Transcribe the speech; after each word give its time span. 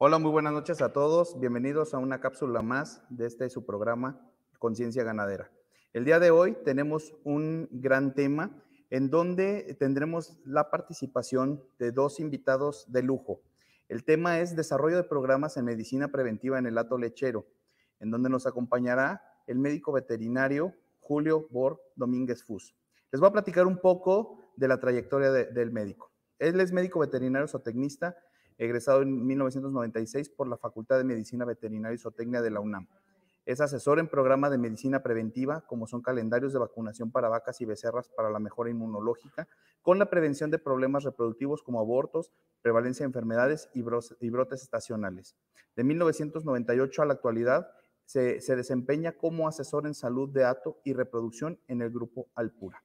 Hola, 0.00 0.20
muy 0.20 0.30
buenas 0.30 0.52
noches 0.52 0.80
a 0.80 0.92
todos. 0.92 1.40
Bienvenidos 1.40 1.92
a 1.92 1.98
una 1.98 2.20
cápsula 2.20 2.62
más 2.62 3.02
de 3.10 3.26
este 3.26 3.50
su 3.50 3.66
programa 3.66 4.30
Conciencia 4.60 5.02
Ganadera. 5.02 5.50
El 5.92 6.04
día 6.04 6.20
de 6.20 6.30
hoy 6.30 6.56
tenemos 6.64 7.16
un 7.24 7.68
gran 7.72 8.14
tema 8.14 8.62
en 8.90 9.10
donde 9.10 9.76
tendremos 9.80 10.38
la 10.44 10.70
participación 10.70 11.64
de 11.80 11.90
dos 11.90 12.20
invitados 12.20 12.86
de 12.92 13.02
lujo. 13.02 13.42
El 13.88 14.04
tema 14.04 14.38
es 14.38 14.54
desarrollo 14.54 14.94
de 14.94 15.02
programas 15.02 15.56
en 15.56 15.64
medicina 15.64 16.12
preventiva 16.12 16.60
en 16.60 16.66
el 16.66 16.78
hato 16.78 16.96
lechero, 16.96 17.48
en 17.98 18.12
donde 18.12 18.30
nos 18.30 18.46
acompañará 18.46 19.20
el 19.48 19.58
médico 19.58 19.90
veterinario 19.90 20.74
Julio 21.00 21.48
Bor 21.50 21.82
Domínguez 21.96 22.44
Fus. 22.44 22.72
Les 23.10 23.20
voy 23.20 23.30
a 23.30 23.32
platicar 23.32 23.66
un 23.66 23.78
poco 23.78 24.38
de 24.54 24.68
la 24.68 24.78
trayectoria 24.78 25.32
del 25.32 25.72
médico. 25.72 26.12
Él 26.38 26.60
es 26.60 26.70
médico 26.70 27.00
veterinario 27.00 27.48
zootecnista, 27.48 28.16
egresado 28.58 29.02
en 29.02 29.26
1996 29.26 30.28
por 30.30 30.48
la 30.48 30.56
Facultad 30.56 30.98
de 30.98 31.04
Medicina 31.04 31.44
Veterinaria 31.44 31.94
y 31.94 31.98
Zootecnia 31.98 32.42
de 32.42 32.50
la 32.50 32.60
UNAM. 32.60 32.88
Es 33.48 33.62
asesor 33.62 33.98
en 33.98 34.08
programas 34.08 34.50
de 34.50 34.58
medicina 34.58 35.02
preventiva, 35.02 35.62
como 35.62 35.86
son 35.86 36.02
calendarios 36.02 36.52
de 36.52 36.58
vacunación 36.58 37.10
para 37.10 37.30
vacas 37.30 37.62
y 37.62 37.64
becerras 37.64 38.10
para 38.10 38.28
la 38.28 38.40
mejora 38.40 38.68
inmunológica, 38.68 39.48
con 39.80 39.98
la 39.98 40.10
prevención 40.10 40.50
de 40.50 40.58
problemas 40.58 41.04
reproductivos 41.04 41.62
como 41.62 41.80
abortos, 41.80 42.30
prevalencia 42.60 43.04
de 43.04 43.08
enfermedades 43.08 43.70
y, 43.72 43.80
brotes 43.80 44.62
estacionales. 44.62 45.34
De 45.76 45.82
1998 45.82 47.00
a 47.00 47.06
la 47.06 47.14
actualidad, 47.14 47.70
se, 48.04 48.42
se, 48.42 48.54
desempeña 48.54 49.12
como 49.12 49.48
asesor 49.48 49.86
en 49.86 49.94
salud 49.94 50.28
de 50.28 50.44
ato 50.44 50.78
y 50.84 50.92
reproducción 50.92 51.58
en 51.68 51.80
el 51.80 51.90
grupo 51.90 52.28
Alpura. 52.34 52.84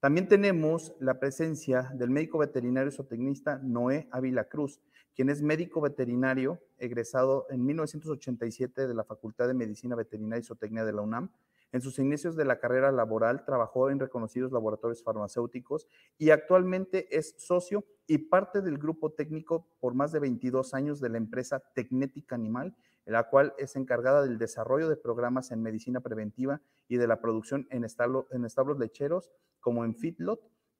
También 0.00 0.26
tenemos 0.26 0.94
la 1.00 1.20
presencia 1.20 1.90
del 1.94 2.08
médico 2.08 2.38
veterinario 2.38 2.92
zootecnista 2.92 3.60
Noé 3.62 4.08
Ávila 4.10 4.44
Cruz, 4.44 4.80
quien 5.18 5.30
es 5.30 5.42
médico 5.42 5.80
veterinario 5.80 6.60
egresado 6.78 7.48
en 7.50 7.66
1987 7.66 8.86
de 8.86 8.94
la 8.94 9.02
Facultad 9.02 9.48
de 9.48 9.54
Medicina 9.54 9.96
Veterinaria 9.96 10.38
y 10.38 10.44
Zootecnia 10.44 10.84
de 10.84 10.92
la 10.92 11.02
UNAM. 11.02 11.32
En 11.72 11.80
sus 11.80 11.98
inicios 11.98 12.36
de 12.36 12.44
la 12.44 12.60
carrera 12.60 12.92
laboral 12.92 13.44
trabajó 13.44 13.90
en 13.90 13.98
reconocidos 13.98 14.52
laboratorios 14.52 15.02
farmacéuticos 15.02 15.88
y 16.18 16.30
actualmente 16.30 17.08
es 17.18 17.34
socio 17.36 17.84
y 18.06 18.18
parte 18.18 18.60
del 18.60 18.78
grupo 18.78 19.10
técnico 19.10 19.66
por 19.80 19.92
más 19.92 20.12
de 20.12 20.20
22 20.20 20.72
años 20.72 21.00
de 21.00 21.08
la 21.08 21.18
empresa 21.18 21.64
Tecnética 21.74 22.36
Animal, 22.36 22.76
la 23.04 23.28
cual 23.28 23.54
es 23.58 23.74
encargada 23.74 24.22
del 24.22 24.38
desarrollo 24.38 24.88
de 24.88 24.96
programas 24.96 25.50
en 25.50 25.64
medicina 25.64 25.98
preventiva 25.98 26.60
y 26.86 26.96
de 26.96 27.08
la 27.08 27.20
producción 27.20 27.66
en, 27.70 27.82
establos 27.82 28.78
lecheros 28.78 29.32
como 29.58 29.84
en 29.84 29.96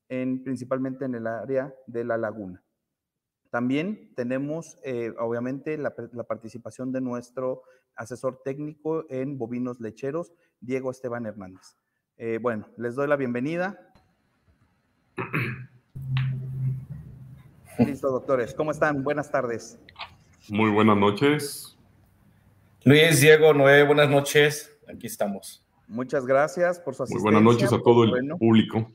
en, 0.08 0.44
principalmente 0.44 1.06
en 1.06 1.16
el 1.16 1.26
área 1.26 1.74
de 1.88 2.04
la 2.04 2.16
laguna. 2.16 2.62
También 3.50 4.12
tenemos, 4.14 4.78
eh, 4.84 5.12
obviamente, 5.18 5.78
la, 5.78 5.94
participación 5.94 6.92
de 6.92 7.00
nuestro 7.00 7.62
asesor 7.94 8.42
técnico 8.44 9.06
en 9.08 9.38
bovinos 9.38 9.80
lecheros, 9.80 10.32
Diego 10.60 10.90
Esteban 10.90 11.26
Hernández. 11.26 11.76
Eh, 12.18 12.38
bueno, 12.40 12.68
les 12.76 12.94
doy 12.94 13.08
la 13.08 13.16
bienvenida. 13.16 13.90
Listo, 17.78 18.10
doctores. 18.10 18.54
¿Cómo 18.54 18.70
están? 18.70 19.02
Buenas 19.02 19.30
tardes. 19.30 19.78
Muy 20.48 20.70
buenas 20.70 20.96
noches. 20.96 21.78
Luis, 22.84 23.20
Diego, 23.20 23.54
Noé, 23.54 23.84
buenas 23.84 24.10
noches. 24.10 24.76
Aquí 24.88 25.06
estamos. 25.06 25.64
Muchas 25.86 26.26
gracias 26.26 26.80
por 26.80 26.94
su 26.94 27.04
asistencia. 27.04 27.30
Muy 27.30 27.40
buenas 27.40 27.54
noches 27.54 27.72
a 27.72 27.82
todo 27.82 28.04
el 28.04 28.36
público. 28.36 28.90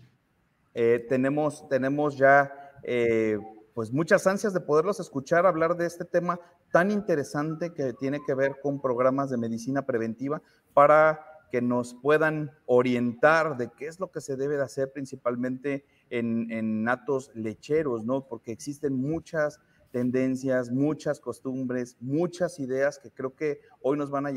Eh, 0.74 1.06
tenemos, 1.10 1.68
tenemos 1.70 2.18
ya 2.18 2.52
eh, 2.84 3.38
pues 3.74 3.92
muchas 3.92 4.28
ansias 4.28 4.54
de 4.54 4.62
poderlos 4.62 5.00
escuchar 5.00 5.46
hablar 5.46 5.76
de 5.76 5.86
este 5.86 6.06
tema 6.06 6.40
tan 6.72 6.92
interesante 6.92 7.74
que 7.74 7.94
tiene 7.94 8.20
que 8.26 8.34
ver 8.34 8.60
con 8.62 8.82
programas 8.82 9.30
de 9.30 9.38
medicina 9.38 9.86
preventiva 9.86 10.42
para 10.74 11.26
que 11.52 11.62
nos 11.62 11.94
puedan 11.94 12.52
orientar 12.66 13.58
de 13.58 13.70
qué 13.78 13.88
es 13.88 14.00
lo 14.00 14.12
que 14.12 14.22
se 14.22 14.36
debe 14.36 14.58
de 14.58 14.64
hacer 14.64 14.92
principalmente 14.92 15.86
en, 16.10 16.52
en 16.52 16.84
natos 16.84 17.32
lecheros, 17.36 18.06
¿no? 18.06 18.28
Porque 18.28 18.52
existen 18.52 18.96
muchas 18.96 19.60
tendencias, 19.92 20.72
muchas 20.72 21.20
costumbres, 21.20 21.96
muchas 22.00 22.60
ideas 22.60 22.98
que 22.98 23.12
creo 23.12 23.36
que 23.36 23.62
hoy 23.82 23.96
nos 23.96 24.10
van 24.10 24.26
a 24.26 24.32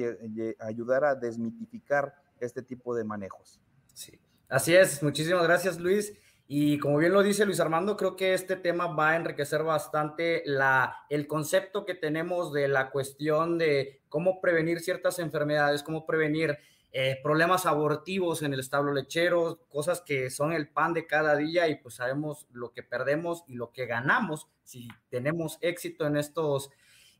ayudar 0.60 1.04
a 1.04 1.14
desmitificar 1.14 2.14
este 2.38 2.60
tipo 2.60 2.94
de 2.94 3.04
manejos. 3.04 3.58
Sí, 3.94 4.20
así 4.50 4.74
es. 4.74 5.02
Muchísimas 5.02 5.42
gracias, 5.44 5.80
Luis. 5.80 6.12
Y 6.48 6.78
como 6.78 6.98
bien 6.98 7.12
lo 7.12 7.24
dice 7.24 7.44
Luis 7.44 7.58
Armando, 7.58 7.96
creo 7.96 8.14
que 8.14 8.32
este 8.32 8.54
tema 8.54 8.86
va 8.86 9.10
a 9.10 9.16
enriquecer 9.16 9.64
bastante 9.64 10.42
la, 10.46 11.04
el 11.10 11.26
concepto 11.26 11.84
que 11.84 11.94
tenemos 11.94 12.52
de 12.52 12.68
la 12.68 12.90
cuestión 12.90 13.58
de 13.58 14.02
cómo 14.08 14.40
prevenir 14.40 14.80
ciertas 14.80 15.18
enfermedades, 15.18 15.82
cómo 15.82 16.06
prevenir 16.06 16.56
eh, 16.92 17.18
problemas 17.20 17.66
abortivos 17.66 18.42
en 18.42 18.54
el 18.54 18.60
establo 18.60 18.92
lechero, 18.92 19.66
cosas 19.68 20.00
que 20.00 20.30
son 20.30 20.52
el 20.52 20.68
pan 20.68 20.94
de 20.94 21.06
cada 21.06 21.36
día 21.36 21.68
y 21.68 21.74
pues 21.74 21.96
sabemos 21.96 22.46
lo 22.52 22.72
que 22.72 22.84
perdemos 22.84 23.42
y 23.48 23.54
lo 23.54 23.72
que 23.72 23.86
ganamos 23.86 24.48
si 24.62 24.88
tenemos 25.10 25.58
éxito 25.60 26.06
en, 26.06 26.16
estos, 26.16 26.70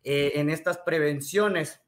eh, 0.05 0.33
en 0.37 0.51
estas 0.51 0.79
prevenciones. 0.79 1.81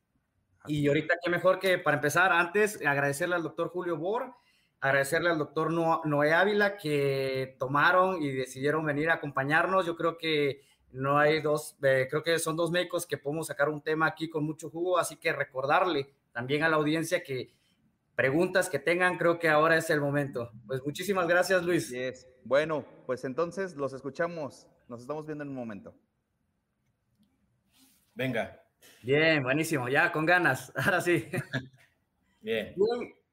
Y 0.66 0.88
ahorita 0.88 1.15
qué 1.22 1.31
mejor 1.31 1.60
que 1.60 1.78
para 1.78 1.97
empezar, 1.97 2.32
antes 2.32 2.84
agradecerle 2.84 3.37
al 3.37 3.44
doctor 3.44 3.69
Julio 3.69 3.97
Bor 3.97 4.34
agradecerle 4.81 5.31
al 5.31 5.39
doctor 5.39 5.72
Noé 5.72 6.33
Ávila 6.33 6.77
que 6.77 7.56
tomaron 7.59 8.22
y 8.22 8.31
decidieron 8.31 8.84
venir 8.84 9.11
a 9.11 9.15
acompañarnos. 9.15 9.87
Yo 9.87 9.97
creo 9.97 10.16
que 10.16 10.62
no 10.93 11.19
hay 11.19 11.41
dos, 11.41 11.77
eh, 11.83 12.06
creo 12.09 12.22
que 12.22 12.39
son 12.39 12.56
dos 12.56 12.71
médicos 12.71 13.06
que 13.06 13.19
podemos 13.19 13.49
sacar 13.49 13.69
un 13.69 13.83
tema 13.83 14.06
aquí 14.06 14.28
con 14.28 14.44
mucho 14.44 14.71
jugo, 14.71 14.99
así 14.99 15.17
que 15.17 15.33
recordarle 15.33 16.11
también 16.33 16.62
a 16.62 16.69
la 16.69 16.77
audiencia 16.77 17.22
que 17.22 17.53
preguntas 18.15 18.69
que 18.69 18.78
tengan, 18.78 19.17
creo 19.17 19.38
que 19.38 19.49
ahora 19.49 19.77
es 19.77 19.91
el 19.91 20.00
momento. 20.00 20.50
Pues 20.67 20.83
muchísimas 20.84 21.28
gracias, 21.28 21.62
Luis. 21.62 21.94
Bueno, 22.44 22.84
pues 23.06 23.25
entonces 23.25 23.77
los 23.77 23.93
escuchamos. 23.93 24.67
Nos 24.88 25.03
estamos 25.03 25.27
viendo 25.27 25.44
en 25.44 25.50
un 25.50 25.56
momento. 25.56 25.94
Venga. 28.15 28.61
Bien, 29.03 29.43
buenísimo, 29.43 29.88
ya 29.88 30.11
con 30.11 30.27
ganas. 30.27 30.72
Ahora 30.77 31.00
sí. 31.00 31.28
Bien. 32.41 32.75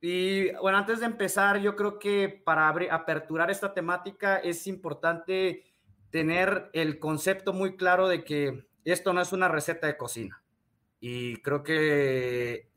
Y 0.01 0.51
bueno, 0.55 0.77
antes 0.77 0.99
de 0.99 1.05
empezar, 1.05 1.59
yo 1.59 1.75
creo 1.75 1.99
que 1.99 2.29
para 2.29 2.69
aperturar 2.69 3.49
esta 3.49 3.73
temática 3.73 4.37
es 4.37 4.67
importante 4.67 5.63
tener 6.09 6.69
el 6.73 6.99
concepto 6.99 7.53
muy 7.53 7.75
claro 7.75 8.07
de 8.07 8.23
que 8.23 8.67
esto 8.83 9.13
no 9.13 9.21
es 9.21 9.33
una 9.33 9.47
receta 9.47 9.87
de 9.87 9.97
cocina. 9.97 10.43
Y 10.99 11.41
creo 11.41 11.63
que 11.63 12.69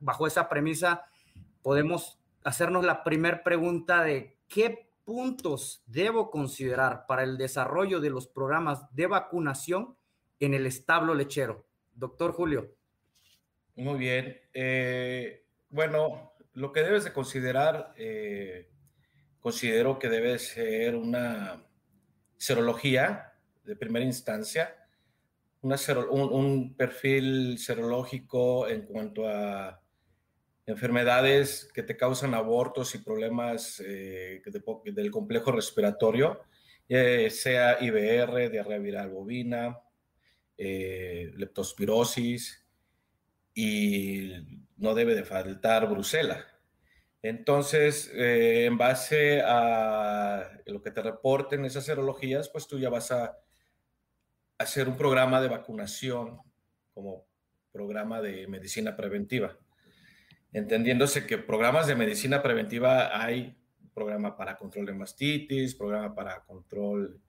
bajo 0.00 0.26
esa 0.26 0.48
premisa 0.48 1.04
podemos 1.62 2.18
hacernos 2.44 2.84
la 2.84 3.04
primera 3.04 3.42
pregunta 3.42 4.02
de 4.02 4.36
qué 4.48 4.90
puntos 5.04 5.82
debo 5.86 6.30
considerar 6.30 7.06
para 7.06 7.22
el 7.22 7.36
desarrollo 7.36 8.00
de 8.00 8.10
los 8.10 8.26
programas 8.26 8.92
de 8.94 9.06
vacunación 9.06 9.96
en 10.40 10.54
el 10.54 10.66
establo 10.66 11.14
lechero. 11.14 11.66
Doctor 11.94 12.32
Julio. 12.32 12.74
Muy 13.76 13.98
bien. 13.98 14.40
Eh, 14.52 15.44
bueno, 15.68 16.33
lo 16.54 16.72
que 16.72 16.82
debes 16.82 17.04
de 17.04 17.12
considerar, 17.12 17.94
eh, 17.96 18.68
considero 19.40 19.98
que 19.98 20.08
debe 20.08 20.38
ser 20.38 20.94
una 20.94 21.64
serología 22.36 23.32
de 23.64 23.76
primera 23.76 24.04
instancia, 24.04 24.76
un, 25.62 26.74
perfil 26.76 27.58
serológico 27.58 28.68
en 28.68 28.82
cuanto 28.82 29.28
a 29.28 29.80
enfermedades 30.66 31.68
que 31.74 31.82
te 31.82 31.96
causan 31.96 32.34
abortos 32.34 32.94
y 32.94 32.98
problemas 32.98 33.82
eh, 33.84 34.42
del 34.84 35.10
complejo 35.10 35.52
respiratorio, 35.52 36.42
eh, 36.88 37.30
sea 37.30 37.82
IBR, 37.82 38.50
diarrea 38.50 38.78
viral 38.78 39.10
bovina, 39.10 39.80
leptospirosis, 40.56 42.64
y 43.54 44.32
no 44.84 44.94
debe 44.94 45.14
de 45.14 45.24
faltar 45.24 45.88
Bruselas. 45.88 46.44
Entonces, 47.22 48.12
eh, 48.14 48.66
en 48.66 48.76
base 48.76 49.40
a 49.40 50.60
lo 50.66 50.82
que 50.82 50.90
te 50.90 51.02
reporten 51.02 51.64
esas 51.64 51.86
serologías, 51.86 52.50
pues 52.50 52.68
tú 52.68 52.78
ya 52.78 52.90
vas 52.90 53.10
a 53.10 53.38
hacer 54.58 54.88
un 54.88 54.96
programa 54.96 55.40
de 55.40 55.48
vacunación 55.48 56.38
como 56.92 57.26
programa 57.72 58.20
de 58.20 58.46
medicina 58.46 58.94
preventiva. 58.94 59.56
Entendiéndose 60.52 61.26
que 61.26 61.38
programas 61.38 61.86
de 61.86 61.96
medicina 61.96 62.42
preventiva 62.42 63.20
hay 63.20 63.56
programa 63.94 64.36
para 64.36 64.58
control 64.58 64.86
de 64.86 64.92
mastitis, 64.92 65.74
programa 65.74 66.14
para 66.14 66.44
control, 66.44 67.20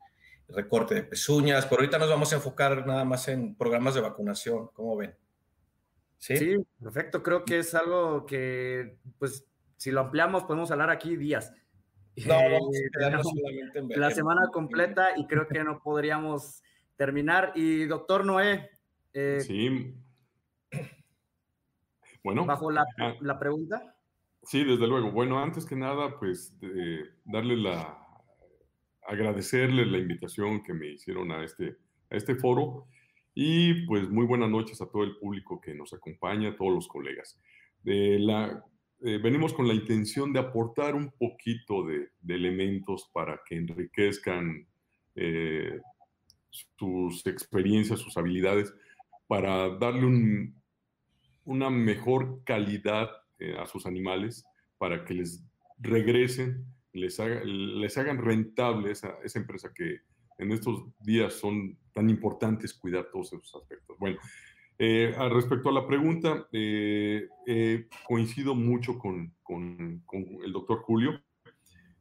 recorte 0.49 0.93
de 0.93 1.03
pezuñas, 1.03 1.65
pero 1.65 1.79
ahorita 1.79 1.97
nos 1.97 2.09
vamos 2.09 2.33
a 2.33 2.35
enfocar 2.35 2.85
nada 2.85 3.05
más 3.05 3.29
en 3.29 3.55
programas 3.55 3.95
de 3.95 4.01
vacunación, 4.01 4.67
¿cómo 4.73 4.97
ven? 4.97 5.15
¿Sí? 6.33 6.56
perfecto. 6.81 7.22
Creo 7.22 7.45
que 7.45 7.60
es 7.60 7.75
algo 7.75 8.25
que, 8.25 8.98
pues, 9.19 9.45
si 9.77 9.92
lo 9.92 10.01
ampliamos, 10.01 10.44
podemos 10.44 10.72
hablar 10.72 10.89
aquí 10.89 11.16
días. 11.16 11.54
No, 12.25 12.33
solamente 13.22 13.80
en 13.80 14.00
La 14.00 14.10
semana 14.10 14.48
completa 14.51 15.10
y 15.18 15.27
creo 15.27 15.48
que 15.48 15.63
no 15.63 15.81
podríamos 15.83 16.63
terminar. 16.95 17.51
Y 17.56 17.86
doctor 17.86 18.25
Noé, 18.25 18.69
Eh, 19.13 19.39
sí. 19.42 19.95
Bueno. 22.24 22.45
Bajo 22.45 22.72
la, 22.72 22.83
ah. 23.00 23.13
la, 23.22 23.38
pregunta. 23.38 23.95
Sí, 24.44 24.63
desde 24.63 24.88
luego. 24.88 25.12
Bueno, 25.12 25.42
antes 25.42 25.66
que 25.66 25.75
nada, 25.75 26.18
pues 26.19 26.57
darle 27.24 27.56
la, 27.56 28.06
agradecerle 29.07 29.86
la 29.86 30.00
invitación 30.00 30.63
que 30.63 30.74
me 30.74 30.88
hicieron 30.88 31.31
a 31.31 31.44
este, 31.44 31.77
a 32.10 32.16
este 32.16 32.36
foro 32.36 32.88
y 33.35 33.85
pues 33.85 34.09
muy 34.09 34.25
buenas 34.25 34.49
noches 34.49 34.81
a 34.81 34.89
todo 34.89 35.03
el 35.03 35.17
público 35.17 35.59
que 35.59 35.75
nos 35.75 35.93
acompaña, 35.93 36.49
a 36.49 36.55
todos 36.55 36.73
los 36.73 36.87
colegas. 36.87 37.37
la, 37.83 38.63
eh, 39.01 39.19
venimos 39.21 39.53
con 39.53 39.67
la 39.67 39.73
intención 39.73 40.31
de 40.31 40.39
aportar 40.39 40.95
un 40.95 41.11
poquito 41.11 41.85
de, 41.85 42.09
elementos 42.27 43.09
para 43.13 43.41
que 43.45 43.57
enriquezcan 43.57 44.65
eh, 45.15 45.81
sus 46.49 47.27
experiencias, 47.27 47.99
sus 47.99 48.15
habilidades, 48.15 48.73
para 49.27 49.69
darle 49.77 50.53
una 51.43 51.69
mejor 51.69 52.41
calidad 52.45 53.09
eh, 53.38 53.57
a 53.59 53.65
sus 53.65 53.85
animales, 53.85 54.45
para 54.77 55.03
que 55.03 55.13
les 55.13 55.43
regresen, 55.77 56.65
les, 56.93 57.19
les 57.19 57.97
hagan 57.97 58.23
rentable 58.23 58.91
esa, 58.91 59.17
esa 59.25 59.39
empresa 59.39 59.73
que 59.75 59.99
en 60.38 60.53
estos 60.53 60.85
días 61.01 61.33
son 61.33 61.77
tan 61.95 62.09
importantes 62.09 62.74
cuidar 62.74 63.09
todos 63.09 63.31
esos 63.31 63.56
aspectos. 63.56 63.97
Bueno, 63.97 64.19
eh, 64.77 65.15
respecto 65.31 65.69
a 65.69 65.71
la 65.71 65.88
pregunta, 65.88 66.47
eh, 66.51 67.30
eh, 67.47 67.88
coincido 68.06 68.53
mucho 68.53 69.00
con, 69.00 69.33
con, 69.42 70.03
el 70.44 70.51
doctor 70.51 70.81
Julio. 70.81 71.24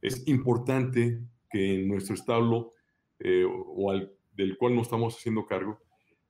Es 0.02 0.26
importante 0.26 1.20
que 1.48 1.76
en 1.76 1.88
nuestro 1.88 2.16
establo, 2.16 2.72
o 3.76 3.90
al, 3.90 4.12
del 4.32 4.58
cual 4.58 4.74
nos 4.74 4.88
estamos 4.88 5.16
haciendo 5.16 5.46
cargo, 5.46 5.80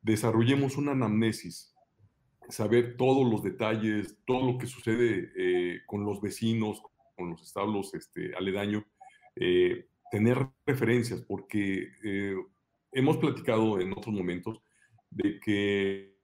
desarrollemos 0.03 0.77
una 0.77 0.93
anamnesis, 0.93 1.75
saber 2.51 2.99
todos 2.99 3.29
los 3.29 3.43
detalles, 3.43 4.19
todo 4.27 4.53
lo 4.53 4.59
que 4.59 4.67
sucede 4.67 5.83
con 5.87 6.05
los 6.05 6.21
vecinos, 6.21 6.83
con 7.17 7.31
los 7.31 7.43
establos 7.43 7.95
este, 7.95 8.37
aledaños, 8.37 8.85
tener 10.13 10.47
referencias, 10.67 11.23
porque 11.23 11.89
hemos 12.95 13.19
platicado 13.19 13.81
en 13.81 13.93
otros 13.93 14.15
momentos 14.15 14.61
de 15.11 15.39
que 15.41 16.15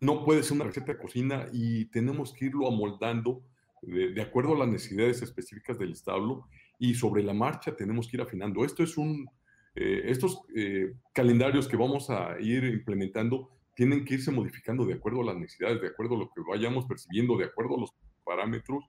no 0.00 0.24
puede 0.24 0.42
ser 0.42 0.54
una 0.54 0.64
receta 0.64 0.92
de 0.92 0.98
cocina 0.98 1.46
y 1.52 1.86
tenemos 1.86 2.32
que 2.32 2.46
irlo 2.46 2.66
amoldando 2.68 3.42
de, 3.82 4.20
acuerdo 4.20 4.54
a 4.54 4.58
las 4.58 4.68
necesidades 4.68 5.22
específicas 5.22 5.78
del 5.78 5.92
establo 5.92 6.46
y 6.78 6.94
sobre 6.94 7.22
la 7.22 7.34
marcha 7.34 7.76
tenemos 7.76 8.08
que 8.08 8.16
ir 8.16 8.22
afinando. 8.22 8.64
Esto 8.64 8.82
es 8.82 8.96
un, 8.96 9.28
eh, 9.74 10.02
estos 10.06 10.40
eh, 10.54 10.94
calendarios 11.12 11.68
que 11.68 11.76
vamos 11.76 12.08
a 12.10 12.36
ir 12.40 12.64
implementando 12.64 13.50
tienen 13.74 14.04
que 14.04 14.14
irse 14.14 14.30
modificando 14.30 14.84
de 14.84 14.94
acuerdo 14.94 15.22
a 15.22 15.26
las 15.26 15.36
necesidades, 15.36 15.80
de 15.80 15.88
acuerdo 15.88 16.16
a 16.16 16.18
lo 16.18 16.30
que 16.30 16.42
vayamos 16.46 16.86
percibiendo, 16.86 17.36
de 17.36 17.46
acuerdo 17.46 17.76
a 17.76 17.80
los 17.80 17.94
parámetros 18.24 18.84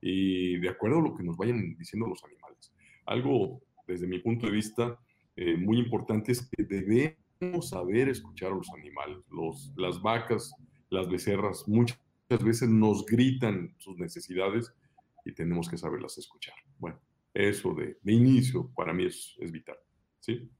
y 0.00 0.58
de 0.58 0.68
acuerdo 0.68 0.98
a 0.98 1.02
lo 1.02 1.14
que 1.14 1.22
nos 1.22 1.36
vayan 1.36 1.76
diciendo 1.76 2.06
los 2.06 2.22
animales. 2.24 2.72
Algo, 3.06 3.62
desde 3.90 4.06
mi 4.06 4.18
punto 4.20 4.46
de 4.46 4.52
vista, 4.52 4.98
eh, 5.36 5.56
muy 5.56 5.78
importante 5.78 6.32
es 6.32 6.48
que 6.48 6.62
debemos 6.64 7.68
saber 7.68 8.08
escuchar 8.08 8.52
a 8.52 8.54
los 8.54 8.70
animales. 8.70 9.18
Los, 9.30 9.72
las 9.76 10.00
vacas, 10.00 10.54
las 10.90 11.08
becerras, 11.08 11.66
muchas 11.66 11.98
veces 12.28 12.68
nos 12.68 13.04
gritan 13.06 13.74
sus 13.78 13.96
necesidades 13.98 14.72
y 15.24 15.32
tenemos 15.32 15.68
que 15.68 15.76
saberlas 15.76 16.18
escuchar. 16.18 16.54
Bueno, 16.78 17.00
eso 17.34 17.74
de, 17.74 17.98
de 18.02 18.12
inicio 18.12 18.70
para 18.74 18.92
mí 18.92 19.06
es, 19.06 19.36
es, 19.40 19.50
vital. 19.50 19.76
¿Sí? 20.20 20.50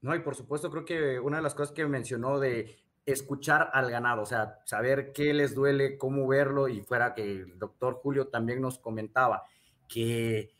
No, 0.00 0.14
y 0.14 0.20
por 0.20 0.34
supuesto 0.34 0.70
creo 0.70 0.84
que 0.84 1.18
una 1.18 1.38
de 1.38 1.42
las 1.42 1.54
cosas 1.54 1.74
que 1.74 1.86
mencionó 1.86 2.38
de 2.38 2.76
escuchar 3.06 3.70
al 3.72 3.90
ganado, 3.90 4.22
o 4.22 4.26
sea, 4.26 4.60
saber 4.64 5.12
qué 5.12 5.34
les 5.34 5.54
duele, 5.54 5.98
cómo 5.98 6.26
verlo, 6.26 6.68
y 6.68 6.80
fuera 6.82 7.14
que 7.14 7.22
el 7.22 7.58
doctor 7.58 7.94
Julio 7.94 8.28
también 8.28 8.60
nos 8.60 8.78
comentaba 8.78 9.44
que 9.88 10.52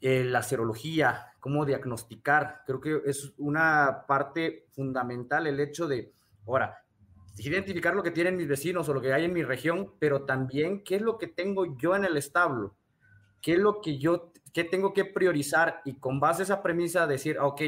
eh, 0.00 0.24
la 0.24 0.42
serología, 0.42 1.34
cómo 1.40 1.66
diagnosticar. 1.66 2.62
Creo 2.66 2.80
que 2.80 3.02
es 3.04 3.32
una 3.38 4.04
parte 4.06 4.66
fundamental 4.72 5.46
el 5.46 5.60
hecho 5.60 5.86
de, 5.86 6.12
ahora, 6.46 6.84
identificar 7.36 7.94
lo 7.94 8.02
que 8.02 8.10
tienen 8.10 8.36
mis 8.36 8.48
vecinos 8.48 8.88
o 8.88 8.94
lo 8.94 9.00
que 9.00 9.12
hay 9.12 9.24
en 9.24 9.32
mi 9.32 9.42
región, 9.42 9.94
pero 9.98 10.24
también 10.24 10.82
qué 10.84 10.96
es 10.96 11.02
lo 11.02 11.18
que 11.18 11.26
tengo 11.26 11.76
yo 11.76 11.94
en 11.96 12.04
el 12.04 12.16
establo, 12.16 12.76
qué 13.40 13.54
es 13.54 13.58
lo 13.58 13.80
que 13.80 13.98
yo, 13.98 14.32
qué 14.52 14.64
tengo 14.64 14.92
que 14.92 15.04
priorizar 15.04 15.80
y 15.84 15.98
con 15.98 16.20
base 16.20 16.42
a 16.42 16.44
esa 16.44 16.62
premisa 16.62 17.06
decir, 17.06 17.36
ah, 17.38 17.46
ok, 17.46 17.62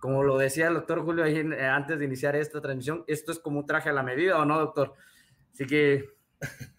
como 0.00 0.24
lo 0.24 0.38
decía 0.38 0.68
el 0.68 0.74
doctor 0.74 1.04
Julio 1.04 1.24
eh, 1.24 1.64
antes 1.64 1.98
de 1.98 2.04
iniciar 2.04 2.34
esta 2.34 2.60
transmisión, 2.60 3.04
esto 3.06 3.30
es 3.32 3.38
como 3.38 3.60
un 3.60 3.66
traje 3.66 3.88
a 3.88 3.92
la 3.92 4.02
medida 4.02 4.38
o 4.38 4.44
no, 4.44 4.58
doctor. 4.58 4.94
Así 5.52 5.66
que... 5.66 6.04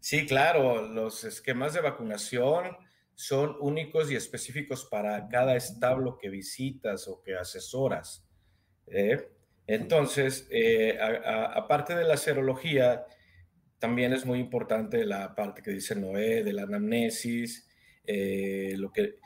Sí, 0.00 0.24
claro, 0.24 0.88
los 0.88 1.24
esquemas 1.24 1.74
de 1.74 1.82
vacunación 1.82 2.78
son 3.18 3.56
únicos 3.58 4.12
y 4.12 4.14
específicos 4.14 4.84
para 4.84 5.26
cada 5.26 5.56
establo 5.56 6.18
que 6.18 6.30
visitas 6.30 7.08
o 7.08 7.20
que 7.20 7.34
asesoras. 7.34 8.24
¿eh? 8.86 9.28
Entonces, 9.66 10.46
eh, 10.52 10.96
aparte 11.00 11.96
de 11.96 12.04
la 12.04 12.16
serología, 12.16 13.06
también 13.80 14.12
es 14.12 14.24
muy 14.24 14.38
importante 14.38 15.04
la 15.04 15.34
parte 15.34 15.62
que 15.62 15.72
dice 15.72 15.96
Noé 15.96 16.44
de 16.44 16.52
la 16.52 16.62
anamnesis, 16.62 17.68
eh, 18.04 18.74
lo 18.76 18.92
que, 18.92 19.16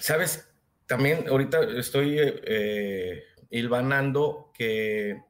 sabes, 0.00 0.48
también 0.86 1.28
ahorita 1.28 1.62
estoy 1.78 2.18
hilvanando 3.50 4.50
que 4.52 5.22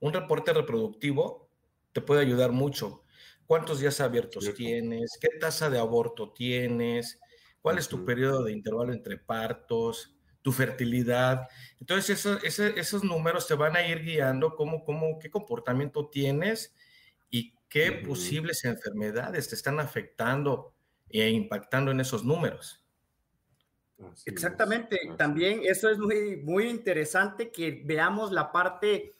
un 0.00 0.12
reporte 0.12 0.52
reproductivo 0.52 1.48
te 1.94 2.02
puede 2.02 2.20
ayudar 2.20 2.52
mucho. 2.52 3.04
¿Cuántos 3.46 3.80
días 3.80 4.02
abiertos 4.02 4.52
tienes? 4.54 5.18
¿Qué 5.18 5.28
tasa 5.40 5.70
de 5.70 5.78
aborto 5.78 6.30
tienes? 6.32 7.18
Cuál 7.62 7.78
es 7.78 7.88
tu 7.88 8.04
periodo 8.04 8.44
de 8.44 8.52
intervalo 8.52 8.92
entre 8.92 9.16
partos, 9.16 10.14
tu 10.42 10.52
fertilidad. 10.52 11.48
Entonces, 11.80 12.26
esos 12.76 13.04
números 13.04 13.46
te 13.46 13.54
van 13.54 13.76
a 13.76 13.86
ir 13.86 14.02
guiando 14.02 14.54
cómo, 14.56 14.84
cómo, 14.84 15.18
qué 15.18 15.30
comportamiento 15.30 16.08
tienes 16.08 16.74
y 17.30 17.54
qué 17.68 17.92
posibles 17.92 18.64
enfermedades 18.64 19.48
te 19.48 19.54
están 19.54 19.80
afectando 19.80 20.74
e 21.08 21.30
impactando 21.30 21.92
en 21.92 22.00
esos 22.00 22.24
números. 22.24 22.84
Exactamente. 24.26 24.98
También 25.16 25.62
eso 25.64 25.88
es 25.88 25.98
muy, 25.98 26.36
muy 26.38 26.68
interesante 26.68 27.52
que 27.52 27.82
veamos 27.84 28.32
la 28.32 28.50
parte 28.50 29.14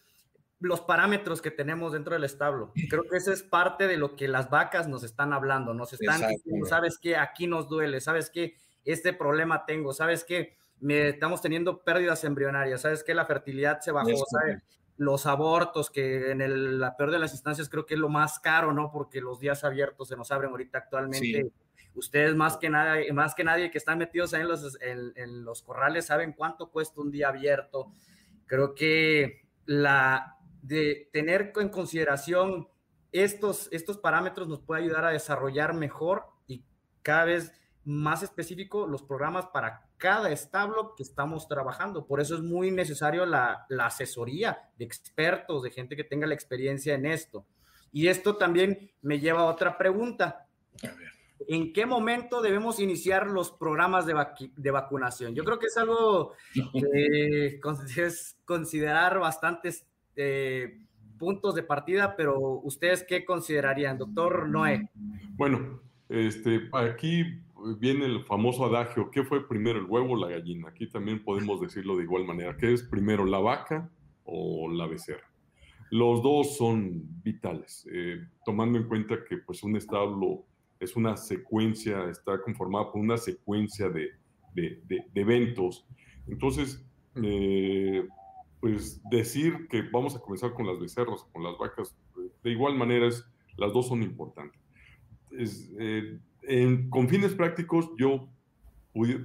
los 0.63 0.81
parámetros 0.81 1.43
que 1.43 1.51
tenemos 1.51 1.93
dentro 1.93 2.15
del 2.15 2.25
establo. 2.25 2.73
Creo 2.89 3.03
que 3.03 3.17
eso 3.17 3.33
es 3.33 3.43
parte 3.43 3.89
de 3.89 3.97
lo 3.97 4.15
que 4.15 4.29
las 4.29 4.49
vacas 4.49 4.89
nos 4.89 5.03
están 5.03 5.33
hablando, 5.33 5.75
nos 5.75 5.93
están 5.93 6.21
diciendo, 6.29 6.67
sabes 6.67 6.99
qué, 6.99 7.17
aquí 7.17 7.49
nos 7.49 7.69
duele, 7.69 8.01
sabes 8.01 8.31
qué, 8.31 8.57
este 8.85 9.13
problema 9.13 9.67
tengo, 9.67 9.93
sabes 9.93 10.25
qué, 10.25 10.57
me, 10.79 11.09
estamos 11.09 11.43
teniendo 11.43 11.83
pérdidas 11.83 12.23
embrionarias, 12.23 12.81
sabes 12.81 13.03
qué, 13.03 13.13
la 13.13 13.27
fertilidad 13.27 13.81
se 13.81 13.91
bajó, 13.91 14.25
¿sabes? 14.27 14.63
los 14.97 15.27
abortos, 15.27 15.91
que 15.91 16.31
en 16.31 16.41
el, 16.41 16.79
la 16.79 16.97
peor 16.97 17.11
de 17.11 17.19
las 17.19 17.33
instancias 17.33 17.69
creo 17.69 17.85
que 17.85 17.95
es 17.95 18.01
lo 18.01 18.09
más 18.09 18.39
caro, 18.39 18.73
¿no? 18.73 18.93
Porque 18.93 19.21
los 19.21 19.41
días 19.41 19.65
abiertos 19.65 20.09
se 20.09 20.17
nos 20.17 20.31
abren 20.31 20.51
ahorita 20.51 20.79
actualmente. 20.79 21.51
Ustedes 21.95 22.37
más 22.37 22.57
que, 22.57 22.71
nada, 22.71 22.99
más 23.13 23.35
que 23.35 23.43
nadie 23.43 23.71
que 23.71 23.79
están 23.79 23.99
metidos 23.99 24.33
en 24.33 24.47
los, 24.47 24.79
en 24.81 25.45
los 25.45 25.63
corrales 25.63 26.07
saben 26.07 26.33
cuánto 26.33 26.71
cuesta 26.71 27.01
un 27.01 27.11
día 27.11 27.29
abierto. 27.29 27.93
Creo 28.47 28.75
que 28.75 29.43
la, 29.67 30.39
de 30.63 31.11
tener 31.13 31.53
en 31.57 31.69
consideración 31.69 32.69
estos, 33.11 33.69
estos 33.73 33.99
parámetros 33.99 34.49
nos 34.49 34.61
puede 34.61 34.83
ayudar 34.83 35.05
a 35.05 35.11
desarrollar 35.11 35.75
mejor 35.75 36.25
y 36.47 36.65
cada 37.03 37.27
vez 37.27 37.53
más 37.85 38.23
específico 38.23 38.87
los 38.87 39.03
programas 39.03 39.47
para 39.47 39.89
cada 39.99 40.31
establo 40.31 40.95
que 40.97 41.03
estamos 41.03 41.49
trabajando. 41.49 42.07
Por 42.07 42.21
eso 42.21 42.37
es 42.37 42.41
muy 42.41 42.71
necesario 42.71 43.27
la, 43.27 43.67
asesoría 43.81 44.71
de 44.79 44.85
expertos, 44.85 45.63
de 45.63 45.71
gente 45.71 45.97
que 45.97 46.05
tenga 46.05 46.27
la 46.27 46.35
experiencia 46.35 46.95
en 46.95 47.07
esto. 47.07 47.45
Y 47.93 48.07
esto 48.07 48.37
también 48.37 48.91
me 49.03 49.21
lleva 49.21 49.41
a 49.41 49.47
otra 49.47 49.77
pregunta. 49.77 50.47
¿En 51.49 51.73
qué 51.73 51.87
momento 51.87 52.41
debemos 52.41 52.79
iniciar 52.79 53.27
los 53.27 53.51
programas 53.51 54.07
de, 54.07 54.15
de 54.57 54.71
vacunación? 54.71 55.35
Yo 55.35 55.45
creo 55.45 55.59
que 55.59 55.67
es 55.67 55.77
algo 55.77 56.35
que 56.73 57.61
es 57.97 58.39
considerar 58.45 59.19
bastante 59.19 59.69
eh, 60.17 60.79
puntos 61.19 61.55
de 61.55 61.63
partida, 61.63 62.17
pero 62.17 62.39
ustedes 62.65 63.05
qué 63.09 63.25
considerarían, 63.25 63.99
doctor 63.99 64.49
Noé? 64.49 64.89
Bueno, 65.37 65.81
este, 66.09 66.69
aquí 66.73 67.25
viene 67.79 68.07
el 68.07 68.25
famoso 68.25 68.65
adagio, 68.67 69.11
¿qué 69.11 69.23
fue 69.23 69.47
primero, 69.47 69.79
el 69.79 69.87
huevo 69.87 70.15
o 70.15 70.17
la 70.17 70.29
gallina? 70.29 70.69
Aquí 70.69 70.89
también 70.89 71.23
podemos 71.23 71.61
decirlo 71.61 71.97
de 71.97 72.05
igual 72.05 72.25
manera, 72.25 72.57
¿qué 72.57 72.73
es 72.73 72.83
primero, 72.83 73.25
la 73.25 73.39
vaca 73.39 73.89
o 74.25 74.71
la 74.71 74.87
becerra? 74.87 75.31
Los 75.91 76.23
dos 76.23 76.57
son 76.57 77.03
vitales, 77.23 77.87
eh, 77.93 78.27
tomando 78.45 78.79
en 78.79 78.89
cuenta 78.89 79.25
que 79.29 79.39
pues 79.39 79.63
un 79.63 79.77
establo 79.77 80.45
es 80.81 80.97
una 80.97 81.17
secuencia, 81.17 82.09
está 82.11 82.41
conformado 82.41 82.93
por 82.93 83.01
una 83.01 83.17
secuencia 83.17 83.89
de, 83.89 84.11
de, 84.55 84.81
de, 84.87 85.05
eventos. 85.15 85.87
Entonces, 86.27 86.85
eh, 87.23 88.07
pues 88.63 89.03
decir 89.11 89.67
que 89.69 89.83
vamos 89.83 90.15
a 90.15 90.21
comenzar 90.21 90.55
con 90.55 90.69
las 90.69 90.79
becerras, 90.79 91.25
con 91.33 91.43
las 91.43 91.59
vacas, 91.59 91.97
de 92.45 92.51
igual 92.51 92.77
manera 92.77 93.09
es, 93.09 93.27
las 93.57 93.73
dos 93.73 93.89
son 93.89 94.05
importantes. 94.05 94.63
Eh, 95.33 96.21
en, 96.43 96.89
con 96.89 97.09
fines 97.09 97.35
prácticos, 97.35 97.91
yo 97.99 98.29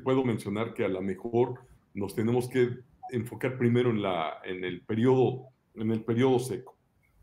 puedo 0.04 0.24
mencionar 0.24 0.74
que 0.74 0.86
a 0.86 0.88
lo 0.88 1.04
mejor 1.04 1.62
nos 1.94 2.16
tenemos 2.16 2.50
que 2.50 2.80
enfocar 3.12 3.60
primero 3.60 3.92
en, 3.92 4.02
la, 4.02 4.40
en, 4.44 4.64
el, 4.64 4.82
periodo, 4.82 5.50
en 5.76 5.92
el 5.92 6.04
periodo 6.04 6.40
seco, 6.40 6.76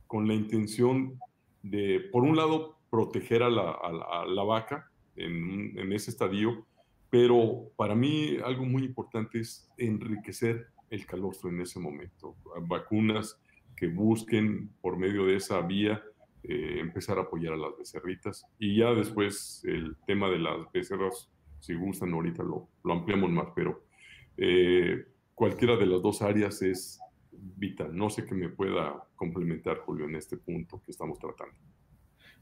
con 0.06 0.28
la 0.28 0.34
intención 0.34 1.18
de, 1.64 1.98
por 2.12 2.22
un 2.22 2.36
lado, 2.36 2.78
proteger 2.90 3.42
a 3.42 3.50
la, 3.50 3.72
a 3.72 4.24
la, 4.24 4.44
vaca 4.44 4.88
en, 5.16 5.76
en, 5.76 5.92
ese 5.92 6.12
estadio, 6.12 6.64
pero 7.10 7.72
para 7.74 7.96
mí 7.96 8.36
algo 8.44 8.64
muy 8.64 8.84
importante 8.84 9.40
es 9.40 9.68
enriquecer 9.78 10.68
el 10.90 11.06
calostro 11.06 11.50
en 11.50 11.60
ese 11.60 11.80
momento. 11.80 12.36
Vacunas 12.62 13.40
que 13.76 13.88
busquen 13.88 14.70
por 14.80 14.96
medio 14.96 15.26
de 15.26 15.36
esa 15.36 15.60
vía 15.60 16.02
eh, 16.42 16.78
empezar 16.78 17.18
a 17.18 17.22
apoyar 17.22 17.54
a 17.54 17.56
las 17.56 17.76
becerritas. 17.78 18.46
Y 18.58 18.76
ya 18.76 18.92
después 18.92 19.62
el 19.64 19.96
tema 20.06 20.28
de 20.28 20.38
las 20.38 20.70
becerras, 20.72 21.30
si 21.60 21.74
gustan, 21.74 22.12
ahorita 22.12 22.42
lo, 22.42 22.68
lo 22.84 22.92
ampliamos 22.92 23.30
más, 23.30 23.48
pero 23.54 23.82
eh, 24.36 25.06
cualquiera 25.34 25.76
de 25.76 25.86
las 25.86 26.02
dos 26.02 26.22
áreas 26.22 26.60
es 26.62 27.00
vital. 27.32 27.96
No 27.96 28.10
sé 28.10 28.24
qué 28.24 28.34
me 28.34 28.48
pueda 28.50 29.06
complementar, 29.16 29.78
Julio, 29.78 30.06
en 30.06 30.16
este 30.16 30.36
punto 30.36 30.82
que 30.84 30.90
estamos 30.90 31.18
tratando. 31.18 31.54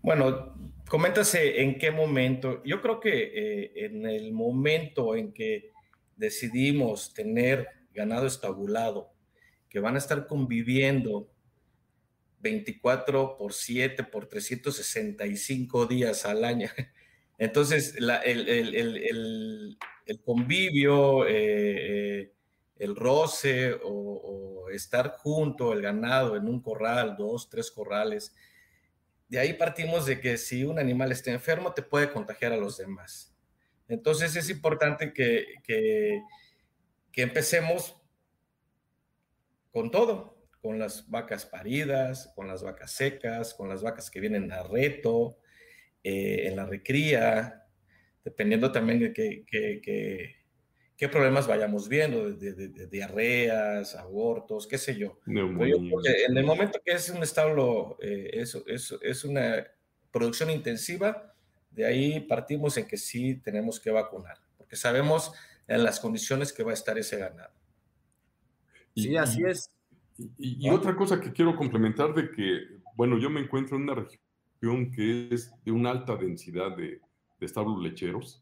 Bueno, 0.03 0.53
coméntase 0.89 1.63
en 1.63 1.79
qué 1.79 1.93
momento. 1.93 2.61
Yo 2.65 2.83
creo 2.83 2.99
que 2.99 3.13
eh, 3.13 3.73
en 3.87 4.05
el 4.05 4.33
momento 4.33 5.15
en 5.15 5.33
que 5.33 5.71
decidimos 6.17 7.15
tener 7.15 7.69
ganado 7.93 8.27
estabulado, 8.27 9.13
que 9.69 9.81
van 9.81 9.95
a 9.95 9.99
estar 9.99 10.27
conviviendo 10.27 11.33
24 12.43 13.37
por 13.39 13.53
7 13.53 14.05
por 14.05 14.27
365 14.27 15.87
días 15.87 16.27
al 16.27 16.45
año. 16.45 16.69
Entonces, 17.39 17.97
el, 17.97 19.79
convivio, 20.25 21.27
eh, 21.27 21.33
eh, 22.21 22.33
el 22.79 22.97
roce 22.97 23.79
o, 23.83 24.69
estar 24.73 25.17
junto, 25.19 25.73
el 25.73 25.83
ganado 25.83 26.37
en 26.37 26.49
un 26.49 26.61
corral, 26.63 27.17
dos, 27.19 27.51
tres 27.51 27.71
corrales, 27.71 28.35
de 29.29 29.39
ahí 29.39 29.53
partimos 29.55 30.07
de 30.07 30.21
que 30.21 30.39
si 30.39 30.65
un 30.65 30.79
animal 30.79 31.13
está 31.13 31.31
enfermo, 31.31 31.73
te 31.73 31.83
puede 31.83 32.11
contagiar 32.11 32.53
a 32.53 32.57
los 32.57 32.79
demás. 32.79 33.35
Entonces, 33.89 34.35
es 34.37 34.49
importante 34.49 35.13
que, 35.13 35.57
que 35.65 36.23
que 37.13 37.23
empecemos 37.23 37.97
con 39.71 39.91
todo, 39.91 40.43
con 40.61 40.79
las 40.79 41.09
vacas 41.11 41.45
paridas, 41.45 42.33
con 42.35 42.49
las 42.49 42.63
vacas 42.63 42.93
secas, 42.93 43.55
con 43.55 43.69
las 43.69 43.83
vacas 43.83 44.11
que 44.11 44.21
vienen 44.21 44.51
a 44.53 44.63
reto, 44.63 45.39
eh, 46.05 46.49
en 46.49 46.57
la 46.57 46.67
recría, 46.67 47.65
dependiendo 48.25 48.73
también 48.73 49.01
de 49.01 49.13
qué, 49.13 49.45
qué, 49.47 51.09
problemas 51.09 51.49
vayamos 51.49 51.89
viendo, 51.89 52.31
de, 52.31 52.87
diarreas, 52.87 53.97
abortos, 53.97 54.69
qué 54.69 54.79
sé 54.79 54.97
yo. 54.97 55.19
en 55.27 56.37
el 56.37 56.45
momento 56.45 56.81
que 56.85 56.93
es 56.93 57.11
un 57.11 57.25
establo, 57.25 57.99
eh, 58.01 58.31
es 58.41 59.25
una 59.25 59.67
producción 60.13 60.51
intensiva, 60.51 61.35
de 61.73 61.87
ahí 61.87 62.21
partimos 62.21 62.77
en 62.77 62.87
que 62.87 62.97
sí 62.97 63.35
tenemos 63.35 63.81
que 63.81 63.91
vacunar, 63.91 64.39
porque 64.57 64.77
sabemos 64.77 65.33
en 65.67 65.85
las 65.85 66.01
condiciones 66.01 66.53
que 66.53 66.63
va 66.63 66.73
a 66.73 66.75
estar 66.75 66.99
ese 66.99 67.19
ganado. 67.19 67.53
sí, 68.95 69.17
así 69.17 69.43
es. 69.45 69.71
Y, 70.39 70.69
otra 70.69 70.95
cosa 70.95 71.21
que 71.21 71.33
quiero 71.33 71.57
complementar 71.57 72.15
de 72.15 72.31
que, 72.31 72.81
bueno, 72.95 73.19
yo 73.19 73.31
me 73.31 73.41
encuentro 73.41 73.77
en 73.77 73.85
una 73.85 73.95
región 73.95 74.91
que 74.91 75.29
es 75.31 75.53
de 75.65 75.73
una 75.73 75.91
alta 75.91 76.17
densidad 76.17 76.77
de, 76.77 77.01
establos 77.41 77.83
lecheros, 77.83 78.41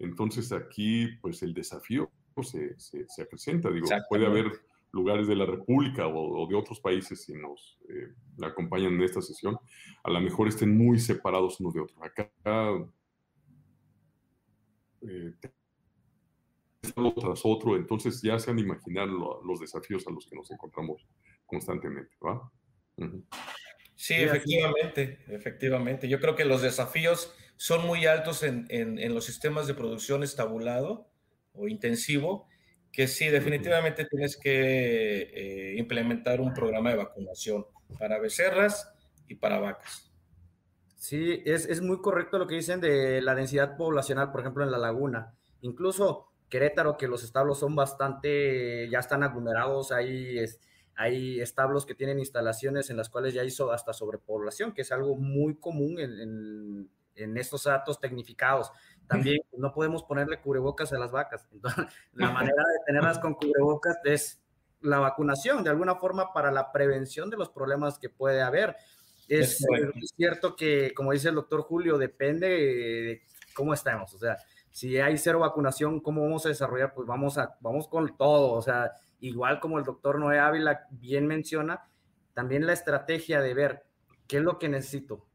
entonces 0.00 0.50
aquí 0.50 1.06
pues 1.22 1.40
el 1.44 1.54
desafío 1.54 2.10
se, 2.42 2.74
se, 2.80 3.22
acrecenta, 3.22 3.70
digo, 3.70 3.86
puede 4.08 4.26
haber 4.26 4.50
lugares 4.92 5.28
de 5.28 5.36
la 5.36 5.46
República 5.46 6.08
o, 6.08 6.48
de 6.48 6.56
otros 6.56 6.80
países 6.80 7.22
si 7.22 7.34
nos 7.34 7.78
eh, 7.88 8.12
acompañan 8.42 8.94
en 8.94 9.02
esta 9.02 9.22
sesión, 9.22 9.56
a 10.02 10.10
lo 10.10 10.20
mejor 10.20 10.48
estén 10.48 10.76
muy 10.76 10.98
separados 10.98 11.60
unos 11.60 11.74
de 11.74 11.80
otros. 11.80 12.02
Acá 12.02 12.28
eh, 15.02 15.32
uno 16.96 17.12
tras 17.14 17.40
otro, 17.44 17.76
entonces 17.76 18.20
ya 18.22 18.38
se 18.38 18.50
han 18.50 18.58
imaginado 18.58 19.42
los 19.44 19.60
desafíos 19.60 20.06
a 20.06 20.10
los 20.10 20.26
que 20.26 20.36
nos 20.36 20.50
encontramos 20.50 21.06
constantemente, 21.46 22.14
¿va? 22.24 22.50
Sí, 23.96 24.14
efectivamente, 24.14 25.24
efectivamente. 25.28 26.08
Yo 26.08 26.20
creo 26.20 26.34
que 26.34 26.44
los 26.44 26.62
desafíos 26.62 27.34
son 27.56 27.86
muy 27.86 28.06
altos 28.06 28.42
en, 28.42 28.66
en, 28.70 29.14
los 29.14 29.24
sistemas 29.24 29.66
de 29.66 29.74
producción 29.74 30.22
estabulado 30.22 31.10
o 31.52 31.68
intensivo, 31.68 32.48
que 32.92 33.06
sí, 33.06 33.28
definitivamente 33.28 34.06
tienes 34.06 34.38
que 34.38 35.20
eh, 35.20 35.74
implementar 35.76 36.40
un 36.40 36.54
programa 36.54 36.90
de 36.90 36.96
vacunación 36.96 37.66
para 37.98 38.18
becerras 38.18 38.90
y 39.28 39.34
para 39.34 39.60
vacas. 39.60 40.10
Sí, 40.96 41.42
es, 41.44 41.66
es 41.66 41.80
muy 41.80 42.00
correcto 42.00 42.38
lo 42.38 42.46
que 42.46 42.56
dicen 42.56 42.80
de 42.80 43.20
la 43.22 43.34
densidad 43.34 43.76
poblacional, 43.76 44.32
por 44.32 44.40
ejemplo, 44.40 44.64
en 44.64 44.70
la 44.70 44.78
laguna. 44.78 45.34
Incluso 45.60 46.29
Querétaro, 46.50 46.96
que 46.96 47.08
los 47.08 47.22
establos 47.22 47.60
son 47.60 47.74
bastante, 47.74 48.88
ya 48.90 48.98
están 48.98 49.22
aglomerados, 49.22 49.92
hay, 49.92 50.44
hay 50.96 51.40
establos 51.40 51.86
que 51.86 51.94
tienen 51.94 52.18
instalaciones 52.18 52.90
en 52.90 52.96
las 52.96 53.08
cuales 53.08 53.32
ya 53.32 53.44
hizo 53.44 53.72
hasta 53.72 53.92
sobrepoblación, 53.92 54.72
que 54.72 54.82
es 54.82 54.92
algo 54.92 55.16
muy 55.16 55.56
común 55.56 55.98
en, 55.98 56.90
en, 57.14 57.36
estos 57.36 57.64
datos 57.64 58.00
tecnificados. 58.00 58.72
También 59.06 59.40
no 59.56 59.72
podemos 59.72 60.02
ponerle 60.02 60.40
cubrebocas 60.40 60.92
a 60.92 60.98
las 60.98 61.12
vacas. 61.12 61.46
Entonces, 61.52 61.86
la 62.12 62.30
manera 62.30 62.62
de 62.62 62.84
tenerlas 62.84 63.18
con 63.18 63.34
cubrebocas 63.34 63.96
es 64.04 64.42
la 64.80 64.98
vacunación, 64.98 65.62
de 65.62 65.70
alguna 65.70 65.96
forma, 65.96 66.32
para 66.32 66.50
la 66.50 66.72
prevención 66.72 67.30
de 67.30 67.36
los 67.36 67.50
problemas 67.50 67.98
que 67.98 68.08
puede 68.08 68.42
haber. 68.42 68.76
Es, 69.28 69.60
es 69.60 70.12
cierto 70.16 70.56
que, 70.56 70.92
como 70.94 71.12
dice 71.12 71.28
el 71.28 71.36
doctor 71.36 71.62
Julio, 71.62 71.98
depende 71.98 72.48
de 72.48 73.22
cómo 73.54 73.74
estamos. 73.74 74.12
O 74.14 74.18
sea, 74.18 74.36
si 74.70 74.98
hay 74.98 75.18
cero 75.18 75.40
vacunación, 75.40 76.00
¿cómo 76.00 76.22
vamos 76.22 76.46
a 76.46 76.50
desarrollar? 76.50 76.94
Pues 76.94 77.06
vamos, 77.06 77.38
a, 77.38 77.56
vamos 77.60 77.88
con 77.88 78.16
todo, 78.16 78.52
o 78.52 78.62
sea, 78.62 78.92
igual 79.18 79.60
como 79.60 79.78
el 79.78 79.84
doctor 79.84 80.18
Noé 80.18 80.38
Ávila 80.38 80.86
bien 80.90 81.26
menciona, 81.26 81.88
también 82.34 82.66
la 82.66 82.72
estrategia 82.72 83.40
de 83.40 83.54
ver 83.54 83.84
qué 84.26 84.38
es 84.38 84.42
lo 84.42 84.58
que 84.58 84.68
necesito, 84.68 85.26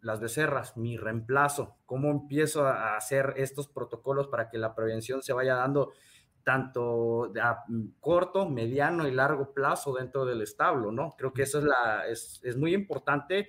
las 0.00 0.20
becerras, 0.20 0.76
mi 0.76 0.96
reemplazo, 0.96 1.78
cómo 1.84 2.10
empiezo 2.10 2.66
a 2.66 2.96
hacer 2.96 3.34
estos 3.36 3.68
protocolos 3.68 4.28
para 4.28 4.48
que 4.48 4.58
la 4.58 4.74
prevención 4.74 5.22
se 5.22 5.32
vaya 5.32 5.56
dando 5.56 5.92
tanto 6.44 7.32
a 7.42 7.64
corto, 7.98 8.48
mediano 8.48 9.08
y 9.08 9.10
largo 9.10 9.52
plazo 9.52 9.94
dentro 9.94 10.24
del 10.24 10.42
establo, 10.42 10.92
¿no? 10.92 11.16
Creo 11.18 11.32
que 11.32 11.42
eso 11.42 11.58
es, 11.58 11.64
la, 11.64 12.06
es, 12.06 12.40
es 12.44 12.56
muy 12.56 12.72
importante 12.72 13.48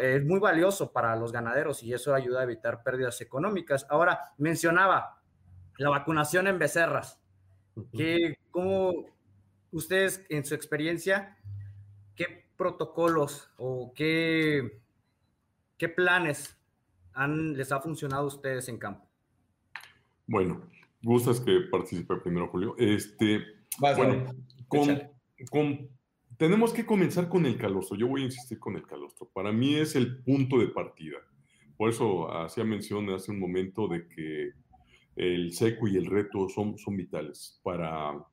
es 0.00 0.24
muy 0.24 0.40
valioso 0.40 0.92
para 0.92 1.16
los 1.16 1.32
ganaderos 1.32 1.82
y 1.82 1.92
eso 1.92 2.14
ayuda 2.14 2.40
a 2.40 2.44
evitar 2.44 2.82
pérdidas 2.82 3.20
económicas. 3.20 3.86
Ahora, 3.90 4.32
mencionaba 4.38 5.20
la 5.76 5.90
vacunación 5.90 6.46
en 6.46 6.58
becerras. 6.58 7.20
¿Qué, 7.96 8.38
¿Cómo 8.50 9.06
ustedes, 9.70 10.24
en 10.28 10.44
su 10.44 10.54
experiencia, 10.54 11.36
qué 12.16 12.48
protocolos 12.56 13.50
o 13.56 13.92
qué, 13.94 14.80
qué 15.76 15.88
planes 15.88 16.58
han, 17.12 17.56
les 17.56 17.70
ha 17.70 17.80
funcionado 17.80 18.24
a 18.24 18.26
ustedes 18.26 18.68
en 18.68 18.78
campo? 18.78 19.06
Bueno, 20.26 20.62
gustas 21.02 21.40
que 21.40 21.60
participe 21.70 22.16
primero, 22.16 22.48
Julio. 22.48 22.74
Este, 22.78 23.44
bueno, 23.78 24.34
con, 24.66 24.98
con 25.50 25.97
tenemos 26.38 26.72
que 26.72 26.86
comenzar 26.86 27.28
con 27.28 27.44
el 27.46 27.58
calostro. 27.58 27.96
Yo 27.98 28.06
voy 28.06 28.22
a 28.22 28.26
insistir 28.26 28.58
con 28.58 28.76
el 28.76 28.86
calostro. 28.86 29.28
Para 29.34 29.52
mí 29.52 29.74
es 29.74 29.96
el 29.96 30.22
punto 30.22 30.58
de 30.58 30.68
partida. 30.68 31.18
Por 31.76 31.90
eso 31.90 32.32
hacía 32.32 32.64
mención 32.64 33.10
hace 33.10 33.32
un 33.32 33.40
momento 33.40 33.88
de 33.88 34.08
que 34.08 34.52
el 35.16 35.52
seco 35.52 35.88
y 35.88 35.96
el 35.96 36.06
reto 36.06 36.48
son, 36.48 36.76
vitales 36.96 37.60
para 37.64 38.24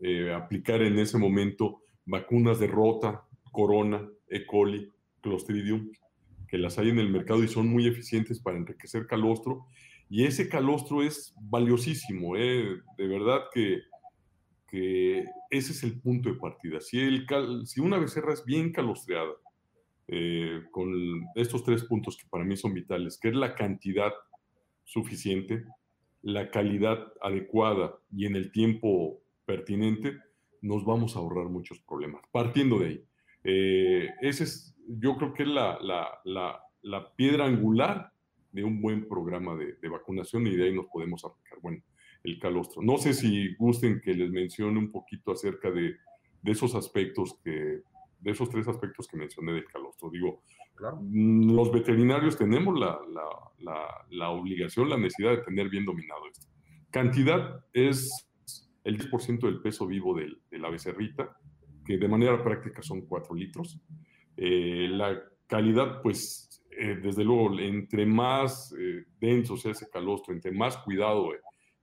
eh, 0.00 0.32
aplicar 0.34 0.82
en 0.82 0.98
ese 0.98 1.18
momento 1.18 1.82
vacunas 2.04 2.58
de 2.58 2.66
rota, 2.66 3.22
corona, 3.52 4.08
E. 4.28 4.44
coli, 4.44 4.90
clostridium, 5.20 5.92
que 6.48 6.58
las 6.58 6.78
hay 6.78 6.88
en 6.88 6.98
el 6.98 7.10
mercado 7.10 7.44
y 7.44 7.48
son 7.48 7.68
muy 7.68 7.86
eficientes 7.86 8.40
para 8.40 8.56
enriquecer 8.56 9.06
calostro. 9.06 9.66
Y 10.10 10.24
ese 10.24 10.48
calostro 10.48 11.02
es 11.02 11.32
valiosísimo, 11.40 12.36
¿eh? 12.36 12.80
de 12.98 13.06
verdad 13.06 13.42
que 13.54 13.82
ese 14.72 15.72
es 15.72 15.82
el 15.82 16.00
punto 16.00 16.30
de 16.30 16.36
partida. 16.36 16.80
Si, 16.80 16.98
el 16.98 17.26
si 17.66 17.80
una 17.80 17.98
becerra 17.98 18.32
es 18.32 18.44
bien 18.44 18.72
calostreada, 18.72 19.32
eh, 20.08 20.64
con 20.70 21.26
estos 21.34 21.64
tres 21.64 21.84
puntos 21.84 22.16
que 22.16 22.28
para 22.28 22.44
mí 22.44 22.56
son 22.56 22.74
vitales, 22.74 23.18
que 23.18 23.28
es 23.28 23.34
la 23.34 23.54
cantidad 23.54 24.12
suficiente, 24.84 25.64
la 26.22 26.50
calidad 26.50 27.12
adecuada 27.22 27.98
y 28.14 28.26
en 28.26 28.36
el 28.36 28.52
tiempo 28.52 29.22
pertinente, 29.44 30.18
nos 30.60 30.84
vamos 30.84 31.16
a 31.16 31.20
ahorrar 31.20 31.46
muchos 31.46 31.80
problemas. 31.80 32.22
Partiendo 32.30 32.78
de 32.78 32.86
ahí, 32.86 33.04
eh, 33.44 34.08
ese 34.20 34.44
es, 34.44 34.76
yo 34.86 35.16
creo 35.16 35.34
que 35.34 35.44
es 35.44 35.48
la, 35.48 35.78
la, 35.80 36.08
la, 36.24 36.60
la, 36.82 37.14
piedra 37.14 37.46
angular 37.46 38.12
de 38.52 38.64
un 38.64 38.80
buen 38.80 39.08
programa 39.08 39.56
de, 39.56 39.74
de, 39.80 39.88
vacunación 39.88 40.46
y 40.46 40.56
de 40.56 40.64
ahí 40.64 40.74
nos 40.74 40.86
podemos 40.86 41.24
aplicar, 41.24 41.58
bueno, 41.60 41.82
el 42.24 42.38
calostro. 42.38 42.82
No 42.82 42.98
sé 42.98 43.14
si 43.14 43.54
gusten 43.56 44.00
que 44.00 44.14
les 44.14 44.30
mencione 44.30 44.78
un 44.78 44.90
poquito 44.90 45.32
acerca 45.32 45.70
de, 45.70 45.96
de 46.42 46.52
esos 46.52 46.74
aspectos 46.74 47.38
que, 47.42 47.82
de 48.22 48.30
esos 48.30 48.48
tres 48.48 48.68
aspectos 48.68 49.08
que 49.08 49.16
mencioné 49.16 49.52
del 49.52 49.66
calostro. 49.66 50.10
Digo, 50.10 50.42
claro. 50.74 50.98
Mm, 51.00 51.54
los 51.54 51.72
veterinarios 51.72 52.36
tenemos 52.36 52.78
la, 52.78 52.98
la, 53.58 53.86
la, 54.10 54.30
obligación, 54.30 54.88
la 54.88 54.96
necesidad 54.96 55.32
de 55.32 55.42
tener 55.42 55.68
bien 55.68 55.84
dominado 55.84 56.20
esto. 56.30 56.46
Cantidad 56.90 57.64
es 57.72 58.28
el 58.84 58.98
10% 58.98 59.40
del 59.40 59.60
peso 59.60 59.86
vivo 59.86 60.14
del, 60.14 60.40
de 60.50 60.58
la 60.58 60.70
becerrita, 60.70 61.36
que 61.84 61.98
de 61.98 62.08
manera 62.08 62.42
práctica 62.42 62.82
son 62.82 63.02
4 63.02 63.34
litros. 63.34 63.80
Eh, 64.36 64.88
la 64.90 65.20
calidad, 65.46 66.00
pues, 66.02 66.62
eh, 66.70 66.98
desde 67.02 67.24
luego, 67.24 67.58
entre 67.58 68.06
más 68.06 68.74
eh, 68.78 69.04
denso 69.20 69.56
sea 69.56 69.72
ese 69.72 69.90
calostro, 69.90 70.32
entre 70.32 70.52
más 70.52 70.76
cuidado, 70.78 71.32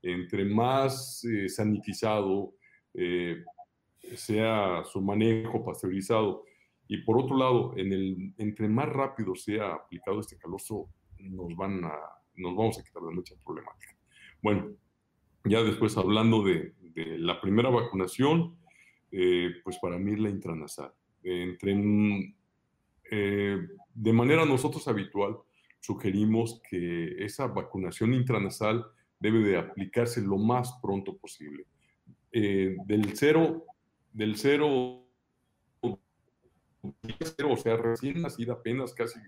entre 0.02 0.46
más 0.46 1.24
sanitizado 1.48 2.54
sea 4.16 4.84
su 4.86 5.02
manejo 5.02 5.64
pasteurizado, 5.64 6.44
y 6.92 6.98
por 7.04 7.20
otro 7.20 7.38
lado, 7.38 7.74
en 7.78 7.94
el, 7.94 8.34
entre 8.40 8.68
más 8.68 8.90
rápido 8.90 9.36
sea 9.36 9.76
aplicado 9.76 10.20
este 10.20 10.40
calostro, 10.40 10.90
nos, 11.20 11.56
van 11.56 11.86
a, 11.86 11.94
nos 12.36 12.56
vamos 12.56 12.80
a 12.80 12.84
quitar 12.84 13.04
de 13.04 13.12
mucha 13.12 13.36
problemática. 13.46 13.96
Bueno, 14.42 14.72
ya 15.46 15.62
después 15.62 15.96
hablando 15.98 16.44
de, 16.44 16.74
la 16.96 17.40
primera 17.40 17.70
vacunación, 17.70 18.58
eh, 19.12 19.52
pues 19.64 19.78
para 19.80 20.00
mí 20.00 20.16
la 20.18 20.30
intranasal. 20.30 20.92
Entre, 21.24 22.36
eh, 23.12 23.68
de 23.94 24.14
manera 24.14 24.44
nosotros 24.46 24.88
habitual, 24.88 25.38
sugerimos 25.80 26.60
que 26.68 27.24
esa 27.24 27.48
vacunación 27.48 28.16
intranasal 28.16 28.86
debe 29.20 29.40
de 29.40 29.58
aplicarse 29.58 30.22
lo 30.22 30.38
más 30.38 30.80
pronto 30.82 31.18
posible. 31.18 31.66
Eh, 32.32 32.76
del 32.86 33.18
cero, 33.18 33.66
del 34.14 34.38
cero, 34.38 35.06
o 35.82 37.58
sea, 37.58 37.78
recién 37.78 38.22
nacida, 38.22 38.54
apenas 38.54 38.94
casi 38.94 39.20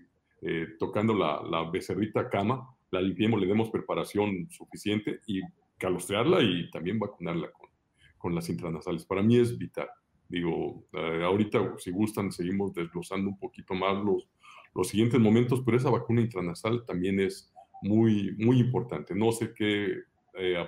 tocando 0.78 1.14
la, 1.14 1.40
la 1.42 1.70
becerrita 1.70 2.28
cama, 2.28 2.68
la 2.90 3.00
limpiemos, 3.00 3.40
le 3.40 3.46
demos 3.46 3.70
preparación 3.70 4.48
suficiente 4.50 5.20
y 5.26 5.40
calostrearla 5.78 6.42
y 6.42 6.70
también 6.70 6.98
vacunarla 6.98 7.50
con, 7.52 7.70
con 8.18 8.34
las 8.34 8.48
intranasales. 8.48 9.04
Para 9.04 9.22
mí 9.22 9.38
es 9.38 9.56
vital. 9.56 9.88
Digo, 10.28 10.86
eh, 10.92 11.22
ahorita 11.24 11.74
si 11.78 11.90
gustan 11.90 12.32
seguimos 12.32 12.72
desglosando 12.72 13.28
un 13.28 13.38
poquito 13.38 13.74
más 13.74 14.02
los, 14.02 14.28
los 14.74 14.88
siguientes 14.88 15.20
momentos, 15.20 15.62
pero 15.64 15.76
esa 15.76 15.90
vacuna 15.90 16.20
intranasal 16.22 16.84
también 16.86 17.20
es 17.20 17.52
muy, 17.82 18.34
muy 18.38 18.60
importante. 18.60 19.14
No 19.14 19.32
sé 19.32 19.52
qué 19.54 19.86
eh, 20.34 20.66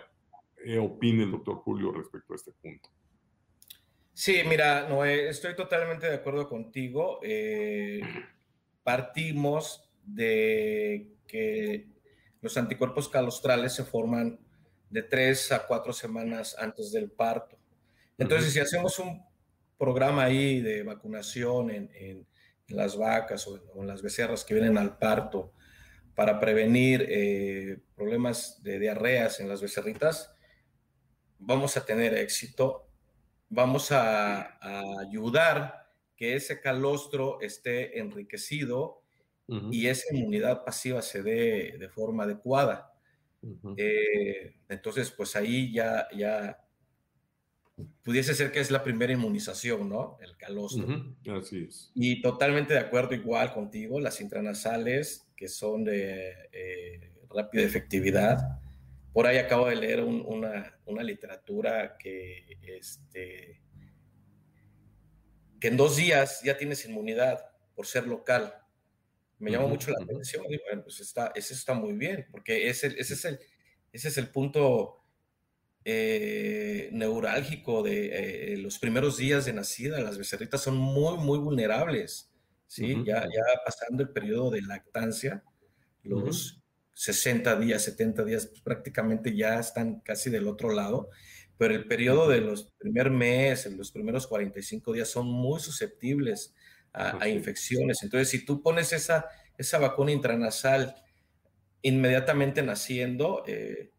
eh 0.65 0.79
opine 0.79 1.25
el 1.25 1.33
doctor 1.33 1.57
Julio 1.57 1.93
respecto 1.93 2.33
a 2.33 2.37
este 2.37 2.53
punto. 2.53 2.91
Sí, 4.13 4.43
mira, 4.47 4.89
no, 4.89 5.05
estoy 5.05 5.57
totalmente 5.57 6.07
de 6.07 6.15
acuerdo 6.15 6.49
contigo. 6.49 7.19
Eh, 7.23 8.01
partimos 8.85 9.91
de 10.05 11.11
que 11.27 11.89
los 12.41 12.57
anticuerpos 12.57 13.09
calostrales 13.09 13.73
se 13.73 13.85
forman 13.85 14.39
de 14.89 15.03
tres 15.03 15.51
a 15.51 15.67
cuatro 15.67 15.93
semanas 15.93 16.55
antes 16.59 16.93
del 16.93 17.11
parto. 17.11 17.59
Entonces, 18.17 18.53
si 18.53 18.61
hacemos 18.61 18.99
un 19.01 19.25
programa 19.77 20.25
ahí 20.25 20.61
de 20.61 20.85
vacunación 20.85 21.71
en, 21.71 22.27
las 22.69 22.97
vacas 22.97 23.47
o 23.49 23.81
en, 23.81 23.87
las 23.87 24.01
becerras 24.01 24.45
que 24.45 24.55
vienen 24.55 24.79
al 24.79 24.97
parto 24.97 25.53
para 26.15 26.41
prevenir 26.41 27.07
eh, 27.09 27.79
problemas 27.97 28.63
de 28.63 28.79
diarreas 28.79 29.41
en 29.41 29.49
las 29.49 29.61
becerritas, 29.61 30.35
vamos 31.39 31.77
a 31.77 31.85
tener 31.85 32.15
éxito, 32.15 32.89
vamos 33.49 33.93
a, 33.93 34.59
ayudar 35.01 35.91
que 36.17 36.37
ese 36.37 36.61
calostro 36.61 37.41
esté 37.41 37.99
enriquecido 37.99 39.03
y 39.71 39.89
esa 39.89 40.15
inmunidad 40.15 40.65
pasiva 40.65 41.03
se 41.03 41.23
dé 41.23 41.77
de 41.79 41.89
forma 41.91 42.25
adecuada. 42.25 42.95
Eh, 43.77 44.55
entonces, 44.69 45.11
pues 45.11 45.37
ahí 45.37 45.71
ya, 45.71 46.09
ya 46.17 46.64
pudiese 48.03 48.35
ser 48.35 48.53
que 48.53 48.61
es 48.61 48.71
la 48.71 48.83
primera 48.83 49.13
inmunización, 49.13 49.89
¿no? 49.89 50.19
El 50.21 50.37
calostro. 50.37 50.87
Así 51.39 51.67
es. 51.69 51.91
Y 51.95 52.23
totalmente 52.23 52.75
de 52.75 52.81
acuerdo 52.81 53.15
igual 53.15 53.53
contigo, 53.53 54.01
las 54.01 54.21
intranasales 54.21 55.27
que 55.37 55.49
son 55.49 55.85
de 55.85 56.33
eh, 56.53 57.13
rápida 57.31 57.63
efectividad. 57.63 58.61
Por 59.13 59.27
ahí 59.27 59.39
acabo 59.39 59.67
de 59.69 59.77
leer 59.77 60.03
una, 60.03 60.77
una, 60.87 61.03
literatura 61.03 61.97
que, 61.99 62.59
este, 62.63 63.61
que 65.61 65.69
en 65.69 65.77
dos 65.77 65.97
días 65.97 66.43
ya 66.43 66.57
tienes 66.57 66.85
inmunidad 66.85 67.39
por 67.77 67.87
ser 67.87 68.07
local 68.07 68.55
me 69.39 69.51
llama 69.51 69.67
mucho 69.67 69.91
la 69.91 70.03
atención. 70.03 70.45
Y 70.49 70.59
bueno, 70.59 70.83
pues 70.83 71.01
está, 71.01 71.33
eso 71.35 71.55
está 71.55 71.75
muy 71.75 71.93
bien, 71.93 72.27
porque 72.31 72.69
ese, 72.69 72.89
ese, 72.99 73.15
es, 73.15 73.25
el, 73.25 73.39
ese 73.93 74.09
es 74.09 74.19
el 74.19 74.29
punto 74.29 75.04
eh, 75.85 76.89
neurálgico 76.93 77.83
de 77.83 78.55
eh, 78.55 78.57
los 78.57 78.79
primeros 78.79 79.19
días 79.19 79.45
de 79.45 79.53
nacida. 79.53 80.01
Las 80.01 80.17
becerritas 80.17 80.63
son 80.63 80.77
muy, 80.77 81.19
muy 81.19 81.39
vulnerables, 81.39 82.31
¿sí? 82.67 82.97
ya, 83.05 83.23
ya 83.25 83.43
pasando 83.65 84.03
el 84.03 84.09
periodo 84.09 84.51
de 84.51 84.63
lactancia, 84.63 85.45
los 86.03 86.63
60 86.95 87.57
días, 87.57 87.83
70 87.83 88.25
días, 88.25 88.47
pues, 88.47 88.61
prácticamente 88.63 89.37
ya 89.37 89.59
están 89.59 90.01
casi 90.01 90.31
del 90.31 90.49
otro 90.49 90.73
lado. 90.73 91.11
Pero 91.57 91.75
el 91.75 91.87
periodo 91.87 92.29
de 92.29 92.41
los 92.41 92.73
primer 92.79 93.11
mes, 93.11 93.67
los 93.67 93.93
primeros 93.93 94.27
45 94.27 94.93
días 94.93 95.09
son 95.09 95.27
muy 95.27 95.61
susceptibles 95.61 96.55
a, 96.93 97.29
infecciones. 97.29 98.03
Entonces, 98.03 98.29
si 98.29 98.45
tú 98.45 98.63
pones 98.63 98.93
esa, 98.93 99.27
esa 99.59 99.79
vacuna 99.79 100.13
intranasal 100.13 100.97
inmediatamente 101.83 102.63
naciendo, 102.63 103.45
eh, 103.47 103.94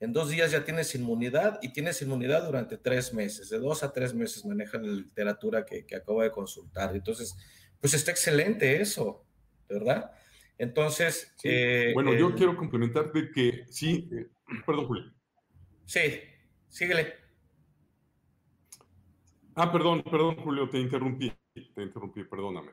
en 0.00 0.12
dos 0.12 0.30
días 0.30 0.50
ya 0.52 0.64
tienes 0.64 0.94
inmunidad 0.94 1.58
y 1.62 1.72
tienes 1.72 2.00
inmunidad 2.02 2.44
durante 2.44 2.76
tres 2.76 3.12
meses, 3.12 3.50
de 3.50 3.58
dos 3.58 3.82
a 3.82 3.92
tres 3.92 4.14
meses 4.14 4.44
maneja 4.44 4.78
la 4.78 4.92
literatura 4.92 5.64
que, 5.64 5.84
que 5.84 5.96
acabo 5.96 6.22
de 6.22 6.30
consultar. 6.30 6.94
Entonces, 6.94 7.36
pues 7.80 7.94
está 7.94 8.10
excelente 8.10 8.80
eso, 8.80 9.24
¿verdad? 9.68 10.10
Entonces... 10.56 11.34
Eh, 11.42 11.92
bueno, 11.94 12.14
yo 12.14 12.34
quiero 12.34 12.56
complementar 12.56 13.12
de 13.12 13.30
que 13.30 13.64
sí, 13.68 14.08
eh, 14.12 14.28
perdón, 14.66 14.86
Julio. 14.86 15.12
Sí, 15.84 16.20
síguele. 16.68 17.14
Ah, 19.54 19.72
perdón, 19.72 20.02
perdón, 20.04 20.36
Julio, 20.36 20.68
te 20.68 20.78
interrumpí 20.78 21.32
te 21.74 21.82
interrumpí, 21.82 22.24
perdóname. 22.24 22.72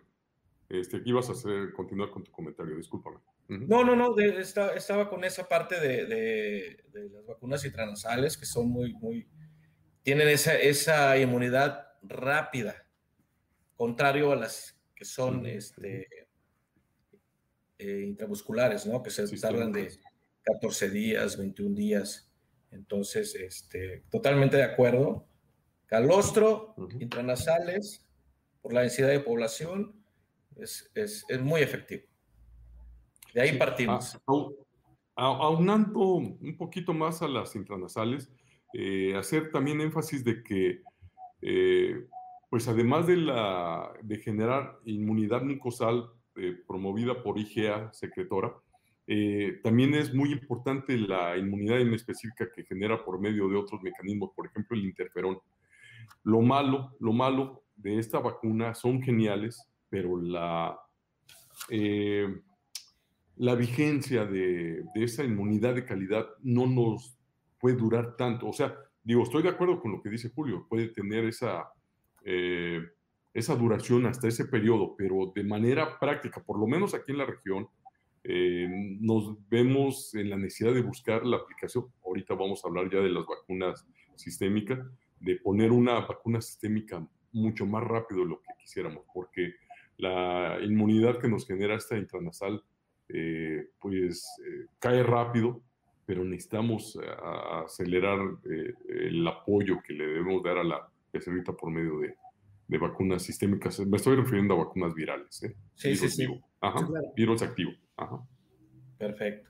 Este, 0.70 1.02
ibas 1.06 1.30
a 1.30 1.34
hacer, 1.34 1.72
continuar 1.74 2.10
con 2.10 2.24
tu 2.24 2.32
comentario, 2.32 2.76
discúlpame. 2.76 3.18
No, 3.48 3.84
no, 3.84 3.96
no, 3.96 4.18
estaba 4.18 5.08
con 5.08 5.24
esa 5.24 5.48
parte 5.48 5.80
de, 5.80 6.06
de, 6.06 7.10
las 7.12 7.26
vacunas 7.26 7.64
intranasales 7.64 8.38
que 8.38 8.46
son 8.46 8.70
muy, 8.70 8.94
muy, 8.94 9.28
tienen 10.02 10.28
esa, 10.28 10.56
esa 10.56 11.18
inmunidad 11.20 11.88
rápida, 12.02 12.88
contrario 13.76 14.32
a 14.32 14.36
las 14.36 14.80
que 14.96 15.06
son 15.06 15.46
este, 15.46 16.08
eh, 17.78 18.02
intramusculares, 18.08 18.86
¿no? 18.88 19.04
Que 19.04 19.12
se 19.12 19.28
tardan 19.38 19.72
de 19.72 19.92
14 20.44 20.90
días, 20.90 21.38
21 21.38 21.76
días. 21.76 22.32
Entonces, 22.72 23.36
este, 23.36 24.04
totalmente 24.10 24.58
de 24.58 24.64
acuerdo. 24.64 25.28
Calostro, 25.86 26.74
intranasales, 27.00 28.04
por 28.62 28.74
la 28.74 28.82
densidad 28.82 29.10
de 29.10 29.20
población, 29.20 30.05
es, 30.58 30.92
es, 30.96 31.26
es 31.28 31.42
muy 31.42 31.62
efectivo. 31.62 32.04
De 33.34 33.42
ahí 33.42 33.58
partimos. 33.58 34.18
aunando 35.16 36.00
un 36.00 36.56
poquito 36.58 36.94
más 36.94 37.22
a 37.22 37.28
las 37.28 37.56
intranasales, 37.56 38.32
eh, 38.78 39.16
hacer 39.16 39.52
también 39.52 39.80
énfasis 39.80 40.24
de 40.26 40.44
que, 40.44 40.82
eh, 41.42 42.08
pues 42.50 42.68
además 42.68 43.08
de, 43.08 43.16
la, 43.16 43.94
de 44.02 44.18
generar 44.18 44.80
inmunidad 44.84 45.44
mucosal 45.44 46.12
eh, 46.36 46.58
promovida 46.68 47.24
por 47.24 47.40
IgA 47.40 47.94
secretora, 47.94 48.54
también 49.64 49.94
es 49.94 50.14
muy 50.16 50.32
importante 50.32 50.98
la 50.98 51.38
inmunidad 51.38 51.80
específica 51.80 52.50
que 52.52 52.66
genera 52.66 53.06
por 53.06 53.20
medio 53.20 53.48
de 53.48 53.56
otros 53.56 53.82
mecanismos, 53.84 54.32
por 54.36 54.48
ejemplo 54.48 54.76
el 54.76 54.84
interferón. 54.84 55.40
Lo 56.24 56.42
malo, 56.42 56.96
lo 57.00 57.14
malo 57.14 57.64
de 57.76 58.00
esta 58.00 58.20
vacuna 58.20 58.74
son 58.74 59.02
geniales, 59.04 59.70
pero 59.90 60.22
la, 60.22 60.78
eh, 61.70 62.28
la 63.38 63.56
vigencia 63.56 64.26
de, 64.26 64.84
esa 64.96 65.24
inmunidad 65.24 65.76
de 65.76 65.86
calidad 65.86 66.28
no 66.42 66.68
nos 66.68 67.18
puede 67.60 67.76
durar 67.76 68.16
tanto. 68.16 68.48
O 68.48 68.54
sea, 68.54 68.76
digo, 69.04 69.24
estoy 69.24 69.44
de 69.44 69.50
acuerdo 69.50 69.82
con 69.82 69.92
lo 69.92 70.02
que 70.02 70.10
dice 70.10 70.32
Julio, 70.34 70.66
puede 70.70 70.90
tener 70.90 71.26
esa, 71.26 71.70
eh, 72.24 72.82
esa 73.34 73.56
duración 73.56 74.06
hasta 74.06 74.28
ese 74.28 74.46
periodo, 74.46 74.96
pero 74.98 75.32
de 75.36 75.44
manera 75.44 76.00
práctica, 76.00 76.42
por 76.44 76.60
lo 76.60 76.68
menos 76.68 76.94
aquí 76.94 77.12
en 77.12 77.18
la 77.18 77.26
región, 77.26 77.68
eh, 78.24 78.68
nos 79.02 79.38
vemos 79.50 80.16
en 80.16 80.32
la 80.32 80.38
necesidad 80.38 80.74
de 80.74 80.82
buscar 80.82 81.26
la 81.26 81.38
aplicación. 81.38 81.86
Ahorita 82.04 82.34
vamos 82.34 82.64
a 82.64 82.68
hablar 82.68 82.90
ya 82.90 83.00
de 83.00 83.10
las 83.10 83.26
vacunas 83.26 83.86
sistémicas, 84.16 84.80
de 85.20 85.36
poner 85.36 85.72
una 85.72 86.00
vacuna 86.00 86.42
sistémica 86.42 87.08
mucho 87.34 87.66
más 87.66 87.84
rápido 87.84 88.22
de 88.22 88.30
lo 88.30 88.42
que 88.42 88.48
quisiéramos, 88.60 89.04
porque 89.14 89.54
la 89.98 90.58
inmunidad 90.62 91.20
que 91.20 91.28
nos 91.28 91.48
genera 91.48 91.76
esta 91.76 91.98
intranasal, 91.98 92.64
eh, 93.10 93.70
pues 93.80 94.26
cae 94.80 95.04
rápido 95.04 95.62
pero 96.06 96.24
necesitamos 96.24 96.98
eh, 97.02 97.08
acelerar 97.64 98.20
eh, 98.50 98.74
el 98.90 99.28
apoyo 99.28 99.82
que 99.86 99.94
le 99.94 100.06
debemos 100.06 100.44
dar 100.44 100.58
a 100.58 100.64
la 100.64 100.90
becerrita 101.12 101.54
por 101.54 101.72
medio 101.72 102.00
de, 102.00 102.16
de, 102.68 102.78
vacunas 102.78 103.24
sistémicas. 103.24 103.80
Me 103.80 103.98
estoy 103.98 104.16
refiriendo 104.16 104.54
a 104.54 104.66
vacunas 104.66 104.94
virales. 104.94 105.44
¿eh? 105.44 105.56
Sí, 105.74 105.90
virus 105.90 106.00
sí, 106.00 106.26
sí. 106.26 106.42
Ajá, 106.62 106.88
virus 107.16 107.42
activo. 107.42 107.72
Ajá. 107.98 108.22
Perfecto. 108.98 109.50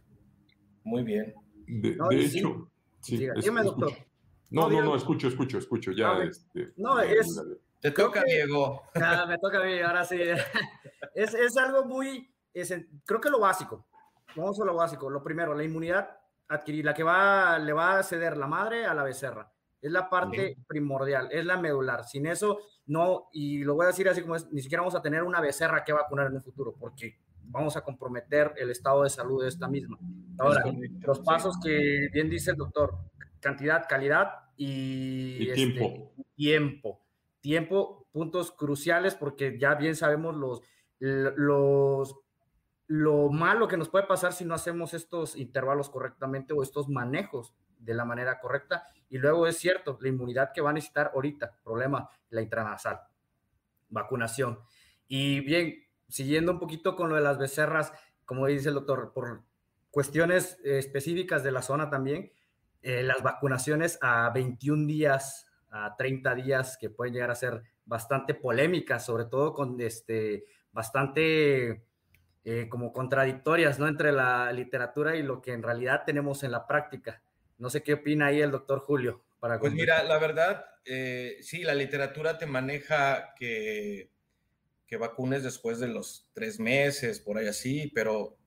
Muy 0.83 1.03
bien. 1.03 1.33
De, 1.67 1.97
hecho, 2.11 2.69
sí. 3.01 3.25
doctor. 3.25 3.91
No, 4.51 4.69
no, 4.69 4.81
no, 4.81 4.95
escucho, 4.95 5.27
escucho, 5.27 5.57
escucho. 5.57 5.91
Ya, 5.91 6.23
este, 6.23 6.71
no, 6.77 6.99
es... 7.01 7.41
Te 7.79 7.91
toca, 7.91 8.23
Diego. 8.23 8.83
Ah, 8.95 9.25
me 9.27 9.37
toca 9.37 9.59
a 9.59 9.63
mí, 9.65 9.79
ahora 9.79 10.03
sí. 10.03 10.19
es, 11.15 11.33
es 11.33 11.57
algo 11.57 11.85
muy, 11.85 12.33
es, 12.53 12.73
creo 13.05 13.21
que 13.21 13.29
lo 13.29 13.39
básico. 13.39 13.87
Vamos 14.35 14.59
a 14.59 14.65
lo 14.65 14.75
básico. 14.75 15.09
Lo 15.09 15.23
primero, 15.23 15.53
la 15.53 15.63
inmunidad 15.63 16.09
adquirir, 16.47 16.85
la 16.85 16.93
que 16.93 17.03
va, 17.03 17.57
le 17.59 17.73
va 17.73 17.99
a 17.99 18.03
ceder 18.03 18.37
la 18.37 18.47
madre 18.47 18.85
a 18.85 18.93
la 18.93 19.03
becerra. 19.03 19.51
Es 19.81 19.91
la 19.91 20.09
parte 20.09 20.57
primordial, 20.67 21.29
es 21.31 21.45
la 21.45 21.57
medular. 21.57 22.05
Sin 22.05 22.25
eso, 22.25 22.59
no, 22.87 23.29
y 23.31 23.63
lo 23.63 23.75
voy 23.75 23.85
a 23.85 23.87
decir 23.87 24.09
así 24.09 24.21
como 24.21 24.35
es, 24.35 24.51
ni 24.51 24.61
siquiera 24.61 24.81
vamos 24.81 24.95
a 24.95 25.01
tener 25.01 25.23
una 25.23 25.41
becerra 25.41 25.83
que 25.83 25.93
vacunar 25.93 26.27
en 26.27 26.35
el 26.35 26.41
futuro, 26.41 26.75
porque 26.79 27.19
vamos 27.43 27.77
a 27.77 27.81
comprometer 27.81 28.53
el 28.57 28.71
estado 28.71 29.03
de 29.03 29.09
salud 29.09 29.43
de 29.43 29.49
esta 29.49 29.67
misma. 29.67 29.97
Ahora, 30.39 30.63
los 31.01 31.19
pasos 31.19 31.57
que 31.63 32.09
bien 32.11 32.29
dice 32.29 32.51
el 32.51 32.57
doctor, 32.57 32.97
cantidad, 33.39 33.85
calidad 33.87 34.31
y, 34.57 35.49
este, 35.49 35.53
tiempo. 35.53 36.13
tiempo. 36.35 37.04
Tiempo, 37.45 38.07
puntos 38.11 38.51
cruciales, 38.51 39.13
porque 39.13 39.59
ya 39.59 39.75
bien 39.75 39.95
sabemos 39.95 40.35
los, 40.35 40.63
los 40.97 42.15
lo 42.87 43.29
malo 43.29 43.67
que 43.67 43.77
nos 43.77 43.87
puede 43.87 44.07
pasar 44.07 44.33
si 44.33 44.45
no 44.45 44.55
hacemos 44.55 44.95
estos 44.95 45.35
intervalos 45.35 45.91
correctamente 45.91 46.55
o 46.55 46.63
estos 46.63 46.89
manejos 46.89 47.53
de 47.77 47.93
la 47.93 48.03
manera 48.03 48.39
correcta. 48.39 48.87
Y 49.09 49.19
luego 49.19 49.45
es 49.45 49.59
cierto, 49.59 49.99
la 50.01 50.09
inmunidad 50.09 50.53
que 50.55 50.61
va 50.61 50.71
a 50.71 50.73
necesitar 50.73 51.11
ahorita, 51.13 51.59
problema, 51.63 52.09
la 52.31 52.41
intranasal, 52.41 52.99
vacunación. 53.89 54.57
Y 55.07 55.41
bien, 55.41 55.83
siguiendo 56.07 56.51
un 56.51 56.59
poquito 56.59 56.95
con 56.95 57.09
lo 57.09 57.15
de 57.15 57.21
las 57.21 57.37
becerras, 57.37 57.93
como 58.25 58.47
dice 58.47 58.69
el 58.69 58.73
doctor, 58.73 59.13
por 59.13 59.43
cuestiones 59.91 60.57
específicas 60.63 61.43
de 61.43 61.51
la 61.51 61.61
zona 61.61 61.91
también, 61.91 62.31
eh, 62.81 63.03
las 63.03 63.21
vacunaciones 63.21 63.99
a 64.01 64.31
21 64.31 64.87
días, 64.87 65.44
a 65.75 65.95
30 65.97 66.35
días, 66.35 66.77
que 66.77 66.89
pueden 66.89 67.13
llegar 67.13 67.31
a 67.31 67.35
ser 67.35 67.61
bastante 67.85 68.33
polémicas, 68.33 69.05
sobre 69.05 69.25
todo 69.25 69.53
con 69.53 69.79
este, 69.81 70.45
bastante 70.71 71.83
eh, 72.45 72.67
como 72.69 72.93
contradictorias, 72.93 73.77
¿no? 73.77 73.87
Entre 73.87 74.11
la 74.11 74.51
literatura 74.53 75.15
y 75.15 75.23
lo 75.23 75.41
que 75.41 75.51
en 75.51 75.63
realidad 75.63 76.03
tenemos 76.05 76.43
en 76.43 76.51
la 76.51 76.65
práctica. 76.65 77.21
No 77.57 77.69
sé 77.69 77.83
qué 77.83 77.93
opina 77.93 78.27
ahí 78.27 78.41
el 78.41 78.51
doctor 78.51 78.79
Julio. 78.79 79.23
Para 79.39 79.59
pues 79.59 79.73
mira, 79.73 80.03
la 80.03 80.17
verdad, 80.17 80.65
eh, 80.85 81.37
sí, 81.41 81.63
la 81.63 81.75
literatura 81.75 82.37
te 82.37 82.45
maneja 82.45 83.33
que, 83.35 84.11
que 84.87 84.97
vacunes 84.97 85.43
después 85.43 85.79
de 85.79 85.87
los 85.87 86.29
tres 86.33 86.59
meses, 86.59 87.19
por 87.19 87.37
ahí 87.37 87.47
así, 87.47 87.91
pero 87.93 88.37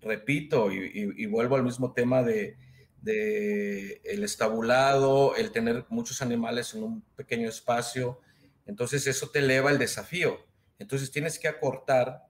repito 0.00 0.72
y, 0.72 1.26
vuelvo 1.26 1.54
al 1.54 1.62
mismo 1.62 1.92
tema 1.92 2.22
de, 2.22 2.56
de, 3.02 4.00
el 4.04 4.24
estabulado, 4.24 5.36
el 5.36 5.52
tener 5.52 5.84
muchos 5.88 6.22
animales 6.22 6.74
en 6.74 6.84
un 6.84 7.02
pequeño 7.16 7.48
espacio, 7.48 8.20
entonces 8.66 9.06
eso 9.06 9.30
te 9.30 9.40
eleva 9.40 9.70
el 9.70 9.78
desafío. 9.78 10.38
Entonces 10.78 11.10
tienes 11.10 11.38
que 11.38 11.48
acortar 11.48 12.26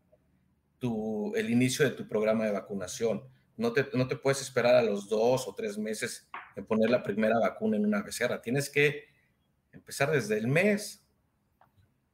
el 1.35 1.51
inicio 1.51 1.85
de 1.85 1.93
tu 1.93 2.09
programa 2.09 2.45
de 2.45 2.53
vacunación. 2.53 3.23
No 3.57 3.73
te, 3.73 3.87
no 3.95 4.09
te 4.09 4.17
puedes 4.17 4.41
esperar 4.41 4.75
a 4.75 4.83
los 4.83 5.09
dos 5.09 5.47
o 5.47 5.55
tres 5.55 5.79
meses 5.79 6.29
en 6.57 6.67
poner 6.67 6.91
la 6.91 7.03
primera 7.03 7.39
vacuna 7.39 7.77
en 7.77 7.87
una 7.87 8.03
becerra. 8.03 8.43
Tienes 8.43 8.69
que 8.69 9.05
empezar 9.73 10.11
desde 10.11 10.39
el 10.39 10.49
mes 10.49 11.03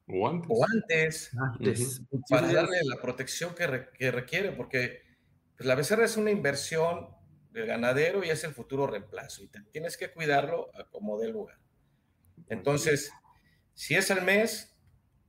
o 0.07 0.27
antes, 0.27 0.49
o 0.49 1.43
antes, 1.43 2.01
para 2.29 2.51
darle 2.51 2.79
la 2.83 2.99
protección 3.01 3.53
que, 3.53 3.67
requiere, 4.11 4.51
porque 4.51 5.03
pues, 5.55 5.67
la 5.67 5.75
becerra 5.75 6.05
es 6.05 6.17
una 6.17 6.31
inversión 6.31 7.09
del 7.51 7.65
ganadero 7.65 8.23
y 8.23 8.29
es 8.29 8.43
el 8.43 8.53
futuro 8.53 8.87
reemplazo 8.87 9.43
y 9.43 9.49
tienes 9.71 9.97
que 9.97 10.11
cuidarlo 10.11 10.69
a 10.75 10.83
como 10.89 11.19
dé 11.19 11.29
lugar. 11.29 11.57
Entonces, 12.47 13.11
si 13.73 13.95
es 13.95 14.11
al 14.11 14.23
mes, 14.23 14.77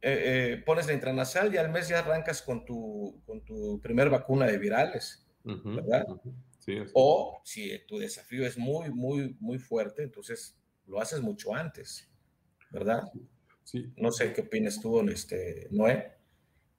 eh, 0.03 0.55
eh, 0.57 0.63
pones 0.65 0.87
la 0.87 0.93
intranasal 0.93 1.55
y 1.55 1.59
al 1.59 1.71
mes 1.71 1.89
ya 1.89 2.01
arrancas 2.01 2.43
con 2.43 2.65
tu, 2.65 3.21
con 3.27 3.45
tu 3.45 3.81
primer 3.81 4.11
vacuna 4.11 4.47
de 4.47 4.59
virales, 4.59 5.27
¿verdad? 5.45 6.07
o 6.95 7.41
si 7.45 7.85
tu 7.87 7.99
desafío 7.99 8.47
es 8.47 8.57
muy, 8.57 8.91
muy, 8.91 9.37
muy 9.41 9.59
fuerte, 9.59 10.03
entonces 10.03 10.59
lo 10.87 11.01
haces 11.01 11.21
mucho 11.21 11.55
antes, 11.55 12.09
¿verdad? 12.71 13.03
Sí. 13.65 13.93
No 13.97 14.11
sé 14.11 14.33
qué 14.33 14.43
opinas 14.43 14.81
tú, 14.81 15.01
este, 15.09 15.69
Noé. 15.71 16.13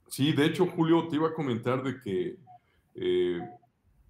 Sí, 0.07 0.33
de 0.33 0.45
hecho, 0.45 0.67
Julio, 0.67 1.07
te 1.07 1.15
iba 1.15 1.29
a 1.29 1.33
comentar 1.33 1.83
de 1.83 1.99
que 1.99 2.37
eh, 2.95 3.39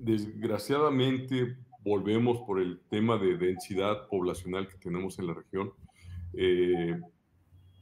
desgraciadamente 0.01 1.57
volvemos 1.83 2.39
por 2.41 2.59
el 2.59 2.79
tema 2.89 3.17
de 3.17 3.37
densidad 3.37 4.07
poblacional 4.07 4.67
que 4.67 4.77
tenemos 4.77 5.17
en 5.19 5.27
la 5.27 5.33
región. 5.33 5.73
Eh, 6.33 6.99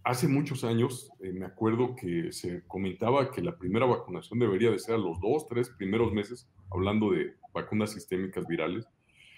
hace 0.03 0.27
muchos 0.27 0.63
años 0.63 1.12
eh, 1.19 1.32
me 1.32 1.45
acuerdo 1.45 1.95
que 1.95 2.32
se 2.32 2.63
comentaba 2.67 3.32
que 3.32 3.41
la 3.41 3.58
primera 3.58 3.86
vacunación 3.86 4.39
debería 4.39 4.71
de 4.71 4.79
ser 4.79 4.95
a 4.95 4.97
los 4.97 5.19
dos, 5.19 5.47
tres 5.47 5.69
primeros 5.69 6.13
meses, 6.13 6.47
hablando 6.71 7.12
de 7.12 7.34
vacunas 7.53 7.91
sistémicas 7.91 8.45
virales. 8.47 8.86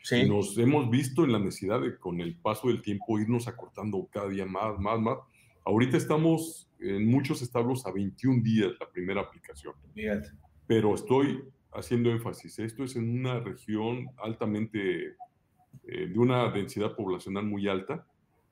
Sí. 0.04 0.28
Nos 0.28 0.58
hemos 0.58 0.89
visto 0.89 1.24
en 1.24 1.32
la 1.32 1.39
necesidad 1.39 1.80
de, 1.80 1.98
con 1.98 2.20
el 2.22 2.36
paso 2.36 2.70
del 2.70 2.82
tiempo, 2.82 3.20
irnos 3.20 3.48
acortando 3.48 4.08
cada 4.12 4.30
día 4.30 4.46
más, 4.46 4.80
más, 4.80 5.00
más. 5.00 5.17
Ahorita 5.63 5.98
estamos 5.98 6.67
en 6.80 7.08
muchos 7.08 7.44
establos 7.44 7.86
a 7.86 7.91
21 7.91 8.41
días 8.41 8.72
la 8.80 8.89
primera 8.89 9.22
aplicación. 9.22 9.76
Pero 10.65 10.96
estoy 10.96 11.44
haciendo 11.74 12.12
énfasis, 12.12 12.60
esto 12.60 12.84
es 12.84 12.96
en 12.96 13.20
una 13.20 13.40
región 13.40 14.10
altamente, 14.18 15.16
eh, 15.88 16.08
de 16.08 16.20
una 16.20 16.50
densidad 16.52 16.96
poblacional 16.96 17.46
muy 17.46 17.68
alta, 17.68 18.06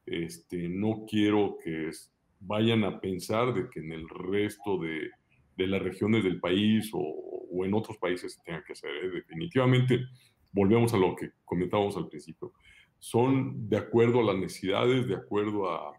este, 0.05 0.69
no 0.69 1.05
quiero 1.07 1.57
que 1.63 1.91
vayan 2.39 2.83
a 2.83 2.99
pensar 2.99 3.53
de 3.53 3.69
que 3.69 3.79
en 3.79 3.91
el 3.91 4.07
resto 4.09 4.79
de, 4.79 5.11
de 5.57 5.67
las 5.67 5.81
regiones 5.81 6.23
del 6.23 6.39
país 6.39 6.89
o, 6.93 6.99
o, 6.99 7.65
en 7.65 7.73
otros 7.73 7.97
países 7.97 8.33
se 8.33 8.41
tenga 8.43 8.63
que 8.63 8.73
hacer. 8.73 8.89
¿eh? 8.89 9.09
Definitivamente, 9.11 10.05
volvemos 10.51 10.93
a 10.93 10.97
lo 10.97 11.15
que 11.15 11.31
comentábamos 11.45 11.97
al 11.97 12.07
principio. 12.07 12.53
Son 12.97 13.69
de 13.69 13.77
acuerdo 13.77 14.21
a 14.21 14.33
las 14.33 14.37
necesidades, 14.37 15.07
de 15.07 15.15
acuerdo 15.15 15.69
a, 15.69 15.93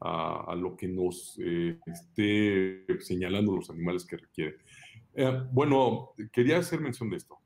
a, 0.00 0.54
lo 0.54 0.76
que 0.76 0.88
nos 0.88 1.38
eh, 1.42 1.78
esté 1.86 2.84
señalando 3.00 3.56
los 3.56 3.70
animales 3.70 4.04
que 4.04 4.16
requieren. 4.16 4.56
Eh, 5.14 5.42
bueno, 5.52 6.10
quería 6.32 6.58
hacer 6.58 6.80
mención 6.80 7.10
de 7.10 7.16
esto. 7.16 7.38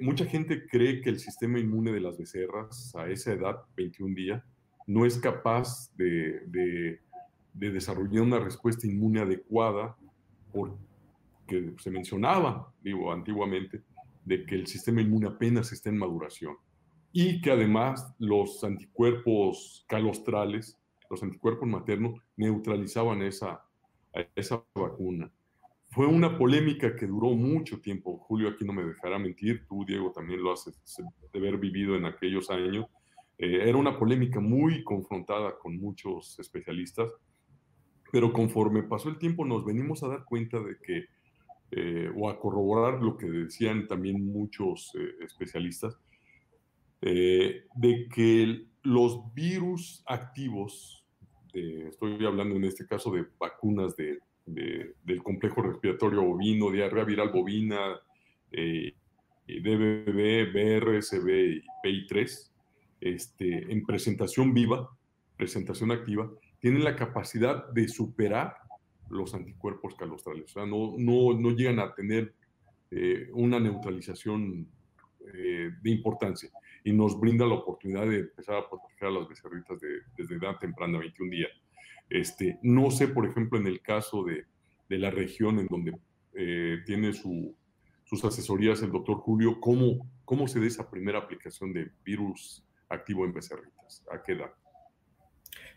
mucha 0.00 0.24
gente 0.26 0.66
cree 0.66 1.00
que 1.00 1.10
el 1.10 1.18
sistema 1.18 1.58
inmune 1.58 1.92
de 1.92 2.00
las 2.00 2.16
becerras 2.16 2.94
a 2.96 3.08
esa 3.08 3.32
edad, 3.32 3.56
21 3.76 4.14
días, 4.14 4.42
no 4.86 5.06
es 5.06 5.18
capaz 5.18 5.90
de, 5.96 7.00
desarrollar 7.54 8.22
una 8.22 8.38
respuesta 8.38 8.86
inmune 8.86 9.20
adecuada 9.20 9.96
porque 10.52 11.74
se 11.78 11.90
mencionaba, 11.90 12.72
digo, 12.82 13.12
antiguamente, 13.12 13.82
de 14.24 14.44
que 14.44 14.54
el 14.54 14.66
sistema 14.66 15.00
inmune 15.00 15.26
apenas 15.26 15.72
está 15.72 15.90
en 15.90 15.98
maduración 15.98 16.56
y 17.12 17.40
que 17.40 17.50
además 17.50 18.14
los 18.18 18.64
anticuerpos 18.64 19.84
calostrales, 19.88 20.78
los 21.10 21.22
anticuerpos 21.22 21.68
maternos, 21.68 22.20
neutralizaban 22.36 23.22
esa, 23.22 23.62
esa 24.34 24.64
vacuna. 24.74 25.30
Fue 25.92 26.06
una 26.06 26.36
polémica 26.36 26.96
que 26.96 27.06
duró 27.06 27.30
mucho 27.30 27.80
tiempo. 27.80 28.18
Julio 28.18 28.48
aquí 28.48 28.64
no 28.64 28.72
me 28.72 28.84
dejará 28.84 29.18
mentir, 29.18 29.66
tú, 29.68 29.84
Diego, 29.84 30.10
también 30.12 30.42
lo 30.42 30.52
has 30.52 30.64
de 30.64 31.38
haber 31.38 31.58
vivido 31.58 31.96
en 31.96 32.06
aquellos 32.06 32.50
años 32.50 32.86
eh, 33.42 33.68
era 33.68 33.76
una 33.76 33.98
polémica 33.98 34.38
muy 34.38 34.84
confrontada 34.84 35.58
con 35.58 35.76
muchos 35.76 36.38
especialistas, 36.38 37.10
pero 38.12 38.32
conforme 38.32 38.84
pasó 38.84 39.08
el 39.08 39.18
tiempo 39.18 39.44
nos 39.44 39.64
venimos 39.64 40.04
a 40.04 40.08
dar 40.08 40.24
cuenta 40.24 40.60
de 40.60 40.76
que, 40.80 41.06
eh, 41.72 42.08
o 42.14 42.30
a 42.30 42.38
corroborar 42.38 43.02
lo 43.02 43.16
que 43.16 43.26
decían 43.26 43.88
también 43.88 44.24
muchos 44.24 44.92
eh, 44.94 45.24
especialistas, 45.24 45.98
de 47.00 48.08
que 48.14 48.68
los 48.84 49.34
virus 49.34 50.04
activos, 50.06 51.04
estoy 51.52 52.24
hablando 52.24 52.54
en 52.54 52.62
este 52.62 52.86
caso 52.86 53.10
de 53.10 53.26
vacunas 53.40 53.96
de, 53.96 54.20
del 54.46 55.22
complejo 55.22 55.62
respiratorio 55.62 56.22
bovino, 56.22 56.70
diarrea 56.70 57.04
viral 57.04 57.30
bovina, 57.30 58.00
eh, 58.50 58.94
DBB, 59.46 60.52
BRSB 60.52 61.28
y 61.28 61.62
PI3, 61.84 62.50
este, 63.00 63.72
en 63.72 63.84
presentación 63.84 64.54
viva, 64.54 64.88
presentación 65.36 65.90
activa, 65.90 66.30
tienen 66.60 66.84
la 66.84 66.96
capacidad 66.96 67.68
de 67.70 67.88
superar 67.88 68.56
los 69.10 69.34
anticuerpos 69.34 69.94
calostrales. 69.94 70.44
O 70.44 70.48
sea, 70.48 70.66
no, 70.66 70.94
no, 70.96 71.38
no 71.38 71.50
llegan 71.50 71.80
a 71.80 71.94
tener 71.94 72.34
eh, 72.90 73.28
una 73.32 73.58
neutralización 73.58 74.68
eh, 75.34 75.70
de 75.80 75.90
importancia 75.90 76.50
y 76.84 76.92
nos 76.92 77.18
brinda 77.18 77.46
la 77.46 77.54
oportunidad 77.54 78.06
de 78.06 78.20
empezar 78.20 78.56
a 78.56 78.68
proteger 78.68 79.08
a 79.08 79.10
las 79.10 79.28
becerritas 79.28 79.78
desde 80.16 80.36
edad 80.36 80.58
temprana, 80.58 80.98
21 80.98 81.30
días. 81.30 81.50
Este, 82.12 82.58
no 82.62 82.90
sé, 82.90 83.08
por 83.08 83.26
ejemplo, 83.26 83.58
en 83.58 83.66
el 83.66 83.80
caso 83.80 84.22
de, 84.22 84.44
de 84.90 84.98
la 84.98 85.10
región 85.10 85.58
en 85.58 85.66
donde 85.66 85.96
eh, 86.34 86.78
tiene 86.84 87.14
su, 87.14 87.56
sus 88.04 88.22
asesorías 88.22 88.82
el 88.82 88.92
doctor 88.92 89.16
Julio, 89.16 89.58
¿cómo, 89.58 90.06
cómo 90.26 90.46
se 90.46 90.60
da 90.60 90.66
esa 90.66 90.90
primera 90.90 91.18
aplicación 91.18 91.72
de 91.72 91.90
virus 92.04 92.62
activo 92.90 93.24
en 93.24 93.32
becerritas? 93.32 94.04
¿A 94.10 94.22
qué 94.22 94.32
edad? 94.32 94.52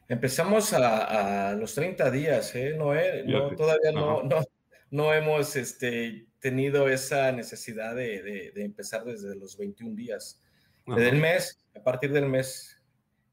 Empezamos 0.10 0.74
a, 0.74 1.56
los 1.56 1.74
30 1.74 2.12
días, 2.12 2.54
¿eh, 2.54 2.76
Noé? 2.78 3.24
No, 3.26 3.56
todavía 3.56 3.94
no, 3.94 4.22
no, 4.24 4.44
no, 4.92 5.14
hemos 5.14 5.56
este, 5.56 6.28
tenido 6.40 6.90
esa 6.90 7.32
necesidad 7.32 7.96
de, 7.96 8.52
de, 8.54 8.64
empezar 8.66 9.06
desde 9.06 9.36
los 9.36 9.58
21 9.58 9.96
días. 9.96 10.44
Desde 10.86 11.10
el 11.10 11.18
mes, 11.22 11.66
a 11.74 11.82
partir 11.82 12.12
del 12.12 12.28
mes, 12.28 12.80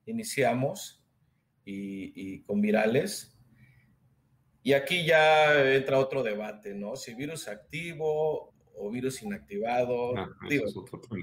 iniciamos 0.07 1.02
y, 1.65 2.13
y, 2.15 2.43
con 2.43 2.61
virales. 2.61 3.37
Y 4.63 4.75
aquí 4.75 5.05
ya 5.05 5.75
entra 5.75 5.99
otro 5.99 6.23
debate, 6.23 6.75
¿no? 6.75 6.97
Si 6.97 7.15
virus 7.15 7.49
activo 7.49 8.53
o 8.77 8.91
virus 8.91 9.23
inactivado. 9.23 10.17
Ah, 10.17 10.29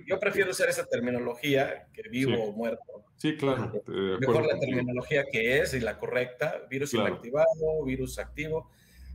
yo 0.05 0.19
prefiero 0.19 0.51
usar 0.51 0.69
esa 0.69 0.85
terminología 0.85 1.87
que 1.93 2.03
vivo 2.09 2.43
o 2.43 2.51
muerto. 2.53 3.05
Sí, 3.17 3.35
claro. 3.35 3.83
Mejor 3.87 4.45
la 4.45 4.59
terminología 4.59 5.25
que 5.31 5.59
es 5.59 5.73
y 5.73 5.79
la 5.79 5.97
correcta, 5.97 6.65
virus 6.69 6.93
inactivado, 6.93 7.83
virus 7.85 8.19
activo. 8.19 8.69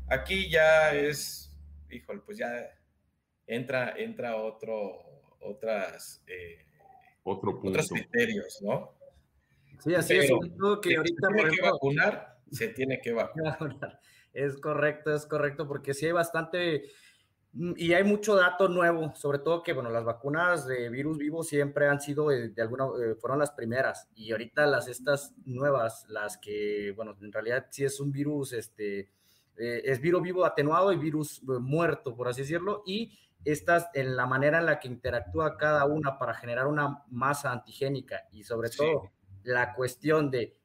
Aquí 0.09 0.51
ya 0.51 0.95
es, 0.95 1.57
híjole, 1.91 2.21
pues 2.25 2.39
ya 2.39 2.51
entra, 3.47 3.95
entra 3.97 4.37
otro, 4.37 5.37
otras, 5.41 6.23
eh, 6.27 6.67
otro 7.23 7.59
otros 7.63 7.89
criterios, 7.89 8.61
¿no? 8.61 8.95
Sí, 9.81 9.95
así 9.95 10.17
es. 10.17 10.31
que 10.83 10.97
ahorita, 10.97 11.29
se 11.29 11.35
tiene 11.35 11.51
que 11.51 11.63
vacunar, 11.63 12.37
se 12.51 12.69
tiene 12.69 13.01
que 13.01 13.13
vacunar. 13.13 14.01
Es 14.33 14.59
correcto, 14.59 15.15
es 15.15 15.27
correcto, 15.27 15.69
porque 15.69 15.95
sí 15.95 16.07
hay 16.07 16.13
bastante 16.13 16.85
Mm, 17.55 17.73
y 17.77 17.93
hay 17.93 18.03
mucho 18.03 18.35
dato 18.35 18.69
nuevo, 18.69 19.15
sobre 19.15 19.39
todo 19.39 19.63
que, 19.63 19.73
bueno, 19.73 19.89
las 19.89 20.05
vacunas 20.05 20.67
de 20.67 20.89
virus 20.89 21.19
vivo 21.19 21.45
siempre 21.45 21.87
han 21.87 22.01
sido 22.01 22.33
eh, 22.33 22.49
de 22.49 22.63
alguna, 22.63 22.87
eh, 22.87 23.15
fueron 23.15 23.39
las 23.39 23.53
primeras 23.53 24.09
y 24.17 24.33
ahorita 24.33 24.67
las 24.67 24.89
estas 24.89 25.35
nuevas, 25.45 26.05
las 26.09 26.37
que, 26.37 26.93
bueno, 26.97 27.17
en 27.21 27.33
realidad 27.33 27.67
sí 27.71 27.85
es 27.85 28.01
un 28.01 28.11
virus, 28.11 28.53
este, 28.53 29.11
eh, 29.57 29.83
es 29.85 30.01
virus 30.01 30.23
vivo 30.23 30.45
atenuado 30.45 30.93
y 30.93 30.97
virus 30.97 31.43
muerto, 31.45 32.17
por 32.17 32.27
así 32.27 32.41
decirlo, 32.41 32.83
y 32.87 33.17
estas 33.45 33.89
en 33.95 34.17
la 34.17 34.27
manera 34.27 34.59
en 34.59 34.67
la 34.67 34.81
que 34.81 34.89
interactúa 34.89 35.57
cada 35.57 35.85
una 35.85 36.19
para 36.19 36.35
generar 36.35 36.67
una 36.67 37.05
masa 37.09 37.53
antigénica 37.53 38.27
y 38.33 38.43
sobre 38.43 38.71
todo 38.71 39.13
la 39.45 39.75
cuestión 39.75 40.31
de 40.31 40.57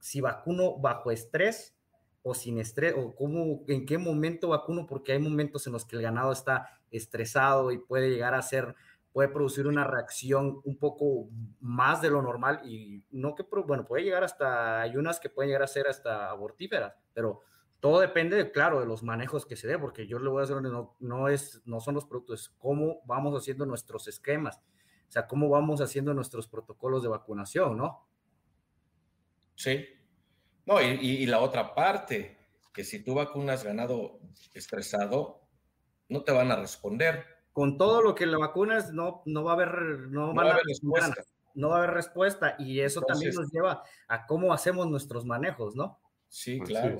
si 0.00 0.20
vacuno 0.20 0.78
bajo 0.78 1.10
estrés 1.10 1.74
o 2.22 2.34
sin 2.34 2.58
estrés, 2.58 2.94
o 2.96 3.14
cómo, 3.14 3.62
en 3.68 3.86
qué 3.86 3.98
momento 3.98 4.48
vacuno, 4.48 4.86
porque 4.86 5.12
hay 5.12 5.20
momentos 5.20 5.66
en 5.66 5.72
los 5.72 5.84
que 5.84 5.96
el 5.96 6.02
ganado 6.02 6.32
está 6.32 6.80
estresado 6.90 7.70
y 7.70 7.78
puede 7.78 8.10
llegar 8.10 8.34
a 8.34 8.42
ser, 8.42 8.74
puede 9.12 9.28
producir 9.28 9.66
una 9.66 9.84
reacción 9.84 10.60
un 10.64 10.76
poco 10.76 11.28
más 11.60 12.02
de 12.02 12.10
lo 12.10 12.22
normal 12.22 12.62
y 12.64 13.04
no 13.10 13.36
que, 13.36 13.44
bueno, 13.66 13.86
puede 13.86 14.02
llegar 14.02 14.24
hasta, 14.24 14.80
hay 14.80 14.96
unas 14.96 15.20
que 15.20 15.30
pueden 15.30 15.50
llegar 15.50 15.62
a 15.62 15.68
ser 15.68 15.86
hasta 15.86 16.30
abortíferas, 16.30 16.94
pero 17.14 17.42
todo 17.78 18.00
depende, 18.00 18.50
claro, 18.50 18.80
de 18.80 18.86
los 18.86 19.04
manejos 19.04 19.46
que 19.46 19.54
se 19.54 19.68
dé, 19.68 19.78
porque 19.78 20.08
yo 20.08 20.18
le 20.18 20.28
voy 20.28 20.40
a 20.40 20.44
hacer, 20.44 20.60
no, 20.60 20.96
no, 20.98 21.28
es, 21.28 21.62
no 21.64 21.80
son 21.80 21.94
los 21.94 22.06
productos, 22.06 22.40
es 22.40 22.48
cómo 22.58 23.02
vamos 23.04 23.40
haciendo 23.40 23.66
nuestros 23.66 24.08
esquemas, 24.08 24.60
o 25.08 25.12
sea, 25.12 25.26
cómo 25.26 25.48
vamos 25.48 25.80
haciendo 25.80 26.12
nuestros 26.14 26.48
protocolos 26.48 27.02
de 27.02 27.08
vacunación, 27.08 27.76
¿no? 27.76 28.06
Sí, 29.54 29.86
no, 30.66 30.82
y, 30.82 31.24
la 31.26 31.40
otra 31.40 31.74
parte, 31.74 32.36
que 32.72 32.82
si 32.82 33.02
tú 33.02 33.14
vacunas 33.14 33.62
ganado 33.62 34.18
estresado, 34.52 35.42
no 36.08 36.24
te 36.24 36.32
van 36.32 36.50
a 36.50 36.56
responder. 36.56 37.24
Con 37.52 37.78
todo 37.78 38.02
lo 38.02 38.14
que 38.14 38.26
le 38.26 38.36
vacunas, 38.36 38.92
no, 38.92 39.22
no 39.26 39.44
va 39.44 39.52
a 39.52 39.54
haber, 39.54 39.70
no, 40.10 40.34
va 40.34 40.42
a 40.42 40.50
haber 40.52 40.64
respuesta. 40.66 41.24
No 41.54 41.68
va 41.68 41.76
a 41.76 41.78
haber 41.78 41.94
respuesta. 41.94 42.56
Y 42.58 42.80
eso 42.80 43.00
también 43.00 43.32
nos 43.34 43.50
lleva 43.50 43.82
a 44.08 44.26
cómo 44.26 44.52
hacemos 44.52 44.88
nuestros 44.88 45.24
manejos, 45.24 45.76
¿no? 45.76 46.00
Sí, 46.28 46.58
claro, 46.58 46.98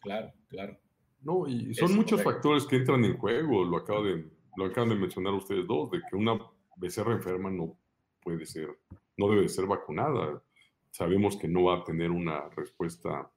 claro, 0.00 0.32
claro. 0.48 0.78
No, 1.22 1.46
y 1.46 1.74
son 1.74 1.94
muchos 1.94 2.22
factores 2.22 2.64
que 2.64 2.76
entran 2.76 3.04
en 3.04 3.18
juego, 3.18 3.64
lo, 3.64 3.76
acabo 3.76 4.04
de, 4.04 4.30
lo 4.56 4.66
acaban 4.66 4.88
de 4.88 4.94
mencionar 4.94 5.34
ustedes 5.34 5.66
dos, 5.66 5.90
de 5.90 6.00
que 6.08 6.16
una 6.16 6.38
becerra 6.80 7.12
enferma 7.12 7.50
no 7.50 7.76
puede 8.22 8.46
ser, 8.46 8.68
no 9.16 9.28
debe 9.28 9.48
ser 9.48 9.66
vacunada 9.66 10.42
sabemos 10.90 11.36
que 11.36 11.48
no 11.48 11.64
va 11.64 11.78
a 11.78 11.84
tener 11.84 12.10
una 12.10 12.48
respuesta 12.50 13.30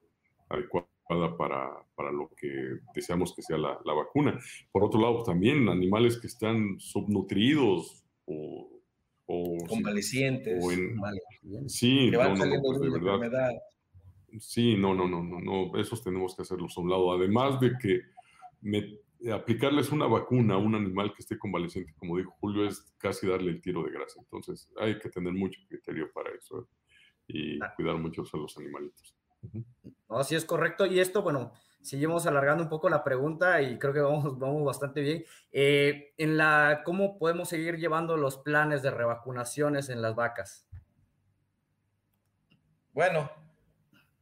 adecuada 0.50 1.38
para, 1.38 1.72
para 1.96 2.12
lo 2.12 2.30
que 2.36 2.80
deseamos 2.96 3.34
que 3.36 3.42
sea 3.42 3.58
la, 3.58 3.80
la, 3.86 3.94
vacuna. 3.94 4.40
Por 4.72 4.84
otro 4.84 5.00
lado, 5.00 5.24
también 5.24 5.70
animales 5.70 6.18
que 6.18 6.28
están 6.28 6.80
subnutridos 6.80 8.04
o... 8.26 8.70
o 9.26 9.58
Convalecientes. 9.68 10.64
sí, 11.68 12.10
no, 12.12 12.36
no, 12.36 12.62
pues 12.62 12.80
de 12.80 12.90
verdad. 12.90 13.52
Sí, 14.40 14.76
no, 14.76 14.96
no, 14.96 15.08
no, 15.08 15.22
no, 15.22 15.40
no, 15.40 15.78
esos 15.80 16.04
tenemos 16.04 16.36
que 16.36 16.42
hacerlos 16.42 16.76
a 16.76 16.82
un 16.82 16.90
lado. 16.90 17.12
Además 17.12 17.60
de 17.60 17.74
que 17.80 18.02
me, 18.62 18.98
aplicarles 19.32 19.92
una 19.92 20.08
vacuna 20.08 20.56
a 20.56 20.58
un 20.58 20.76
animal 20.76 21.14
que 21.14 21.22
esté 21.22 21.38
convaleciente, 21.38 21.94
como 21.98 22.18
dijo 22.18 22.32
Julio, 22.40 22.68
es 22.68 22.94
casi 22.98 23.28
darle 23.28 23.52
el 23.52 23.62
tiro 23.62 23.84
de 23.84 23.92
grasa. 23.92 24.20
Entonces, 24.20 24.70
hay 24.78 25.00
que 25.00 25.10
tener 25.10 25.34
mucho 25.34 25.62
criterio 25.68 26.12
para 26.12 26.32
eso. 26.32 26.62
¿eh? 26.62 26.66
y 27.28 27.60
cuidar 27.76 27.96
mucho 27.96 28.24
a 28.32 28.38
los 28.38 28.58
animalitos. 28.58 29.16
No, 30.10 30.20
así 30.20 30.36
es 30.36 30.46
correcto. 30.46 30.86
Y 30.86 31.00
esto, 31.00 31.22
bueno, 31.22 31.54
seguimos 31.82 32.26
alargando 32.26 32.64
un 32.64 32.70
poco 32.70 32.90
la 32.90 33.04
pregunta 33.04 33.62
y 33.62 33.78
creo 33.78 33.94
que 33.94 34.00
vamos, 34.00 34.38
vamos 34.40 34.64
bastante 34.64 35.02
bien. 35.02 35.26
Eh, 35.52 36.14
en 36.18 36.38
la, 36.38 36.82
¿Cómo 36.86 37.18
podemos 37.18 37.50
seguir 37.50 37.78
llevando 37.78 38.18
los 38.18 38.38
planes 38.38 38.82
de 38.82 38.92
revacunaciones 38.92 39.90
en 39.90 40.02
las 40.02 40.16
vacas? 40.16 40.68
Bueno, 42.92 43.30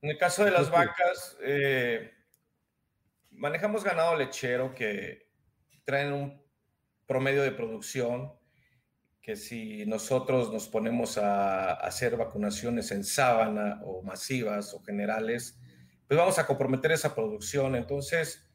en 0.02 0.12
el 0.12 0.18
caso 0.18 0.46
de 0.46 0.52
las 0.52 0.72
vacas, 0.72 1.38
eh, 1.42 2.12
manejamos 3.32 3.84
ganado 3.84 4.16
lechero 4.16 4.76
que 4.76 5.28
traen 5.84 6.14
un 6.14 6.42
promedio 7.06 7.42
de 7.42 7.52
producción 7.52 8.34
que 9.22 9.36
si 9.36 9.86
nosotros 9.86 10.52
nos 10.52 10.68
ponemos 10.68 11.18
a 11.18 11.74
hacer 11.74 12.18
vacunaciones 12.18 12.92
en 12.92 13.04
sábana 13.04 13.80
o 13.84 14.02
masivas 14.02 14.74
o 14.74 14.82
generales, 14.82 15.60
pues 16.08 16.18
vamos 16.18 16.40
a 16.40 16.48
comprometer 16.48 16.92
esa 16.92 17.14
producción. 17.14 17.76
Entonces, 17.76 18.50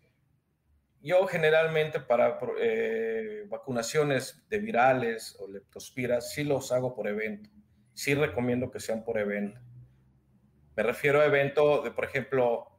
yo 1.00 1.24
generalmente 1.28 2.00
para 2.00 2.38
eh, 2.58 3.44
vacunaciones 3.48 4.44
de 4.48 4.58
virales 4.58 5.36
o 5.38 5.48
leptospiras, 5.48 6.32
sí 6.32 6.42
los 6.42 6.72
hago 6.72 6.96
por 6.96 7.06
evento. 7.06 7.48
Sí 7.94 8.14
recomiendo 8.14 8.70
que 8.70 8.80
sean 8.80 9.04
por 9.04 9.18
evento. 9.18 9.60
Me 10.74 10.82
refiero 10.82 11.20
a 11.20 11.26
evento 11.26 11.80
de, 11.82 11.92
por 11.92 12.04
ejemplo, 12.04 12.75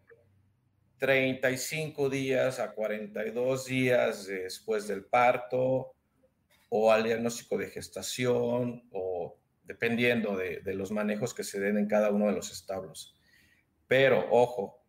35 0.97 2.09
días 2.09 2.59
a 2.59 2.71
42 2.71 3.65
días 3.65 4.27
después 4.27 4.87
del 4.87 5.05
parto, 5.05 5.93
o 6.69 6.91
al 6.91 7.03
diagnóstico 7.03 7.57
de 7.57 7.67
gestación 7.67 8.87
o 8.91 9.37
dependiendo 9.63 10.37
de, 10.37 10.61
los 10.73 10.91
manejos 10.91 11.33
que 11.33 11.43
se 11.43 11.59
den 11.59 11.77
en 11.77 11.87
cada 11.87 12.09
uno 12.09 12.27
de 12.27 12.33
los 12.33 12.51
establos. 12.51 13.19
Pero, 13.87 14.27
ojo, 14.31 14.81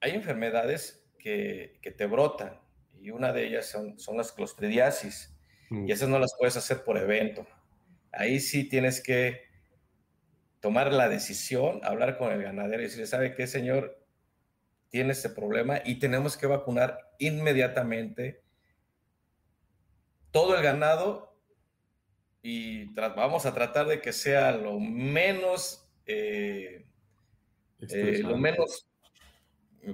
hay 0.00 0.12
enfermedades 0.12 1.04
que, 1.18 1.78
te 1.96 2.06
brotan 2.06 2.60
y 3.00 3.10
una 3.10 3.32
de 3.32 3.46
ellas 3.46 3.66
son, 3.66 3.98
son 3.98 4.16
las 4.16 4.32
clostridiasis 4.32 5.36
mm. 5.70 5.88
y 5.88 5.92
esas 5.92 6.08
no 6.08 6.18
las 6.18 6.34
puedes 6.38 6.56
hacer 6.56 6.84
por 6.84 6.96
evento. 6.96 7.46
Ahí 8.12 8.40
sí 8.40 8.64
tienes 8.68 9.02
que 9.02 9.42
tomar 10.60 10.92
la 10.92 11.08
decisión, 11.08 11.80
hablar 11.82 12.16
con 12.16 12.32
el 12.32 12.42
ganadero 12.42 12.82
y 12.82 12.84
decirle, 12.84 13.06
¿sabe 13.06 13.34
qué, 13.34 13.46
señor? 13.46 14.01
Tiene 14.92 15.12
este 15.12 15.30
problema 15.30 15.80
y 15.86 15.98
tenemos 15.98 16.36
que 16.36 16.46
vacunar 16.46 16.98
inmediatamente 17.18 18.42
todo 20.30 20.54
el 20.54 20.62
ganado 20.62 21.34
y 22.42 22.92
vamos 22.92 23.46
a 23.46 23.54
tratar 23.54 23.86
de 23.86 24.02
que 24.02 24.12
sea 24.12 24.52
lo 24.52 24.78
menos, 24.78 25.88
eh, 26.04 26.84
eh, 27.80 28.20
lo 28.22 28.36
menos, 28.36 28.86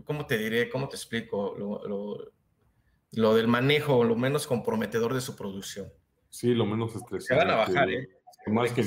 ¿cómo 0.05 0.27
te 0.27 0.37
diré? 0.37 0.69
¿Cómo 0.69 0.89
te 0.89 0.97
explico? 0.97 1.55
Lo, 1.57 2.33
lo, 3.13 3.35
del 3.37 3.47
manejo, 3.47 4.03
lo 4.03 4.17
menos 4.17 4.49
comprometedor 4.49 5.15
de 5.15 5.21
su 5.21 5.37
producción. 5.37 5.93
Sí, 6.29 6.55
lo 6.55 6.67
menos 6.67 6.97
estresante. 6.97 7.25
Se 7.25 7.35
van 7.37 7.51
a 7.51 7.57
bajar, 7.57 7.89
¿eh? 7.89 8.09
Más 8.47 8.73
que 8.73 8.83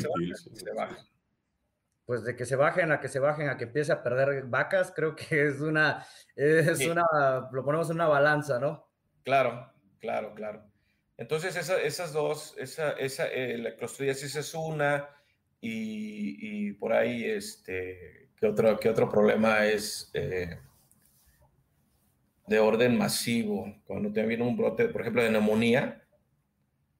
Pues 2.11 2.25
de 2.25 2.35
que 2.35 2.45
se 2.45 2.57
bajen 2.57 2.91
a 2.91 2.99
que 2.99 3.07
se 3.07 3.19
bajen 3.19 3.47
a 3.47 3.55
que 3.55 3.63
empiece 3.63 3.93
a 3.93 4.03
perder 4.03 4.43
vacas, 4.43 4.91
creo 4.93 5.15
que 5.15 5.47
es 5.47 5.61
una, 5.61 6.05
es 6.35 6.85
una, 6.85 7.05
lo 7.53 7.63
ponemos 7.63 7.89
en 7.89 7.95
una 7.95 8.09
balanza, 8.09 8.59
¿no? 8.59 8.85
Claro, 9.23 9.71
claro, 10.01 10.33
claro. 10.35 10.61
Entonces, 11.15 11.55
esas 11.55 12.11
dos, 12.11 12.53
esa, 12.57 12.91
esa, 12.99 13.27
eh, 13.27 13.57
la 13.57 13.77
clostridiasis 13.77 14.35
es 14.35 14.53
una, 14.53 15.07
y, 15.61 16.67
y, 16.67 16.73
por 16.73 16.91
ahí, 16.91 17.23
este, 17.23 18.27
¿qué 18.35 18.45
otro, 18.45 18.77
qué 18.77 18.89
otro 18.89 19.07
problema 19.09 19.65
es 19.67 20.11
eh, 20.13 20.59
de 22.45 22.59
orden 22.59 22.97
masivo? 22.97 23.73
Cuando 23.85 24.11
te 24.11 24.25
viene 24.25 24.43
un 24.43 24.57
brote, 24.57 24.89
por 24.89 24.99
ejemplo, 24.99 25.23
de 25.23 25.31
neumonía, 25.31 26.03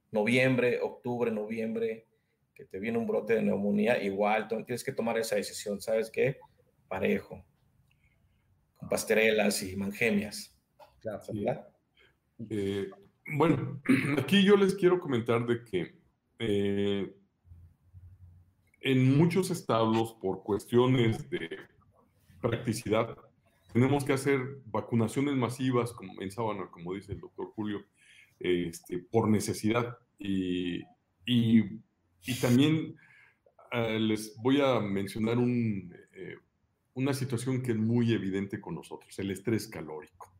noviembre, 0.09 0.79
octubre, 0.81 1.31
noviembre, 1.31 2.07
que 2.53 2.65
te 2.65 2.79
viene 2.79 2.97
un 2.97 3.07
brote 3.07 3.35
de 3.35 3.41
neumonía, 3.41 4.01
igual 4.01 4.47
tienes 4.47 4.83
que 4.83 4.91
tomar 4.91 5.17
esa 5.17 5.35
decisión, 5.35 5.81
¿sabes 5.81 6.11
qué? 6.11 6.37
Parejo, 6.87 7.45
con 8.75 8.89
pasterelas 8.89 9.63
y 9.63 9.75
mangemias. 9.75 10.57
Claro, 10.99 11.21
eh, 12.49 12.89
bueno, 13.33 13.81
aquí 14.17 14.43
yo 14.43 14.55
les 14.55 14.75
quiero 14.75 14.99
comentar 14.99 15.45
de 15.45 15.63
que 15.63 15.95
eh, 16.39 17.15
en 18.81 19.17
muchos 19.17 19.51
establos, 19.51 20.13
por 20.21 20.43
cuestiones 20.43 21.29
de 21.29 21.49
practicidad, 22.41 23.15
tenemos 23.73 24.03
que 24.03 24.13
hacer 24.13 24.39
vacunaciones 24.65 25.35
masivas, 25.35 25.93
como 25.93 26.21
en 26.21 26.31
sábana, 26.31 26.69
como 26.71 26.93
dice 26.93 27.13
el 27.13 27.19
doctor 27.19 27.51
Julio, 27.55 27.85
este, 28.39 28.99
por 28.99 29.29
necesidad. 29.29 29.97
Y, 30.17 30.81
y, 31.25 31.79
también 32.39 32.95
eh, 33.71 33.99
les 33.99 34.35
voy 34.37 34.61
a 34.61 34.79
mencionar 34.79 35.37
un, 35.37 35.93
una 36.93 37.13
situación 37.13 37.61
que 37.61 37.71
es 37.71 37.77
muy 37.77 38.13
evidente 38.13 38.59
con 38.59 38.75
nosotros, 38.75 39.17
el 39.19 39.31
estrés 39.31 39.67
calórico. 39.67 40.33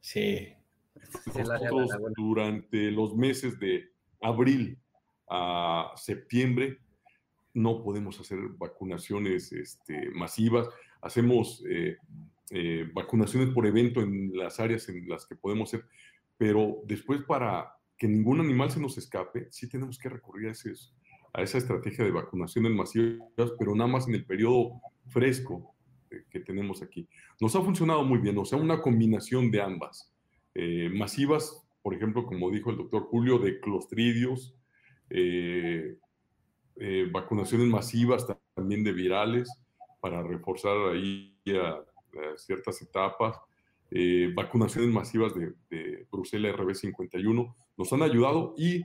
Sí, 0.00 0.52
nosotros 1.26 1.90
durante 2.16 2.90
los 2.90 3.16
meses 3.16 3.58
de 3.58 3.90
abril 4.20 4.78
a 5.28 5.92
septiembre 5.96 6.78
no 7.54 7.82
podemos 7.82 8.20
hacer 8.20 8.38
vacunaciones 8.58 9.50
este, 9.52 10.10
masivas. 10.10 10.68
Hacemos 11.00 11.64
eh, 11.68 11.96
eh, 12.50 12.88
vacunaciones 12.92 13.48
por 13.54 13.66
evento 13.66 14.00
en 14.00 14.36
las 14.36 14.60
áreas 14.60 14.88
en 14.88 15.08
las 15.08 15.26
que 15.26 15.36
podemos 15.36 15.72
hacer, 15.72 15.86
pero 16.36 16.82
después 16.84 17.22
para 17.22 17.75
que 17.96 18.08
ningún 18.08 18.40
animal 18.40 18.70
se 18.70 18.80
nos 18.80 18.98
escape, 18.98 19.48
sí 19.50 19.68
tenemos 19.68 19.98
que 19.98 20.08
recurrir 20.08 20.48
a, 20.48 21.42
esa 21.42 21.58
estrategia 21.58 22.04
de 22.04 22.10
vacunaciones 22.10 22.72
masivas, 22.72 23.52
pero 23.58 23.74
nada 23.74 23.90
más 23.90 24.08
en 24.08 24.14
el 24.14 24.24
periodo 24.24 24.80
fresco 25.08 25.74
que 26.30 26.40
tenemos 26.40 26.82
aquí. 26.82 27.08
Nos 27.40 27.54
ha 27.56 27.62
funcionado 27.62 28.04
muy 28.04 28.18
bien, 28.18 28.36
o 28.38 28.44
sea, 28.44 28.58
una 28.58 28.80
combinación 28.80 29.50
de 29.50 29.62
ambas. 29.62 30.12
Eh, 30.54 30.88
masivas, 30.90 31.66
por 31.82 31.94
ejemplo, 31.94 32.24
como 32.24 32.50
dijo 32.50 32.70
el 32.70 32.78
doctor 32.78 33.04
Julio, 33.04 33.38
de 33.38 33.60
clostridios, 33.60 34.54
eh, 35.10 35.98
eh, 36.76 37.08
vacunaciones 37.10 37.68
masivas 37.68 38.26
también 38.54 38.84
de 38.84 38.92
virales 38.92 39.50
para 40.00 40.22
reforzar 40.22 40.76
ahí 40.92 41.36
ciertas 42.36 42.80
etapas, 42.82 43.36
vacunaciones 44.34 44.90
masivas 44.90 45.34
de, 45.34 45.52
de 45.70 46.06
Brusela 46.10 46.52
RB51 46.54 47.54
nos 47.76 47.92
han 47.92 48.02
ayudado 48.02 48.54
y 48.56 48.82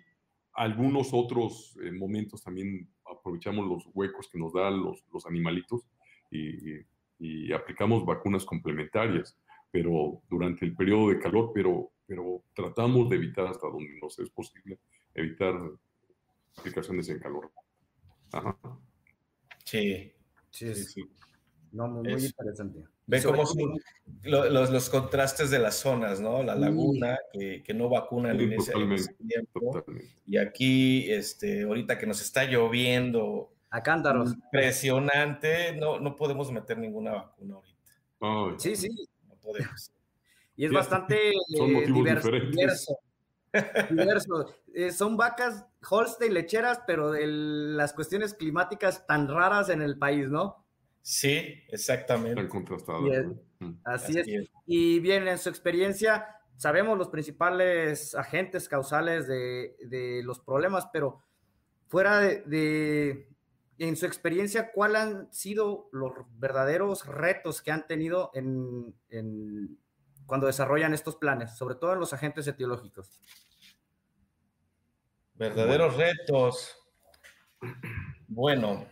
algunos 0.54 1.10
otros 1.14 1.76
momentos 1.94 2.44
también 2.44 2.90
aprovechamos 3.06 3.68
los 3.68 3.90
huecos 3.94 4.30
que 4.32 4.38
nos 4.38 4.54
dan 4.54 4.82
los, 4.82 5.04
los 5.12 5.26
animalitos 5.26 5.82
y, 6.30 6.82
y 7.20 7.52
aplicamos 7.52 8.06
vacunas 8.06 8.46
complementarias 8.46 9.38
pero 9.72 10.22
durante 10.30 10.66
el 10.66 10.76
periodo 10.76 11.10
de 11.10 11.20
calor, 11.20 11.52
pero, 11.54 11.92
pero 12.06 12.44
tratamos 12.54 13.10
de 13.10 13.16
evitar 13.16 13.48
hasta 13.48 13.68
donde 13.68 13.98
nos 14.02 14.20
es 14.20 14.30
posible, 14.30 14.78
evitar 15.14 15.56
aplicaciones 16.58 17.08
en 17.10 17.20
calor. 17.20 17.52
Ajá. 18.34 18.58
Sí, 19.64 20.12
sí, 20.52 20.76
sí. 20.76 21.04
No, 21.72 21.88
muy, 21.88 22.12
interesante. 22.12 22.84
Ven 23.08 23.24
cómo 23.24 23.46
son 23.46 23.80
los, 24.24 24.70
los, 24.70 24.90
contrastes 24.90 25.50
de 25.50 25.60
las 25.60 25.76
zonas, 25.76 26.20
¿no? 26.20 26.44
La 26.44 26.56
laguna, 26.56 27.18
que, 27.32 27.64
que, 27.64 27.74
no 27.74 27.90
vacunan 27.90 28.40
en, 28.40 28.54
ese, 28.54 28.74
tiempo. 29.28 29.84
Y 30.28 30.38
aquí, 30.38 31.12
este, 31.12 31.64
ahorita 31.64 31.98
que 31.98 32.08
nos 32.08 32.22
está 32.22 32.44
lloviendo. 32.44 33.54
A 33.70 33.82
cántaros. 33.82 34.34
Impresionante, 34.34 35.76
no, 35.78 36.00
no 36.00 36.16
podemos 36.16 36.52
meter 36.52 36.78
ninguna 36.78 37.14
vacuna 37.14 37.56
ahorita. 38.20 38.60
sí, 38.60 38.76
sí, 38.76 38.90
y 40.56 40.66
es 40.66 40.72
bastante 40.72 41.30
eh, 41.30 41.34
diverso. 43.90 44.56
Eh, 44.74 44.92
son 44.92 45.18
vacas 45.18 45.66
Holstein 45.90 46.34
lecheras, 46.34 46.82
pero 46.86 47.12
de 47.12 47.28
las 47.28 47.94
cuestiones 47.94 48.34
climáticas 48.34 49.06
tan 49.08 49.28
raras 49.28 49.70
en 49.70 49.82
el 49.82 49.98
país, 49.98 50.30
¿no? 50.30 50.64
Sí, 51.02 51.64
exactamente. 51.70 52.48
así, 53.84 54.20
es. 54.20 54.50
Y 54.66 55.00
bien, 55.00 55.28
en 55.28 55.38
su 55.38 55.50
experiencia, 55.50 56.42
sabemos 56.58 56.98
los 56.98 57.10
principales 57.10 58.14
agentes 58.14 58.70
causales 58.70 59.28
de, 59.28 60.22
los 60.24 60.40
problemas, 60.40 60.88
pero 60.94 61.24
fuera 61.88 62.20
de, 62.20 63.28
en 63.80 63.96
su 63.96 64.06
experiencia, 64.06 64.72
¿cuáles 64.72 65.02
han 65.02 65.34
sido 65.34 65.90
los 65.92 66.14
verdaderos 66.38 67.08
retos 67.08 67.64
que 67.64 67.72
han 67.72 67.88
tenido 67.88 68.30
en, 68.36 68.96
cuando 70.28 70.46
desarrollan 70.46 70.94
estos 70.94 71.16
planes, 71.16 71.58
sobre 71.58 71.76
todo 71.76 71.94
en 71.94 72.00
los 72.00 72.14
agentes 72.14 72.48
etiológicos? 72.48 73.20
Verdaderos 75.34 75.98
retos. 75.98 76.78
Bueno, 78.28 78.86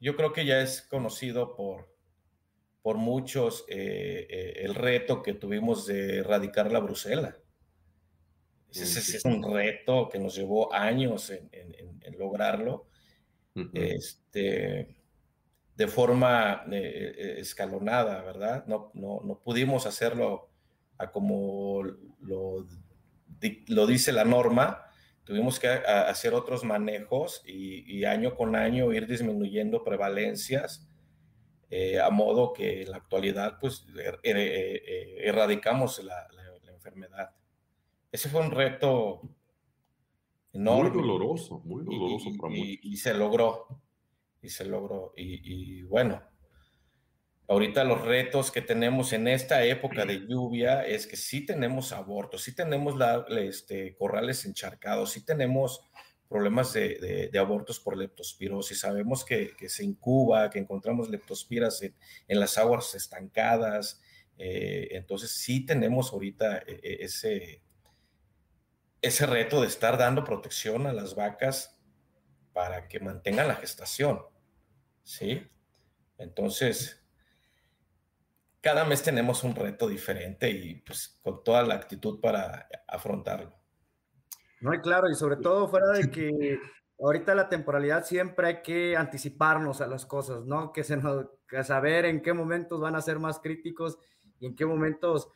yo 0.00 0.16
creo 0.16 0.32
que 0.32 0.44
ya 0.44 0.60
es 0.60 0.82
conocido 0.82 1.54
por, 1.54 1.88
por 2.82 2.96
muchos 2.96 3.64
eh, 3.68 4.26
eh, 4.28 4.52
el 4.64 4.74
reto 4.74 5.22
que 5.22 5.34
tuvimos 5.34 5.86
de 5.86 6.18
erradicar 6.18 6.70
la 6.70 6.80
Brucela. 6.80 7.36
Ese, 8.70 9.16
es 9.16 9.24
un 9.24 9.42
reto 9.42 10.08
que 10.10 10.18
nos 10.18 10.36
llevó 10.36 10.72
años 10.74 11.30
en 11.30 12.18
lograrlo 12.18 12.88
este, 13.72 14.96
de 15.76 15.88
forma 15.88 16.64
eh, 16.70 17.36
escalonada, 17.38 18.22
¿verdad? 18.22 18.66
No, 18.66 18.90
no, 18.94 19.20
no, 19.24 19.38
pudimos 19.40 19.86
hacerlo 19.86 20.50
a 20.98 21.10
como 21.10 21.82
lo, 22.20 22.66
lo 23.68 23.86
dice 23.86 24.12
la 24.12 24.24
norma, 24.24 24.85
tuvimos 25.26 25.58
que 25.58 25.68
hacer 25.68 26.32
otros 26.34 26.64
manejos 26.64 27.42
y, 27.44 28.04
año 28.04 28.34
con 28.36 28.54
año 28.54 28.92
ir 28.92 29.06
disminuyendo 29.06 29.82
prevalencias 29.82 30.88
eh, 31.68 31.98
a 32.00 32.10
modo 32.10 32.52
que 32.52 32.82
en 32.82 32.92
la 32.92 32.98
actualidad 32.98 33.58
pues 33.60 33.84
er, 33.98 34.20
er, 34.22 35.26
erradicamos 35.26 36.02
la, 36.02 36.28
la, 36.32 36.72
enfermedad. 36.72 37.34
Ese 38.12 38.28
fue 38.28 38.40
un 38.40 38.52
reto 38.52 39.22
muy 40.52 40.90
doloroso, 40.90 41.60
muy 41.64 41.82
doloroso 41.84 42.30
y, 42.30 42.38
para 42.38 42.54
Y, 42.54 42.96
se 42.96 43.12
logró, 43.12 43.66
y 44.40 44.48
se 44.48 44.64
logró. 44.66 45.12
Y, 45.16 45.82
bueno, 45.82 46.22
ahorita 47.48 47.84
los 47.84 48.02
retos 48.02 48.50
que 48.50 48.62
tenemos 48.62 49.12
en 49.12 49.28
esta 49.28 49.64
época 49.64 50.04
de 50.04 50.26
lluvia 50.26 50.82
es 50.84 51.06
que 51.06 51.16
sí 51.16 51.46
tenemos 51.46 51.92
abortos, 51.92 52.42
sí 52.42 52.54
tenemos 52.54 52.96
la, 52.96 53.24
este, 53.28 53.94
corrales 53.96 54.44
encharcados, 54.44 55.12
sí 55.12 55.24
tenemos 55.24 55.80
problemas 56.28 56.72
de, 56.72 57.30
abortos 57.38 57.78
por 57.78 57.96
leptospirosis. 57.96 58.80
Sabemos 58.80 59.24
que, 59.24 59.54
se 59.68 59.84
incuba, 59.84 60.50
que 60.50 60.58
encontramos 60.58 61.08
leptospiras 61.08 61.82
en, 61.82 62.40
las 62.40 62.58
aguas 62.58 62.94
estancadas. 62.94 64.00
Eh, 64.38 64.88
entonces 64.92 65.30
sí 65.30 65.64
tenemos 65.64 66.12
ahorita 66.12 66.58
eh, 66.58 66.80
eh, 66.82 66.96
ese, 67.00 67.62
ese 69.00 69.26
reto 69.26 69.60
de 69.60 69.68
estar 69.68 69.96
dando 69.96 70.24
protección 70.24 70.86
a 70.86 70.92
las 70.92 71.14
vacas 71.14 71.80
para 72.52 72.88
que 72.88 73.00
mantengan 73.00 73.48
la 73.48 73.54
gestación. 73.54 74.20
¿Sí? 75.04 75.46
Entonces, 76.18 77.05
cada 78.66 78.84
mes 78.84 79.00
tenemos 79.00 79.44
un 79.44 79.54
reto 79.54 79.86
diferente 79.86 80.50
y 80.50 80.74
pues 80.80 81.20
con 81.22 81.44
toda 81.44 81.62
la 81.62 81.76
actitud 81.76 82.18
para 82.20 82.68
afrontarlo. 82.88 83.52
No, 84.60 84.74
y 84.74 84.80
claro, 84.80 85.08
y 85.08 85.14
sobre 85.14 85.36
todo 85.36 85.68
fuera 85.68 85.86
de 85.92 86.10
que 86.10 86.58
ahorita 86.98 87.36
la 87.36 87.48
temporalidad 87.48 88.04
siempre 88.04 88.48
hay 88.48 88.62
que 88.62 88.96
anticiparnos 88.96 89.80
a 89.82 89.86
las 89.86 90.04
cosas, 90.04 90.46
¿no? 90.46 90.72
Que 90.72 90.82
se 90.82 90.96
nos, 90.96 91.26
que 91.48 91.62
saber 91.62 92.06
en 92.06 92.20
qué 92.20 92.32
momentos 92.32 92.80
van 92.80 92.96
a 92.96 93.02
ser 93.02 93.20
más 93.20 93.38
críticos 93.38 94.00
y 94.40 94.46
en 94.46 94.56
qué 94.56 94.66
momentos, 94.66 95.28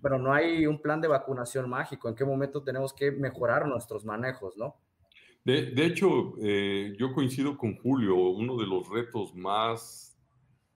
pero 0.00 0.18
no 0.18 0.32
hay 0.32 0.66
un 0.66 0.80
plan 0.80 1.02
de 1.02 1.08
vacunación 1.08 1.68
mágico, 1.68 2.08
en 2.08 2.14
qué 2.14 2.24
momento 2.24 2.64
tenemos 2.64 2.94
que 2.94 3.12
mejorar 3.12 3.68
nuestros 3.68 4.06
manejos, 4.06 4.56
¿no? 4.56 4.76
De, 5.44 5.72
de 5.72 5.84
hecho, 5.84 6.32
eh, 6.40 6.94
yo 6.98 7.12
coincido 7.12 7.58
con 7.58 7.76
Julio, 7.76 8.16
uno 8.16 8.56
de 8.56 8.66
los 8.66 8.88
retos 8.88 9.34
más 9.34 10.18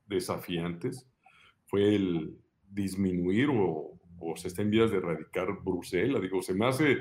desafiantes 0.07 1.09
fue 1.73 1.95
el 1.95 2.39
disminuir 2.69 3.49
o, 3.49 3.99
o 4.21 4.37
se 4.37 4.49
está 4.49 4.61
en 4.61 4.71
vías 4.71 4.91
de 4.91 4.99
erradicar 4.99 5.63
Bruselas. 5.65 6.21
Digo, 6.21 6.43
se 6.43 6.53
me 6.53 6.67
hace 6.67 6.99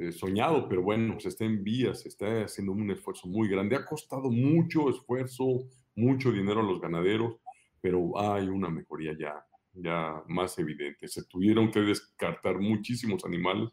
eh, 0.00 0.10
soñado, 0.10 0.68
pero 0.68 0.82
bueno, 0.82 1.20
se 1.20 1.28
está 1.28 1.44
en 1.44 1.62
vías, 1.62 2.00
se 2.00 2.08
está 2.08 2.42
haciendo 2.42 2.72
un 2.72 2.90
esfuerzo 2.90 3.28
muy 3.28 3.48
grande. 3.48 3.76
Ha 3.76 3.86
costado 3.86 4.32
mucho 4.32 4.90
esfuerzo, 4.90 5.68
mucho 5.94 6.32
dinero 6.32 6.58
a 6.58 6.64
los 6.64 6.80
ganaderos, 6.80 7.36
pero 7.80 8.18
hay 8.20 8.48
una 8.48 8.68
mejoría 8.68 9.16
ya, 9.16 9.46
ya 9.74 10.24
más 10.26 10.58
evidente. 10.58 11.06
Se 11.06 11.24
tuvieron 11.26 11.70
que 11.70 11.78
descartar 11.78 12.58
muchísimos 12.58 13.24
animales, 13.24 13.70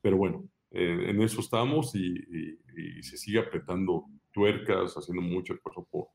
pero 0.00 0.16
bueno, 0.16 0.48
eh, 0.70 1.10
en 1.10 1.20
eso 1.20 1.42
estamos 1.42 1.94
y, 1.94 2.14
y, 2.14 3.02
se 3.02 3.18
sigue 3.18 3.40
apretando 3.40 4.06
tuercas, 4.32 4.94
haciendo 4.94 5.20
mucho 5.20 5.52
esfuerzo 5.52 5.86
por, 5.90 6.06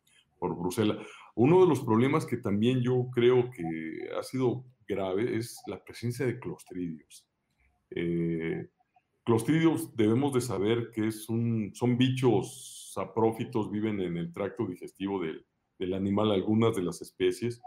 por 0.43 0.57
Bruselas. 0.57 0.97
Uno 1.35 1.61
de 1.61 1.67
los 1.69 1.79
problemas 1.85 2.25
que 2.25 2.35
también 2.35 2.81
yo 2.81 3.07
creo 3.13 3.49
que 3.49 4.09
ha 4.19 4.23
sido 4.23 4.65
grave 4.85 5.37
es 5.37 5.57
la 5.67 5.81
presencia 5.81 6.25
de 6.25 6.37
clostridios. 6.37 7.25
Eh, 7.91 8.67
clostridios 9.23 9.95
debemos 9.95 10.33
de 10.33 10.41
saber 10.41 10.91
que 10.91 11.07
es 11.07 11.29
un, 11.29 11.71
son 11.73 11.97
bichos 11.97 12.91
saprófitos, 12.93 13.71
viven 13.71 14.01
en 14.01 14.17
el 14.17 14.33
tracto 14.33 14.67
digestivo 14.67 15.21
del, 15.21 15.45
del, 15.79 15.93
animal, 15.93 16.33
algunas 16.33 16.75
de 16.75 16.83
las 16.83 17.01
especies, 17.01 17.61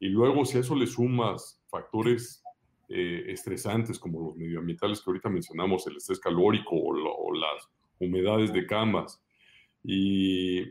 y 0.00 0.08
luego 0.08 0.46
si 0.46 0.56
a 0.56 0.60
eso 0.60 0.74
le 0.74 0.86
sumas 0.86 1.62
factores 1.68 2.42
eh, 2.88 3.24
estresantes 3.26 3.98
como 3.98 4.28
los 4.28 4.36
medioambientales 4.36 5.02
que 5.02 5.10
ahorita 5.10 5.28
mencionamos, 5.28 5.86
el 5.86 5.98
estrés 5.98 6.18
calórico 6.18 6.76
o, 6.76 6.94
lo, 6.94 7.14
o 7.14 7.34
las 7.34 7.68
humedades 7.98 8.54
de 8.54 8.64
camas, 8.64 9.22
y, 9.84 10.62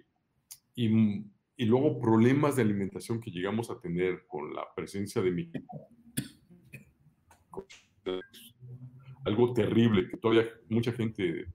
y 0.73 0.89
y 1.61 1.65
luego 1.65 1.99
problemas 1.99 2.55
de 2.55 2.63
alimentación 2.63 3.21
que 3.21 3.29
llegamos 3.29 3.69
a 3.69 3.79
tener 3.79 4.25
con 4.25 4.51
la 4.51 4.65
presencia 4.75 5.21
de 5.21 5.29
mi 5.29 5.47
algo 9.25 9.53
terrible 9.53 10.09
que 10.09 10.17
todavía 10.17 10.49
mucha 10.69 10.91
gente 10.91 11.45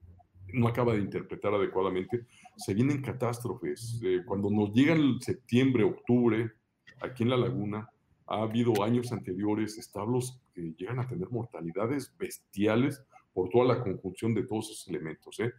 no 0.53 0.69
acaba 0.69 0.93
de 0.93 1.01
interpretar 1.01 1.53
adecuadamente, 1.53 2.25
se 2.55 2.73
vienen 2.73 3.01
catástrofes. 3.01 3.99
Eh, 4.01 4.21
cuando 4.25 4.49
nos 4.49 4.71
llega 4.71 4.93
el 4.93 5.17
septiembre, 5.19 5.83
octubre, 5.83 6.53
aquí 7.01 7.23
en 7.23 7.31
la 7.31 7.35
laguna, 7.35 7.89
ha 8.27 8.43
habido 8.43 8.81
años 8.85 9.11
anteriores 9.11 9.77
establos 9.77 10.41
que 10.53 10.73
llegan 10.77 10.99
a 10.99 11.07
tener 11.09 11.29
mortalidades 11.31 12.15
bestiales 12.17 13.03
por 13.33 13.49
toda 13.49 13.65
la 13.65 13.83
conjunción 13.83 14.33
de 14.33 14.43
todos 14.43 14.71
esos 14.71 14.87
elementos. 14.87 15.37
¿eh? 15.41 15.51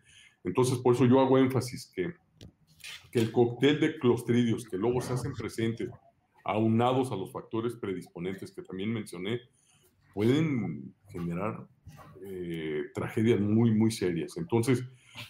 Entonces, 0.42 0.78
por 0.78 0.94
eso 0.94 1.04
yo 1.04 1.20
hago 1.20 1.36
énfasis 1.36 1.92
que 1.94 2.14
que 3.10 3.20
el 3.20 3.32
cóctel 3.32 3.80
de 3.80 3.98
clostridios 3.98 4.64
que 4.64 4.76
luego 4.76 5.00
se 5.00 5.14
hacen 5.14 5.32
presentes, 5.32 5.90
aunados 6.44 7.12
a 7.12 7.16
los 7.16 7.32
factores 7.32 7.74
predisponentes 7.76 8.52
que 8.52 8.62
también 8.62 8.92
mencioné, 8.92 9.40
pueden 10.14 10.94
generar 11.10 11.66
eh, 12.22 12.84
tragedias 12.94 13.40
muy, 13.40 13.70
muy 13.70 13.90
serias. 13.90 14.36
Entonces, 14.36 14.84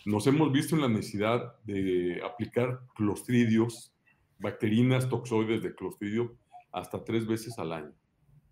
nos 0.05 0.27
hemos 0.27 0.53
visto 0.53 0.75
en 0.75 0.83
la 0.83 0.89
necesidad 0.89 1.55
de 1.65 2.21
aplicar 2.25 2.81
clostridios, 2.95 3.93
bacterinas 4.39 5.09
toxoides 5.09 5.63
de 5.63 5.75
clostridio, 5.75 6.37
hasta 6.73 7.05
tres 7.05 7.27
veces 7.27 7.59
al 7.59 7.73
año. 7.73 7.93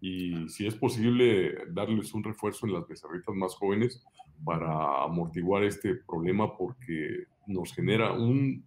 Y 0.01 0.49
si 0.49 0.67
es 0.67 0.75
posible, 0.75 1.55
darles 1.71 2.13
un 2.15 2.25
refuerzo 2.25 2.67
en 2.67 2.75
las 2.75 2.87
becerritas 2.87 3.35
más 3.35 3.55
jóvenes 3.55 4.05
para 4.45 5.05
amortiguar 5.05 5.65
este 5.65 5.97
problema 6.07 6.57
porque 6.57 7.25
nos 7.47 7.73
genera 7.73 8.13
un 8.13 8.65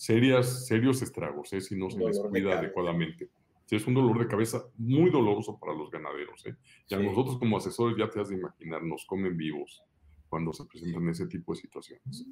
serias, 0.00 0.66
serios 0.66 1.02
estragos 1.02 1.52
¿eh? 1.52 1.60
si 1.60 1.76
no 1.76 1.90
se 1.90 1.98
les 1.98 2.18
cuida 2.18 2.58
adecuadamente. 2.58 3.28
Sí, 3.66 3.76
es 3.76 3.86
un 3.86 3.92
dolor 3.92 4.18
de 4.18 4.26
cabeza 4.26 4.64
muy 4.78 5.10
doloroso 5.10 5.58
para 5.60 5.74
los 5.74 5.90
ganaderos. 5.90 6.44
¿eh? 6.46 6.56
Y 6.88 6.94
a 6.94 6.98
nosotros 6.98 7.38
como 7.38 7.58
asesores 7.58 7.98
ya 7.98 8.08
te 8.08 8.18
has 8.18 8.30
de 8.30 8.36
imaginar, 8.36 8.82
nos 8.82 9.04
comen 9.04 9.36
vivos 9.36 9.84
cuando 10.30 10.54
se 10.54 10.64
presentan 10.64 11.06
ese 11.10 11.26
tipo 11.26 11.52
de 11.52 11.60
situaciones. 11.60 12.26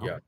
Ya. 0.00 0.22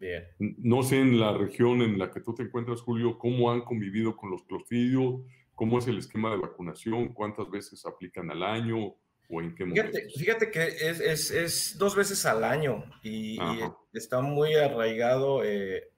Bien. 0.00 0.24
No 0.58 0.82
sé 0.82 0.98
en 0.98 1.20
la 1.20 1.38
región 1.38 1.82
en 1.82 2.00
la 2.00 2.10
que 2.10 2.20
tú 2.20 2.34
te 2.34 2.42
encuentras, 2.42 2.80
Julio, 2.80 3.16
cómo 3.16 3.52
han 3.52 3.60
convivido 3.60 4.16
con 4.16 4.32
los 4.32 4.42
clostridios, 4.42 5.20
cómo 5.54 5.78
es 5.78 5.86
el 5.86 5.98
esquema 5.98 6.32
de 6.32 6.38
vacunación, 6.38 7.14
cuántas 7.14 7.48
veces 7.48 7.86
aplican 7.86 8.28
al 8.32 8.42
año 8.42 8.96
o 9.28 9.40
en 9.40 9.54
qué 9.54 9.64
momento. 9.64 9.92
Fíjate, 9.92 10.18
fíjate 10.18 10.50
que 10.50 10.88
es, 10.88 11.00
es, 11.00 11.30
es, 11.30 11.78
dos 11.78 11.94
veces 11.94 12.26
al 12.26 12.42
año 12.42 12.84
y, 13.04 13.40
y 13.40 13.60
está 13.92 14.20
muy 14.20 14.54
arraigado 14.56 15.44
eh, 15.44 15.93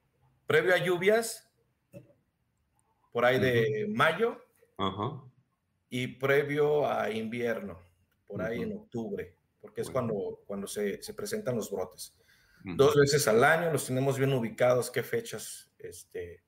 previo 0.47 0.73
a 0.73 0.77
lluvias, 0.77 1.47
por 3.11 3.25
ahí 3.25 3.39
de 3.39 3.87
mayo, 3.89 4.41
y 5.89 6.07
previo 6.07 6.89
a 6.89 7.11
invierno, 7.11 7.79
por 8.25 8.41
ahí 8.41 8.61
en 8.61 8.73
octubre, 8.73 9.35
porque 9.61 9.81
es 9.81 9.89
cuando, 9.89 10.41
cuando 10.47 10.67
se, 10.67 11.01
se, 11.03 11.13
presentan 11.13 11.55
los 11.55 11.69
brotes. 11.69 12.15
Dos 12.63 12.95
veces 12.95 13.27
al 13.27 13.43
año 13.43 13.71
los 13.71 13.85
tenemos 13.85 14.17
bien 14.17 14.33
ubicados, 14.33 14.89
qué 14.89 15.03
fechas 15.03 15.71
este, 15.77 16.43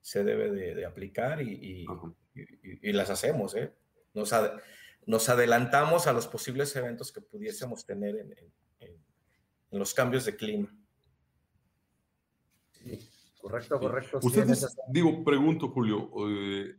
se 0.00 0.22
debe 0.22 0.50
de, 0.50 0.84
aplicar 0.84 1.40
y, 1.42 1.84
y, 1.84 1.86
y, 2.82 2.92
las 2.92 3.10
hacemos. 3.10 3.54
¿eh? 3.56 3.72
Nos, 4.12 4.32
ad, 4.32 4.60
nos, 5.06 5.28
adelantamos 5.28 6.06
a 6.06 6.12
los 6.12 6.28
posibles 6.28 6.76
eventos 6.76 7.10
que 7.10 7.20
pudiésemos 7.20 7.86
tener 7.86 8.16
en, 8.16 8.32
en, 8.32 8.52
en 9.70 9.78
los 9.78 9.94
cambios 9.94 10.24
de 10.26 10.36
clima. 10.36 10.72
Correcto, 13.44 13.78
correcto. 13.78 14.20
Ustedes, 14.22 14.74
digo, 14.88 15.22
pregunto, 15.22 15.68
Julio, 15.68 16.10
eh, 16.30 16.76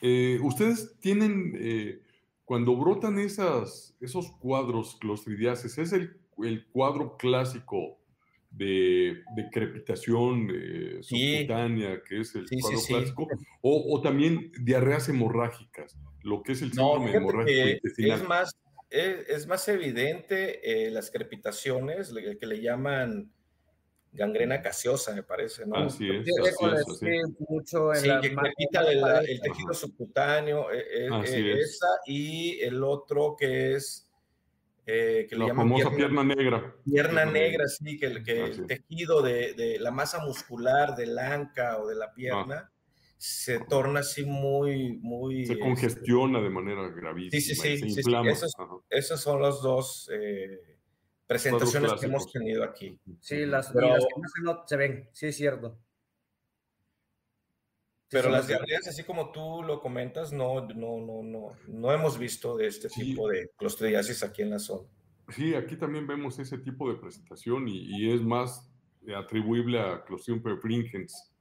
eh, 0.00 0.38
ustedes 0.42 0.98
tienen, 1.00 1.52
eh, 1.54 2.00
cuando 2.46 2.74
brotan 2.78 3.18
esas, 3.18 3.94
esos 4.00 4.30
cuadros 4.38 4.96
clostridiaces, 4.98 5.76
¿es 5.76 5.92
el, 5.92 6.18
el 6.42 6.66
cuadro 6.68 7.18
clásico 7.18 7.98
de, 8.50 9.22
de 9.36 9.50
crepitación 9.52 10.48
subcutánea, 11.02 12.02
que 12.04 12.22
es 12.22 12.34
el 12.36 12.48
sí, 12.48 12.58
cuadro 12.58 12.80
clásico, 12.88 13.28
o, 13.60 13.94
o, 13.94 14.00
también 14.00 14.50
diarreas 14.62 15.10
hemorrágicas, 15.10 15.94
lo 16.22 16.42
que 16.42 16.52
es 16.52 16.62
el 16.62 16.72
síndrome 16.72 17.12
no, 17.12 17.18
hemorrágico 17.18 17.68
intestinal? 17.68 18.18
Es 18.18 18.26
más, 18.26 18.56
es, 18.88 19.28
es 19.28 19.46
más 19.46 19.68
evidente 19.68 20.88
las 20.90 21.10
crepitaciones, 21.10 22.14
que 22.40 22.46
le 22.46 22.62
llaman 22.62 23.30
gangrena 24.12 24.58
gaseosa, 24.58 25.14
me 25.14 25.22
parece, 25.22 25.66
¿no? 25.66 25.76
Así 25.76 26.08
es. 26.08 26.26
Gaseosa, 26.26 26.84
sí. 26.98 27.06
Mucho 27.48 27.94
en 27.94 28.00
sí, 28.00 28.08
que 28.22 28.36
quita 28.56 28.90
el, 28.90 29.02
el, 29.28 29.40
tejido 29.40 29.72
subcutáneo, 29.72 30.72
eh, 30.72 30.84
eh, 31.08 31.60
esa, 31.60 31.86
y 32.06 32.60
el 32.60 32.82
otro 32.82 33.36
que 33.38 33.74
es. 33.74 34.06
Eh, 34.86 35.26
que 35.28 35.36
la 35.36 35.44
le 35.44 35.50
llaman 35.50 35.68
famosa 35.68 35.90
pierna, 35.90 36.22
pierna 36.22 36.34
negra. 36.34 36.76
Pierna 36.84 37.24
negra, 37.24 37.68
sí, 37.68 37.98
que, 37.98 38.22
que 38.24 38.44
el 38.44 38.66
tejido 38.66 39.22
de, 39.22 39.54
de, 39.54 39.78
la 39.78 39.92
masa 39.92 40.24
muscular 40.24 40.96
del 40.96 41.16
anca 41.18 41.78
o 41.78 41.86
de 41.86 41.94
la 41.94 42.12
pierna 42.12 42.68
ah. 42.68 42.72
se 43.16 43.60
torna 43.60 44.00
así 44.00 44.24
muy, 44.24 44.98
muy. 44.98 45.46
Se 45.46 45.58
congestiona 45.58 46.38
este, 46.38 46.48
de 46.48 46.50
manera 46.50 46.88
gravísima. 46.88 47.40
Sí, 47.40 47.54
sí, 47.54 47.54
sí. 47.54 47.90
se 47.90 48.02
sí, 48.02 48.12
esos, 48.26 48.52
esos, 48.88 49.20
son 49.20 49.40
los 49.40 49.62
dos. 49.62 50.10
Presentaciones 51.30 51.92
que 51.92 52.06
hemos 52.06 52.32
tenido 52.32 52.64
aquí. 52.64 52.98
Sí, 53.20 53.46
las, 53.46 53.70
pero, 53.70 53.90
las 53.90 54.04
que 54.04 54.20
no 54.20 54.28
se, 54.28 54.42
no 54.42 54.64
se 54.66 54.76
ven, 54.76 55.08
sí 55.12 55.28
es 55.28 55.36
cierto. 55.36 55.78
Pero 58.08 58.24
sí, 58.24 58.30
las 58.32 58.48
diarreas, 58.48 58.88
así 58.88 59.04
como 59.04 59.30
tú 59.30 59.62
lo 59.62 59.80
comentas, 59.80 60.32
no, 60.32 60.66
no, 60.66 60.98
no, 60.98 61.22
no, 61.22 61.52
no 61.68 61.92
hemos 61.92 62.18
visto 62.18 62.56
de 62.56 62.66
este 62.66 62.88
sí. 62.88 63.02
tipo 63.02 63.28
de 63.28 63.48
clostridiasis 63.56 64.24
aquí 64.24 64.42
en 64.42 64.50
la 64.50 64.58
zona. 64.58 64.88
Sí, 65.28 65.54
aquí 65.54 65.76
también 65.76 66.04
vemos 66.08 66.36
ese 66.40 66.58
tipo 66.58 66.92
de 66.92 66.98
presentación 66.98 67.68
y, 67.68 67.84
y 67.86 68.12
es 68.12 68.22
más 68.22 68.68
atribuible 69.16 69.78
a 69.78 70.02
Clostridium 70.02 70.42
perfringens, 70.42 71.32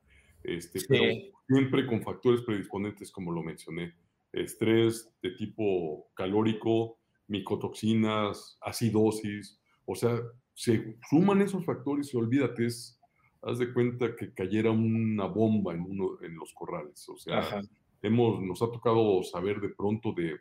este, 0.43 0.81
sí. 0.81 0.85
pero 0.87 1.13
siempre 1.47 1.87
con 1.87 2.03
factores 2.03 2.43
predisponentes, 2.43 3.11
como 3.11 3.31
lo 3.31 3.41
mencioné, 3.41 3.95
estrés 4.33 5.11
de 5.23 5.31
tipo 5.31 6.11
calórico, 6.13 6.99
micotoxinas, 7.25 8.59
acidosis, 8.61 9.59
o 9.89 9.95
sea, 9.95 10.19
se 10.53 10.97
suman 11.09 11.41
esos 11.41 11.65
factores 11.65 12.13
y 12.13 12.17
olvídate, 12.17 12.65
es, 12.65 12.99
haz 13.41 13.59
de 13.59 13.73
cuenta 13.73 14.15
que 14.15 14.33
cayera 14.33 14.71
una 14.71 15.25
bomba 15.25 15.73
en, 15.73 15.81
uno, 15.81 16.17
en 16.21 16.35
los 16.35 16.53
corrales. 16.53 17.07
O 17.09 17.17
sea, 17.17 17.61
hemos, 18.01 18.41
nos 18.41 18.61
ha 18.61 18.71
tocado 18.71 19.23
saber 19.23 19.61
de 19.61 19.69
pronto 19.69 20.11
de 20.13 20.37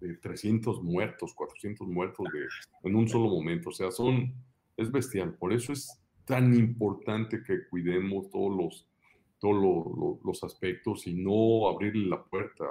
de 0.00 0.14
300 0.14 0.82
muertos, 0.82 1.34
400 1.34 1.86
muertos 1.88 2.26
de, 2.32 2.88
en 2.88 2.96
un 2.96 3.08
solo 3.08 3.28
momento. 3.28 3.70
O 3.70 3.72
sea, 3.72 3.90
son, 3.90 4.32
es 4.76 4.90
bestial. 4.90 5.34
Por 5.34 5.52
eso 5.52 5.72
es 5.72 6.00
tan 6.24 6.54
importante 6.54 7.42
que 7.42 7.66
cuidemos 7.68 8.30
todos 8.30 8.56
los, 8.56 8.86
todos 9.40 10.18
los, 10.22 10.44
aspectos 10.44 11.06
y 11.06 11.14
no 11.14 11.68
abrirle 11.68 12.08
la 12.08 12.22
puerta 12.22 12.64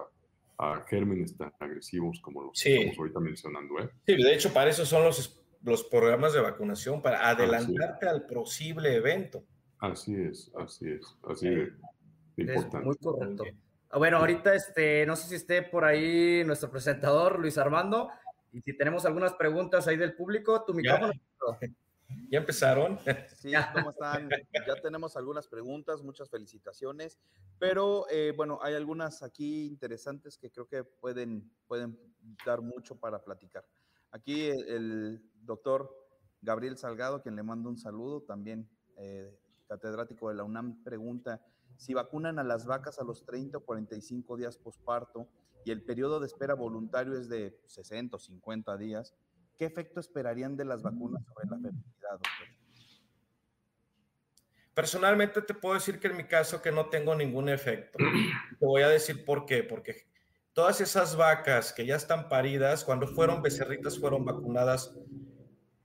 a 0.60 0.84
gérmenes 0.88 1.36
tan 1.38 1.52
agresivos 1.60 2.20
como 2.20 2.44
los 2.44 2.62
que 2.62 2.76
estamos 2.76 2.98
ahorita 2.98 3.20
mencionando. 3.20 3.80
¿eh? 3.80 3.90
Sí, 4.06 4.16
de 4.16 4.34
hecho, 4.34 4.54
para 4.54 4.70
eso 4.70 4.86
son 4.86 5.04
los, 5.04 5.40
los 5.64 5.84
programas 5.84 6.34
de 6.34 6.42
vacunación, 6.42 7.02
para 7.02 7.30
adelantarte 7.30 8.08
al 8.08 8.26
posible 8.26 8.96
evento. 8.96 9.44
Así 9.80 10.16
es, 10.16 10.52
así 10.56 10.90
es, 10.90 11.18
así 11.24 11.48
es. 11.48 11.70
Importante. 12.38 12.86
muy 12.86 12.96
correcto. 12.98 13.44
Bueno, 13.94 14.18
ahorita 14.18 14.54
este, 14.54 15.06
no 15.06 15.16
sé 15.16 15.30
si 15.30 15.36
esté 15.36 15.64
por 15.64 15.86
ahí 15.86 16.44
nuestro 16.46 16.70
presentador 16.70 17.40
Luis 17.40 17.58
Armando 17.58 18.10
y 18.52 18.62
si 18.62 18.76
tenemos 18.76 19.06
algunas 19.06 19.34
preguntas 19.34 19.88
ahí 19.88 19.98
del 19.98 20.16
público, 20.16 20.64
tu 20.66 20.74
micrófono. 20.74 21.14
¿Ya 22.30 22.40
empezaron? 22.40 23.00
Sí, 23.38 23.52
¿cómo 23.74 23.92
están? 23.92 24.30
Ya 24.54 24.76
tenemos 24.82 25.16
algunas 25.18 25.48
preguntas, 25.48 26.02
muchas 26.04 26.30
felicitaciones, 26.30 27.20
pero 27.60 28.06
eh, 28.10 28.34
bueno, 28.36 28.60
hay 28.62 28.76
algunas 28.76 29.24
aquí 29.24 29.68
interesantes 29.68 30.38
que 30.38 30.50
creo 30.50 30.68
que 30.68 30.84
pueden, 30.84 31.52
pueden 31.68 31.98
dar 32.46 32.62
mucho 32.62 33.00
para 33.00 33.24
platicar. 33.24 33.66
Aquí 34.12 34.48
el, 34.48 35.22
doctor 35.48 35.90
Gabriel 36.42 36.78
Salgado, 36.78 37.24
quien 37.24 37.36
le 37.36 37.42
mando 37.42 37.70
un 37.70 37.78
saludo, 37.78 38.22
también 38.22 38.70
eh, 38.98 39.36
catedrático 39.68 40.30
de 40.30 40.36
la 40.36 40.44
UNAM, 40.44 40.84
pregunta, 40.84 41.42
si 41.78 41.94
vacunan 41.94 42.40
a 42.40 42.44
las 42.44 42.66
vacas 42.66 43.00
a 43.00 43.04
los 43.04 43.26
30 43.26 43.58
o 43.58 43.62
45 43.62 44.38
días 44.38 44.58
posparto 44.58 45.28
y 45.66 45.72
el 45.72 45.84
periodo 45.84 46.20
de 46.20 46.28
espera 46.28 46.54
voluntario 46.54 47.18
es 47.18 47.28
de 47.30 47.60
60 47.66 48.16
o 48.16 48.20
50 48.20 48.78
días, 48.78 49.16
¿qué 49.58 49.66
efecto 49.66 50.00
esperarían 50.00 50.56
de 50.56 50.66
las 50.66 50.82
vacunas 50.84 51.24
sobre 51.26 51.50
la 51.50 51.58
fertilidad, 51.58 52.12
doctor? 52.12 52.48
Personalmente 54.74 55.42
te 55.42 55.56
puedo 55.56 55.74
decir 55.74 56.00
que 56.00 56.08
en 56.08 56.18
mi 56.18 56.26
caso 56.26 56.62
que 56.62 56.72
no 56.72 56.88
tengo 56.90 57.16
ningún 57.16 57.50
efecto. 57.50 57.98
Te 57.98 58.66
voy 58.66 58.84
a 58.84 58.90
decir 58.90 59.26
por 59.26 59.46
qué, 59.48 59.64
porque 59.64 60.08
todas 60.54 60.82
esas 60.82 61.16
vacas 61.16 61.74
que 61.74 61.86
ya 61.86 61.96
están 61.96 62.30
paridas, 62.30 62.84
cuando 62.84 63.08
fueron 63.08 63.42
becerritas, 63.42 64.00
fueron 64.00 64.24
vacunadas 64.24 64.96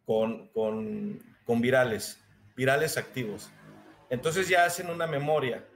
con, 0.06 0.48
con, 0.48 1.22
con 1.44 1.60
virales, 1.60 2.18
virales 2.56 2.96
activos. 2.96 3.50
Entonces 4.10 4.48
ya 4.48 4.64
hacen 4.64 4.90
una 4.90 5.06
memoria. 5.06 5.66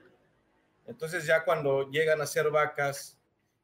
Entonces 0.87 1.27
ya 1.27 1.45
cuando 1.45 1.91
llegan 1.91 2.21
a 2.21 2.27
ser 2.27 2.51
vacas 2.51 3.19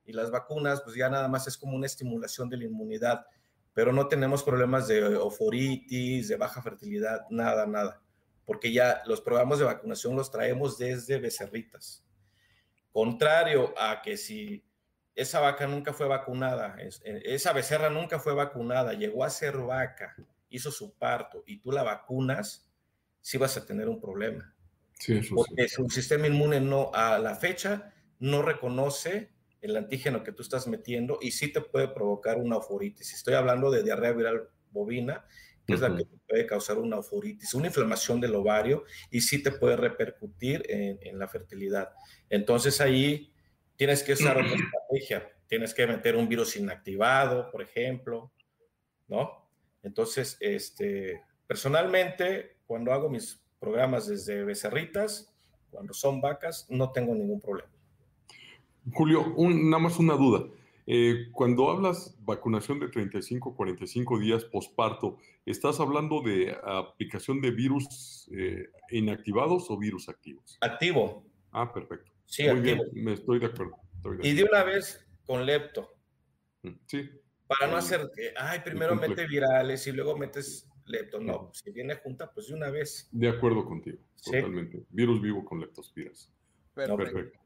y 0.05 0.13
las 0.13 0.31
vacunas, 0.31 0.83
pues 0.83 0.97
ya 0.97 1.09
nada 1.09 1.29
más 1.29 1.47
es 1.47 1.57
como 1.57 1.77
una 1.77 1.87
estimulación 1.87 2.49
de 2.49 2.57
la 2.57 2.65
inmunidad, 2.65 3.27
pero 3.75 3.93
no 3.93 4.09
tenemos 4.09 4.43
problemas 4.43 4.89
de 4.89 5.17
oforitis, 5.17 6.29
de 6.29 6.37
baja 6.37 6.63
fertilidad, 6.63 7.27
nada, 7.31 7.67
nada, 7.67 8.03
porque 8.45 8.73
ya 8.73 9.03
los 9.07 9.21
programas 9.21 9.59
de 9.59 9.65
vacunación 9.65 10.17
los 10.17 10.31
traemos 10.31 10.79
desde 10.79 11.19
becerritas. 11.19 12.05
Contrario 12.93 13.73
a 13.79 14.03
que 14.03 14.17
si 14.17 14.65
esa 15.15 15.41
vaca 15.41 15.67
nunca 15.67 15.93
fue 15.93 16.07
vacunada, 16.07 16.77
eh, 16.79 17.23
esa 17.25 17.53
becerra 17.53 17.89
nunca 17.89 18.19
fue 18.19 18.35
vacunada, 18.35 18.93
llegó 18.93 19.25
a 19.25 19.31
ser 19.31 19.57
vaca, 19.59 20.17
hizo 20.53 20.71
su 20.71 20.95
parto 20.95 21.43
y 21.47 21.59
tú 21.59 21.73
la 21.73 21.83
vacunas, 21.83 22.71
sí 23.21 23.39
vas 23.39 23.57
a 23.57 23.67
tener 23.67 23.89
un 23.89 24.01
problema. 24.01 24.55
Sí, 24.99 25.15
eso 25.15 25.35
porque 25.35 25.69
su 25.69 25.89
sistema 25.89 26.27
inmune 26.27 26.61
no, 26.61 26.91
a 26.95 27.19
la 27.19 27.35
fecha 27.35 27.93
no 28.21 28.43
reconoce 28.43 29.33
el 29.61 29.77
antígeno 29.77 30.23
que 30.23 30.33
tú 30.33 30.43
estás 30.43 30.67
metiendo 30.67 31.19
y 31.21 31.31
sí 31.31 31.53
te 31.53 31.61
puede 31.61 31.89
provocar 31.89 32.39
una 32.39 32.57
euforitis. 32.57 33.15
Estoy 33.15 33.35
hablando 33.35 33.71
de 33.71 33.83
diarrea 33.83 34.13
viral 34.13 34.49
bovina, 34.71 35.25
que 35.67 35.75
es 35.75 35.81
la 35.81 35.97
que 35.97 36.05
puede 36.29 36.47
causar 36.47 36.79
una 36.79 36.97
euforitis, 36.97 37.55
una 37.55 37.69
inflamación 37.69 38.21
del 38.21 38.35
ovario 38.35 38.85
y 39.11 39.21
sí 39.21 39.43
te 39.43 39.53
puede 39.53 39.77
repercutir 39.77 40.65
en, 40.69 40.99
en 41.01 41.19
la 41.19 41.29
fertilidad. 41.29 41.91
Entonces 42.29 42.81
ahí 42.81 43.33
tienes 43.77 44.03
que 44.03 44.13
usar 44.13 44.37
otra 44.37 44.53
estrategia. 44.91 45.33
Tienes 45.47 45.75
que 45.75 45.87
meter 45.87 46.17
un 46.17 46.29
virus 46.29 46.57
inactivado, 46.57 47.51
por 47.51 47.63
ejemplo, 47.63 48.33
¿no? 49.09 49.42
Entonces, 49.83 50.37
este, 50.41 51.23
personalmente, 51.47 52.59
cuando 52.67 52.93
hago 52.93 53.09
mis 53.09 53.43
programas 53.59 54.07
desde 54.07 54.45
becerritas, 54.45 55.33
cuando 55.71 55.95
son 55.95 56.21
vacas, 56.21 56.67
no 56.69 56.93
tengo 56.93 57.15
ningún 57.15 57.41
problema. 57.41 57.71
Julio, 58.93 59.35
nada 59.37 59.79
más 59.79 59.99
una 59.99 60.15
duda. 60.15 60.45
Eh, 60.87 61.29
cuando 61.33 61.71
hablas 61.71 62.17
vacunación 62.25 62.81
de 62.81 62.89
35 62.89 63.55
45 63.55 64.19
días 64.19 64.45
posparto, 64.45 65.19
¿estás 65.47 65.79
hablando 65.79 66.21
de 66.23 66.57
aplicación 66.65 67.41
de 67.41 67.53
virus 67.53 68.29
eh, 68.33 68.69
inactivados 68.91 69.71
o 69.71 69.79
virus 69.79 70.09
activos? 70.09 70.59
Activo. 70.61 71.25
Ah, 71.53 71.73
perfecto. 71.73 72.11
Sí, 72.27 72.43
Muy 72.43 72.59
activo. 72.59 72.85
Bien, 72.93 73.05
me 73.05 73.13
estoy 73.13 73.39
de 73.39 73.47
acuerdo. 73.47 73.77
y 74.23 74.33
de 74.33 74.45
una 74.45 74.65
vez 74.65 75.07
con 75.25 75.47
lepto. 75.47 75.95
Sí. 76.87 77.09
Para 77.59 77.71
no 77.71 77.77
hacer 77.77 78.11
que, 78.15 78.33
ay, 78.37 78.61
primero 78.61 78.97
mete 78.97 79.27
virales 79.27 79.87
y 79.87 79.93
luego 79.93 80.17
metes 80.17 80.69
lepto. 80.87 81.21
No, 81.21 81.51
si 81.53 81.71
viene 81.71 81.95
junta, 81.97 82.33
pues 82.33 82.49
de 82.49 82.55
una 82.55 82.71
vez. 82.71 83.09
De 83.13 83.29
acuerdo 83.29 83.65
contigo, 83.65 83.99
totalmente. 84.23 84.85
Virus 84.91 85.21
vivo 85.21 85.45
con 85.45 85.61
leptospiras. 85.61 86.31
Perfecto. 86.75 87.39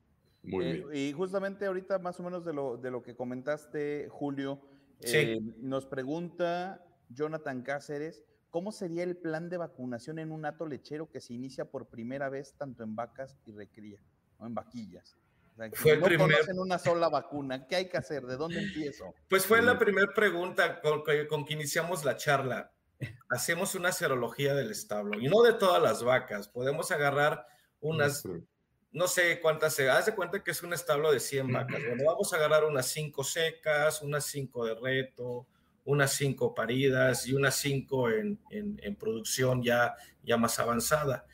Muy 0.42 0.64
eh, 0.64 0.72
bien. 0.72 0.88
Y 0.92 1.12
justamente 1.12 1.66
ahorita, 1.66 1.98
más 1.98 2.20
o 2.20 2.22
menos 2.22 2.44
de 2.44 2.52
lo, 2.52 2.76
de 2.76 2.90
lo 2.90 3.02
que 3.02 3.16
comentaste, 3.16 4.08
Julio, 4.10 4.60
eh, 5.00 5.40
nos 5.58 5.86
pregunta 5.86 6.84
Jonathan 7.08 7.62
Cáceres, 7.62 8.24
¿cómo 8.50 8.72
sería 8.72 9.02
el 9.02 9.16
plan 9.16 9.48
de 9.48 9.56
vacunación 9.56 10.18
en 10.18 10.32
un 10.32 10.44
ato 10.44 10.66
lechero 10.66 11.10
que 11.10 11.20
se 11.20 11.34
inicia 11.34 11.70
por 11.70 11.88
primera 11.88 12.28
vez 12.28 12.54
tanto 12.56 12.84
en 12.84 12.94
vacas 12.94 13.38
y 13.44 13.52
recría, 13.52 14.00
o 14.38 14.46
en 14.46 14.54
vaquillas? 14.54 15.16
Fue 15.72 15.96
no 15.96 16.06
primer... 16.06 16.30
conocen 16.30 16.58
una 16.58 16.78
sola 16.78 17.08
vacuna, 17.08 17.66
¿qué 17.66 17.76
hay 17.76 17.88
que 17.88 17.96
hacer? 17.96 18.24
¿De 18.24 18.36
dónde 18.36 18.60
empiezo? 18.60 19.14
Pues 19.28 19.46
fue 19.46 19.62
la 19.62 19.78
primera 19.78 20.12
pregunta 20.14 20.80
con, 20.80 21.02
con, 21.28 21.44
que 21.44 21.54
iniciamos 21.54 22.04
la 22.04 22.16
charla. 22.16 22.72
Hacemos 23.28 23.74
una 23.74 23.92
serología 23.92 24.54
del 24.54 24.70
establo 24.70 25.20
y 25.20 25.28
no 25.28 25.42
de 25.42 25.52
todas 25.54 25.82
las 25.82 26.02
vacas. 26.02 26.48
Podemos 26.48 26.90
agarrar 26.90 27.46
unas 27.80 28.24
no 28.96 29.08
sé 29.08 29.40
cuántas 29.40 29.74
se 29.74 29.90
hace 29.90 30.14
cuenta 30.14 30.42
que 30.42 30.52
es 30.52 30.62
un 30.62 30.72
establo 30.72 31.12
de 31.12 31.20
100 31.20 31.52
vacas. 31.52 31.82
Bueno, 31.86 32.04
vamos 32.06 32.32
a 32.32 32.36
agarrar 32.36 32.64
unas 32.64 32.86
5 32.86 33.24
secas, 33.24 34.00
unas 34.00 34.24
5 34.24 34.64
de 34.64 34.74
reto, 34.74 35.46
unas 35.84 36.12
5 36.14 36.54
paridas 36.54 37.26
y 37.26 37.34
unas 37.34 37.56
5 37.56 38.10
en, 38.10 38.38
en, 38.50 38.96
producción 38.96 39.62
ya, 39.62 39.94
ya 40.22 40.38
más 40.38 40.58
avanzada. 40.58 41.26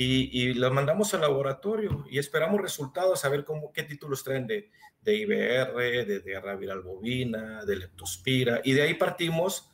Y, 0.00 0.30
y 0.30 0.54
las 0.54 0.70
mandamos 0.70 1.12
al 1.14 1.22
laboratorio 1.22 2.04
y 2.08 2.18
esperamos 2.18 2.60
resultados, 2.60 3.24
a 3.24 3.28
ver 3.28 3.44
cómo, 3.44 3.72
qué 3.72 3.82
títulos 3.82 4.22
traen 4.22 4.46
de, 4.46 4.70
de 5.02 5.16
IBR, 5.16 6.06
de 6.06 6.20
diarrea 6.20 6.54
viral 6.54 6.82
bovina, 6.82 7.64
de 7.64 7.76
leptospira, 7.76 8.60
y 8.62 8.74
de 8.74 8.82
ahí 8.82 8.94
partimos 8.94 9.70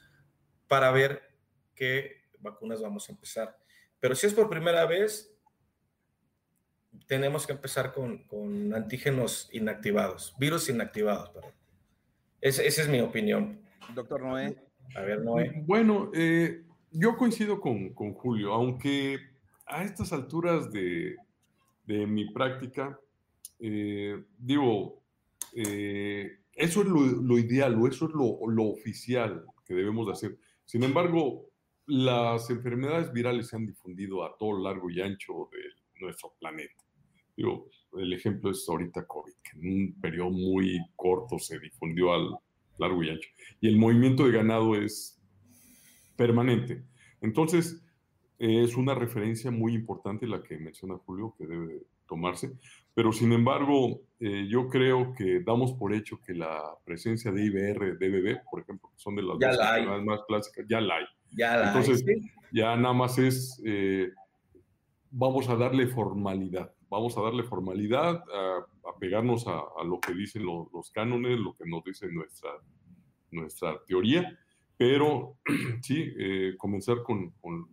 para 0.67 0.91
ver 0.93 1.23
qué 1.75 2.23
vacunas 2.39 2.81
vamos 2.81 3.09
a 3.09 3.13
empezar. 3.13 3.59
Pero 4.01 4.15
si 4.15 4.27
es 4.27 4.33
por 4.35 4.49
primera 4.49 4.87
vez, 4.87 5.35
tenemos 7.07 7.47
que 7.47 7.53
empezar 7.53 7.93
con, 7.93 8.75
antígenos 8.75 9.49
inactivados, 9.53 10.35
virus 10.39 10.69
inactivados. 10.69 11.31
esa 12.41 12.63
es 12.63 12.89
mi 12.89 13.01
opinión. 13.01 13.61
Doctor 13.95 14.23
Noé. 14.23 14.57
A 14.95 15.01
ver, 15.03 15.23
Noé. 15.23 15.53
Bueno, 15.67 16.11
eh, 16.15 16.65
yo 16.91 17.17
coincido 17.17 17.61
con, 17.61 17.93
Julio, 17.95 18.53
aunque 18.53 19.19
a 19.67 19.85
estas 19.85 20.13
alturas 20.13 20.71
de, 20.73 21.17
mi 21.87 22.31
práctica, 22.33 22.99
eh, 23.59 24.25
digo, 24.39 25.03
eh, 25.55 26.39
eso 26.55 26.83
es 26.83 26.89
lo, 26.89 27.39
ideal 27.39 27.81
o 27.81 27.87
eso 27.87 28.07
es 28.07 28.15
lo, 28.15 28.39
lo, 28.49 28.65
oficial 28.65 29.45
que 29.67 29.75
debemos 29.75 30.07
de 30.07 30.13
hacer. 30.13 30.39
Sin 30.65 30.83
embargo, 30.83 31.51
las 31.87 32.49
enfermedades 32.51 33.13
virales 33.13 33.49
se 33.49 33.57
han 33.57 33.67
difundido 33.67 34.25
a 34.25 34.37
todo 34.39 34.59
largo 34.63 34.91
y 34.91 35.01
ancho 35.01 35.51
de 35.53 36.01
nuestro 36.01 36.35
planeta. 36.39 36.83
Digo, 37.37 37.69
el 37.99 38.13
ejemplo 38.13 38.51
es 38.51 38.67
ahorita 38.69 39.07
COVID, 39.07 39.33
que 39.43 39.59
en 39.59 39.67
un 39.67 40.01
periodo 40.01 40.31
muy 40.31 40.79
corto 40.97 41.39
se 41.39 41.59
difundió 41.59 42.13
al 42.13 42.37
largo 42.79 43.03
y 43.03 43.11
ancho. 43.11 43.29
Y 43.61 43.69
el 43.69 43.77
movimiento 43.77 44.25
de 44.25 44.33
ganado 44.33 44.75
es 44.75 45.21
permanente. 46.17 46.85
Entonces, 47.21 47.85
es 48.39 48.77
una 48.77 48.95
referencia 48.95 49.51
muy 49.51 49.75
importante 49.75 50.27
la 50.27 50.43
que 50.43 50.59
menciona 50.59 50.97
Julio, 50.99 51.35
que 51.39 51.47
debe 51.47 51.83
tomarse. 52.07 52.53
Pero, 52.95 53.13
sin 53.13 53.33
embargo, 53.33 54.01
eh, 54.21 54.47
yo 54.49 54.69
creo 54.69 55.15
que 55.15 55.41
damos 55.41 55.73
por 55.73 55.95
hecho 55.95 56.21
que 56.25 56.35
la 56.35 56.61
presencia 56.85 57.33
de 57.33 57.45
IBR, 57.45 57.97
DBB, 57.99 58.43
por 58.51 58.61
ejemplo, 58.61 58.91
que 58.91 58.99
son 58.99 59.17
de 59.17 59.23
las 59.23 59.39
dos 59.39 60.05
más 60.05 60.21
clásicas, 60.27 60.67
ya 60.69 60.81
la 60.81 60.97
hay. 60.97 61.05
Ya 61.31 61.57
la 61.57 61.69
Entonces, 61.69 62.05
ya 62.53 62.77
nada 62.77 62.95
más 62.95 63.19
es, 63.19 63.61
eh, 63.65 64.11
vamos 65.11 65.49
a 65.49 65.57
darle 65.57 65.87
formalidad 65.87 66.73
vamos 66.95 67.19
a 67.19 67.23
darle 67.23 67.43
formalidad, 67.43 68.23
a, 68.33 68.99
pegarnos 69.01 69.49
a, 69.49 69.65
lo 69.85 69.99
que 69.99 70.15
dicen 70.15 70.47
los 70.47 70.91
cánones, 70.93 71.39
lo 71.41 71.57
que 71.57 71.65
nos 71.67 71.83
dice 71.83 72.07
nuestra, 72.07 72.51
nuestra 73.33 73.83
teoría, 73.85 74.39
pero 74.77 75.37
sí, 75.83 76.13
eh, 76.19 76.55
comenzar 76.59 77.03
con, 77.03 77.31
con, 77.41 77.69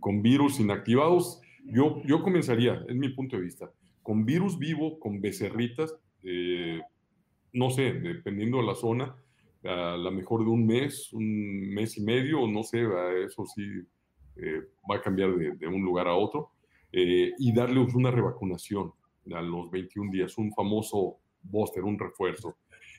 con, 0.00 0.22
virus 0.22 0.60
inactivados, 0.60 1.40
yo, 1.64 2.02
yo 2.04 2.22
comenzaría, 2.22 2.84
es 2.88 2.94
mi 2.94 3.08
punto 3.08 3.36
de 3.36 3.42
vista, 3.42 3.70
con 4.02 4.24
virus 4.24 4.58
vivo, 4.58 5.00
con 5.00 5.20
becerritas, 5.20 5.94
eh, 6.22 6.80
no 7.52 7.70
sé, 7.70 7.92
dependiendo 7.92 8.58
de 8.58 8.66
la 8.66 8.74
zona, 8.74 9.16
a 9.64 9.96
la 9.96 10.10
mejor 10.10 10.44
de 10.44 10.50
un 10.50 10.64
mes, 10.64 11.12
un 11.12 11.70
mes 11.74 11.98
y 11.98 12.02
medio, 12.02 12.46
no 12.46 12.62
sé, 12.62 12.86
eso 13.24 13.44
sí 13.46 13.64
eh, 14.36 14.62
va 14.88 14.96
a 14.96 15.02
cambiar 15.02 15.34
de, 15.36 15.56
de, 15.56 15.66
un 15.66 15.82
lugar 15.82 16.06
a 16.06 16.14
otro, 16.14 16.50
y 16.92 17.52
darles 17.52 17.94
una 17.94 18.10
revacunación 18.10 18.92
a 19.34 19.42
los 19.42 19.70
21 19.70 20.10
días, 20.10 20.38
un 20.38 20.52
famoso 20.52 21.18
booster, 21.42 21.84
un 21.84 21.98
refuerzo. 21.98 22.56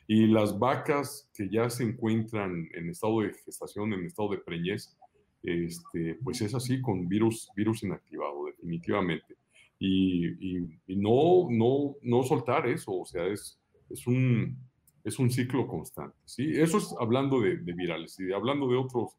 Y 0.07 0.27
las 0.27 0.57
vacas 0.57 1.29
que 1.35 1.49
ya 1.49 1.69
se 1.69 1.83
encuentran 1.83 2.69
en 2.73 2.89
estado 2.89 3.21
de 3.21 3.33
gestación, 3.33 3.93
en 3.93 4.05
estado 4.05 4.29
de 4.29 4.37
preñez, 4.37 4.97
este, 5.43 6.15
pues 6.23 6.41
es 6.41 6.55
así 6.55 6.81
con 6.81 7.07
virus, 7.07 7.49
virus 7.55 7.83
inactivado, 7.83 8.45
definitivamente. 8.45 9.35
Y, 9.79 10.57
y, 10.87 10.95
no, 10.95 11.47
no, 11.51 11.95
no 12.01 12.23
soltar 12.23 12.67
eso, 12.67 12.93
o 12.93 13.05
sea, 13.05 13.27
es, 13.27 13.59
es, 13.89 14.07
un, 14.07 14.57
es 15.03 15.19
un 15.19 15.29
ciclo 15.29 15.67
constante. 15.67 16.17
¿sí? 16.25 16.51
Eso 16.53 16.77
es 16.77 16.95
hablando 16.99 17.41
de, 17.41 17.57
virales. 17.57 18.19
Y 18.19 18.31
hablando 18.31 18.67
de 18.69 18.77
otros 18.77 19.11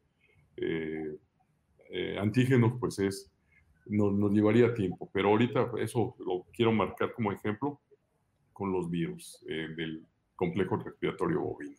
eh, 0.57 1.17
eh, 1.91 2.17
antígenos, 2.19 2.73
pues 2.79 2.99
es, 2.99 3.31
nos, 3.85 4.13
nos 4.13 4.31
llevaría 4.31 4.73
tiempo. 4.73 5.09
Pero 5.13 5.29
ahorita 5.29 5.71
eso 5.79 6.15
lo 6.19 6.45
quiero 6.51 6.71
marcar 6.71 7.13
como 7.13 7.31
ejemplo 7.31 7.79
con 8.51 8.73
los 8.73 8.89
virus 8.89 9.43
eh, 9.47 9.69
del 9.77 10.05
complejo 10.39 10.77
respiratorio 10.77 11.41
bovino. 11.41 11.75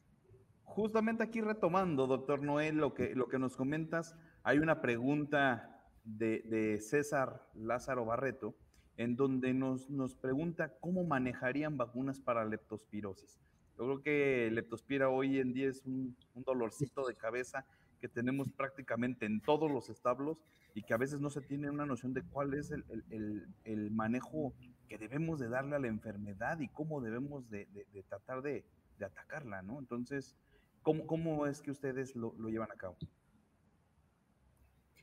Justamente 0.64 1.22
aquí 1.22 1.40
retomando, 1.40 2.06
doctor 2.06 2.42
Noel, 2.42 2.76
lo 2.76 2.92
que, 2.92 3.14
lo 3.14 3.26
que 3.26 3.38
nos 3.38 3.56
comentas, 3.56 4.14
hay 4.42 4.58
una 4.58 4.82
pregunta 4.82 5.82
de, 6.04 6.78
César 6.78 7.42
Lázaro 7.54 8.04
Barreto, 8.04 8.54
en 8.98 9.16
donde 9.16 9.54
nos, 9.54 9.88
nos 9.88 10.14
pregunta 10.14 10.74
cómo 10.78 11.04
manejarían 11.04 11.78
vacunas 11.78 12.20
para 12.20 12.44
leptospirosis. 12.44 13.40
Yo 13.78 13.84
creo 13.86 14.02
que 14.02 14.50
leptospira 14.52 15.08
hoy 15.08 15.38
en 15.38 15.54
día 15.54 15.70
es 15.70 15.82
un, 15.86 16.14
dolorcito 16.34 17.06
de 17.06 17.14
cabeza 17.14 17.64
que 17.98 18.08
tenemos 18.08 18.50
prácticamente 18.50 19.24
en 19.24 19.40
todos 19.40 19.70
los 19.70 19.88
establos 19.88 20.44
y 20.74 20.82
que 20.82 20.92
a 20.92 20.98
veces 20.98 21.20
no 21.20 21.30
se 21.30 21.40
tiene 21.40 21.70
una 21.70 21.86
noción 21.86 22.12
de 22.12 22.22
cuál 22.22 22.52
es 22.52 22.70
el, 22.72 22.84
el, 23.08 23.46
el 23.64 23.90
manejo 23.90 24.52
que 24.90 24.98
debemos 24.98 25.38
de 25.38 25.48
darle 25.48 25.76
a 25.76 25.78
la 25.78 25.86
enfermedad 25.86 26.58
y 26.58 26.66
cómo 26.66 27.00
debemos 27.00 27.48
de, 27.48 27.68
tratar 28.08 28.42
de, 28.42 28.64
atacarla, 29.00 29.62
¿no? 29.62 29.78
Entonces, 29.78 30.36
¿cómo, 30.82 31.06
cómo 31.06 31.46
es 31.46 31.62
que 31.62 31.70
ustedes 31.70 32.16
lo, 32.16 32.34
llevan 32.48 32.72
a 32.72 32.74
cabo? 32.74 32.96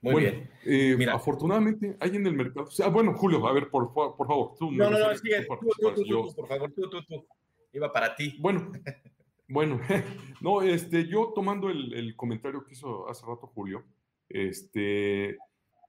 Muy 0.01 0.23
bien. 0.23 0.49
Eh, 0.65 0.93
Mira. 0.97 1.13
Afortunadamente 1.13 1.95
hay 2.01 2.17
en 2.17 2.27
el 2.27 2.33
mercado. 2.33 2.65
O 2.67 2.69
sea, 2.71 2.89
bueno, 2.89 3.13
Julio, 3.13 3.47
a 3.47 3.53
ver, 3.53 3.69
por, 3.69 3.93
por 3.93 4.27
favor, 4.27 4.55
tú. 4.59 4.73
No, 4.73 4.89
no, 4.89 4.99
no, 4.99 5.15
sigue, 5.15 5.45
tú, 5.45 5.55
tú, 5.79 6.03
tú, 6.03 6.35
por 6.35 6.47
favor, 6.49 6.69
tú, 6.73 6.89
tú, 6.89 7.01
tú. 7.03 7.25
Iba 7.71 7.89
para 7.89 8.13
ti. 8.13 8.35
Bueno, 8.41 8.73
bueno, 9.47 9.79
no, 10.41 10.63
este, 10.63 11.07
yo 11.07 11.31
tomando 11.33 11.69
el, 11.69 11.93
el, 11.93 12.13
comentario 12.17 12.65
que 12.65 12.73
hizo 12.73 13.07
hace 13.09 13.25
rato 13.25 13.47
Julio, 13.47 13.85
este, 14.27 15.37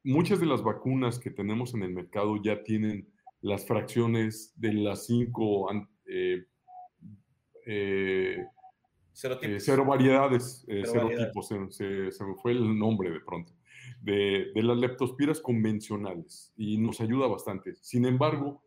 muchas 0.05 0.39
de 0.39 0.47
las 0.47 0.63
vacunas 0.63 1.19
que 1.19 1.33
tenemos 1.33 1.75
en 1.75 1.83
el 1.83 1.93
mercado 1.93 2.41
ya 2.41 2.63
tienen 2.63 3.09
las 3.41 3.67
fracciones 3.67 4.53
de 4.57 4.73
las 4.73 5.07
cinco 5.07 5.71
eh, 6.07 6.45
eh, 7.67 8.37
eh 8.43 9.61
cero 9.61 9.85
variedades, 9.85 10.65
eh, 10.69 10.83
cero 10.85 11.09
tipos, 11.17 11.49
se, 11.49 12.11
se, 12.11 12.25
me 12.25 12.35
fue 12.35 12.53
el 12.53 12.79
nombre 12.79 13.11
de 13.11 13.21
pronto, 13.21 13.53
de, 14.01 14.53
de, 14.55 14.63
las 14.63 14.79
leptospiras 14.79 15.41
convencionales 15.41 16.53
y 16.57 16.79
nos 16.79 17.01
ayuda 17.01 17.27
bastante. 17.27 17.75
Sin 17.81 18.07
embargo, 18.07 18.63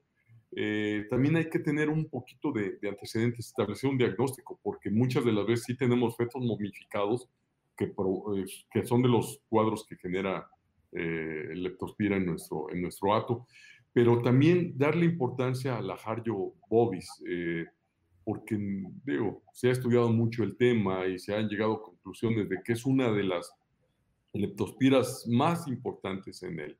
también 1.09 1.37
hay 1.37 1.49
que 1.49 1.59
tener 1.59 1.89
un 1.89 2.09
poquito 2.09 2.51
de, 2.51 2.77
de, 2.81 2.89
antecedentes, 2.89 3.47
establecer 3.47 3.89
un 3.89 3.97
diagnóstico, 3.97 4.59
porque 4.61 4.89
muchas 4.89 5.23
de 5.23 5.31
las 5.31 5.45
veces 5.45 5.65
sí 5.65 5.77
tenemos 5.77 6.17
fetos 6.17 6.43
momificados 6.43 7.29
que, 7.77 7.93
que 8.69 8.85
son 8.85 9.01
de 9.01 9.07
los 9.07 9.41
cuadros 9.47 9.85
que 9.85 9.95
genera 9.95 10.49
leptospira 10.91 12.17
en 12.17 12.25
nuestro, 12.25 12.69
en 12.69 12.81
nuestro 12.81 13.15
ato 13.15 13.47
pero 13.93 14.21
también 14.21 14.77
darle 14.77 15.05
importancia 15.05 15.77
a 15.77 15.81
la 15.81 15.95
Harjo 15.95 16.55
bovis, 16.69 17.09
eh, 17.27 17.65
porque 18.23 18.57
digo, 19.03 19.43
se 19.51 19.69
ha 19.69 19.71
estudiado 19.71 20.09
mucho 20.09 20.43
el 20.43 20.55
tema 20.55 21.07
y 21.07 21.19
se 21.19 21.35
han 21.35 21.49
llegado 21.49 21.73
a 21.73 21.81
conclusiones 21.81 22.47
de 22.47 22.61
que 22.63 22.73
es 22.73 22.85
una 22.85 23.11
de 23.11 23.23
las 23.23 23.53
leptospiras 24.33 25.27
más 25.27 25.67
importantes 25.67 26.41
en 26.43 26.59
el, 26.59 26.77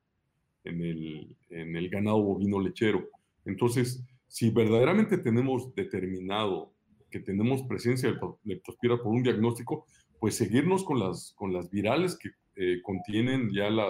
en 0.64 0.82
el, 0.82 1.36
en 1.50 1.76
el 1.76 1.88
ganado 1.90 2.22
bovino 2.22 2.60
lechero. 2.60 3.08
Entonces, 3.44 4.04
si 4.28 4.50
verdaderamente 4.50 5.18
tenemos 5.18 5.74
determinado 5.74 6.72
que 7.10 7.20
tenemos 7.20 7.62
presencia 7.64 8.10
de 8.10 8.18
leptospira 8.44 8.96
por 8.96 9.08
un 9.08 9.22
diagnóstico, 9.22 9.84
pues 10.18 10.36
seguirnos 10.36 10.82
con 10.84 10.98
las, 10.98 11.34
con 11.36 11.52
las 11.52 11.70
virales 11.70 12.16
que 12.16 12.30
eh, 12.56 12.80
contienen 12.82 13.50
ya 13.52 13.68
la, 13.68 13.86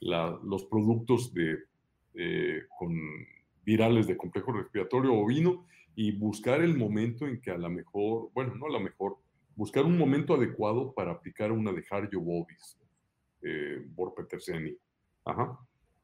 la, 0.00 0.38
los 0.42 0.64
productos 0.64 1.34
de 1.34 1.58
eh, 2.14 2.64
con 2.76 2.92
virales 3.64 4.06
de 4.06 4.16
complejo 4.16 4.52
respiratorio 4.52 5.12
bovino 5.12 5.66
y 5.94 6.12
buscar 6.12 6.60
el 6.60 6.76
momento 6.76 7.26
en 7.26 7.40
que 7.40 7.50
a 7.50 7.58
lo 7.58 7.70
mejor, 7.70 8.30
bueno, 8.34 8.54
no 8.56 8.66
a 8.66 8.70
lo 8.70 8.80
mejor, 8.80 9.18
buscar 9.54 9.84
un 9.84 9.96
momento 9.96 10.34
adecuado 10.34 10.92
para 10.92 11.12
aplicar 11.12 11.52
una 11.52 11.72
de 11.72 11.84
Harjo 11.88 12.20
bovis 12.20 12.78
eh, 13.42 13.86
por 13.94 14.14
Peterseni. 14.14 14.76
Ajá. 15.24 15.58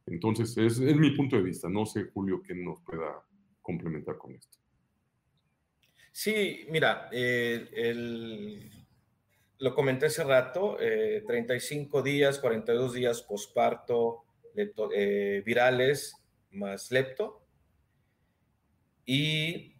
Entonces, 0.06 0.56
es, 0.56 0.78
es, 0.78 0.96
mi 0.96 1.10
punto 1.10 1.36
de 1.36 1.42
vista. 1.42 1.68
No 1.68 1.86
sé, 1.86 2.04
Julio, 2.12 2.40
quién 2.44 2.64
nos 2.64 2.80
pueda 2.82 3.24
complementar 3.62 4.16
con 4.16 4.34
esto. 4.34 4.58
Sí, 6.12 6.66
mira, 6.70 7.08
eh, 7.10 7.68
el, 7.74 8.70
lo 9.58 9.74
comenté 9.74 10.06
hace 10.06 10.22
rato, 10.22 10.76
35 10.78 12.02
días, 12.02 12.38
42 12.38 12.94
días 12.94 13.22
posparto, 13.22 14.25
eh, 14.56 15.42
virales 15.44 16.16
más 16.50 16.90
lepto. 16.90 17.46
Y 19.04 19.76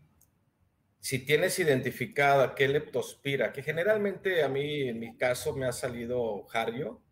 si 1.00 1.20
tienes 1.20 1.58
identificado 1.58 2.54
qué 2.54 2.68
leptospira, 2.68 3.52
que 3.52 3.62
generalmente 3.62 4.42
a 4.42 4.48
mí, 4.48 4.88
en 4.88 4.98
mi 4.98 5.16
caso, 5.16 5.54
me 5.54 5.66
ha 5.66 5.72
salido 5.72 6.44
Jario, 6.46 7.02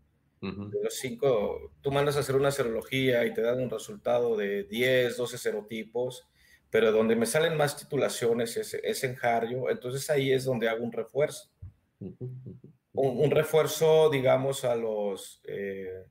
de 0.40 0.82
los 0.82 0.94
cinco, 0.98 1.72
tú 1.80 1.90
mandas 1.90 2.16
a 2.16 2.20
hacer 2.20 2.36
una 2.36 2.50
serología 2.50 3.24
y 3.24 3.32
te 3.32 3.40
dan 3.40 3.62
un 3.62 3.70
resultado 3.70 4.36
de 4.36 4.64
10, 4.64 5.16
12 5.16 5.38
serotipos, 5.38 6.26
pero 6.70 6.92
donde 6.92 7.16
me 7.16 7.24
salen 7.24 7.56
más 7.56 7.76
titulaciones 7.76 8.56
es, 8.56 9.04
en 9.04 9.14
Jario, 9.14 9.70
entonces 9.70 10.10
ahí 10.10 10.32
es 10.32 10.44
donde 10.44 10.68
hago 10.68 10.84
un 10.84 10.92
refuerzo. 10.92 11.50
Un, 12.92 13.30
refuerzo, 13.30 14.10
digamos, 14.10 14.64
a 14.64 14.76
los 14.76 15.40
eh, 15.46 16.04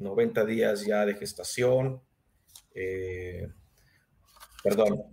90 0.00 0.44
días 0.44 0.84
ya 0.84 1.04
de 1.06 1.14
gestación, 1.14 2.00
eh, 2.74 3.48
perdón, 4.62 5.04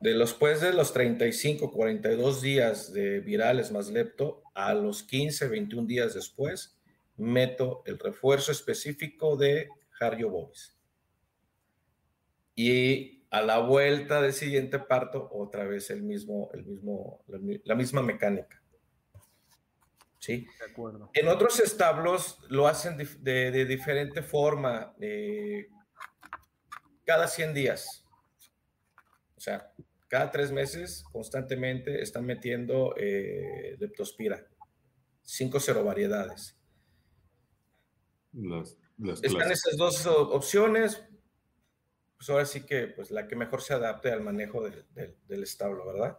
de 0.00 0.14
los, 0.14 0.32
pues 0.32 0.60
de 0.60 0.72
los 0.72 0.92
35, 0.92 1.70
42 1.72 2.40
días 2.40 2.92
de 2.92 3.20
virales 3.20 3.70
más 3.70 3.90
lepto, 3.90 4.42
a 4.54 4.72
los 4.74 5.02
15, 5.02 5.48
21 5.48 5.86
días 5.86 6.14
después, 6.14 6.78
meto 7.16 7.82
el 7.84 7.98
refuerzo 7.98 8.50
específico 8.50 9.36
de 9.36 9.68
Jario 9.90 10.30
bovis. 10.30 10.74
Y 12.54 13.24
a 13.30 13.42
la 13.42 13.58
vuelta 13.58 14.22
del 14.22 14.32
siguiente 14.32 14.78
parto, 14.78 15.28
otra 15.32 15.64
vez 15.64 15.90
el 15.90 16.02
mismo, 16.02 16.50
el 16.54 16.64
mismo, 16.64 17.22
la 17.64 17.74
misma 17.74 18.02
mecánica. 18.02 18.59
¿Sí? 20.20 20.46
De 20.58 20.70
acuerdo. 20.70 21.10
En 21.14 21.26
otros 21.28 21.58
establos 21.58 22.38
lo 22.48 22.68
hacen 22.68 22.96
de, 22.96 23.64
diferente 23.64 24.22
forma, 24.22 24.94
eh, 25.00 25.68
cada 27.04 27.26
100 27.26 27.54
días. 27.54 28.04
O 29.36 29.40
sea, 29.40 29.72
cada 30.06 30.30
tres 30.30 30.52
meses 30.52 31.02
constantemente 31.10 32.02
están 32.02 32.26
metiendo 32.26 32.94
eh, 32.96 33.76
leptospira, 33.78 34.46
cinco 35.22 35.58
cero 35.58 35.82
variedades. 35.82 36.58
están 39.22 39.50
esas 39.50 39.76
dos 39.76 40.04
opciones, 40.06 41.02
pues 42.18 42.28
ahora 42.28 42.44
sí 42.44 42.66
que 42.66 42.88
pues 42.88 43.10
la 43.10 43.26
que 43.26 43.34
mejor 43.34 43.62
se 43.62 43.72
adapte 43.72 44.10
al 44.10 44.20
manejo 44.20 44.62
del 44.62 45.42
establo, 45.42 45.86
¿verdad? 45.86 46.18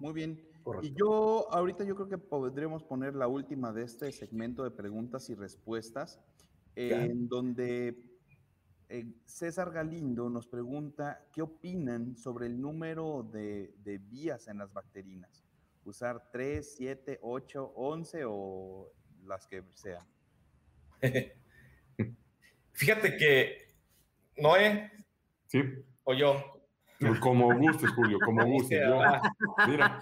Muy 0.00 0.12
bien. 0.12 0.53
Y 0.82 0.94
yo, 0.94 1.52
ahorita 1.52 1.84
yo 1.84 1.94
creo 1.94 2.08
que 2.08 2.18
podríamos 2.18 2.82
poner 2.82 3.14
la 3.14 3.28
última 3.28 3.72
de 3.72 3.82
este 3.82 4.10
segmento 4.12 4.64
de 4.64 4.70
preguntas 4.70 5.28
y 5.28 5.34
respuestas, 5.34 6.20
en 6.74 7.28
donde 7.28 7.96
eh, 8.88 9.06
César 9.24 9.72
Galindo 9.72 10.28
nos 10.30 10.46
pregunta 10.46 11.26
qué 11.32 11.42
opinan 11.42 12.16
sobre 12.16 12.46
el 12.46 12.60
número 12.60 13.22
de, 13.22 13.72
vías 14.08 14.48
en 14.48 14.58
las 14.58 14.72
bacterinas. 14.72 15.44
usar 15.84 16.30
3, 16.32 16.74
7, 16.76 17.18
8, 17.22 17.72
11 17.74 18.22
o 18.26 18.90
las 19.26 19.46
que 19.46 19.64
sean. 19.74 20.06
Fíjate 22.72 23.16
que 23.16 23.74
Noé 24.38 24.90
¿Sí? 25.46 25.62
o 26.04 26.14
yo. 26.14 26.36
Como 27.20 27.54
gustes, 27.58 27.90
Julio, 27.90 28.18
como 28.24 28.46
gustes. 28.50 28.80
Yo, 28.80 29.00
mira. 29.68 30.00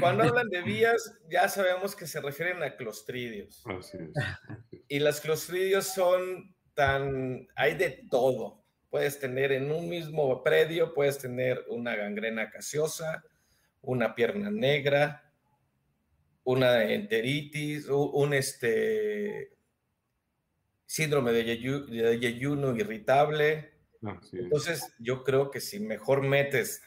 Cuando 0.00 0.24
hablan 0.24 0.48
de 0.48 0.62
vías, 0.62 1.18
ya 1.28 1.48
sabemos 1.48 1.94
que 1.94 2.06
se 2.06 2.20
refieren 2.20 2.62
a 2.62 2.76
clostridios. 2.76 3.62
Así 3.66 3.98
es. 3.98 4.80
Y 4.88 4.98
las 4.98 5.20
clostridios 5.20 5.86
son 5.86 6.54
tan, 6.74 7.46
hay 7.54 7.74
de 7.74 8.06
todo. 8.10 8.64
Puedes 8.90 9.18
tener 9.18 9.52
en 9.52 9.70
un 9.70 9.88
mismo 9.88 10.42
predio, 10.42 10.94
puedes 10.94 11.18
tener 11.18 11.64
una 11.68 11.96
gangrena 11.96 12.46
gaseosa, 12.46 13.24
una 13.82 14.14
pierna 14.14 14.50
negra, 14.50 15.32
una 16.44 16.84
enteritis, 16.84 17.88
un 17.88 18.34
este, 18.34 19.54
síndrome 20.86 21.32
de, 21.32 21.44
yeyuno 22.20 22.76
irritable. 22.76 23.72
Entonces, 24.32 24.94
yo 24.98 25.24
creo 25.24 25.50
que 25.50 25.60
si 25.60 25.80
mejor 25.80 26.22
metes 26.22 26.82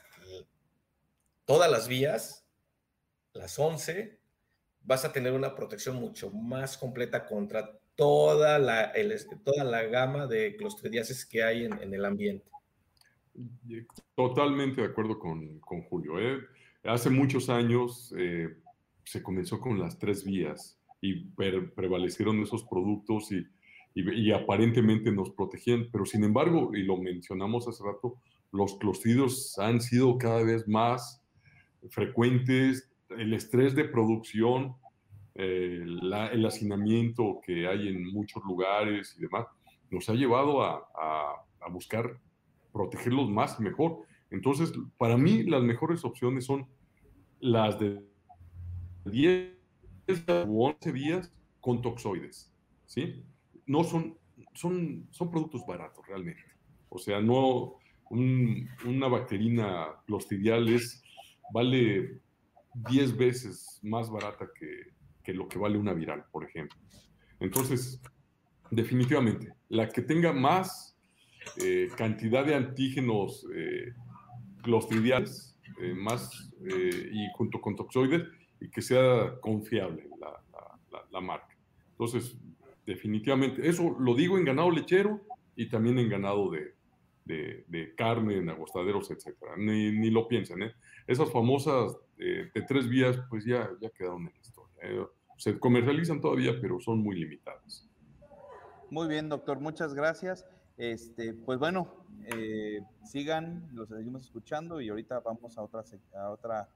todas 1.45 1.69
las 1.69 1.87
vías, 1.87 2.46
las 3.37 3.57
11, 3.57 4.19
vas 4.83 5.05
a 5.05 5.11
tener 5.11 5.33
una 5.33 5.55
protección 5.55 5.97
mucho 5.97 6.31
más 6.31 6.77
completa 6.77 7.25
contra 7.25 7.79
toda 7.95 8.59
la, 8.59 8.93
toda 9.43 9.63
la 9.63 9.83
gama 9.83 10.27
de 10.27 10.55
clostridiasis 10.55 11.25
que 11.25 11.43
hay 11.43 11.65
en, 11.65 11.93
el 11.93 12.05
ambiente. 12.05 12.49
Totalmente 14.15 14.81
de 14.81 14.87
acuerdo 14.87 15.19
con, 15.19 15.59
con 15.59 15.81
Julio. 15.83 16.19
¿eh? 16.19 16.39
Hace 16.83 17.09
muchos 17.09 17.49
años 17.49 18.13
eh, 18.17 18.55
se 19.03 19.21
comenzó 19.21 19.59
con 19.59 19.79
las 19.79 19.97
tres 19.97 20.23
vías 20.23 20.79
y 21.01 21.25
prevalecieron 21.75 22.41
esos 22.41 22.63
productos 22.63 23.31
y, 23.31 23.45
y, 23.93 24.31
aparentemente 24.31 25.11
nos 25.11 25.31
protegían, 25.31 25.89
pero 25.91 26.05
sin 26.05 26.23
embargo, 26.23 26.71
y 26.75 26.83
lo 26.83 26.97
mencionamos 26.97 27.67
hace 27.67 27.83
rato, 27.83 28.15
los 28.51 28.77
clostridios 28.77 29.57
han 29.59 29.81
sido 29.81 30.17
cada 30.17 30.43
vez 30.43 30.67
más 30.67 31.23
frecuentes, 31.89 32.86
el 33.09 33.33
estrés 33.33 33.75
de 33.75 33.85
producción, 33.85 34.75
eh, 35.35 35.83
el 35.83 36.45
hacinamiento 36.45 37.39
que 37.45 37.67
hay 37.67 37.87
en 37.87 38.11
muchos 38.11 38.43
lugares 38.43 39.15
y 39.17 39.21
demás, 39.21 39.47
nos 39.89 40.09
ha 40.09 40.13
llevado 40.13 40.61
a, 40.63 40.83
buscar 41.69 42.17
protegerlos 42.71 43.29
más 43.29 43.59
y 43.59 43.63
mejor. 43.63 44.03
Entonces, 44.29 44.71
para 44.97 45.17
mí, 45.17 45.43
las 45.43 45.61
mejores 45.63 46.05
opciones 46.05 46.45
son 46.45 46.65
las 47.41 47.77
de 47.77 48.01
10 49.03 49.53
u 50.47 50.63
11 50.63 50.93
días 50.93 51.33
con 51.59 51.81
toxoides, 51.81 52.53
¿sí? 52.85 53.25
No 53.65 53.83
son, 53.83 54.17
son, 54.53 55.07
son 55.11 55.29
productos 55.29 55.65
baratos 55.67 56.07
realmente. 56.07 56.41
O 56.87 56.97
sea, 56.97 57.19
no 57.19 57.79
una 58.09 59.07
bacterina 59.09 59.87
clostridiales 60.05 61.03
vale 61.53 62.21
10 62.89 63.17
veces 63.17 63.79
más 63.83 64.09
barata 64.09 64.47
que, 64.57 64.93
que, 65.23 65.33
lo 65.33 65.47
que 65.47 65.57
vale 65.57 65.77
una 65.77 65.93
viral, 65.93 66.25
por 66.31 66.43
ejemplo. 66.43 66.77
Entonces, 67.39 68.01
definitivamente, 68.71 69.53
la 69.69 69.89
que 69.89 70.01
tenga 70.01 70.33
más 70.33 70.97
eh, 71.57 71.89
cantidad 71.95 72.45
de 72.45 72.55
antígenos 72.55 73.45
eh, 73.53 73.93
clostridiales, 74.61 75.57
eh, 75.81 75.93
más 75.93 76.51
y 76.59 77.27
junto 77.35 77.61
con 77.61 77.75
toxoides, 77.75 78.23
y 78.59 78.69
que 78.69 78.81
sea 78.81 79.35
confiable 79.39 80.09
la, 80.19 81.01
la, 81.11 81.21
marca. 81.21 81.55
Entonces, 81.91 82.37
definitivamente, 82.85 83.67
eso 83.67 83.95
lo 83.99 84.15
digo 84.15 84.37
en 84.37 84.45
ganado 84.45 84.71
lechero 84.71 85.21
y 85.55 85.69
también 85.69 85.99
en 85.99 86.09
ganado 86.09 86.49
de, 86.49 86.73
de, 87.25 87.93
carne, 87.95 88.37
en 88.37 88.49
agostaderos, 88.49 89.11
etcétera. 89.11 89.53
Ni, 89.57 89.91
ni, 89.91 90.09
lo 90.09 90.27
piensen, 90.27 90.63
¿eh? 90.63 90.73
Esas 91.05 91.31
famosas 91.31 91.95
de 92.17 92.61
tres 92.67 92.87
vías, 92.87 93.17
pues 93.29 93.45
ya, 93.45 93.69
ya 93.79 93.89
quedaron 93.91 94.27
en 94.27 94.33
la 94.33 94.41
historia. 94.41 94.75
¿eh? 94.81 95.05
Se 95.37 95.59
comercializan 95.59 96.19
todavía, 96.19 96.53
pero 96.59 96.79
son 96.79 96.99
muy 96.99 97.15
limitadas. 97.15 97.87
Muy 98.89 99.07
bien, 99.07 99.29
doctor, 99.29 99.59
muchas 99.59 99.93
gracias. 99.93 100.45
Este, 100.77 101.33
pues 101.33 101.59
bueno, 101.59 102.05
eh, 102.25 102.81
sigan, 103.03 103.67
los 103.73 103.89
seguimos 103.89 104.23
escuchando 104.23 104.79
y 104.79 104.89
ahorita 104.89 105.19
vamos 105.19 105.57
a 105.57 105.63
otra, 105.63 105.83
a 106.15 106.29
otra 106.29 106.69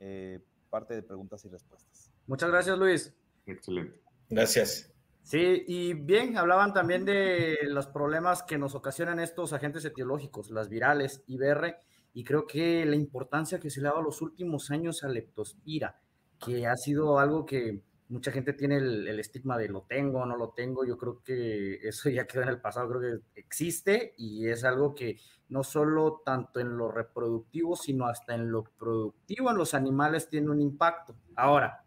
eh, 0.00 0.40
parte 0.68 0.94
de 0.94 1.02
preguntas 1.02 1.44
y 1.44 1.48
respuestas. 1.48 2.12
Muchas 2.26 2.50
gracias, 2.50 2.76
Luis. 2.78 3.14
Excelente. 3.46 4.00
Gracias. 4.28 4.92
Sí, 5.22 5.64
y 5.66 5.94
bien, 5.94 6.36
hablaban 6.36 6.72
también 6.72 7.04
de 7.04 7.58
los 7.64 7.86
problemas 7.86 8.42
que 8.42 8.58
nos 8.58 8.74
ocasionan 8.74 9.18
estos 9.18 9.52
agentes 9.52 9.84
etiológicos, 9.84 10.50
las 10.50 10.68
virales, 10.68 11.24
IBR, 11.26 11.78
y 12.16 12.24
creo 12.24 12.46
que 12.46 12.86
la 12.86 12.96
importancia 12.96 13.60
que 13.60 13.68
se 13.68 13.82
le 13.82 13.88
ha 13.88 13.90
dado 13.90 14.04
los 14.04 14.22
últimos 14.22 14.70
años 14.70 15.04
a 15.04 15.08
leptospira, 15.08 16.00
que 16.42 16.66
ha 16.66 16.74
sido 16.74 17.18
algo 17.18 17.44
que 17.44 17.82
mucha 18.08 18.32
gente 18.32 18.54
tiene 18.54 18.78
el, 18.78 19.20
estigma 19.20 19.58
de 19.58 19.68
lo 19.68 19.82
tengo, 19.82 20.24
no 20.24 20.34
lo 20.34 20.48
tengo, 20.52 20.86
yo 20.86 20.96
creo 20.96 21.22
que 21.22 21.74
eso 21.86 22.08
ya 22.08 22.26
quedó 22.26 22.44
en 22.44 22.48
el 22.48 22.60
pasado, 22.62 22.88
creo 22.88 23.00
que 23.02 23.38
existe 23.38 24.14
y 24.16 24.48
es 24.48 24.64
algo 24.64 24.94
que 24.94 25.18
no 25.50 25.62
solo 25.62 26.22
tanto 26.24 26.58
en 26.58 26.78
lo 26.78 26.90
reproductivo, 26.90 27.76
sino 27.76 28.06
hasta 28.06 28.34
en 28.34 28.50
lo 28.50 28.64
productivo 28.64 29.50
en 29.50 29.58
los 29.58 29.74
animales 29.74 30.30
tiene 30.30 30.48
un 30.48 30.62
impacto. 30.62 31.14
Ahora, 31.34 31.84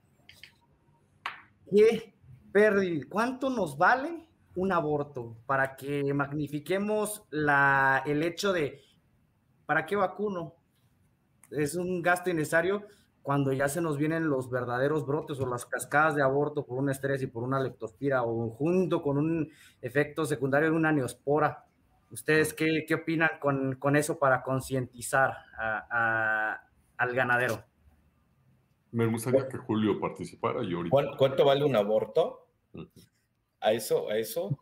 ¿qué 1.71 2.13
pérdida? 2.51 3.07
¿Cuánto 3.09 3.49
nos 3.49 3.79
vale 3.79 4.27
un 4.53 4.71
aborto? 4.73 5.37
Para 5.47 5.75
que 5.75 6.13
magnifiquemos 6.13 7.23
la, 7.31 8.03
el 8.05 8.21
hecho 8.21 8.53
de, 8.53 8.83
¿para 9.69 9.85
qué 9.85 9.95
vacuno? 9.95 10.55
Es 11.51 11.75
un 11.75 12.01
gasto 12.01 12.31
innecesario 12.31 12.87
cuando 13.21 13.53
ya 13.53 13.67
se 13.67 13.81
nos 13.81 13.99
vienen 13.99 14.27
los 14.27 14.49
verdaderos 14.49 15.05
brotes 15.05 15.39
o 15.39 15.45
las 15.45 15.67
cascadas 15.67 16.15
de 16.15 16.23
aborto 16.23 16.65
por 16.65 16.79
un 16.79 16.89
estrés 16.89 17.21
y 17.21 17.27
por 17.27 17.43
una 17.43 17.59
leptospira 17.59 18.23
o 18.23 18.49
junto 18.49 19.03
con 19.03 19.19
un 19.19 19.51
efecto 19.79 20.25
secundario 20.25 20.71
de 20.71 20.75
una 20.75 20.91
neospora 20.91 21.67
¿Ustedes 22.09 22.55
qué, 22.55 22.83
qué 22.87 22.95
opinan 22.95 23.29
con, 23.39 23.75
con, 23.75 23.95
eso 23.95 24.17
para 24.17 24.41
concientizar 24.41 25.35
al 26.97 27.13
ganadero? 27.13 27.63
Me 28.91 29.05
gustaría 29.05 29.47
que 29.47 29.59
Julio 29.59 29.99
participara 29.99 30.63
y 30.63 30.73
ahorita. 30.73 31.15
¿Cuánto 31.15 31.45
vale 31.45 31.63
un 31.63 31.75
aborto? 31.75 32.47
A 33.59 33.73
eso, 33.73 34.09
a 34.09 34.17
eso. 34.17 34.57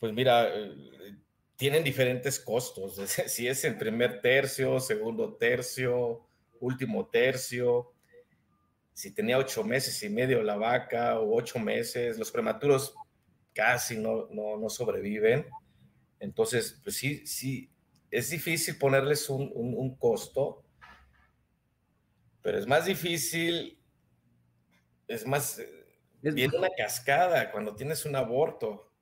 Pues 0.00 0.12
mira, 0.12 0.48
eh, 0.52 1.16
tienen 1.56 1.82
diferentes 1.84 2.38
costos. 2.38 2.96
Si 3.28 3.48
es 3.48 3.64
el 3.64 3.76
primer 3.76 4.20
tercio, 4.20 4.80
segundo 4.80 5.34
tercio, 5.34 6.26
último 6.60 7.08
tercio, 7.08 7.92
si 8.92 9.10
tenía 9.12 9.36
ocho 9.36 9.62
meses 9.62 10.02
y 10.02 10.08
medio 10.08 10.42
la 10.42 10.56
vaca 10.56 11.18
o 11.18 11.36
ocho 11.36 11.58
meses, 11.58 12.18
los 12.18 12.30
prematuros 12.30 12.94
casi 13.52 13.98
no, 13.98 14.28
no, 14.30 14.56
no 14.56 14.70
sobreviven. 14.70 15.46
Entonces, 16.18 16.80
pues 16.82 16.96
sí, 16.96 17.26
sí, 17.26 17.70
es 18.10 18.30
difícil 18.30 18.78
ponerles 18.78 19.28
un, 19.28 19.96
costo, 19.96 20.64
pero 22.40 22.58
es 22.58 22.66
más 22.66 22.86
difícil, 22.86 23.78
es 25.08 25.26
más, 25.26 25.60
viene 26.22 26.56
una 26.56 26.70
cascada 26.76 27.50
cuando 27.50 27.74
tienes 27.74 28.04
un 28.06 28.16
aborto, 28.16 28.92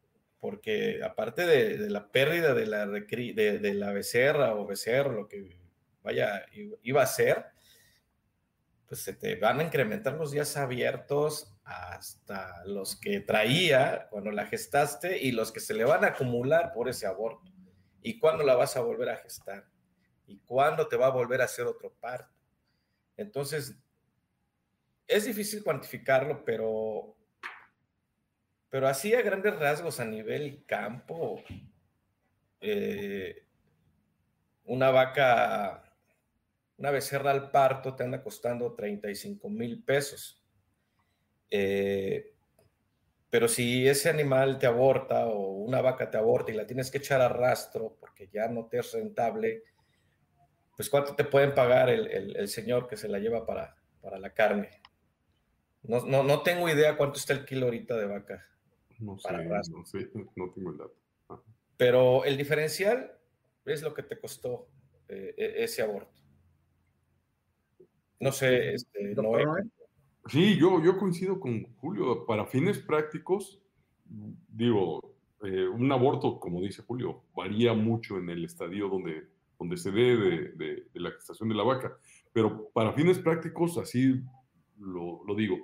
porque 0.44 1.00
aparte 1.02 1.46
de, 1.46 1.88
la 1.88 2.12
pérdida 2.12 2.52
de 2.52 2.66
la, 2.66 2.86
de, 2.86 3.74
la 3.74 3.92
becerra 3.92 4.54
o 4.54 4.66
becerro, 4.66 5.12
lo 5.12 5.26
que 5.26 5.58
vaya, 6.02 6.44
iba 6.82 7.02
a 7.02 7.06
ser, 7.06 7.46
pues 8.86 9.00
se 9.00 9.14
te 9.14 9.36
van 9.36 9.60
a 9.60 9.62
incrementar 9.62 10.12
los 10.12 10.32
días 10.32 10.58
abiertos 10.58 11.56
hasta 11.64 12.62
los 12.66 12.94
que 12.94 13.20
traía 13.20 14.06
cuando 14.10 14.32
la 14.32 14.44
gestaste 14.44 15.16
y 15.16 15.32
los 15.32 15.50
que 15.50 15.60
se 15.60 15.72
le 15.72 15.84
van 15.84 16.04
a 16.04 16.08
acumular 16.08 16.74
por 16.74 16.90
ese 16.90 17.06
aborto. 17.06 17.50
¿Y 18.02 18.18
cuándo 18.18 18.44
la 18.44 18.54
vas 18.54 18.76
a 18.76 18.82
volver 18.82 19.08
a 19.08 19.16
gestar? 19.16 19.64
¿Y 20.26 20.40
cuándo 20.40 20.88
te 20.88 20.98
va 20.98 21.06
a 21.06 21.10
volver 21.10 21.40
a 21.40 21.46
hacer 21.46 21.64
otro 21.64 21.94
parto? 21.98 22.36
Entonces, 23.16 23.78
es 25.06 25.24
difícil 25.24 25.64
cuantificarlo, 25.64 26.44
pero, 26.44 27.13
pero 28.74 28.88
así 28.88 29.14
a 29.14 29.22
grandes 29.22 29.56
rasgos 29.56 30.00
a 30.00 30.04
nivel 30.04 30.64
campo, 30.66 31.40
eh, 32.60 33.46
una 34.64 34.90
vaca, 34.90 35.94
una 36.78 36.90
becerra 36.90 37.30
al 37.30 37.52
parto 37.52 37.94
te 37.94 38.02
anda 38.02 38.20
costando 38.20 38.74
35 38.74 39.48
mil 39.48 39.84
pesos 39.84 40.44
eh, 41.48 42.34
pero 43.30 43.46
si 43.46 43.86
ese 43.86 44.10
animal 44.10 44.58
te 44.58 44.66
aborta 44.66 45.28
o 45.28 45.52
una 45.52 45.80
vaca 45.80 46.10
te 46.10 46.16
aborta 46.16 46.50
y 46.50 46.56
la 46.56 46.66
tienes 46.66 46.90
que 46.90 46.98
echar 46.98 47.20
a 47.20 47.28
rastro 47.28 47.96
porque 48.00 48.26
ya 48.26 48.48
no 48.48 48.66
te 48.66 48.80
es 48.80 48.92
rentable, 48.92 49.62
pues 50.76 50.90
cuánto 50.90 51.14
te 51.14 51.22
pueden 51.22 51.54
pagar 51.54 51.90
el, 51.90 52.08
el, 52.36 52.48
señor 52.48 52.88
que 52.88 52.96
se 52.96 53.06
la 53.06 53.20
lleva 53.20 53.46
para, 53.46 53.76
para 54.00 54.18
la 54.18 54.34
carne. 54.34 54.82
No, 55.84 56.04
no, 56.04 56.24
no, 56.24 56.42
tengo 56.42 56.68
idea 56.68 56.96
cuánto 56.96 57.20
está 57.20 57.34
el 57.34 57.44
kilo 57.44 57.66
ahorita 57.66 57.96
de 57.96 58.06
vaca. 58.06 58.48
No 59.00 59.18
sé, 59.18 59.28
no 59.70 59.84
sé, 59.84 60.10
no 60.36 60.50
tengo 60.50 60.70
el 60.70 60.78
dato. 60.78 60.96
Pero 61.76 62.24
el 62.24 62.36
diferencial 62.36 63.12
es 63.64 63.82
lo 63.82 63.94
que 63.94 64.02
te 64.02 64.18
costó 64.18 64.68
eh, 65.08 65.34
e, 65.36 65.64
ese 65.64 65.82
aborto. 65.82 66.20
No 68.20 68.32
sé, 68.32 68.74
este, 68.74 69.14
Sí, 70.26 70.56
yo, 70.56 70.82
yo 70.82 70.96
coincido 70.96 71.38
con 71.38 71.64
Julio. 71.76 72.24
Para 72.24 72.46
fines 72.46 72.78
prácticos, 72.78 73.60
digo, 74.48 75.14
eh, 75.42 75.68
un 75.68 75.92
aborto, 75.92 76.40
como 76.40 76.60
dice 76.62 76.82
Julio, 76.82 77.24
varía 77.34 77.74
mucho 77.74 78.16
en 78.16 78.30
el 78.30 78.44
estadio 78.44 78.88
donde, 78.88 79.28
donde 79.58 79.76
se 79.76 79.90
dé 79.90 80.16
de, 80.16 80.86
la 80.94 81.10
gestación 81.10 81.50
de 81.50 81.54
la 81.54 81.64
vaca. 81.64 81.98
Pero 82.32 82.70
para 82.70 82.94
fines 82.94 83.18
prácticos, 83.18 83.76
así 83.76 84.22
lo, 84.78 85.22
lo 85.26 85.34
digo, 85.34 85.58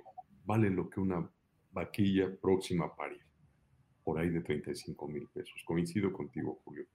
vale 0.45 0.69
lo 0.69 0.89
que 0.89 0.99
una 0.99 1.27
vaquilla 1.71 2.29
próxima 2.41 2.85
a 2.85 2.95
parir, 2.95 3.21
por 4.03 4.19
ahí 4.19 4.29
de 4.29 4.41
35 4.41 5.07
mil 5.07 5.27
pesos. 5.27 5.61
Coincido 5.65 6.11
contigo, 6.11 6.61
Julio. 6.63 6.85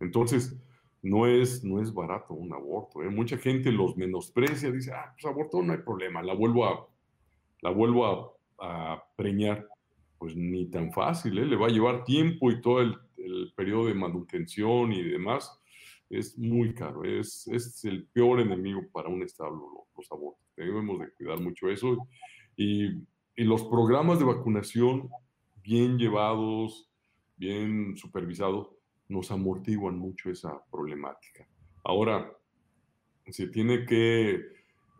Entonces, 0.00 0.56
no 1.02 1.26
es, 1.26 1.62
no 1.64 1.80
es 1.80 1.92
barato 1.92 2.34
un 2.34 2.52
aborto. 2.52 3.02
¿eh? 3.02 3.08
Mucha 3.08 3.38
gente 3.38 3.70
los 3.70 3.96
menosprecia, 3.96 4.70
dice, 4.70 4.92
ah, 4.92 5.12
pues 5.14 5.24
aborto 5.24 5.62
no 5.62 5.72
hay 5.72 5.80
problema, 5.80 6.22
la 6.22 6.34
vuelvo 6.34 6.66
a, 6.66 6.88
la 7.62 7.70
vuelvo 7.70 8.06
a, 8.06 8.32
preñar. 9.16 9.68
Pues 10.18 10.34
ni 10.34 10.70
tan 10.70 10.92
fácil, 10.92 11.38
¿eh? 11.38 11.44
le 11.44 11.56
va 11.56 11.66
a 11.66 11.70
llevar 11.70 12.02
tiempo 12.04 12.50
y 12.50 12.62
todo 12.62 12.80
el, 12.80 12.96
el 13.18 13.52
periodo 13.54 13.86
de 13.86 13.94
manutención 13.94 14.90
y 14.92 15.02
demás 15.02 15.60
es 16.08 16.38
muy 16.38 16.74
caro, 16.74 17.04
es, 17.04 17.46
es 17.48 17.84
el 17.84 18.06
peor 18.06 18.40
enemigo 18.40 18.82
para 18.92 19.08
un 19.08 19.22
establo, 19.22 19.86
los, 19.96 20.12
abortos. 20.12 20.44
Debemos 20.56 21.00
de 21.00 21.10
cuidar 21.12 21.40
mucho 21.40 21.68
eso. 21.68 22.08
Y, 22.56 23.02
y, 23.36 23.44
los 23.44 23.64
programas 23.64 24.18
de 24.18 24.24
vacunación 24.24 25.10
bien 25.62 25.98
llevados, 25.98 26.90
bien 27.36 27.96
supervisados, 27.96 28.70
nos 29.08 29.30
amortiguan 29.30 29.98
mucho 29.98 30.30
esa 30.30 30.64
problemática. 30.70 31.46
Ahora, 31.84 32.32
se 33.28 33.48
tiene 33.48 33.84
que, 33.84 34.40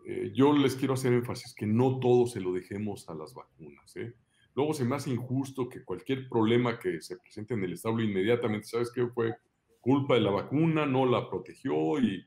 eh, 0.06 0.32
yo 0.34 0.52
les 0.52 0.76
quiero 0.76 0.94
hacer 0.94 1.12
énfasis 1.12 1.54
que 1.54 1.66
no 1.66 1.98
todo 1.98 2.26
se 2.26 2.40
lo 2.40 2.52
dejemos 2.52 3.08
a 3.08 3.14
las 3.14 3.34
vacunas. 3.34 3.96
¿eh? 3.96 4.14
Luego 4.54 4.74
se 4.74 4.84
me 4.84 4.96
hace 4.96 5.10
injusto 5.10 5.68
que 5.68 5.84
cualquier 5.84 6.28
problema 6.28 6.78
que 6.78 7.00
se 7.00 7.16
presente 7.18 7.54
en 7.54 7.64
el 7.64 7.72
establo 7.72 8.02
inmediatamente, 8.02 8.66
¿sabes 8.66 8.90
qué? 8.92 9.06
Fue 9.06 9.34
culpa 9.80 10.14
de 10.14 10.20
la 10.20 10.30
vacuna, 10.30 10.86
no 10.86 11.06
la 11.06 11.28
protegió 11.28 12.00
y, 12.00 12.26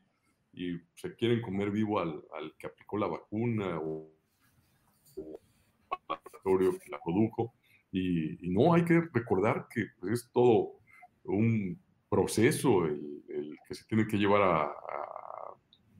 y 0.53 0.79
se 0.95 1.15
quieren 1.15 1.41
comer 1.41 1.71
vivo 1.71 1.99
al, 1.99 2.23
al, 2.33 2.55
que 2.57 2.67
aplicó 2.67 2.97
la 2.97 3.07
vacuna 3.07 3.79
o, 3.79 4.09
o 5.15 5.39
laboratorio 6.07 6.79
que 6.79 6.89
la 6.89 6.99
produjo. 7.03 7.53
Y, 7.91 8.45
y, 8.45 8.49
no, 8.49 8.73
hay 8.73 8.85
que 8.85 9.01
recordar 9.13 9.67
que 9.73 9.85
pues, 9.99 10.13
es 10.13 10.31
todo 10.31 10.73
un 11.23 11.79
proceso 12.09 12.85
el, 12.85 13.57
que 13.67 13.75
se 13.75 13.85
tiene 13.85 14.07
que 14.07 14.17
llevar 14.17 14.41
a, 14.41 14.73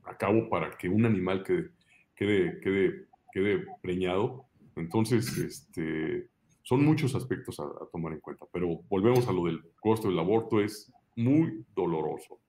a, 0.04 0.16
cabo 0.18 0.48
para 0.48 0.76
que 0.76 0.88
un 0.88 1.06
animal 1.06 1.42
quede, 1.44 1.70
quede, 2.16 2.60
quede, 2.60 3.06
quede 3.32 3.66
preñado. 3.80 4.44
Entonces, 4.76 5.36
este, 5.38 6.28
son 6.62 6.84
muchos 6.84 7.14
aspectos 7.14 7.58
a, 7.60 7.64
a, 7.64 7.86
tomar 7.92 8.12
en 8.12 8.20
cuenta, 8.20 8.44
pero 8.52 8.80
volvemos 8.88 9.26
a 9.28 9.32
lo 9.32 9.44
del 9.46 9.62
costo 9.80 10.08
del 10.08 10.18
aborto, 10.18 10.60
es 10.60 10.92
muy 11.16 11.64
doloroso. 11.74 12.40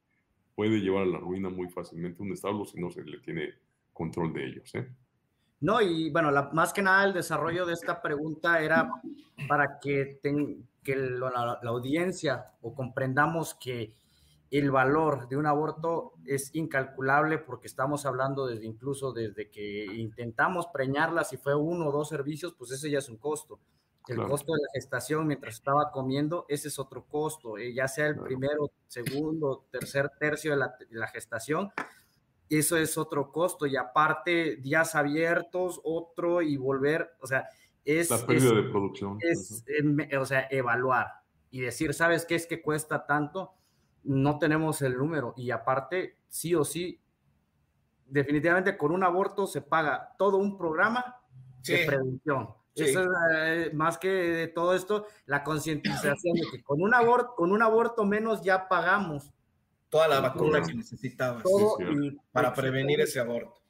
Puede 0.56 0.80
llevar 0.80 1.04
a 1.04 1.08
la 1.08 1.20
ruina 1.20 1.50
muy 1.50 1.70
fácilmente 1.70 2.22
un 2.22 2.34
establo 2.34 2.66
si 2.66 2.80
no 2.80 2.92
se 2.92 3.04
le 3.04 3.20
tiene 3.20 3.54
control 3.94 4.34
de 4.34 4.46
ellos. 4.46 4.76
¿eh? 4.76 4.88
No, 5.62 5.80
y 5.80 6.10
bueno, 6.10 6.32
la, 6.32 6.50
más 6.54 6.74
que 6.74 6.82
nada 6.82 7.06
el 7.06 7.14
desarrollo 7.14 7.68
de 7.68 7.74
esta 7.74 8.02
pregunta 8.02 8.62
era 8.62 8.90
para 9.48 9.80
que, 9.80 10.20
ten, 10.22 10.68
que 10.84 10.96
la, 10.96 11.60
la, 11.62 11.70
audiencia 11.70 12.52
o 12.62 12.74
comprendamos 12.74 13.54
que 13.54 13.94
el 14.50 14.72
valor 14.72 15.30
de 15.30 15.38
un 15.38 15.46
aborto 15.46 16.14
es 16.26 16.54
incalculable 16.56 17.38
porque 17.38 17.68
estamos 17.68 18.08
hablando 18.08 18.48
desde 18.48 18.66
incluso 18.66 19.14
desde 19.14 19.50
que 19.52 19.86
intentamos 19.86 20.68
preñarla, 20.74 21.24
si 21.24 21.38
fue 21.38 21.56
uno 21.56 21.88
o 21.88 21.92
dos 21.92 22.10
servicios, 22.10 22.56
pues 22.58 22.72
ese 22.72 22.90
ya 22.90 22.98
es 22.98 23.08
un 23.08 23.18
costo. 23.18 23.60
El 24.08 24.16
claro. 24.16 24.32
costo 24.32 24.54
de 24.54 24.62
la 24.62 24.68
gestación 24.74 25.28
mientras 25.28 25.54
estaba 25.54 25.92
comiendo, 25.92 26.46
ese 26.50 26.70
es 26.70 26.80
otro 26.80 27.06
costo, 27.06 27.60
eh, 27.60 27.72
ya 27.72 27.88
sea 27.88 28.08
el 28.08 28.14
claro. 28.14 28.28
primero, 28.28 28.72
segundo, 28.88 29.68
tercer 29.70 30.10
tercio 30.20 30.52
de 30.52 30.58
la, 30.58 30.76
de 30.80 30.98
la 30.98 31.08
gestación, 31.08 31.72
eso 32.60 32.78
es 32.78 32.98
otro 32.98 33.32
costo 33.32 33.66
y 33.66 33.78
aparte 33.78 34.58
días 34.58 34.96
abiertos, 34.96 35.80
otro 35.84 36.42
y 36.42 36.58
volver, 36.58 37.16
o 37.22 37.28
sea, 37.28 37.48
es... 37.86 38.10
La 38.10 38.26
pérdida 38.26 38.50
es, 38.50 38.56
de 38.56 38.64
producción. 38.64 39.18
Es, 39.22 39.64
o 40.20 40.26
sea, 40.26 40.48
evaluar 40.52 41.08
y 41.50 41.62
decir, 41.62 41.94
¿sabes 41.94 42.26
qué 42.26 42.36
es 42.36 42.48
que 42.48 42.62
cuesta 42.62 43.06
tanto? 43.06 43.54
No 44.04 44.40
tenemos 44.40 44.82
el 44.82 44.98
número 44.98 45.34
y 45.38 45.52
aparte, 45.52 46.18
sí 46.28 46.56
o 46.56 46.66
sí, 46.66 47.00
definitivamente 48.08 48.78
con 48.78 48.92
un 48.92 49.04
aborto 49.04 49.48
se 49.48 49.62
paga 49.62 50.14
todo 50.18 50.38
un 50.38 50.58
programa 50.58 51.22
sí. 51.62 51.74
de 51.74 51.86
prevención. 51.86 52.50
Sí. 52.76 52.86
Eso 52.86 53.02
es 53.02 53.10
eh, 53.36 53.72
más 53.74 53.98
que 53.98 54.10
de 54.10 54.48
todo 54.48 54.74
esto, 54.74 55.06
la 55.26 55.44
concientización 55.44 56.36
de 56.36 56.44
que 56.52 56.64
con 56.64 56.82
un 56.82 56.94
aborto, 56.94 57.36
con 57.36 57.52
un 57.52 57.62
aborto 57.62 58.06
menos 58.06 58.42
ya 58.44 58.68
pagamos 58.68 59.32
toda 59.92 60.08
la 60.08 60.22
vacuna 60.22 60.64
que 60.64 60.74
necesitabas 60.74 61.44
todo 61.44 61.78
y, 61.80 62.18
para 62.32 62.54
prevenir 62.54 63.02
ese 63.02 63.20
aborto. 63.20 63.62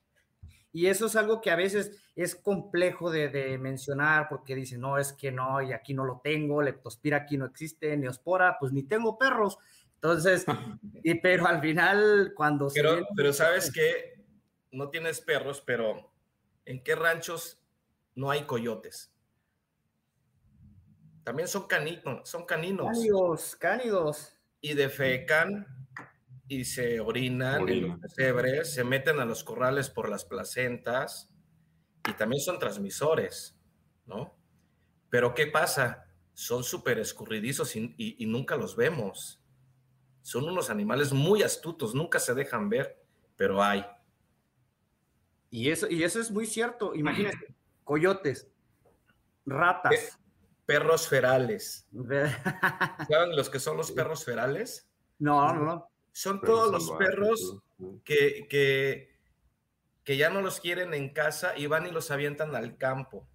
Y 0.72 0.86
eso 0.86 1.08
es 1.08 1.18
algo 1.18 1.42
que 1.42 1.52
a 1.52 1.58
veces 1.58 2.02
es 2.16 2.36
complejo 2.36 3.12
de, 3.12 3.28
de, 3.28 3.58
mencionar 3.58 4.30
porque 4.30 4.56
dicen, 4.56 4.80
no, 4.80 4.98
es 4.98 5.12
que 5.12 5.32
no, 5.32 5.62
y 5.62 5.74
aquí 5.74 5.94
no 5.94 6.06
lo 6.06 6.22
tengo, 6.24 6.62
leptospira 6.62 7.18
aquí 7.18 7.38
no 7.38 7.46
existe, 7.46 7.98
neospora, 7.98 8.56
pues 8.58 8.72
ni 8.72 8.84
tengo 8.84 9.18
perros. 9.18 9.58
Entonces, 9.96 10.46
y, 11.04 11.16
pero 11.16 11.48
al 11.48 11.60
final 11.60 12.34
cuando... 12.36 12.70
Pero, 12.74 12.94
viene, 12.94 13.08
pero 13.18 13.34
sabes 13.34 13.72
que 13.72 14.24
no 14.72 14.90
tienes 14.90 15.20
perros, 15.20 15.62
pero 15.66 16.14
¿en 16.66 16.84
qué 16.84 16.96
ranchos 16.96 17.60
no 18.16 18.30
hay 18.30 18.44
coyotes? 18.44 19.12
También 21.24 21.48
son 21.48 21.68
caninos, 21.68 22.30
son 22.30 22.46
caninos. 22.46 22.88
Cánidos, 22.88 23.56
cánidos. 23.58 24.38
Y 24.62 24.76
defecan 24.76 25.81
y 26.52 26.66
se 26.66 27.00
orinan 27.00 27.62
Orina. 27.62 27.78
en 27.78 27.92
los 27.92 28.00
pesebres, 28.02 28.74
se 28.74 28.84
meten 28.84 29.22
a 29.22 29.26
los 29.26 29.42
corrales 29.42 29.90
por 29.90 30.10
las 30.10 30.26
placentas 30.26 31.32
y 32.06 32.12
también 32.12 32.42
son 32.42 32.60
transmisores, 32.60 33.58
¿no? 34.06 34.38
Pero 35.10 35.34
¿qué 35.34 35.48
pasa? 35.48 36.08
Son 36.34 36.66
súper 36.66 37.00
escurridizos 37.00 37.74
y, 37.78 37.96
y, 37.98 38.22
y, 38.22 38.26
nunca 38.26 38.58
los 38.58 38.76
vemos. 38.76 39.42
Son 40.24 40.44
unos 40.44 40.70
animales 40.70 41.14
muy 41.14 41.42
astutos, 41.42 41.96
nunca 41.96 42.20
se 42.20 42.34
dejan 42.34 42.68
ver, 42.68 43.02
pero 43.38 43.64
hay. 43.64 43.86
Y 45.52 45.70
eso, 45.70 45.88
y 45.90 46.04
eso 46.04 46.20
es 46.20 46.32
muy 46.32 46.46
cierto. 46.46 46.94
Imagínense, 46.94 47.56
coyotes, 47.86 48.52
ratas. 49.46 50.20
Perros 50.66 51.08
ferales. 51.08 51.88
¿Saben 53.08 53.38
los 53.38 53.50
que 53.50 53.60
son 53.60 53.78
los 53.78 53.94
perros 53.94 54.26
ferales? 54.26 54.90
No, 55.18 55.54
no, 55.54 55.64
no 55.64 55.91
son 56.12 56.42
todos 56.42 56.72
los 56.72 56.92
perros 56.98 57.58
que, 58.04 58.48
que, 58.50 59.16
que, 60.04 60.18
ya 60.18 60.30
no 60.30 60.42
los 60.42 60.60
quieren 60.60 60.94
en 60.94 61.10
casa 61.14 61.58
y 61.58 61.68
van 61.68 61.88
y 61.88 61.92
los 61.92 62.12
avientan 62.12 62.56
al 62.56 62.78
campo. 62.78 63.28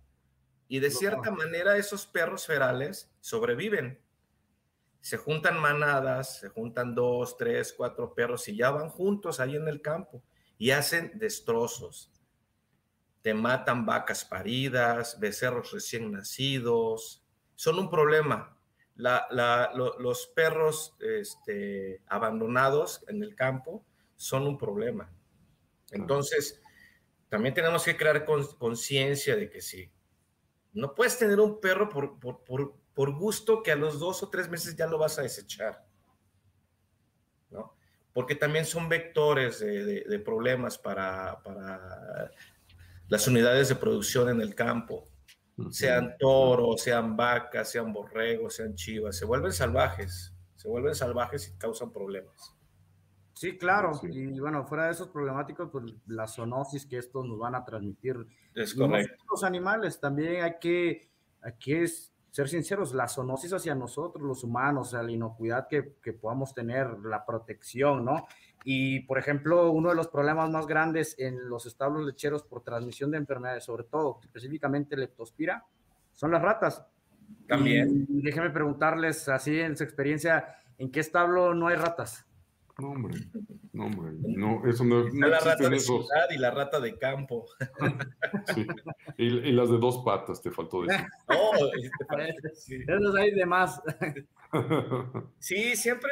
Y 0.69 0.81
de 0.81 0.91
cierta 0.91 1.31
no. 1.31 1.37
manera 1.37 1.77
esos 1.77 2.07
perros 2.07 2.47
ferales 2.47 3.11
sobreviven. 3.21 4.01
Se 5.01 5.17
juntan 5.17 5.59
manadas, 5.61 6.41
se 6.41 6.49
juntan 6.49 6.95
dos, 6.95 7.37
tres, 7.37 7.73
cuatro 7.73 8.15
perros 8.15 8.49
y 8.49 8.57
ya 8.57 8.71
van 8.71 8.91
juntos 8.91 9.39
ahí 9.39 9.55
en 9.55 9.69
el 9.69 9.81
campo 9.81 10.23
y 10.59 10.73
hacen 10.73 11.13
destrozos. 11.15 12.11
Te 13.23 13.33
matan 13.33 13.87
vacas 13.87 14.25
paridas, 14.25 15.19
becerros 15.21 15.73
recién 15.73 16.11
nacidos. 16.13 17.25
Son 17.55 17.79
un 17.79 17.89
problema 17.89 18.56
la, 18.97 19.27
la, 19.31 19.73
lo, 19.75 19.99
los 19.99 20.27
perros 20.29 20.97
este, 21.01 22.03
abandonados 22.07 23.05
en 23.09 23.23
el 23.23 23.35
campo 23.35 23.85
son 24.17 24.47
un 24.47 24.57
problema. 24.57 25.11
Entonces, 25.91 26.61
también 27.29 27.55
tenemos 27.55 27.85
que 27.85 27.97
crear 27.97 28.25
conciencia 28.25 29.37
de 29.37 29.51
que 29.51 29.61
sí. 29.61 29.91
No 30.73 30.95
puedes 30.95 31.19
tener 31.19 31.41
un 31.41 31.61
perro 31.61 31.89
por, 31.89 32.19
por, 32.19 32.43
por, 32.45 32.75
por, 32.95 33.13
gusto 33.13 33.63
que 33.63 33.73
a 33.73 33.77
los 33.77 33.99
dos 33.99 34.23
o 34.23 34.31
tres 34.31 34.49
meses 34.49 34.77
ya 34.77 34.87
lo 34.87 34.99
vas 34.99 35.19
a 35.19 35.23
desechar. 35.23 35.87
¿no? 37.51 37.77
Porque 38.13 38.35
también 38.35 38.65
son 38.65 38.89
vectores 38.89 39.61
de, 39.61 39.85
de, 39.85 40.01
de 40.03 40.19
problemas 40.19 40.79
para, 40.79 41.43
para 41.43 42.31
las 43.09 43.29
unidades 43.29 43.69
de 43.69 43.77
producción 43.77 44.29
en 44.31 44.41
el 44.41 44.55
campo 44.55 45.09
sean 45.71 46.17
toros, 46.19 46.83
sean 46.83 47.17
vacas, 47.17 47.71
sean 47.71 47.93
borregos, 47.93 48.57
sean 48.57 48.75
chivas, 48.75 49.17
se 49.17 49.25
vuelven 49.25 49.53
salvajes, 49.53 50.35
se 50.55 50.69
vuelven 50.69 50.95
salvajes 50.95 51.49
y 51.49 51.59
causan 51.59 51.93
problemas. 51.93 52.57
Sí, 53.33 53.59
claro. 53.59 53.93
Y 54.03 54.41
bueno, 54.41 54.65
fuera 54.67 54.87
de 54.87 54.93
esos 54.93 55.09
problemáticos, 55.09 55.69
pues 55.71 55.85
la 56.07 56.27
zoonosis 56.27 56.87
que 56.87 56.97
estos 56.97 57.27
nos 57.27 57.39
van 57.39 57.55
a 57.55 57.65
transmitir. 57.65 58.27
Es 58.55 58.75
correcto. 58.75 59.23
los 59.31 59.45
animales 59.45 60.01
también 60.01 60.43
hay 60.43 60.55
que, 60.59 61.11
hay 61.43 61.53
que 61.59 61.87
ser 62.31 62.49
sinceros, 62.49 62.95
la 62.95 63.09
zoonosis 63.09 63.53
hacia 63.53 63.75
nosotros, 63.75 64.25
los 64.25 64.43
humanos, 64.43 64.89
o 64.89 64.91
sea, 64.93 65.03
la 65.03 65.13
inocuidad 65.13 65.69
que, 65.69 65.97
que 66.03 66.15
podamos 66.15 66.55
tener, 66.55 66.99
la 67.01 67.27
protección, 67.27 68.07
¿no? 68.07 68.27
Y, 68.69 68.99
por 69.03 69.17
ejemplo, 69.17 69.71
uno 69.71 69.91
de 69.91 69.95
los 69.95 70.09
problemas 70.09 70.51
más 70.51 70.67
grandes 70.67 71.15
en 71.21 71.49
los 71.49 71.67
establos 71.67 72.05
lecheros 72.05 72.43
por 72.43 72.65
transmisión 72.65 73.13
de 73.13 73.19
enfermedades, 73.19 73.63
sobre 73.63 73.85
todo 73.85 74.19
específicamente 74.21 74.97
leptospira, 74.97 75.65
son 76.13 76.33
las 76.33 76.43
ratas. 76.43 76.85
También. 77.47 78.09
Y 78.09 78.23
déjeme 78.23 78.51
preguntarles, 78.51 79.29
así 79.29 79.61
en 79.61 79.77
su 79.77 79.85
experiencia, 79.85 80.57
¿en 80.79 80.91
qué 80.91 80.99
establo 80.99 81.55
no 81.55 81.69
hay 81.69 81.77
ratas? 81.77 82.27
No, 82.79 82.89
hombre, 82.89 83.15
no, 83.73 83.87
hombre, 83.87 84.13
no, 84.21 84.67
eso 84.67 84.83
no, 84.83 85.05
no 85.11 85.29
la 85.29 85.39
rata 85.39 85.71
de 85.71 85.79
ciudad 85.79 86.27
y 86.35 86.37
la 86.37 86.51
rata 86.51 86.81
de 86.81 86.99
campo. 86.99 87.47
Sí. 88.53 88.67
Y, 89.17 89.53
las 89.53 89.71
de 89.71 89.79
dos 89.79 90.03
patas, 90.05 90.43
te 90.43 90.51
faltó 90.51 90.83
decir. 90.83 91.07
Oh, 91.29 91.53
sí. 92.55 92.81
Esos 92.85 93.15
hay 93.15 93.31
de 93.31 93.47
más. 93.47 93.81
Sí, 95.39 95.77
siempre 95.77 96.11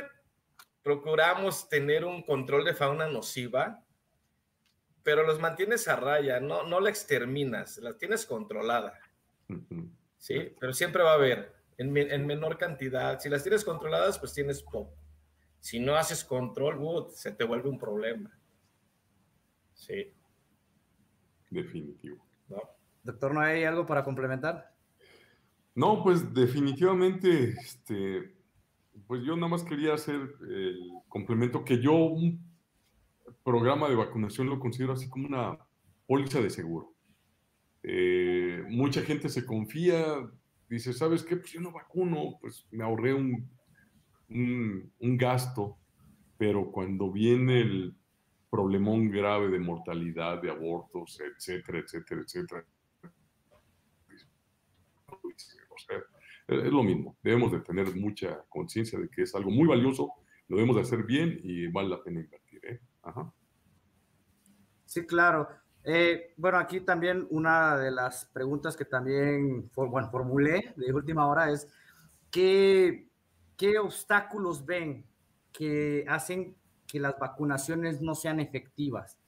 procuramos 0.85 1.68
tener 1.68 2.05
un 2.05 2.22
control 2.22 2.64
de 2.64 2.74
fauna 2.74 3.09
nociva, 3.09 3.82
pero 5.03 5.24
los 5.24 5.41
mantienes 5.41 5.89
a 5.89 5.97
raya, 5.97 6.39
no, 6.39 6.62
no 6.62 6.78
la 6.78 6.91
exterminas, 6.91 7.78
la 7.78 7.97
tienes 7.97 8.26
controlada. 8.26 9.01
Sí, 10.18 10.55
pero 10.61 10.72
siempre 10.72 11.03
va 11.03 11.12
a 11.12 11.14
haber, 11.14 11.55
en, 11.78 11.97
en 11.97 12.26
menor 12.26 12.59
cantidad. 12.59 13.18
Si 13.18 13.28
las 13.28 13.43
tienes 13.43 13.64
controladas, 13.64 14.18
pues 14.18 14.32
tienes 14.32 14.62
poco. 14.62 14.95
Si 15.59 15.80
no 15.80 15.97
haces 15.97 16.22
control, 16.22 16.76
Wood, 16.76 17.09
se 17.12 17.32
te 17.32 17.45
vuelve 17.45 17.70
un 17.70 17.78
problema. 17.78 18.39
Sí. 19.72 20.14
Definitivo. 21.51 22.22
Doctor, 23.03 23.35
¿no 23.35 23.41
hay 23.41 23.64
algo 23.64 23.87
para 23.87 24.05
complementar? 24.05 24.74
No, 25.74 26.03
pues 26.03 26.32
definitivamente, 26.32 27.51
este, 27.51 28.34
pues 29.07 29.22
yo 29.24 29.36
nada 29.36 29.49
más 29.49 29.64
quería 29.64 29.95
hacer 29.95 30.20
el 30.49 30.90
complemento 31.09 31.64
que 31.64 31.80
yo 31.80 31.95
un 31.95 32.40
programa 33.42 33.88
de 33.88 33.95
vacunación 33.97 34.49
lo 34.49 34.61
considero 34.61 34.92
así 34.92 35.09
como 35.09 35.26
una 35.26 35.59
póliza 36.07 36.40
de 36.40 36.51
seguro. 36.51 36.95
Eh, 37.82 38.64
mucha 38.68 39.03
gente 39.03 39.28
se 39.28 39.45
confía, 39.45 40.05
dice, 40.68 40.92
¿sabes 40.92 41.22
qué? 41.22 41.36
Pues 41.36 41.53
yo 41.53 41.61
no 41.61 41.72
vacuno, 41.72 42.38
pues 42.40 42.66
me 42.70 42.82
ahorré 42.82 43.12
un 43.12 43.49
un, 44.28 45.16
gasto, 45.16 45.78
pero 46.36 46.70
cuando 46.70 47.11
viene 47.11 47.61
el 47.61 47.97
problemón 48.51 49.11
grave 49.11 49.49
de 49.49 49.59
mortalidad, 49.59 50.40
de 50.40 50.51
abortos, 50.51 51.20
etcétera, 51.20 51.78
etcétera, 51.78 52.22
etcétera, 52.22 52.64
es 56.47 56.72
lo 56.72 56.82
mismo. 56.82 57.16
Debemos 57.22 57.53
de 57.53 57.61
tener 57.61 57.95
mucha 57.97 58.45
conciencia 58.49 58.99
de 58.99 59.09
que 59.09 59.22
es 59.22 59.34
algo 59.34 59.51
muy 59.51 59.66
valioso, 59.66 60.12
lo 60.49 60.57
debemos 60.57 60.76
de 60.76 60.82
hacer 60.82 61.05
bien 61.05 61.40
y 61.42 61.68
vale 61.68 61.88
la 61.88 62.03
pena 62.03 62.20
invertir. 62.20 62.61
¿eh? 62.64 62.80
Sí, 64.84 65.07
claro. 65.07 65.49
Eh, 65.82 66.32
bueno, 66.36 66.59
aquí 66.59 66.80
también 66.80 67.26
una 67.30 67.76
de 67.76 67.90
las 67.90 68.26
preguntas 68.26 68.76
que 68.76 68.84
también 68.86 69.70
bueno, 69.74 70.11
formulé 70.11 70.72
de 70.76 70.92
última 70.92 71.26
hora 71.26 71.51
es, 71.51 71.68
¿qué 72.30 73.09
¿qué 73.57 73.78
obstáculos 73.78 74.64
ven 74.64 75.07
que 75.53 76.05
hacen 76.09 76.57
que 76.86 77.01
las 77.01 77.18
vacunaciones 77.18 78.01
no 78.01 78.14
sean 78.14 78.40
efectivas? 78.40 79.18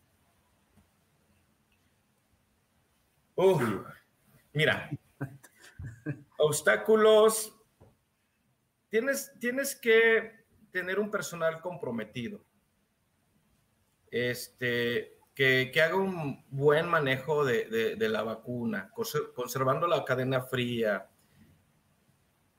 mira, 4.53 4.91
obstáculos, 6.39 7.55
tienes, 8.89 9.33
tienes 9.39 9.77
que 9.77 10.45
tener 10.71 10.99
un 10.99 11.11
personal 11.11 11.61
comprometido, 11.61 12.41
este, 14.11 15.19
que, 15.35 15.73
haga 15.83 15.97
un 15.97 16.45
buen 16.49 16.89
manejo 16.89 17.45
de, 17.45 17.97
de 17.97 18.09
la 18.09 18.23
vacuna, 18.23 18.91
conservando 19.35 19.87
la 19.87 20.05
cadena 20.05 20.43
fría, 20.43 21.09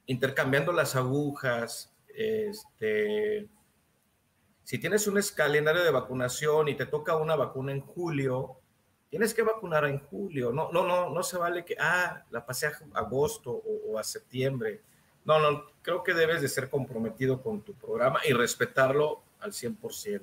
intercambiando 0.05 0.71
las 0.71 0.95
agujas, 0.95 1.93
este, 2.07 3.47
si 4.63 4.79
tienes 4.79 5.07
un 5.07 5.21
calendario 5.35 5.83
de 5.83 5.91
vacunación 5.91 6.67
y 6.67 6.75
te 6.75 6.87
toca 6.87 7.15
una 7.15 7.35
vacuna 7.35 7.71
en 7.71 7.81
julio, 7.81 8.59
tienes 9.09 9.33
que 9.33 9.41
vacunar 9.41 9.85
en 9.85 9.99
julio. 9.99 10.51
No, 10.51 10.71
no, 10.71 10.85
no, 10.85 11.09
no 11.09 11.23
se 11.23 11.37
vale 11.37 11.63
que, 11.65 11.75
ah, 11.79 12.23
la 12.29 12.45
pasé 12.45 12.67
a 12.67 12.71
agosto 12.93 13.51
o, 13.51 13.97
a 13.97 14.03
septiembre. 14.03 14.81
No, 15.25 15.39
no, 15.39 15.65
creo 15.81 16.03
que 16.03 16.13
debes 16.13 16.41
de 16.41 16.47
ser 16.47 16.69
comprometido 16.69 17.41
con 17.41 17.61
tu 17.61 17.73
programa 17.73 18.19
y 18.27 18.33
respetarlo 18.33 19.23
al 19.39 19.51
100%. 19.51 20.21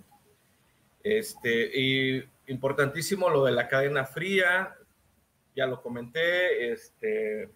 Este, 1.02 1.78
y 1.78 2.24
importantísimo 2.46 3.28
lo 3.28 3.44
de 3.44 3.52
la 3.52 3.68
cadena 3.68 4.04
fría, 4.04 4.74
ya 5.54 5.66
lo 5.66 5.82
comenté, 5.82 6.72
este, 6.72 7.50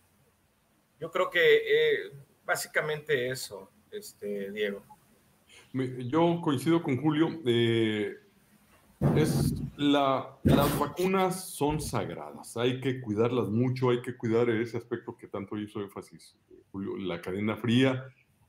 yo 1.00 1.10
creo 1.10 1.30
que 1.30 1.40
eh, 1.40 2.12
básicamente 2.44 3.30
eso, 3.30 3.70
este, 3.90 4.50
Diego. 4.50 4.84
Yo 5.72 6.40
coincido 6.42 6.82
con 6.82 7.00
Julio. 7.00 7.40
Eh, 7.44 8.16
es 9.16 9.54
la, 9.78 10.36
las 10.42 10.76
vacunas 10.76 11.50
son 11.50 11.80
sagradas, 11.80 12.56
hay 12.56 12.80
que 12.80 13.00
cuidarlas 13.00 13.48
mucho, 13.48 13.90
hay 13.90 14.02
que 14.02 14.16
cuidar 14.16 14.50
ese 14.50 14.76
aspecto 14.76 15.16
que 15.16 15.28
tanto 15.28 15.56
hizo 15.56 15.80
énfasis 15.80 16.36
Julio, 16.72 16.96
la 16.96 17.20
cadena 17.20 17.56
fría, 17.56 18.04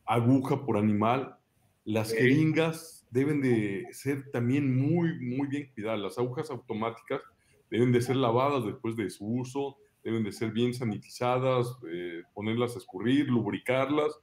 aguja 0.08 0.66
por 0.66 0.76
animal, 0.76 1.38
las 1.86 2.12
jeringas 2.12 3.08
deben 3.12 3.42
de 3.42 3.86
ser 3.92 4.32
también 4.32 4.76
muy, 4.76 5.20
muy 5.20 5.48
bien 5.48 5.70
cuidadas, 5.72 6.00
las 6.00 6.18
agujas 6.18 6.50
automáticas 6.50 7.22
deben 7.70 7.92
de 7.92 8.02
ser 8.02 8.16
lavadas 8.16 8.66
después 8.66 8.96
de 8.96 9.08
su 9.12 9.28
uso, 9.28 9.78
deben 10.04 10.24
de 10.24 10.32
ser 10.32 10.52
bien 10.52 10.74
sanitizadas, 10.74 11.78
eh, 11.92 12.24
ponerlas 12.34 12.74
a 12.74 12.80
escurrir, 12.80 13.30
lubricarlas, 13.30 14.20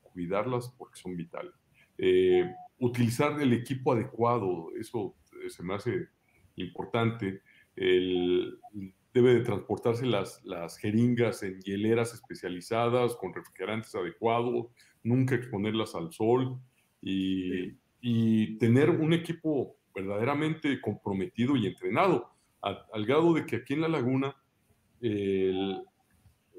cuidarlas 0.00 0.72
porque 0.78 1.00
son 1.00 1.16
vitales. 1.16 1.54
Eh, 1.98 2.48
utilizar 2.78 3.40
el 3.42 3.52
equipo 3.52 3.94
adecuado, 3.94 4.68
eso 4.78 5.16
eh, 5.42 5.50
se 5.50 5.64
me 5.64 5.74
hace 5.74 6.08
importante. 6.56 7.42
debe 7.74 9.34
de 9.34 9.40
transportarse 9.40 10.04
las, 10.04 10.44
las 10.44 10.76
jeringas 10.78 11.42
en 11.42 11.60
hieleras 11.60 12.12
especializadas 12.12 13.16
con 13.16 13.32
refrigerantes 13.32 13.94
adecuados, 13.94 14.66
nunca 15.02 15.34
exponerlas 15.34 15.94
al 15.94 16.12
sol 16.12 16.58
y, 17.00 17.72
y 18.00 18.58
tener 18.58 18.90
un 18.90 19.12
equipo 19.12 19.76
verdaderamente 19.94 20.80
comprometido 20.80 21.56
y 21.56 21.66
entrenado, 21.66 22.30
al 22.60 23.06
grado 23.06 23.32
de 23.32 23.46
que 23.46 23.56
aquí 23.56 23.74
en 23.74 23.80
la 23.82 23.88
laguna 23.88 24.36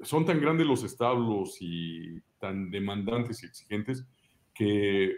son 0.02 0.24
tan 0.24 0.40
grandes 0.40 0.66
los 0.66 0.84
establos 0.84 1.58
y 1.60 2.20
tan 2.38 2.70
demandantes 2.70 3.42
y 3.42 3.46
exigentes 3.46 4.06
que, 4.54 5.16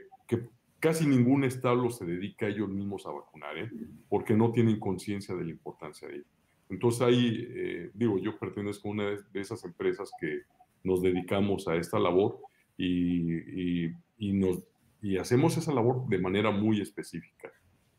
casi 0.80 1.06
ningún 1.06 1.44
establo 1.44 1.90
se 1.90 2.06
dedica 2.06 2.46
a 2.46 2.48
ellos 2.48 2.68
mismos 2.68 3.06
a 3.06 3.10
vacunar, 3.10 3.56
¿eh? 3.58 3.70
porque 4.08 4.34
no 4.34 4.50
tienen 4.50 4.80
conciencia 4.80 5.34
de 5.34 5.44
la 5.44 5.50
importancia 5.50 6.08
de 6.08 6.16
ello. 6.16 6.24
Entonces 6.70 7.02
ahí, 7.02 7.46
eh, 7.50 7.90
digo, 7.94 8.18
yo 8.18 8.38
pertenezco 8.38 8.88
a 8.88 8.92
una 8.92 9.04
de 9.10 9.40
esas 9.40 9.64
empresas 9.64 10.10
que 10.20 10.40
nos 10.82 11.02
dedicamos 11.02 11.68
a 11.68 11.76
esta 11.76 11.98
labor 11.98 12.38
y, 12.76 13.86
y, 14.18 15.16
hacemos 15.18 15.56
esa 15.56 15.72
labor 15.74 16.08
de 16.08 16.18
manera 16.18 16.50
muy 16.50 16.80
específica. 16.80 17.50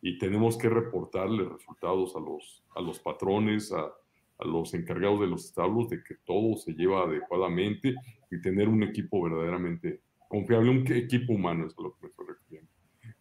Y 0.01 0.17
tenemos 0.17 0.57
que 0.57 0.69
reportarle 0.69 1.47
resultados 1.47 2.15
a 2.15 2.19
los, 2.19 2.63
a 2.75 2.81
los 2.81 2.99
patrones, 2.99 3.71
a, 3.71 3.91
a 4.39 4.47
los 4.47 4.73
encargados 4.73 5.19
de 5.19 5.27
los 5.27 5.45
establos 5.45 5.89
de 5.89 6.03
que 6.03 6.15
todo 6.25 6.57
se 6.57 6.73
lleva 6.73 7.03
adecuadamente 7.03 7.93
y 8.31 8.41
tener 8.41 8.67
un 8.67 8.83
equipo 8.83 9.21
verdaderamente 9.21 10.01
confiable, 10.31 10.71
un 10.71 10.91
equipo 10.93 11.33
humano, 11.33 11.67
es 11.67 11.75
lo 11.77 11.91
que 11.91 12.03
me 12.03 12.07
estoy 12.07 12.25
refiriendo. 12.27 12.71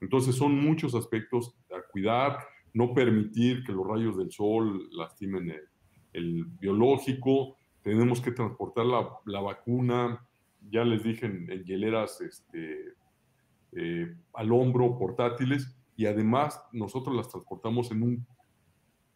Entonces 0.00 0.36
son 0.36 0.54
muchos 0.54 0.94
aspectos 0.94 1.56
a 1.70 1.82
cuidar, 1.90 2.38
no 2.72 2.94
permitir 2.94 3.64
que 3.64 3.72
los 3.72 3.84
rayos 3.84 4.16
del 4.16 4.30
sol 4.30 4.88
lastimen 4.92 5.52
el, 6.12 6.44
biológico, 6.60 7.56
tenemos 7.82 8.20
que 8.20 8.30
transportar 8.30 8.86
la, 8.86 9.08
la 9.26 9.40
vacuna, 9.40 10.24
ya 10.70 10.84
les 10.84 11.02
dije, 11.02 11.26
en, 11.26 11.64
hieleras 11.64 12.20
este, 12.20 12.94
eh, 13.72 14.14
al 14.34 14.52
hombro, 14.52 14.96
portátiles, 14.96 15.76
y 15.96 16.06
además 16.06 16.62
nosotros 16.72 17.16
las 17.16 17.28
transportamos 17.28 17.90
en, 17.90 18.02
un, 18.02 18.26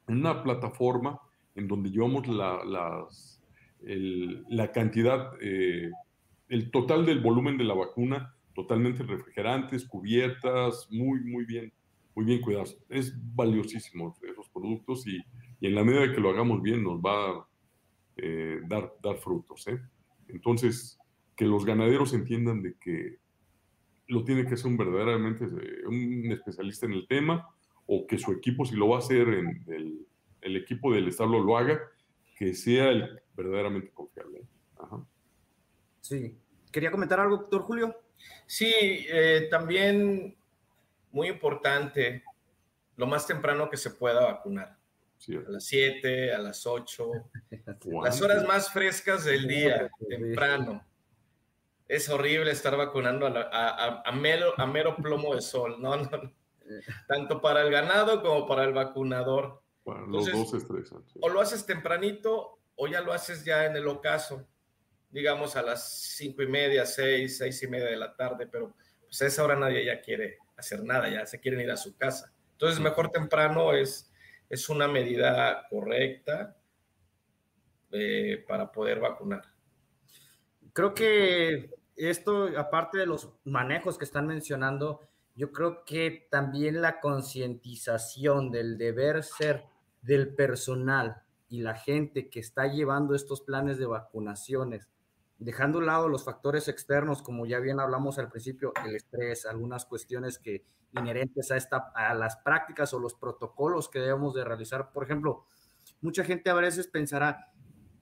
en 0.08 0.16
una 0.16 0.42
plataforma 0.42 1.20
en 1.54 1.68
donde 1.68 1.90
llevamos 1.90 2.26
la, 2.26 2.64
las, 2.64 3.40
la 3.80 4.72
cantidad, 4.72 5.30
eh, 5.40 5.90
el 6.48 6.70
total 6.70 7.06
del 7.06 7.20
volumen 7.20 7.56
de 7.56 7.64
la 7.64 7.74
vacuna, 7.74 8.34
totalmente 8.54 9.02
refrigerantes, 9.02 9.86
cubiertas, 9.86 10.88
muy, 10.90 11.20
muy 11.20 11.44
bien 11.44 11.72
muy 12.14 12.24
bien 12.24 12.40
cuidados. 12.40 12.78
Es 12.88 13.14
valiosísimo 13.34 14.16
esos 14.22 14.48
productos 14.48 15.06
y, 15.06 15.18
y 15.60 15.66
en 15.66 15.74
la 15.74 15.84
medida 15.84 16.12
que 16.12 16.20
lo 16.20 16.30
hagamos 16.30 16.62
bien 16.62 16.82
nos 16.82 17.00
va 17.00 17.30
a 17.30 17.48
eh, 18.16 18.60
dar, 18.66 18.94
dar 19.02 19.16
frutos. 19.16 19.66
¿eh? 19.68 19.80
Entonces, 20.28 20.98
que 21.36 21.44
los 21.44 21.64
ganaderos 21.64 22.14
entiendan 22.14 22.62
de 22.62 22.74
que 22.78 23.18
lo 24.06 24.22
tiene 24.24 24.46
que 24.46 24.54
hacer 24.54 24.66
un 24.66 24.76
verdaderamente 24.76 25.44
eh, 25.44 25.86
un 25.86 26.30
especialista 26.30 26.86
en 26.86 26.92
el 26.92 27.06
tema 27.08 27.48
o 27.86 28.06
que 28.06 28.18
su 28.18 28.32
equipo, 28.32 28.64
si 28.64 28.76
lo 28.76 28.88
va 28.88 28.96
a 28.96 29.00
hacer 29.00 29.28
en 29.28 29.64
el, 29.68 30.06
el 30.40 30.56
equipo 30.56 30.92
del 30.92 31.08
establo 31.08 31.42
lo 31.42 31.58
haga, 31.58 31.80
que 32.36 32.54
sea 32.54 32.90
el 32.90 33.20
verdaderamente 33.36 33.90
confiable. 33.92 34.42
Ajá. 34.76 35.04
Sí. 36.04 36.38
¿Quería 36.70 36.90
comentar 36.90 37.18
algo, 37.18 37.38
doctor 37.38 37.62
Julio? 37.62 37.98
Sí, 38.46 38.74
eh, 39.08 39.48
también 39.50 40.36
muy 41.12 41.28
importante, 41.28 42.22
lo 42.96 43.06
más 43.06 43.26
temprano 43.26 43.70
que 43.70 43.78
se 43.78 43.90
pueda 43.90 44.20
vacunar. 44.20 44.76
Sí. 45.16 45.34
A 45.34 45.48
las 45.48 45.64
7, 45.64 46.34
a 46.34 46.38
las 46.40 46.66
8, 46.66 47.10
las 48.04 48.20
horas 48.20 48.46
más 48.46 48.70
frescas 48.70 49.24
del 49.24 49.48
día, 49.48 49.90
temprano. 50.06 50.86
Es 51.88 52.10
horrible 52.10 52.50
estar 52.50 52.76
vacunando 52.76 53.26
a, 53.26 53.30
la, 53.30 53.40
a, 53.50 54.02
a, 54.02 54.12
mero, 54.12 54.52
a, 54.58 54.66
mero, 54.66 54.96
plomo 54.96 55.34
de 55.34 55.40
sol, 55.40 55.76
¿no? 55.80 55.96
no, 55.96 56.34
Tanto 57.08 57.40
para 57.40 57.62
el 57.62 57.70
ganado 57.70 58.20
como 58.20 58.46
para 58.46 58.64
el 58.64 58.74
vacunador. 58.74 59.62
Bueno, 59.86 60.04
Entonces, 60.04 60.34
los 60.34 60.50
dos 60.50 60.62
estresan. 60.62 61.02
Sí. 61.06 61.18
O 61.22 61.30
lo 61.30 61.40
haces 61.40 61.64
tempranito 61.64 62.58
o 62.76 62.88
ya 62.88 63.00
lo 63.00 63.14
haces 63.14 63.42
ya 63.42 63.64
en 63.64 63.76
el 63.76 63.86
ocaso, 63.86 64.46
digamos 65.14 65.54
a 65.54 65.62
las 65.62 65.88
cinco 66.16 66.42
y 66.42 66.48
media, 66.48 66.84
seis, 66.84 67.38
seis 67.38 67.62
y 67.62 67.68
media 67.68 67.86
de 67.86 67.96
la 67.96 68.16
tarde, 68.16 68.48
pero 68.48 68.74
pues 69.06 69.22
a 69.22 69.26
esa 69.26 69.44
hora 69.44 69.54
nadie 69.54 69.84
ya 69.84 70.00
quiere 70.00 70.38
hacer 70.56 70.82
nada, 70.82 71.08
ya 71.08 71.24
se 71.24 71.38
quieren 71.38 71.60
ir 71.60 71.70
a 71.70 71.76
su 71.76 71.96
casa. 71.96 72.34
Entonces, 72.50 72.80
mejor 72.80 73.10
temprano 73.10 73.72
es, 73.72 74.12
es 74.48 74.68
una 74.68 74.88
medida 74.88 75.68
correcta 75.70 76.56
eh, 77.92 78.44
para 78.48 78.72
poder 78.72 78.98
vacunar. 78.98 79.44
Creo 80.72 80.94
que 80.94 81.70
esto, 81.94 82.50
aparte 82.58 82.98
de 82.98 83.06
los 83.06 83.34
manejos 83.44 83.96
que 83.96 84.04
están 84.04 84.26
mencionando, 84.26 85.00
yo 85.36 85.52
creo 85.52 85.84
que 85.84 86.26
también 86.28 86.82
la 86.82 86.98
concientización 86.98 88.50
del 88.50 88.78
deber 88.78 89.22
ser 89.22 89.64
del 90.02 90.34
personal 90.34 91.22
y 91.48 91.60
la 91.60 91.76
gente 91.76 92.28
que 92.30 92.40
está 92.40 92.66
llevando 92.66 93.14
estos 93.14 93.42
planes 93.42 93.78
de 93.78 93.86
vacunaciones, 93.86 94.88
dejando 95.38 95.78
a 95.78 95.80
un 95.80 95.86
lado 95.86 96.08
los 96.08 96.24
factores 96.24 96.68
externos, 96.68 97.22
como 97.22 97.46
ya 97.46 97.58
bien 97.58 97.80
hablamos 97.80 98.18
al 98.18 98.30
principio, 98.30 98.72
el 98.84 98.96
estrés, 98.96 99.46
algunas 99.46 99.84
cuestiones 99.84 100.38
que 100.38 100.64
inherentes 100.92 101.50
a, 101.50 101.56
esta, 101.56 101.92
a 101.94 102.14
las 102.14 102.36
prácticas 102.36 102.94
o 102.94 102.98
los 102.98 103.14
protocolos 103.14 103.88
que 103.88 103.98
debemos 103.98 104.34
de 104.34 104.44
realizar. 104.44 104.92
Por 104.92 105.04
ejemplo, 105.04 105.46
mucha 106.00 106.24
gente 106.24 106.50
a 106.50 106.54
veces 106.54 106.86
pensará, 106.86 107.52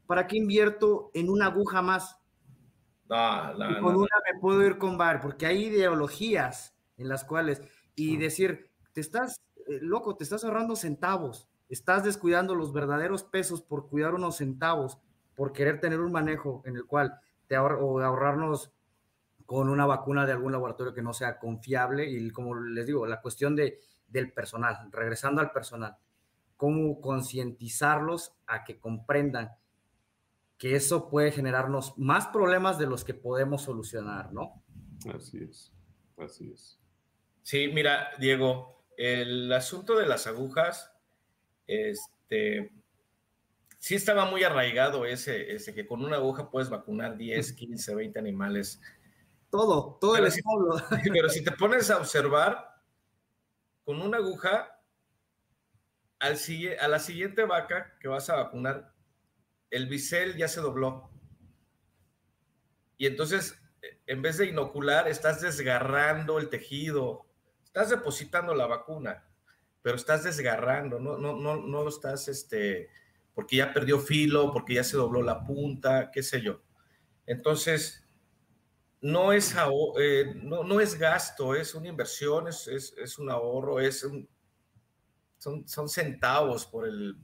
¿para 0.07 0.27
qué 0.27 0.37
invierto 0.37 1.11
en 1.15 1.31
una 1.31 1.47
aguja 1.47 1.83
más? 1.83 2.19
No, 3.09 3.55
no, 3.55 3.71
y 3.71 3.81
con 3.81 3.95
no, 3.95 3.99
una 4.01 4.17
me 4.33 4.41
puedo 4.41 4.65
ir 4.67 4.79
con 4.79 4.97
bar, 4.97 5.21
porque 5.21 5.47
hay 5.47 5.65
ideologías 5.65 6.77
en 6.97 7.09
las 7.09 7.25
cuales, 7.25 7.63
y 7.95 8.17
decir, 8.17 8.71
te 8.93 9.01
estás, 9.01 9.41
eh, 9.69 9.79
loco, 9.81 10.17
te 10.17 10.25
estás 10.25 10.45
ahorrando 10.45 10.77
centavos, 10.77 11.49
estás 11.69 12.05
descuidando 12.05 12.55
los 12.55 12.73
verdaderos 12.73 13.25
pesos 13.25 13.63
por 13.63 13.89
cuidar 13.89 14.15
unos 14.15 14.37
centavos, 14.37 14.99
por 15.35 15.53
querer 15.53 15.81
tener 15.81 16.01
un 16.01 16.13
manejo 16.13 16.63
en 16.65 16.77
el 16.77 16.87
cual 16.87 17.19
te 17.47 17.57
ahor 17.57 17.79
o 17.81 18.01
ahorrarnos 18.01 18.73
con 19.47 19.69
una 19.69 19.87
vacuna 19.87 20.25
de 20.25 20.33
algún 20.33 20.53
laboratorio 20.53 20.95
que 20.95 21.03
no 21.03 21.13
sea 21.13 21.39
confiable 21.39 22.09
y 22.09 22.31
como 22.31 22.55
les 22.55 22.87
digo, 22.87 23.07
la 23.07 23.21
cuestión 23.21 23.55
de, 23.57 23.81
del 24.09 24.33
personal, 24.33 24.89
regresando 24.91 25.41
al 25.41 25.51
personal, 25.51 25.97
cómo 26.57 27.01
concientizarlos 27.01 28.35
a 28.47 28.65
que 28.65 28.79
comprendan 28.79 29.53
que 30.59 30.77
eso 30.77 31.09
puede 31.09 31.33
generarnos 31.33 31.99
más 31.99 32.29
problemas 32.29 32.79
de 32.79 32.87
los 32.87 33.05
que 33.05 33.15
podemos 33.15 33.63
solucionar, 33.63 34.33
¿no? 34.33 34.63
Así 35.13 35.39
es, 35.39 35.73
así 36.17 36.53
es. 36.53 36.79
Sí, 37.43 37.69
mira, 37.75 38.11
Diego, 38.21 38.85
el 38.97 39.53
asunto 39.53 39.97
de 39.97 40.07
las 40.07 40.29
agujas, 40.29 40.93
este, 41.67 42.73
sí 43.83 43.97
estaba 43.97 44.27
muy 44.27 44.45
arraigado 44.45 45.07
ese, 45.07 45.57
ese, 45.57 45.75
que 45.75 45.89
con 45.89 46.05
una 46.05 46.15
aguja 46.15 46.49
puedes 46.49 46.71
vacunar 46.71 47.17
10, 47.17 47.53
15, 47.53 47.97
20 47.97 48.17
animales. 48.17 48.81
Todo, 49.51 49.99
todo 50.01 50.13
pero 50.13 50.27
el 50.27 50.31
si, 50.33 50.39
establo. 50.39 50.77
Pero 51.13 51.29
si 51.29 51.43
te 51.43 51.51
pones 51.51 51.91
a 51.91 51.99
observar, 51.99 52.81
con 53.85 54.01
una 54.01 54.19
aguja, 54.19 54.81
al, 56.21 56.39
a 56.81 56.89
la 56.89 56.99
siguiente 57.01 57.45
vaca 57.45 57.99
que 57.99 58.07
vas 58.07 58.31
a 58.31 58.37
vacunar, 58.37 58.95
el 59.69 59.89
bisel 59.89 60.37
ya 60.37 60.47
se 60.47 60.61
dobló. 60.61 61.11
Y 62.99 63.07
entonces, 63.07 63.61
en 64.07 64.23
vez 64.23 64.39
de 64.39 64.47
inocular, 64.47 65.09
estás 65.09 65.41
desgarrando 65.41 66.39
el 66.39 66.51
tejido, 66.51 67.27
estás 67.65 67.91
depositando 67.91 68.55
la 68.55 68.67
vacuna, 68.67 69.27
pero 69.83 69.97
estás 69.97 70.23
desgarrando, 70.23 71.01
no, 71.01 71.19
no, 71.19 71.35
no, 71.35 71.57
no 71.57 71.83
lo 71.83 71.89
estás, 71.89 72.29
este, 72.29 72.89
porque 73.35 73.57
ya 73.57 73.73
perdió 73.73 73.99
filo, 73.99 74.53
porque 74.53 74.75
ya 74.75 74.85
se 74.85 74.97
dobló 74.97 75.23
la 75.23 75.45
punta, 75.45 76.11
qué 76.11 76.23
sé 76.23 76.41
yo. 76.41 76.63
Entonces, 77.27 78.07
no 79.01 79.33
es, 79.33 79.55
eh, 79.99 80.35
no, 80.43 80.63
no, 80.63 80.81
es 80.81 80.99
gasto, 80.99 81.55
es 81.55 81.75
una 81.75 81.89
inversión, 81.89 82.49
es, 82.49 82.69
es, 82.69 82.95
es 82.97 83.19
un 83.19 83.31
ahorro, 83.31 83.81
es 83.81 84.05
un, 84.05 84.29
son, 85.39 85.67
son, 85.67 85.89
centavos 85.89 86.67
por 86.67 86.87
el, 86.87 87.17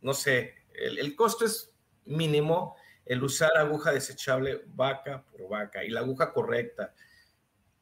no 0.00 0.12
sé, 0.12 0.54
el, 0.74 0.98
el, 0.98 1.14
costo 1.14 1.44
es 1.44 1.72
mínimo 2.04 2.74
el 3.04 3.22
usar 3.22 3.56
aguja 3.56 3.92
desechable 3.92 4.62
vaca 4.66 5.24
por 5.24 5.48
vaca 5.48 5.84
y 5.84 5.90
la 5.90 6.00
aguja 6.00 6.32
correcta 6.32 6.94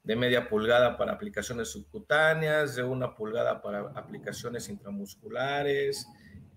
de 0.03 0.17
media 0.17 0.49
pulgada 0.49 0.97
para 0.97 1.13
aplicaciones 1.13 1.69
subcutáneas, 1.69 2.77
de 2.77 2.83
una 2.83 3.15
pulgada 3.15 3.61
para 3.61 3.81
aplicaciones 3.95 4.69
intramusculares, 4.69 6.07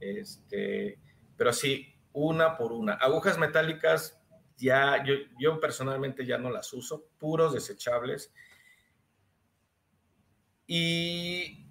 este, 0.02 0.99
pero 1.38 1.52
así, 1.52 1.95
una 2.14 2.57
por 2.57 2.73
una. 2.73 2.94
Agujas 2.94 3.38
metálicas, 3.38 4.19
ya, 4.57 5.03
yo, 5.06 5.14
yo 5.40 5.60
personalmente 5.60 6.26
ya 6.26 6.38
no 6.38 6.49
las 6.49 6.73
uso, 6.73 7.07
puros 7.18 7.53
desechables. 7.53 8.34
Y 10.68 11.68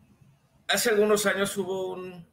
hace 0.69 0.91
algunos 0.91 1.27
años 1.27 1.57
hubo 1.57 1.93
un, 1.93 2.27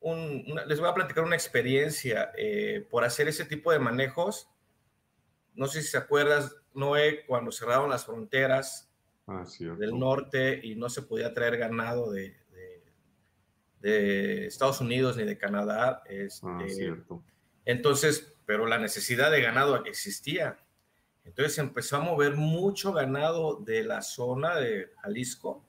un 0.00 0.44
una, 0.48 0.64
les 0.64 0.80
voy 0.80 0.88
a 0.88 0.94
platicar 0.94 1.24
una 1.24 1.36
experiencia 1.36 2.30
eh, 2.36 2.86
por 2.90 3.04
hacer 3.04 3.28
ese 3.28 3.44
tipo 3.44 3.72
de 3.72 3.78
manejos. 3.78 4.48
No 5.54 5.66
sé 5.66 5.82
si 5.82 5.88
se 5.88 5.98
acuerdas, 5.98 6.56
Noé, 6.74 7.26
cuando 7.26 7.52
cerraron 7.52 7.90
las 7.90 8.06
fronteras 8.06 8.90
ah, 9.26 9.44
del 9.78 9.98
norte 9.98 10.60
y 10.62 10.76
no 10.76 10.88
se 10.88 11.02
podía 11.02 11.34
traer 11.34 11.58
ganado 11.58 12.10
de, 12.10 12.39
de 13.80 14.46
Estados 14.46 14.80
Unidos 14.80 15.16
ni 15.16 15.24
de 15.24 15.38
Canadá. 15.38 16.02
Este, 16.06 16.46
ah, 16.46 16.64
cierto. 16.68 17.22
Entonces, 17.64 18.36
pero 18.46 18.66
la 18.66 18.78
necesidad 18.78 19.30
de 19.30 19.42
ganado 19.42 19.84
existía. 19.84 20.58
Entonces 21.24 21.58
empezó 21.58 21.96
a 21.96 22.00
mover 22.00 22.36
mucho 22.36 22.92
ganado 22.92 23.56
de 23.56 23.84
la 23.84 24.02
zona 24.02 24.56
de 24.56 24.90
Jalisco 25.02 25.64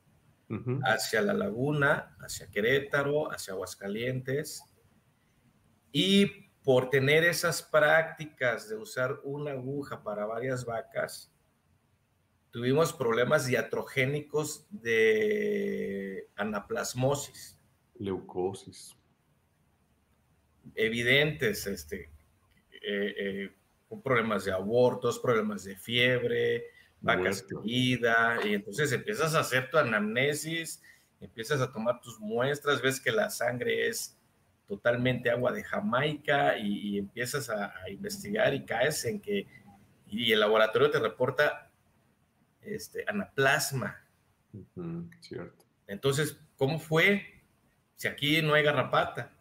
uh 0.49 0.55
-huh. 0.55 0.81
hacia 0.85 1.21
la 1.21 1.33
laguna, 1.33 2.15
hacia 2.19 2.49
Querétaro, 2.49 3.31
hacia 3.31 3.53
Aguascalientes. 3.53 4.63
Y 5.91 6.49
por 6.63 6.89
tener 6.89 7.23
esas 7.23 7.61
prácticas 7.61 8.69
de 8.69 8.77
usar 8.77 9.19
una 9.23 9.51
aguja 9.51 10.03
para 10.03 10.25
varias 10.25 10.63
vacas, 10.65 11.33
tuvimos 12.49 12.93
problemas 12.93 13.45
diatrogénicos 13.45 14.67
de 14.69 16.29
anaplasmosis 16.35 17.60
leucosis. 18.01 18.95
Evidentes, 20.75 21.65
este, 21.67 22.09
eh, 22.81 23.13
eh, 23.17 23.51
problemas 24.03 24.45
de 24.45 24.51
abortos, 24.51 25.19
problemas 25.19 25.63
de 25.63 25.75
fiebre, 25.75 26.65
vacas 27.01 27.43
caída, 27.43 28.39
y 28.45 28.53
entonces 28.53 28.91
empiezas 28.91 29.35
a 29.35 29.39
hacer 29.39 29.69
tu 29.69 29.77
anamnesis, 29.77 30.81
empiezas 31.19 31.61
a 31.61 31.71
tomar 31.71 31.99
tus 32.01 32.19
muestras, 32.19 32.81
ves 32.81 32.99
que 32.99 33.11
la 33.11 33.29
sangre 33.29 33.87
es 33.87 34.17
totalmente 34.67 35.29
agua 35.29 35.51
de 35.51 35.63
Jamaica 35.63 36.57
y, 36.57 36.95
y 36.95 36.97
empiezas 36.97 37.49
a, 37.49 37.73
a, 37.83 37.89
investigar 37.89 38.53
y 38.53 38.65
caes 38.65 39.03
en 39.05 39.19
que, 39.19 39.45
y 40.07 40.31
el 40.31 40.39
laboratorio 40.39 40.89
te 40.89 40.99
reporta 40.99 41.69
este, 42.61 43.03
anaplasma. 43.07 44.01
Uh 44.53 44.65
-huh, 44.75 45.09
cierto. 45.19 45.65
Entonces, 45.87 46.39
¿cómo 46.55 46.79
fue? 46.79 47.40
Si 48.01 48.07
aquí 48.07 48.41
no 48.41 48.55
hay 48.55 48.63
garrapata. 48.63 49.31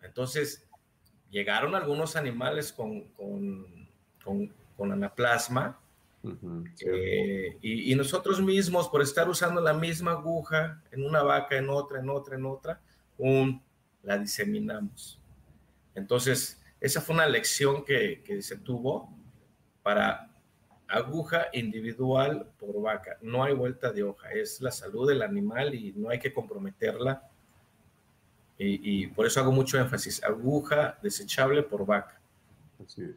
Entonces, 0.00 0.68
llegaron 1.30 1.76
algunos 1.76 2.16
animales 2.16 2.72
con, 2.72 3.04
con, 3.10 3.88
con, 4.24 4.52
con 4.76 4.90
anaplasma 4.90 5.78
Eh, 6.80 7.58
y, 7.62 7.94
nosotros 7.94 8.40
mismos, 8.40 8.88
por 8.88 9.02
estar 9.02 9.28
usando 9.28 9.60
la 9.60 9.72
misma 9.72 10.12
aguja 10.12 10.82
en 10.90 11.04
una 11.04 11.22
vaca, 11.22 11.56
en 11.56 11.68
otra, 11.70 12.00
en 12.00 12.10
otra, 12.10 12.36
en 12.36 12.44
otra, 12.44 12.80
un, 13.18 13.62
la 14.02 14.18
diseminamos. 14.18 15.20
Entonces, 15.94 16.60
esa 16.80 17.00
fue 17.00 17.14
una 17.14 17.28
lección 17.28 17.84
que, 17.84 18.20
que 18.24 18.42
se 18.42 18.56
tuvo 18.56 19.16
para 19.84 20.31
aguja 20.92 21.46
individual 21.52 22.50
por 22.58 22.80
vaca. 22.80 23.16
No 23.22 23.42
hay 23.42 23.54
vuelta 23.54 23.92
de 23.92 24.02
hoja, 24.02 24.30
es 24.30 24.60
la 24.60 24.70
salud 24.70 25.08
del 25.08 25.22
animal 25.22 25.74
y 25.74 25.92
no 25.92 26.10
hay 26.10 26.18
que 26.18 26.32
comprometerla. 26.32 27.28
Y, 28.64 29.08
por 29.08 29.26
eso 29.26 29.40
hago 29.40 29.50
mucho 29.50 29.76
énfasis, 29.76 30.22
aguja 30.22 30.96
desechable 31.02 31.64
por 31.64 31.84
vaca. 31.84 32.20
Así 32.84 33.02
es. 33.02 33.16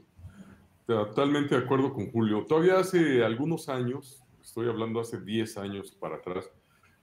Totalmente 0.88 1.56
de 1.56 1.64
acuerdo 1.64 1.93
con 1.93 2.11
Julio. 2.11 2.45
Todavía 2.47 2.80
hace 2.80 3.23
algunos 3.23 3.69
años, 3.69 4.23
estoy 4.41 4.68
hablando 4.68 4.99
hace 4.99 5.22
10 5.22 5.57
años 5.57 5.91
para 5.91 6.15
atrás, 6.15 6.49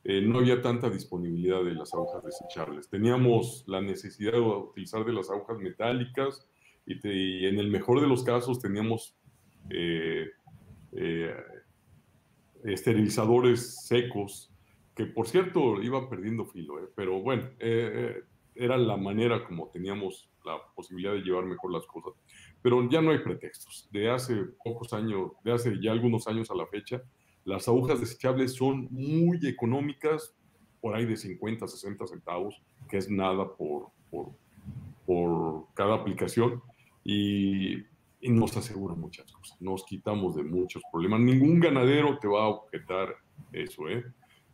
eh, 0.02 0.20
no 0.22 0.38
había 0.40 0.60
tanta 0.60 0.90
disponibilidad 0.90 1.62
de 1.62 1.74
las 1.74 1.94
agujas 1.94 2.24
desechables. 2.24 2.88
Teníamos 2.88 3.62
la 3.68 3.80
necesidad 3.80 4.32
de 4.32 4.40
utilizar 4.40 5.04
de 5.04 5.12
las 5.12 5.30
agujas 5.30 5.58
metálicas 5.58 6.44
y, 6.84 7.46
en 7.46 7.60
el 7.60 7.70
mejor 7.70 8.00
de 8.00 8.08
los 8.08 8.24
casos 8.24 8.58
teníamos 8.58 9.16
eh, 9.70 10.30
eh, 10.92 11.34
esterilizadores 12.64 13.86
secos, 13.86 14.50
que 14.94 15.06
por 15.06 15.26
cierto 15.26 15.82
iban 15.82 16.08
perdiendo 16.08 16.44
filo, 16.46 16.74
pero 16.94 17.20
bueno, 17.20 17.48
era 18.54 18.76
la 18.76 18.96
manera 18.96 19.44
como 19.44 19.68
teníamos 19.68 20.30
la 20.44 20.58
posibilidad 20.74 21.12
de 21.12 21.22
llevar 21.22 21.44
mejor 21.44 21.72
las 21.72 21.86
cosas. 21.86 22.12
Pero 22.60 22.88
ya 22.88 23.00
no 23.00 23.10
hay 23.10 23.18
pretextos. 23.18 23.88
De 23.90 24.10
hace 24.10 24.36
pocos 24.62 24.92
años, 24.92 25.32
de 25.44 25.52
hace 25.52 25.80
ya 25.80 25.92
algunos 25.92 26.26
años 26.26 26.50
a 26.50 26.54
la 26.54 26.66
fecha, 26.66 27.02
las 27.44 27.66
agujas 27.68 28.00
desechables 28.00 28.54
son 28.54 28.88
muy 28.90 29.38
económicas, 29.46 30.34
por 30.80 30.94
ahí 30.94 31.06
de 31.06 31.16
50, 31.16 31.66
60 31.66 32.06
centavos, 32.06 32.60
que 32.88 32.98
es 32.98 33.08
nada 33.08 33.54
por, 33.56 33.88
por, 34.10 34.30
por 35.06 35.66
cada 35.74 35.94
aplicación. 35.94 36.62
Y, 37.04 37.84
y, 38.22 38.30
nos 38.30 38.56
asegura 38.56 38.94
muchas 38.94 39.30
cosas. 39.30 39.60
Nos 39.60 39.84
quitamos 39.84 40.36
de 40.36 40.44
muchos 40.44 40.82
problemas. 40.90 41.20
Ningún 41.20 41.60
ganadero 41.60 42.18
te 42.18 42.28
va 42.28 42.44
a 42.44 42.48
objetar 42.48 43.14
eso, 43.52 43.88
¿eh? 43.88 44.04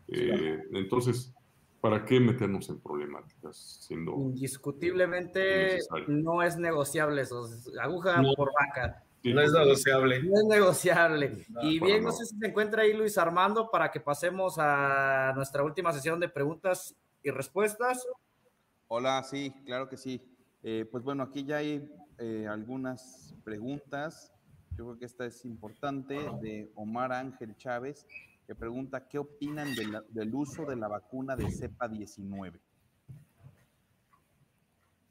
eh 0.09 0.59
entonces, 0.73 1.35
¿para 1.81 2.05
qué 2.05 2.19
meternos 2.19 2.69
en 2.71 2.81
problemáticas? 2.81 3.85
Siendo 3.87 4.13
Indiscutiblemente 4.13 5.79
no 6.09 6.43
es 6.43 6.57
negociable 6.57 7.23
eso, 7.23 7.49
aguja 7.81 8.23
por 8.37 8.53
vaca. 8.53 9.05
no 9.23 9.41
es 9.41 9.53
negociable. 9.53 10.23
No 10.23 10.39
es 10.39 10.45
negociable. 10.49 11.47
y 11.63 11.79
bien, 11.79 12.03
no 12.03 12.13
sé 12.13 12.25
si 12.25 12.39
se 12.39 12.47
encuentra 12.47 12.83
ahí 12.83 12.95
Luis 12.95 13.19
Armando 13.19 13.71
para 13.71 13.91
que 13.91 14.01
pasemos 14.01 14.57
a 14.59 15.33
nuestra 15.37 15.63
última 15.63 15.93
sesión 15.93 16.19
de 16.19 16.29
preguntas 16.29 16.97
y 17.23 17.31
respuestas. 17.31 18.07
Hola, 18.89 19.23
sí, 19.23 19.53
claro 19.67 19.89
que 19.89 19.99
sí. 19.99 20.23
Eh, 20.63 20.89
pues 20.91 21.05
bueno, 21.05 21.23
aquí 21.23 21.45
ya 21.45 21.59
hay 21.59 21.89
eh, 22.19 22.47
algunas 22.49 23.35
preguntas. 23.45 24.33
Yo 24.77 24.87
creo 24.87 24.99
que 24.99 25.05
esta 25.07 25.27
es 25.27 25.45
importante 25.45 26.15
de 26.41 26.71
Omar 26.75 27.13
Ángel 27.13 27.57
Chávez 27.57 28.07
que 28.49 28.55
pregunta 28.55 29.07
qué 29.07 29.19
opinan 29.19 29.75
del 30.09 30.35
uso 30.35 30.65
de 30.65 30.75
la 30.75 30.89
vacuna 30.89 31.37
de 31.37 31.51
cepa 31.51 31.87
19. 31.87 32.59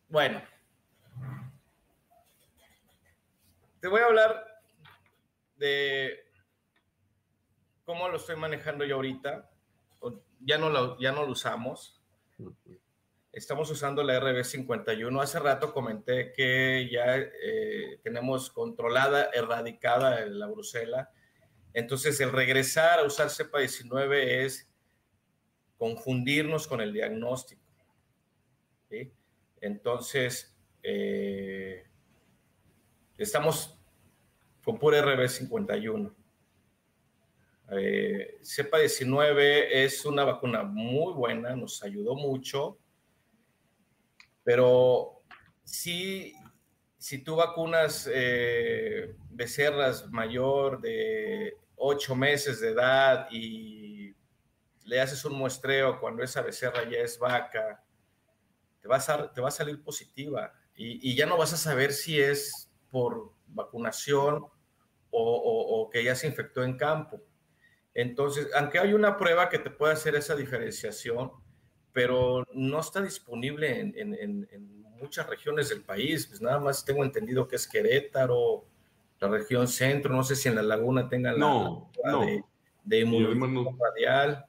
Bueno, 0.09 0.41
te 3.79 3.87
voy 3.87 4.01
a 4.01 4.05
hablar 4.05 4.43
de 5.57 6.17
cómo 7.85 8.09
lo 8.09 8.17
estoy 8.17 8.37
manejando 8.37 8.83
yo 8.85 8.95
ahorita. 8.95 9.47
Ya 10.39 10.57
no 10.57 10.69
lo, 10.69 10.97
ya 10.99 11.11
no 11.11 11.23
lo 11.23 11.33
usamos. 11.33 12.01
Estamos 13.37 13.69
usando 13.69 14.01
la 14.03 14.19
RB51. 14.19 15.21
Hace 15.21 15.39
rato 15.39 15.71
comenté 15.71 16.31
que 16.33 16.89
ya 16.91 17.17
eh, 17.17 17.99
tenemos 18.03 18.49
controlada, 18.49 19.29
erradicada 19.33 20.25
la 20.25 20.47
brucela 20.47 21.11
entonces, 21.77 22.19
el 22.21 22.31
regresar 22.31 22.97
a 22.97 23.03
usar 23.03 23.29
cepa 23.29 23.59
19 23.59 24.43
es 24.43 24.67
confundirnos 25.77 26.67
con 26.67 26.81
el 26.81 26.91
diagnóstico. 26.91 27.61
Entonces, 29.61 30.57
eh, 30.81 31.85
estamos 33.15 33.79
con 34.63 34.79
pura 34.79 35.03
RB51. 35.03 36.15
Eh, 37.73 38.39
cepa 38.41 38.79
19 38.79 39.83
es 39.83 40.03
una 40.03 40.23
vacuna 40.23 40.63
muy 40.63 41.13
buena, 41.13 41.55
nos 41.55 41.83
ayudó 41.83 42.15
mucho, 42.15 42.79
pero 44.47 45.23
sí, 45.65 46.33
si 46.97 47.21
tú 47.21 47.35
vacunas 47.35 48.09
eh, 48.09 49.13
becerras 49.29 50.09
mayor 50.09 50.79
de 50.79 51.57
ocho 51.75 52.15
meses 52.15 52.61
de 52.61 52.69
edad 52.69 53.27
y 53.29 54.15
le 54.85 55.01
haces 55.01 55.25
un 55.25 55.33
muestreo 55.33 55.99
cuando 55.99 56.23
esa 56.23 56.41
becerra 56.41 56.89
ya 56.89 56.99
es 56.99 57.19
vaca, 57.19 57.83
te 58.79 58.87
va 58.87 58.95
a, 58.95 59.33
te 59.33 59.41
va 59.41 59.49
a 59.49 59.51
salir 59.51 59.83
positiva 59.83 60.53
y, 60.73 61.13
ya 61.13 61.25
no 61.25 61.35
vas 61.35 61.51
a 61.51 61.57
saber 61.57 61.91
si 61.91 62.17
es 62.17 62.71
por 62.89 63.33
vacunación 63.47 64.45
o, 65.11 65.89
que 65.91 66.05
ya 66.05 66.15
se 66.15 66.25
infectó 66.25 66.63
en 66.63 66.77
campo. 66.77 67.21
Entonces, 67.93 68.47
aunque 68.55 68.79
hay 68.79 68.93
una 68.93 69.17
prueba 69.17 69.49
que 69.49 69.59
te 69.59 69.71
puede 69.71 69.91
hacer 69.91 70.15
esa 70.15 70.37
diferenciación, 70.37 71.33
pero 71.97 72.45
no 72.53 72.79
está 72.79 73.01
disponible 73.01 73.79
en, 73.79 74.13
en 74.13 74.85
muchas 75.01 75.25
regiones 75.25 75.69
del 75.69 75.81
país, 75.81 76.27
pues 76.27 76.39
nada 76.41 76.59
más 76.59 76.85
tengo 76.85 77.03
entendido 77.03 77.47
que 77.47 77.55
es 77.55 77.67
Querétaro, 77.67 78.65
la 79.19 79.27
región 79.29 79.67
centro, 79.67 80.15
no 80.15 80.23
sé 80.23 80.35
si 80.35 80.47
en 80.47 80.53
la 80.53 80.61
laguna 80.61 81.09
tengan 81.09 81.39
no, 81.39 81.89
la 82.03 82.11
no. 82.11 82.21
de, 82.21 82.43
de 82.83 82.99
inmunización 82.99 83.79
radial. 83.79 84.45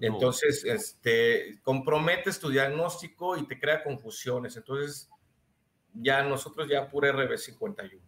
Entonces, 0.00 0.64
este, 0.64 1.58
comprometes 1.64 2.38
tu 2.38 2.48
diagnóstico 2.48 3.36
y 3.36 3.44
te 3.44 3.58
crea 3.58 3.82
confusiones. 3.82 4.56
Entonces, 4.56 5.10
ya 5.92 6.22
nosotros 6.22 6.68
ya 6.68 6.88
pura 6.88 7.12
RB51. 7.12 7.98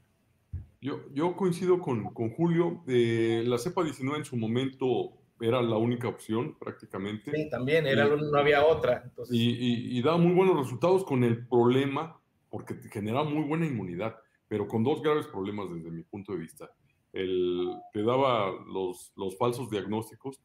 Yo, 0.80 1.00
yo 1.12 1.34
coincido 1.34 1.80
con, 1.80 2.04
con 2.14 2.30
Julio. 2.30 2.84
Eh, 2.86 3.42
la 3.44 3.58
cepa 3.58 3.82
19 3.82 4.18
en 4.18 4.24
su 4.24 4.36
momento 4.36 5.12
era 5.40 5.60
la 5.62 5.76
única 5.76 6.08
opción 6.08 6.56
prácticamente. 6.58 7.30
Sí, 7.30 7.48
también, 7.50 7.86
era, 7.86 8.06
no 8.06 8.38
había 8.38 8.64
otra. 8.64 9.10
Y, 9.30 9.50
y, 9.50 9.98
y, 9.98 10.02
daba 10.02 10.18
muy 10.18 10.32
buenos 10.32 10.56
resultados 10.56 11.04
con 11.04 11.24
el 11.24 11.46
problema, 11.46 12.20
porque 12.50 12.74
te 12.74 12.88
generaba 12.88 13.24
muy 13.28 13.44
buena 13.44 13.66
inmunidad 13.66 14.16
pero 14.48 14.68
con 14.68 14.84
dos 14.84 15.02
graves 15.02 15.26
problemas 15.26 15.68
desde 15.68 15.90
mi 15.90 16.02
punto 16.02 16.32
de 16.32 16.38
vista. 16.38 16.70
El, 17.12 17.70
te 17.92 18.02
daba 18.02 18.52
los, 18.66 19.12
los 19.16 19.36
falsos 19.36 19.70
diagnósticos, 19.70 20.40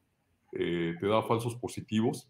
eh, 0.53 0.95
te 0.99 1.07
daba 1.07 1.23
falsos 1.23 1.55
positivos, 1.55 2.27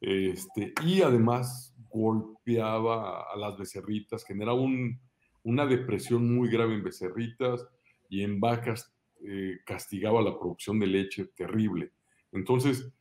este, 0.00 0.72
y 0.84 1.02
además 1.02 1.74
golpeaba 1.88 3.22
a 3.32 3.36
las 3.36 3.56
becerritas, 3.56 4.24
generaba 4.24 4.60
un, 4.60 5.00
una 5.44 5.66
depresión 5.66 6.34
muy 6.34 6.50
grave 6.50 6.74
en 6.74 6.84
becerritas 6.84 7.66
y 8.08 8.22
en 8.22 8.40
vacas 8.40 8.93
eh, 9.26 9.60
castigaba 9.64 10.20
la 10.20 10.38
producción 10.38 10.78
de 10.78 10.86
leche 10.86 11.24
terrible. 11.34 11.92
Entonces, 12.32 12.92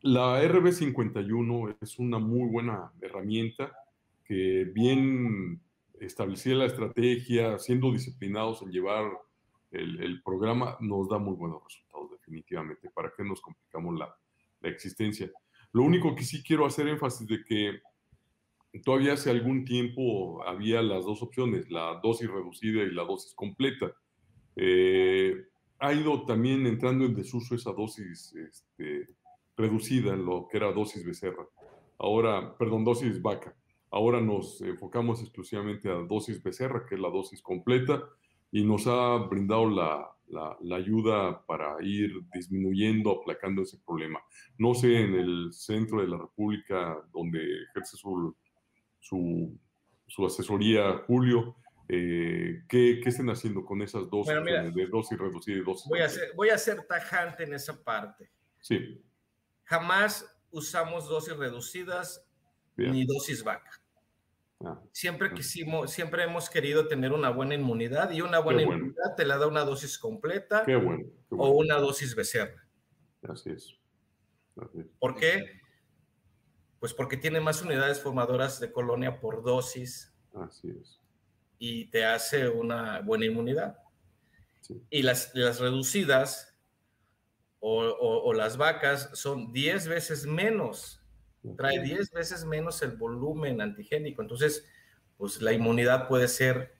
la 0.00 0.42
RB51 0.42 1.78
es 1.80 1.98
una 1.98 2.18
muy 2.18 2.50
buena 2.50 2.92
herramienta 3.00 3.72
que 4.24 4.64
bien 4.74 5.62
establecer 6.00 6.56
la 6.56 6.66
estrategia, 6.66 7.58
siendo 7.58 7.90
disciplinados 7.90 8.60
en 8.62 8.70
llevar 8.70 9.10
el, 9.70 10.22
programa, 10.22 10.76
nos 10.80 11.08
da 11.08 11.18
muy 11.18 11.34
buenos 11.34 11.62
resultados 11.64 12.10
definitivamente. 12.10 12.90
¿Para 12.90 13.12
qué 13.16 13.24
nos 13.24 13.40
complicamos 13.40 13.98
la, 13.98 14.14
la 14.60 14.68
existencia? 14.68 15.30
Lo 15.72 15.82
único 15.82 16.14
que 16.14 16.24
sí 16.24 16.42
quiero 16.42 16.66
hacer 16.66 16.88
énfasis 16.88 17.26
de 17.26 17.42
que 17.44 17.80
todavía 18.84 19.14
hace 19.14 19.30
algún 19.30 19.64
tiempo 19.64 20.42
había 20.44 20.82
las 20.82 21.04
dos 21.04 21.22
opciones, 21.22 21.70
la 21.70 21.98
dosis 22.02 22.30
reducida 22.30 22.82
y 22.82 22.90
la 22.92 23.04
dosis 23.04 23.34
completa. 23.34 23.92
Eh, 24.56 25.46
ha 25.78 25.92
ido 25.92 26.24
también 26.24 26.66
entrando 26.66 27.04
en 27.04 27.14
desuso 27.14 27.54
esa 27.54 27.72
dosis 27.72 28.34
este, 28.34 29.06
reducida, 29.56 30.16
lo 30.16 30.48
que 30.48 30.56
era 30.56 30.72
dosis 30.72 31.04
becerra. 31.04 31.46
Ahora, 31.98 32.56
perdón, 32.56 32.84
dosis 32.84 33.20
vaca. 33.20 33.54
Ahora 33.90 34.20
nos 34.20 34.60
enfocamos 34.62 35.20
exclusivamente 35.22 35.90
a 35.90 35.94
dosis 35.94 36.42
becerra, 36.42 36.84
que 36.86 36.96
es 36.96 37.00
la 37.00 37.10
dosis 37.10 37.40
completa, 37.42 38.02
y 38.50 38.64
nos 38.64 38.86
ha 38.86 39.16
brindado 39.16 39.68
la, 39.68 40.10
la, 40.28 40.76
ayuda 40.76 41.44
para 41.46 41.76
ir 41.82 42.22
disminuyendo, 42.32 43.20
aplacando 43.20 43.62
ese 43.62 43.78
problema. 43.78 44.20
No 44.58 44.74
sé, 44.74 45.00
en 45.00 45.14
el 45.14 45.52
centro 45.52 46.00
de 46.00 46.08
la 46.08 46.18
República, 46.18 46.96
donde 47.12 47.38
ejerce 47.70 47.96
su, 47.96 48.34
su, 48.98 49.56
su 50.06 50.26
asesoría 50.26 51.04
Julio, 51.06 51.56
eh, 51.88 52.64
¿qué, 52.68 53.00
¿qué, 53.02 53.08
estén 53.08 53.30
haciendo 53.30 53.64
con 53.64 53.80
esas 53.80 54.10
dos 54.10 54.26
de 54.26 54.86
dosis 54.90 55.18
reducida 55.18 55.56
y 55.56 55.60
dosis 55.60 55.86
voy 55.88 56.00
a, 56.00 56.08
ser, 56.08 56.32
voy 56.34 56.48
a 56.50 56.58
ser 56.58 56.84
tajante 56.86 57.44
en 57.44 57.54
esa 57.54 57.82
parte. 57.82 58.30
Sí. 58.60 59.04
Jamás 59.64 60.26
usamos 60.50 61.08
dosis 61.08 61.36
reducidas 61.36 62.26
ni 62.76 63.06
dosis 63.06 63.42
vaca. 63.44 63.70
Ah, 64.64 64.80
siempre 64.90 65.32
quisimos, 65.34 65.92
siempre 65.92 66.24
hemos 66.24 66.48
querido 66.48 66.88
tener 66.88 67.12
una 67.12 67.30
buena 67.30 67.54
inmunidad 67.54 68.10
y 68.10 68.22
una 68.22 68.38
buena 68.38 68.62
inmunidad 68.62 69.14
te 69.16 69.26
la 69.26 69.36
da 69.36 69.46
una 69.46 69.64
dosis 69.64 69.98
completa 69.98 70.64
o 71.30 71.50
una 71.50 71.76
dosis 71.76 72.14
becerra. 72.14 72.66
Así 73.22 73.50
es. 73.50 73.78
¿Por 74.98 75.14
qué? 75.14 75.60
Pues 76.80 76.94
porque 76.94 77.16
tiene 77.16 77.40
más 77.40 77.62
unidades 77.62 78.00
formadoras 78.00 78.58
de 78.58 78.72
colonia 78.72 79.20
por 79.20 79.42
dosis. 79.42 80.14
Así 80.34 80.70
es. 80.70 81.00
Y 81.58 81.86
te 81.90 82.04
hace 82.04 82.48
una 82.48 83.00
buena 83.00 83.26
inmunidad. 83.26 83.78
Y 84.90 85.02
las, 85.02 85.34
las 85.34 85.60
reducidas 85.60 86.54
o, 87.60 87.82
o, 87.84 88.32
las 88.34 88.56
vacas 88.56 89.10
son 89.14 89.52
10 89.52 89.88
veces 89.88 90.26
menos 90.26 91.00
trae 91.54 91.80
10 91.80 92.10
veces 92.10 92.44
menos 92.44 92.82
el 92.82 92.92
volumen 92.92 93.60
antigénico. 93.60 94.22
Entonces, 94.22 94.66
pues 95.16 95.40
la 95.40 95.52
inmunidad 95.52 96.08
puede 96.08 96.28
ser 96.28 96.74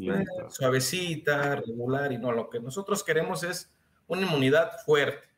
eh, 0.00 0.24
suavecita, 0.48 1.56
regular, 1.56 2.12
y 2.12 2.18
no, 2.18 2.32
lo 2.32 2.48
que 2.48 2.60
nosotros 2.60 3.04
queremos 3.04 3.42
es 3.42 3.70
una 4.06 4.22
inmunidad 4.22 4.78
fuerte. 4.84 5.28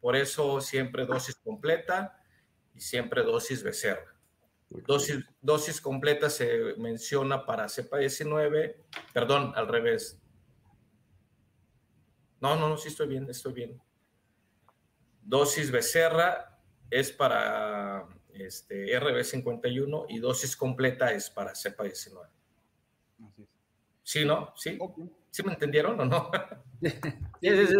Por 0.00 0.16
eso 0.16 0.60
siempre 0.60 1.06
dosis 1.06 1.36
completa 1.36 2.20
y 2.74 2.80
siempre 2.80 3.22
dosis 3.22 3.62
becerra. 3.62 4.13
Dosis, 4.86 5.24
dosis 5.40 5.80
completa 5.80 6.28
se 6.28 6.74
menciona 6.78 7.46
para 7.46 7.68
cepa 7.68 7.98
19, 7.98 8.84
perdón, 9.12 9.52
al 9.54 9.68
revés. 9.68 10.20
No, 12.40 12.56
no, 12.56 12.68
no, 12.68 12.76
sí 12.76 12.88
estoy 12.88 13.08
bien, 13.08 13.28
estoy 13.30 13.52
bien. 13.52 13.80
Dosis 15.22 15.70
becerra 15.70 16.58
es 16.90 17.12
para 17.12 18.06
este, 18.32 19.00
RB51 19.00 20.06
y 20.08 20.18
dosis 20.18 20.56
completa 20.56 21.12
es 21.12 21.30
para 21.30 21.54
cepa 21.54 21.84
19. 21.84 22.28
¿Sí, 24.02 24.24
no? 24.24 24.52
¿Sí? 24.56 24.78
¿Sí 25.30 25.42
me 25.42 25.52
entendieron 25.52 25.98
o 25.98 26.04
no? 26.04 26.30
sí, 26.82 26.90
sí, 27.50 27.66
sí. 27.66 27.76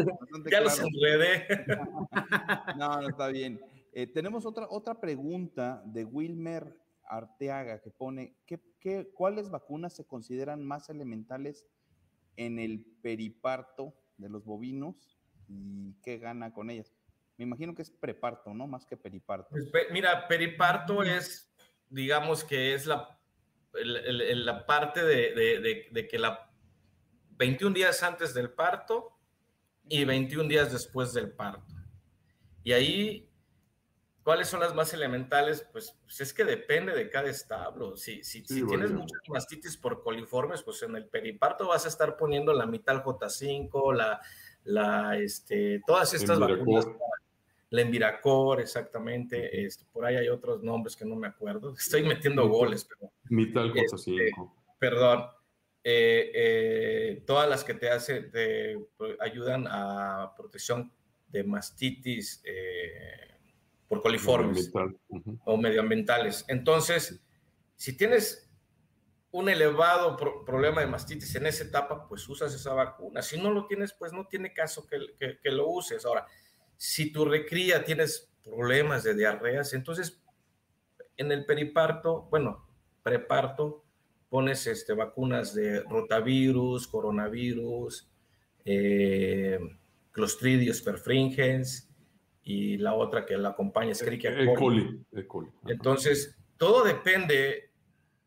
Ya 0.51 0.61
los 0.61 0.79
enredé. 0.79 1.47
no, 2.79 3.03
no 3.03 3.09
está 3.09 3.29
bien. 3.29 3.61
Eh, 3.93 4.07
tenemos 4.07 4.47
otra, 4.47 4.67
otra 4.71 4.99
pregunta 4.99 5.83
de 5.85 6.05
Wilmer 6.05 6.84
Arteaga 7.07 7.81
que 7.81 7.91
pone, 7.91 8.37
¿qué, 8.47 8.61
qué, 8.81 9.11
cuáles 9.15 9.51
vacunas 9.51 9.95
se 9.95 10.07
consideran 10.07 10.65
más 10.65 10.89
elementales 10.89 11.67
en 12.37 12.59
el 12.59 12.85
periparto 13.03 13.95
de 14.17 14.29
los 14.29 14.45
bovinos 14.45 15.19
y 15.49 15.95
qué 16.03 16.19
gana 16.19 16.53
con 16.53 16.71
ellas? 16.71 16.95
Me 17.37 17.45
imagino 17.45 17.75
que 17.75 17.83
es 17.83 17.91
preparto, 17.91 18.55
¿no? 18.55 18.67
Más 18.67 18.87
que 18.87 18.97
periparto. 18.97 19.49
Pues, 19.51 19.71
mira, 19.91 20.29
periparto 20.29 21.03
es, 21.03 21.53
digamos 21.89 22.45
que 22.45 22.75
es 22.75 22.87
la, 22.87 23.19
la 23.73 24.67
parte 24.67 25.05
de, 25.05 25.91
de, 25.91 26.09
que 26.09 26.19
la 26.19 26.51
21 27.31 27.75
días 27.75 28.03
antes 28.03 28.33
del 28.35 28.53
parto 28.53 29.19
y 29.89 30.05
21 30.05 30.49
días 30.49 30.73
después 30.73 31.13
del 31.13 31.33
parto. 31.33 31.75
Y 32.63 32.73
ahí, 32.73 33.29
¿cuáles 34.25 34.49
son 34.49 34.61
las 34.61 34.75
más 34.75 34.93
elementales? 34.95 35.67
Pues, 35.71 35.97
pues 36.03 36.21
es 36.21 36.35
que 36.35 36.45
depende 36.45 36.93
de 36.93 37.09
cada 37.11 37.29
establo. 37.29 37.97
Si, 37.97 38.25
si, 38.25 38.45
si 38.45 38.67
tienes 38.67 38.91
mucha 38.91 39.17
mastitis 39.29 39.77
por 39.77 40.03
coliformes, 40.03 40.63
pues 40.63 40.83
en 40.83 40.97
el 40.97 41.07
periparto 41.07 41.69
vas 41.69 41.85
a 41.85 41.89
estar 41.89 42.17
poniendo 42.17 42.53
la 42.53 42.67
mitad 42.67 43.05
J5, 43.05 43.95
la, 43.95 44.21
la, 44.65 45.17
este, 45.19 45.83
todas 45.87 46.13
estas 46.15 46.41
vacunas 46.41 46.89
Lenviracor, 47.71 48.61
exactamente. 48.61 49.65
Este, 49.67 49.85
por 49.93 50.07
ahí 50.07 50.15
hay 50.15 50.29
otros 50.29 50.63
nombres 50.63 50.95
que 50.95 51.05
no 51.05 51.17
me 51.17 51.27
acuerdo. 51.27 51.75
Estoy 51.79 52.05
metiendo 52.05 52.49
goles, 52.49 52.85
pero. 52.85 53.13
Mital 53.29 53.73
J5. 53.73 54.21
Este, 54.21 54.33
perdón. 54.79 55.27
Eh, 55.87 56.31
eh, 56.35 57.23
todas 57.27 57.47
las 57.49 57.63
que 57.63 57.75
te 57.75 57.91
hacen, 57.91 58.31
te 58.31 58.79
ayudan 59.21 59.67
a 59.69 60.33
protección 60.35 60.91
de 61.29 61.45
mastitis 61.45 62.41
eh, 62.45 63.34
por 63.89 64.03
coliformes 64.03 64.73
o 65.45 65.57
medioambientales. 65.57 66.45
Entonces, 66.49 67.23
si 67.77 67.97
tienes 67.97 68.51
un 69.31 69.49
elevado 69.49 70.17
problema 70.45 70.81
de 70.81 70.87
mastitis 70.87 71.35
en 71.35 71.47
esa 71.47 71.65
etapa, 71.65 72.07
pues 72.09 72.29
usas 72.29 72.55
esa 72.55 72.73
vacuna. 72.73 73.21
Si 73.21 73.41
no 73.41 73.51
lo 73.51 73.67
tienes, 73.67 73.93
pues 73.93 74.13
no 74.13 74.27
tiene 74.27 74.53
caso 74.53 74.87
que, 74.87 75.39
que 75.43 75.51
lo 75.51 75.69
uses. 75.69 76.05
Ahora, 76.05 76.27
si 76.77 77.13
tu 77.13 77.25
recría 77.25 77.85
tienes 77.85 78.31
problemas 78.45 79.03
de 79.03 79.15
diarreas, 79.15 79.75
entonces 79.75 80.21
en 81.17 81.33
el 81.33 81.45
periparto, 81.45 82.29
bueno, 82.31 82.67
preparto, 83.03 83.85
pones 84.29 84.67
este, 84.67 84.95
vacunas 84.95 85.55
de 85.55 85.81
rotavirus, 85.83 86.89
coronavirus, 86.89 88.09
eh, 88.65 89.59
clostridios 90.11 90.81
perfringens 90.81 91.89
y 92.45 92.77
la 92.77 92.95
otra 92.95 93.25
que 93.25 93.37
la 93.39 93.51
acompaña 93.51 93.93
es 93.93 94.01
Escherichia 94.01 94.31
e. 94.31 94.55
coli. 94.55 95.05
E. 95.13 95.27
Entonces, 95.67 96.37
todo 96.59 96.85
depende 96.85 97.71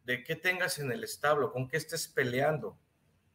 de 0.04 0.24
qué 0.24 0.36
tengas 0.36 0.80
en 0.80 0.92
el 0.92 1.04
establo, 1.04 1.52
con 1.52 1.68
qué 1.68 1.78
estés 1.78 2.08
peleando. 2.08 2.78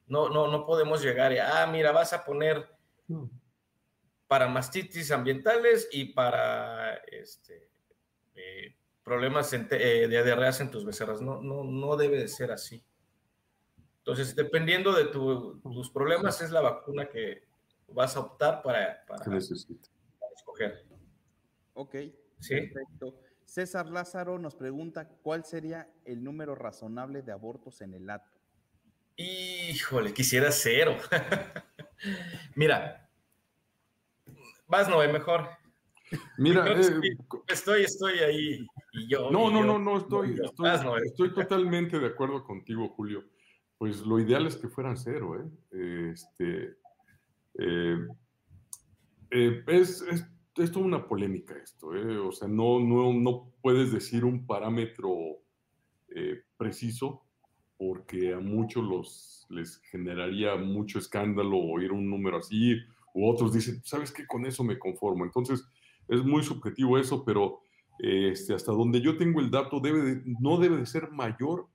No, 0.08 0.28
no, 0.28 0.48
no 0.48 0.66
podemos 0.66 1.02
llegar 1.02 1.32
y, 1.32 1.38
ah, 1.38 1.66
mira, 1.70 1.92
vas 1.92 2.12
a 2.12 2.24
poner 2.24 2.68
para 4.26 4.48
mastitis 4.48 5.12
ambientales 5.12 5.88
y 5.92 6.06
para 6.06 6.94
este, 6.94 7.70
eh, 8.34 8.74
problemas 9.04 9.52
eh, 9.52 9.58
de 9.60 10.24
diarreas 10.24 10.60
en 10.60 10.70
tus 10.70 10.84
becerras. 10.84 11.20
No, 11.20 11.40
no, 11.40 11.62
no 11.62 11.96
debe 11.96 12.18
de 12.18 12.28
ser 12.28 12.50
así. 12.50 12.84
Entonces, 13.98 14.34
dependiendo 14.34 14.92
de 14.92 15.04
tus 15.04 15.90
problemas, 15.90 16.40
es 16.42 16.50
la 16.50 16.60
vacuna 16.60 17.08
que 17.08 17.44
vas 17.88 18.16
a 18.16 18.20
optar 18.20 18.62
para, 18.62 19.04
para, 19.06 19.24
escoger. 20.66 20.86
Ok, 21.74 21.94
¿Sí? 22.38 22.54
perfecto. 22.54 23.18
César 23.44 23.88
Lázaro 23.88 24.38
nos 24.38 24.54
pregunta 24.54 25.08
cuál 25.08 25.44
sería 25.44 25.88
el 26.04 26.22
número 26.24 26.54
razonable 26.54 27.22
de 27.22 27.32
abortos 27.32 27.80
en 27.80 27.94
el 27.94 28.06
lato. 28.06 28.30
Híjole, 29.16 30.14
quisiera 30.14 30.50
cero. 30.50 30.96
Mira, 32.54 33.02
Vas, 34.72 34.88
Noé, 34.88 35.12
mejor. 35.12 35.50
Mira, 36.38 36.66
eh, 36.66 37.16
estoy, 37.46 37.82
estoy 37.82 38.20
ahí 38.20 38.66
y 38.92 39.06
yo. 39.06 39.30
No, 39.30 39.50
no, 39.50 39.62
no, 39.62 39.78
no, 39.78 39.98
estoy, 39.98 40.40
estoy, 41.04 41.34
totalmente 41.34 41.98
de 41.98 42.06
acuerdo 42.06 42.42
contigo, 42.42 42.88
Julio. 42.88 43.22
Pues 43.76 44.00
lo 44.00 44.18
ideal 44.18 44.46
es 44.46 44.56
que 44.56 44.68
fueran 44.68 44.96
cero, 44.96 45.38
¿eh? 45.38 46.10
Este, 46.10 46.78
eh, 47.58 47.98
eh, 49.30 49.62
es, 49.66 50.00
es, 50.00 50.24
es, 50.56 50.72
toda 50.72 50.84
una 50.84 51.06
polémica 51.06 51.54
esto, 51.56 51.94
¿eh? 51.94 52.18
O 52.18 52.32
sea, 52.32 52.48
no, 52.48 52.80
no, 52.80 53.12
no 53.12 53.52
puedes 53.60 53.92
decir 53.92 54.24
un 54.24 54.46
parámetro 54.46 55.38
preciso 56.56 57.22
porque 57.78 58.34
a 58.34 58.38
muchos 58.38 58.84
los, 58.84 59.46
les 59.48 59.78
generaría 59.90 60.54
mucho 60.56 60.98
escándalo 60.98 61.56
oír 61.58 61.90
un 61.90 62.08
número 62.08 62.38
así 62.38 62.76
u 63.14 63.28
otros 63.28 63.52
dicen, 63.52 63.82
¿sabes 63.84 64.12
qué? 64.12 64.26
Con 64.26 64.46
eso 64.46 64.62
me 64.64 64.78
conformo. 64.78 65.24
Entonces, 65.24 65.64
es 66.08 66.24
muy 66.24 66.42
subjetivo 66.42 66.98
eso, 66.98 67.24
pero 67.24 67.60
este, 67.98 68.54
hasta 68.54 68.72
donde 68.72 69.00
yo 69.00 69.16
tengo 69.16 69.40
el 69.40 69.50
dato, 69.50 69.80
debe 69.80 70.22
no 70.40 70.58
debe 70.58 70.78
de 70.78 70.86
ser 70.86 71.10
mayor 71.10 71.66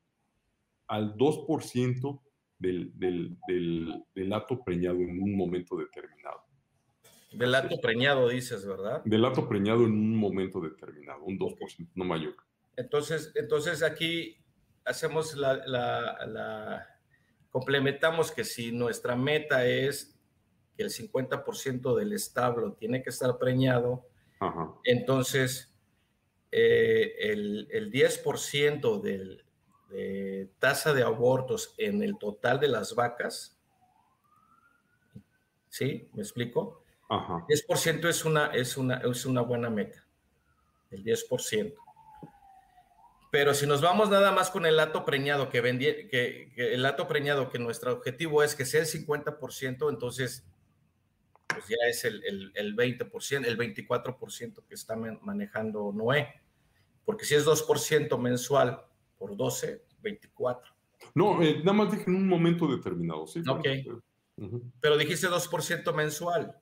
al 0.87 1.15
2% 1.15 2.21
del, 2.59 2.91
del, 2.97 3.37
del, 3.47 4.03
del 4.15 4.29
lato 4.29 4.63
preñado 4.63 4.97
en 4.97 5.21
un 5.21 5.35
momento 5.35 5.77
determinado. 5.77 6.46
Del 7.31 7.51
lato 7.51 7.79
preñado, 7.81 8.29
dices, 8.29 8.65
¿verdad? 8.65 9.01
Del 9.03 9.21
lato 9.21 9.47
preñado 9.47 9.83
en 9.83 9.91
un 9.91 10.15
momento 10.15 10.61
determinado, 10.61 11.23
un 11.23 11.37
2%, 11.37 11.89
no 11.93 12.05
mayor. 12.05 12.35
Entonces, 12.75 13.31
entonces 13.35 13.83
aquí 13.83 14.37
hacemos 14.85 15.35
la, 15.35 15.55
la, 15.65 16.25
la, 16.25 16.99
complementamos 17.51 18.31
que 18.31 18.43
si 18.43 18.71
nuestra 18.71 19.15
meta 19.15 19.65
es 19.65 20.17
que 20.77 20.83
el 20.83 20.89
50% 20.89 21.95
del 21.95 22.13
establo 22.13 22.73
tiene 22.73 23.03
que 23.03 23.09
estar 23.09 23.37
preñado, 23.37 24.07
entonces 24.83 25.73
eh, 26.51 27.15
el, 27.19 27.67
el, 27.71 27.91
10% 27.91 29.01
del, 29.01 29.43
de 29.89 30.49
tasa 30.59 30.93
de 30.93 31.01
abortos 31.01 31.73
en 31.77 32.03
el 32.03 32.17
total 32.17 32.59
de 32.59 32.67
las 32.67 32.93
vacas, 32.93 33.57
¿sí? 35.69 36.09
¿Me 36.13 36.21
explico? 36.21 36.83
Ajá. 37.09 37.45
10% 37.47 38.07
es 38.07 38.25
una, 38.25 38.47
es, 38.47 38.77
una, 38.77 38.95
es 38.97 39.25
una 39.25 39.41
buena 39.41 39.69
meta, 39.69 40.05
el 40.91 41.03
10%. 41.03 41.73
Pero 43.31 43.53
si 43.53 43.67
nos 43.67 43.81
vamos 43.81 44.09
nada 44.09 44.31
más 44.31 44.49
con 44.49 44.65
el 44.65 44.77
lato 44.77 45.03
preñado 45.05 45.49
que 45.49 45.61
vendí, 45.61 45.85
que, 46.07 46.53
el 46.55 46.81
lato 46.81 47.07
preñado 47.07 47.49
que 47.49 47.59
nuestro 47.59 47.93
objetivo 47.93 48.41
es 48.41 48.55
que 48.55 48.65
sea 48.65 48.81
el 48.81 48.87
50%, 48.87 49.89
entonces 49.89 50.45
pues 51.47 51.65
ya 51.67 51.87
es 51.89 52.05
el, 52.05 52.23
el, 52.25 52.51
el 52.55 52.75
20%, 52.75 53.45
el 53.45 53.57
24% 53.57 54.65
que 54.65 54.75
está 54.75 54.95
manejando 54.95 55.91
Noé. 55.93 56.41
Porque 57.05 57.25
si 57.25 57.35
es 57.35 57.45
2% 57.45 58.17
mensual 58.19 58.81
por 59.17 59.35
12, 59.35 59.81
24. 60.01 60.73
No, 61.15 61.41
eh, 61.41 61.59
nada 61.59 61.73
más 61.73 61.91
dije 61.91 62.03
en 62.07 62.15
un 62.15 62.27
momento 62.27 62.67
determinado, 62.67 63.25
¿sí? 63.27 63.41
Ok. 63.47 63.65
Pero 64.79 64.97
dijiste 64.97 65.27
2% 65.27 65.93
mensual. 65.93 66.55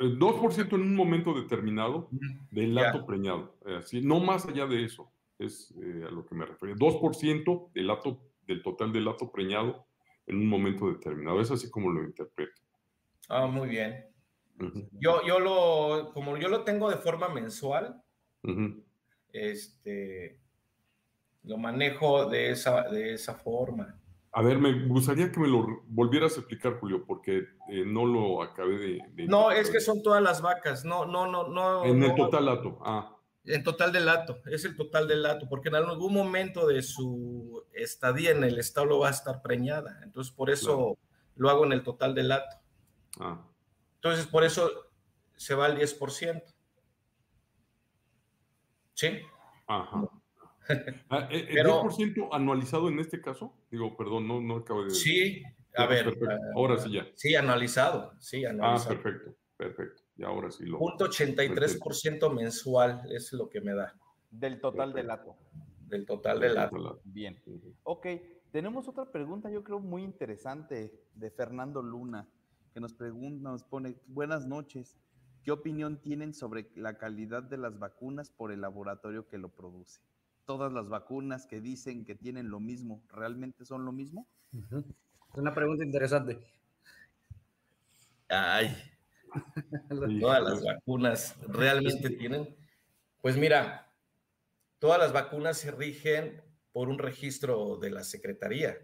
2% 0.00 0.58
eh, 0.58 0.68
en 0.74 0.80
un 0.80 0.96
momento 0.96 1.34
determinado 1.34 2.08
del 2.50 2.74
lato 2.74 3.04
preñado. 3.04 3.56
Así, 3.78 4.00
no 4.00 4.20
más 4.20 4.46
allá 4.46 4.66
de 4.66 4.84
eso, 4.84 5.12
es 5.38 5.74
eh, 5.82 6.04
a 6.06 6.10
lo 6.10 6.24
que 6.26 6.34
me 6.34 6.46
refería. 6.46 6.74
2% 6.76 7.72
del, 7.72 7.86
lato, 7.86 8.20
del 8.46 8.62
total 8.62 8.92
del 8.92 9.04
lato 9.04 9.30
preñado 9.30 9.86
en 10.26 10.36
un 10.36 10.46
momento 10.46 10.88
determinado. 10.88 11.40
Es 11.40 11.50
así 11.50 11.70
como 11.70 11.90
lo 11.90 12.02
interpreto. 12.02 12.62
Ah, 13.28 13.46
muy 13.46 13.68
bien. 13.68 14.06
yo, 14.92 15.24
yo 15.26 15.38
lo, 15.38 16.10
como 16.12 16.36
yo 16.36 16.48
lo 16.48 16.64
tengo 16.64 16.90
de 16.90 16.96
forma 16.96 17.28
mensual, 17.28 18.02
este, 19.32 20.40
lo 21.44 21.58
manejo 21.58 22.26
de 22.26 22.50
esa, 22.50 22.88
de 22.88 23.14
esa 23.14 23.34
forma. 23.34 23.99
A 24.32 24.42
ver, 24.42 24.58
me 24.58 24.86
gustaría 24.86 25.32
que 25.32 25.40
me 25.40 25.48
lo 25.48 25.82
volvieras 25.88 26.36
a 26.36 26.40
explicar, 26.40 26.78
Julio, 26.78 27.04
porque 27.04 27.48
eh, 27.68 27.84
no 27.84 28.06
lo 28.06 28.42
acabé 28.42 28.78
de, 28.78 29.26
No, 29.26 29.50
es 29.50 29.70
que 29.70 29.80
son 29.80 30.02
todas 30.02 30.22
las 30.22 30.40
vacas, 30.40 30.84
no, 30.84 31.04
no, 31.04 31.26
no, 31.26 31.48
no. 31.48 31.84
En 31.84 32.02
el 32.02 32.14
total 32.14 32.46
lato, 32.46 32.78
ah. 32.84 33.16
En 33.44 33.64
total 33.64 33.90
del 33.90 34.06
lato, 34.06 34.40
es 34.46 34.64
el 34.64 34.76
total 34.76 35.08
del 35.08 35.22
lato, 35.22 35.48
porque 35.48 35.68
en 35.70 35.74
algún 35.74 36.14
momento 36.14 36.66
de 36.66 36.82
su 36.82 37.64
estadía 37.72 38.30
en 38.30 38.44
el 38.44 38.58
establo 38.58 39.00
va 39.00 39.08
a 39.08 39.12
estar 39.12 39.42
preñada, 39.42 39.98
entonces 40.04 40.32
por 40.32 40.50
eso 40.50 40.96
lo 41.34 41.50
hago 41.50 41.64
en 41.64 41.72
el 41.72 41.82
total 41.82 42.14
del 42.14 42.28
lato. 42.28 42.56
Ah. 43.18 43.44
Entonces 43.96 44.26
por 44.26 44.44
eso 44.44 44.70
se 45.36 45.54
va 45.54 45.66
al 45.66 45.76
10%. 45.76 46.42
¿Sí? 48.94 49.20
Ajá. 49.66 50.04
Ah, 51.08 51.28
¿El 51.30 51.40
eh, 51.40 51.60
eh, 51.60 51.64
10% 51.64 52.28
anualizado 52.32 52.88
en 52.88 53.00
este 53.00 53.20
caso? 53.20 53.54
Digo, 53.70 53.96
perdón, 53.96 54.28
no, 54.28 54.40
no 54.40 54.56
acabo 54.56 54.84
de... 54.84 54.90
Sí, 54.90 55.42
a 55.74 55.86
ver. 55.86 56.16
Ahora 56.54 56.78
sí 56.78 56.92
ya. 56.92 57.06
Sí, 57.14 57.34
anualizado. 57.34 58.12
Sí, 58.18 58.44
ah, 58.44 58.50
anualizado. 58.50 58.94
Ah, 58.94 59.02
perfecto, 59.02 59.36
perfecto. 59.56 60.02
Y 60.16 60.22
ahora 60.22 60.50
sí 60.50 60.64
lo... 60.66 60.78
Punto 60.78 61.08
83% 61.08 62.34
mensual 62.34 63.02
es 63.10 63.32
lo 63.32 63.48
que 63.48 63.60
me 63.60 63.74
da. 63.74 63.94
Del 64.30 64.60
total 64.60 64.92
del 64.92 65.08
lato. 65.08 65.36
Del 65.86 66.06
total 66.06 66.40
del 66.40 66.54
lato. 66.54 67.00
Bien. 67.04 67.40
Ok, 67.82 68.06
tenemos 68.52 68.88
otra 68.88 69.10
pregunta, 69.10 69.50
yo 69.50 69.64
creo 69.64 69.80
muy 69.80 70.02
interesante, 70.02 70.92
de 71.14 71.30
Fernando 71.30 71.82
Luna, 71.82 72.28
que 72.72 72.80
nos 72.80 72.94
pregunta, 72.94 73.50
nos 73.50 73.64
pone, 73.64 73.96
buenas 74.06 74.46
noches. 74.46 74.96
¿Qué 75.42 75.52
opinión 75.52 76.00
tienen 76.00 76.34
sobre 76.34 76.70
la 76.74 76.98
calidad 76.98 77.42
de 77.42 77.56
las 77.56 77.78
vacunas 77.78 78.30
por 78.30 78.52
el 78.52 78.60
laboratorio 78.60 79.26
que 79.26 79.38
lo 79.38 79.48
produce? 79.48 80.00
¿Todas 80.50 80.72
las 80.72 80.88
vacunas 80.88 81.46
que 81.46 81.60
dicen 81.60 82.04
que 82.04 82.16
tienen 82.16 82.50
lo 82.50 82.58
mismo, 82.58 83.04
realmente 83.12 83.64
son 83.64 83.84
lo 83.84 83.92
mismo? 83.92 84.26
Es 84.52 85.38
una 85.38 85.54
pregunta 85.54 85.84
interesante. 85.84 86.40
Ay, 88.28 88.76
todas 90.20 90.42
las 90.42 90.64
vacunas 90.64 91.36
realmente 91.46 92.10
tienen. 92.10 92.56
Pues 93.20 93.36
mira, 93.36 93.92
todas 94.80 94.98
las 94.98 95.12
vacunas 95.12 95.56
se 95.56 95.70
rigen 95.70 96.42
por 96.72 96.88
un 96.88 96.98
registro 96.98 97.76
de 97.76 97.90
la 97.90 98.02
Secretaría 98.02 98.76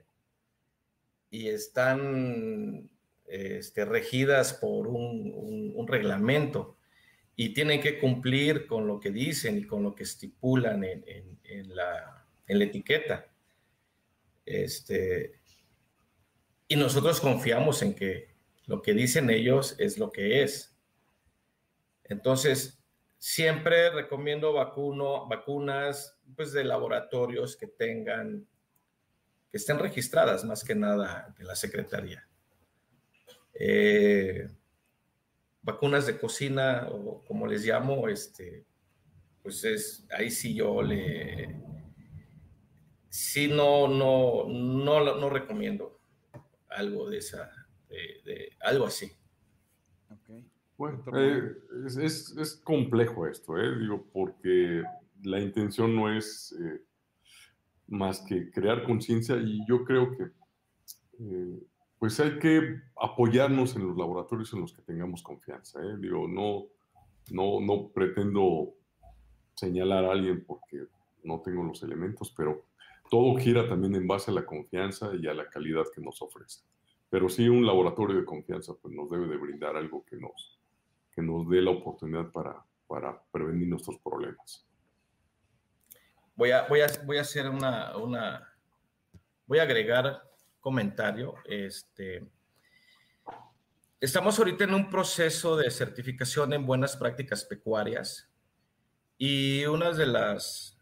y 1.31 1.49
están 1.49 2.89
este, 3.25 3.85
regidas 3.85 4.53
por 4.53 4.87
un, 4.87 5.85
reglamento 5.89 6.76
y 7.39 7.53
tienen 7.53 7.83
que 7.83 7.99
cumplir 7.99 8.67
con 8.67 8.87
lo 8.87 8.99
que 8.99 9.11
dicen 9.11 9.59
y 9.59 9.65
con 9.65 9.83
lo 9.83 9.95
que 9.95 10.05
estipulan 10.05 10.83
en, 10.83 11.77
la, 11.77 12.27
etiqueta. 12.47 13.27
Este, 14.47 15.39
y 16.67 16.77
nosotros 16.77 17.21
confiamos 17.21 17.83
en 17.83 17.95
que 17.95 18.35
lo 18.65 18.81
que 18.81 18.95
dicen 18.95 19.29
ellos 19.29 19.77
es 19.79 19.99
lo 19.99 20.11
que 20.11 20.43
es. 20.43 20.75
Entonces, 22.05 22.83
siempre 23.19 23.91
recomiendo 23.91 24.55
vacuno, 24.55 25.29
vacunas 25.29 26.19
pues, 26.37 26.53
de 26.53 26.65
laboratorios 26.65 27.57
que 27.57 27.67
tengan, 27.67 28.49
que 29.51 29.59
estén 29.59 29.79
registradas 29.79 30.43
más 30.45 30.65
que 30.65 30.75
nada 30.75 31.35
de 31.37 31.45
la 31.45 31.55
Secretaría. 31.55 32.27
Eh, 33.53 34.49
vacunas 35.67 36.07
de 36.07 36.19
cocina 36.19 36.89
o 36.91 37.23
como 37.25 37.47
les 37.47 37.67
llamo, 37.67 38.09
este, 38.09 38.65
pues 39.43 39.65
es, 39.65 40.07
ahí 40.17 40.31
sí 40.31 40.55
yo 40.55 40.81
le, 40.81 41.61
sí 43.09 43.49
no, 43.49 43.89
no, 43.89 44.47
no, 44.47 45.17
no 45.17 45.29
recomiendo 45.29 45.99
algo 46.69 47.11
de 47.11 47.19
esa, 47.19 47.51
de, 47.89 48.53
algo 48.61 48.87
así. 48.87 49.11
Bueno, 50.79 51.03
eh, 51.17 51.57
es, 51.87 52.37
es, 52.37 52.57
complejo 52.63 53.27
esto, 53.27 53.59
¿eh? 53.59 53.77
digo, 53.81 54.07
porque 54.13 54.85
la 55.25 55.41
intención 55.41 55.97
no 55.97 56.15
es 56.15 56.55
eh, 56.61 56.83
más 57.89 58.21
que 58.21 58.51
crear 58.51 58.85
conciencia 58.85 59.37
y 59.37 59.67
yo 59.67 59.85
creo 59.85 60.17
que 60.17 60.31
pues 61.99 62.21
hay 62.21 62.39
que 62.39 62.81
apoyarnos 63.01 63.75
en 63.77 63.89
los 63.89 63.97
laboratorios 63.97 64.53
en 64.53 64.61
los 64.61 64.73
que 64.73 64.83
tengamos 64.83 65.23
confianza. 65.23 65.81
¿eh? 65.81 65.97
Digo, 65.99 66.29
no, 66.29 66.67
no, 67.31 67.61
no 67.61 67.89
pretendo 67.89 68.75
señalar 69.55 70.05
a 70.05 70.13
alguien 70.13 70.45
porque 70.45 70.87
no 71.25 71.41
tengo 71.41 71.63
los 71.65 71.83
elementos, 71.83 72.33
pero 72.37 72.67
todo 73.11 73.37
gira 73.37 73.69
también 73.69 73.95
en 73.95 74.07
base 74.07 74.31
a 74.31 74.35
la 74.35 74.45
confianza 74.45 75.11
y 75.15 75.27
a 75.27 75.35
la 75.35 75.49
calidad 75.49 75.85
que 75.95 76.01
nos 76.01 76.21
ofrece. 76.21 76.63
Pero 77.09 77.29
sí, 77.29 77.49
un 77.49 77.65
laboratorio 77.65 78.17
de 78.17 78.25
confianza 78.25 78.75
pues, 78.75 78.95
nos 78.95 79.11
debe 79.11 79.27
de 79.29 79.37
brindar 79.37 79.77
algo 79.77 80.05
que 80.05 80.17
nos, 80.17 80.61
que 81.13 81.23
nos 81.23 81.49
dé 81.49 81.63
la 81.63 81.71
oportunidad 81.71 82.31
para, 82.31 82.63
para 82.87 83.23
prevenir 83.31 83.69
nuestros 83.69 83.99
problemas. 83.99 84.67
Voy 86.35 86.51
a, 86.51 86.67
voy 86.69 86.81
a, 86.81 86.87
voy 87.07 87.17
a 87.17 87.23
hacer 87.23 87.49
una, 87.49 87.97
una, 87.97 88.53
voy 89.47 89.59
a 89.59 89.63
agregar 89.63 90.23
comentario. 90.67 91.37
Este, 91.45 92.27
estamos 94.01 94.37
ahorita 94.37 94.65
en 94.65 94.75
un 94.75 94.91
proceso 94.91 95.57
de 95.57 95.71
certificación 95.71 96.53
en 96.55 96.67
buenas 96.67 96.97
prácticas 96.97 97.45
pecuarias 97.45 98.29
y 99.17 99.65
una 99.67 99.93
de 99.93 100.07
las 100.07 100.77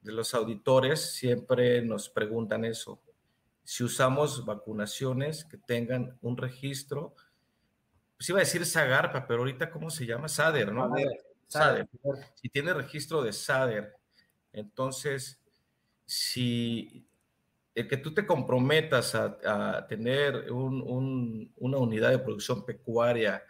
de 0.00 0.10
los 0.10 0.34
auditores 0.34 1.14
siempre 1.14 1.82
nos 1.82 2.08
preguntan 2.08 2.64
eso. 2.64 3.00
Si 3.62 3.84
usamos 3.84 4.44
vacunaciones 4.44 5.44
que 5.44 5.56
tengan 5.56 6.18
un 6.20 6.36
registro, 6.36 7.14
pues 8.16 8.28
iba 8.28 8.40
a 8.40 8.42
decir 8.42 8.66
Zagarpa, 8.66 9.24
pero 9.28 9.42
ahorita 9.42 9.70
¿cómo 9.70 9.88
se 9.88 10.04
llama? 10.04 10.26
SADER, 10.26 10.72
¿no? 10.72 10.92
SADER. 11.46 11.88
Si 12.34 12.48
tiene 12.48 12.74
registro 12.74 13.22
de 13.22 13.32
SADER, 13.32 13.94
entonces, 14.52 15.40
si 16.06 17.05
el 17.76 17.86
que 17.86 17.98
tú 17.98 18.14
te 18.14 18.26
comprometas 18.26 19.14
a, 19.14 19.86
tener 19.86 20.50
una 20.50 21.76
unidad 21.78 22.10
de 22.10 22.18
producción 22.18 22.64
pecuaria 22.64 23.44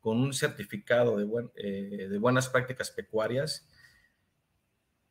con 0.00 0.18
un 0.20 0.34
certificado 0.34 1.16
de, 1.16 1.48
eh, 1.54 2.08
de, 2.08 2.18
buenas 2.18 2.48
prácticas 2.48 2.90
pecuarias, 2.90 3.68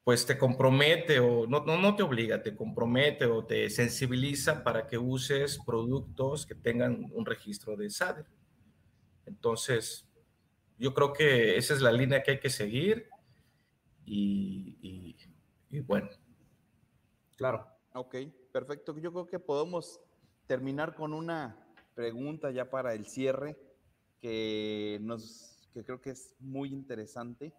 pues 0.03 0.25
te 0.25 0.37
compromete 0.37 1.19
o 1.19 1.47
no, 1.47 1.63
no, 1.63 1.77
no 1.77 1.95
te 1.95 2.03
obliga, 2.03 2.43
te 2.43 2.55
compromete 2.57 3.25
o 3.25 3.45
te 3.45 3.69
sensibiliza 3.69 4.65
para 4.65 4.85
que 4.85 4.97
uses 4.97 5.59
productos 5.65 6.45
que 6.45 6.55
tengan 6.55 7.09
un 7.13 7.25
registro 7.25 7.77
de 7.77 7.89
SADER. 7.89 8.25
Entonces, 9.25 10.09
yo 10.77 10.93
creo 10.93 11.13
que 11.13 11.55
esa 11.55 11.73
es 11.73 11.81
la 11.81 11.93
línea 11.93 12.21
que 12.21 12.31
hay 12.31 12.39
que 12.41 12.49
seguir 12.49 13.07
y, 14.05 15.15
y 15.69 15.79
bueno. 15.79 16.09
Claro. 17.37 17.76
Ok 17.97 18.15
perfecto. 18.51 18.97
Yo 18.97 19.11
creo 19.11 19.27
que 19.27 19.39
podemos 19.39 19.99
terminar 20.47 20.95
con 20.95 21.13
una 21.13 21.55
pregunta 21.93 22.51
ya 22.51 22.69
para 22.69 22.93
el 22.93 23.05
cierre 23.05 23.55
que, 24.19 24.99
nos, 25.01 25.69
que 25.73 25.83
creo 25.83 26.01
que 26.01 26.11
es 26.11 26.35
muy 26.39 26.69
interesante. 26.69 27.53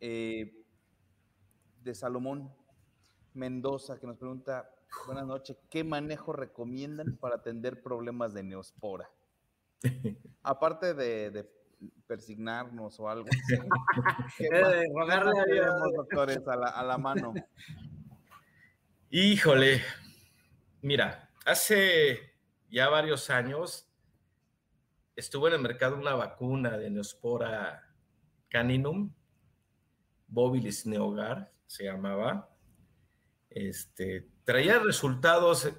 Eh, 0.00 0.64
de 1.82 1.94
Salomón 1.94 2.52
Mendoza, 3.34 3.98
que 3.98 4.06
nos 4.06 4.16
pregunta, 4.16 4.68
buenas 5.06 5.26
noches, 5.26 5.56
¿qué 5.70 5.84
manejo 5.84 6.32
recomiendan 6.32 7.16
para 7.16 7.36
atender 7.36 7.82
problemas 7.82 8.34
de 8.34 8.42
neospora? 8.42 9.08
Aparte 10.42 10.94
de, 10.94 11.48
persignarnos 12.06 12.98
o 13.00 13.08
algo. 13.08 13.28
¿Qué 14.38 14.84
rogarle 14.92 15.60
a 15.60 15.72
doctores, 15.96 16.46
a 16.46 16.56
la, 16.56 16.68
a 16.68 16.82
la 16.84 16.98
mano? 16.98 17.34
Híjole, 19.14 19.82
mira, 20.80 21.28
hace 21.44 22.32
ya 22.70 22.88
varios 22.88 23.28
años 23.28 23.86
estuvo 25.14 25.48
en 25.48 25.52
el 25.52 25.60
mercado 25.60 25.96
una 25.96 26.14
vacuna 26.14 26.78
de 26.78 26.88
Neospora 26.88 27.94
caninum, 28.48 29.12
Bovilis 30.28 30.86
neogar 30.86 31.52
se 31.66 31.84
llamaba. 31.84 32.56
Este, 33.50 34.30
traía 34.44 34.78
resultados, 34.78 35.70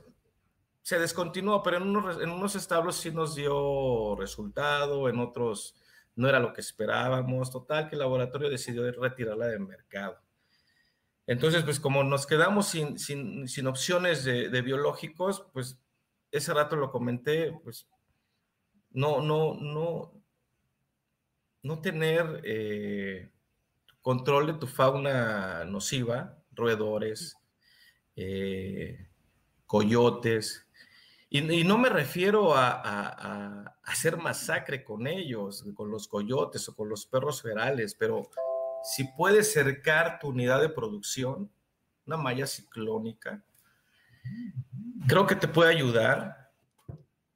se 0.84 1.00
descontinuó, 1.00 1.64
pero 1.64 1.78
en 1.78 1.88
unos, 1.88 2.22
en 2.22 2.30
unos 2.30 2.54
establos 2.54 2.98
sí 2.98 3.10
nos 3.10 3.34
dio 3.34 4.16
resultado, 4.16 5.10
en 5.10 5.18
otros 5.18 5.76
no 6.16 6.30
era 6.30 6.40
lo 6.40 6.54
que 6.54 6.62
esperábamos. 6.62 7.50
Total, 7.50 7.90
que 7.90 7.96
el 7.96 8.02
laboratorio 8.02 8.48
decidió 8.48 8.92
retirarla 8.92 9.48
del 9.48 9.62
mercado. 9.62 10.23
Entonces, 11.26 11.64
pues 11.64 11.80
como 11.80 12.04
nos 12.04 12.28
quedamos 12.28 12.68
sin, 12.68 13.00
sin, 13.00 13.48
sin 13.48 13.68
opciones 13.68 14.26
de, 14.26 14.50
de, 14.50 14.62
biológicos, 14.62 15.46
pues 15.54 15.80
ese 16.32 16.54
rato 16.54 16.76
lo 16.76 16.92
comenté, 16.92 17.54
pues 17.64 17.88
no, 18.92 19.22
no, 19.22 19.56
no, 19.56 20.12
no 21.62 21.82
tener 21.82 22.42
eh, 22.44 23.30
control 24.02 24.48
de 24.48 24.54
tu 24.54 24.68
fauna 24.68 25.64
nociva, 25.64 26.38
roedores, 26.52 27.38
eh, 28.16 29.08
coyotes, 29.66 30.68
y, 31.36 31.64
no 31.64 31.80
me 31.80 31.90
refiero 31.90 32.54
a, 32.54 32.80
a, 32.84 33.76
hacer 33.86 34.18
masacre 34.18 34.84
con 34.84 35.08
ellos, 35.08 35.66
con 35.74 35.90
los 35.90 36.08
coyotes 36.08 36.70
o 36.70 36.76
con 36.76 36.90
los 36.90 37.08
perros 37.08 37.42
ferales, 37.42 37.96
pero 37.96 38.30
si 38.84 39.06
puedes 39.06 39.54
cercar 39.54 40.20
tu 40.20 40.30
unidad 40.30 40.62
de 40.62 40.70
producción, 40.70 41.52
una 42.06 42.18
malla 42.18 42.46
ciclónica, 42.46 43.44
creo 45.08 45.26
que 45.26 45.36
te 45.36 45.48
puede 45.48 45.72
ayudar 45.72 46.52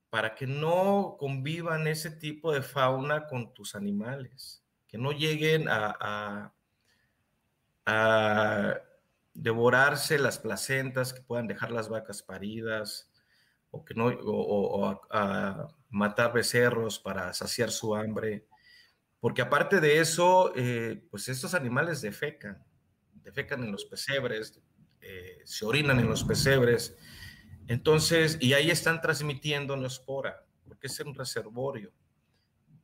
para 0.09 0.35
que 0.35 0.47
no 0.47 1.15
convivan 1.19 1.87
ese 1.87 2.09
tipo 2.09 2.51
de 2.51 2.61
fauna 2.61 3.27
con 3.27 3.53
tus 3.53 3.75
animales, 3.75 4.63
que 4.87 4.97
no 4.97 5.11
lleguen 5.11 5.67
a, 5.69 6.53
devorarse 9.33 10.17
las 10.17 10.39
placentas 10.39 11.13
que 11.13 11.21
puedan 11.21 11.47
dejar 11.47 11.71
las 11.71 11.87
vacas 11.87 12.23
paridas, 12.23 13.09
o, 13.71 13.85
que 13.85 13.93
no, 13.93 14.07
o, 14.07 14.99
a, 15.11 15.67
matar 15.89 16.33
becerros 16.33 16.99
para 16.99 17.33
saciar 17.33 17.71
su 17.71 17.95
hambre. 17.95 18.47
Porque 19.19 19.41
aparte 19.41 19.79
de 19.79 19.99
eso, 19.99 20.53
eh, 20.55 21.03
pues 21.09 21.27
estos 21.27 21.53
animales 21.53 22.01
defecan, 22.01 22.63
defecan 23.23 23.63
en 23.63 23.71
los 23.71 23.85
pesebres, 23.85 24.61
eh, 25.01 25.41
se 25.43 25.65
orinan 25.65 25.99
en 25.99 26.07
los 26.07 26.23
pesebres. 26.23 26.95
Entonces, 27.67 28.37
y 28.39 28.53
ahí 28.53 28.69
están 28.69 29.01
transmitiendo 29.01 29.75
neospora, 29.75 30.45
porque 30.63 30.87
es 30.87 30.99
un 30.99 31.15
reservorio. 31.15 31.91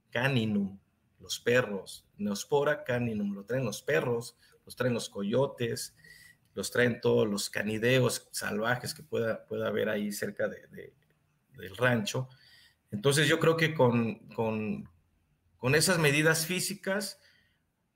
Caninum, 0.10 0.80
los 1.19 1.39
perros, 1.39 2.05
neospora 2.18 2.84
caninum, 2.84 3.34
lo 3.34 3.45
traen 3.45 3.65
los 3.65 3.81
perros, 3.81 4.38
los 4.65 4.76
traen 4.76 4.93
los 4.93 5.10
coyotes, 5.10 5.95
los 6.53 6.72
traen 6.72 7.01
todos 7.01 7.27
los 7.27 7.49
canideos 7.49 8.27
salvajes 8.31 8.93
que 8.93 9.03
pueda, 9.03 9.45
pueda 9.45 9.68
haber 9.68 9.89
ahí 9.89 10.11
cerca 10.11 10.47
de, 10.47 10.93
del 11.57 11.77
rancho. 11.77 12.30
Entonces 12.91 13.27
yo 13.27 13.39
creo 13.39 13.57
que 13.57 13.73
con, 13.73 14.89
con, 15.64 15.76
esas 15.76 15.98
medidas 15.98 16.45
físicas 16.45 17.22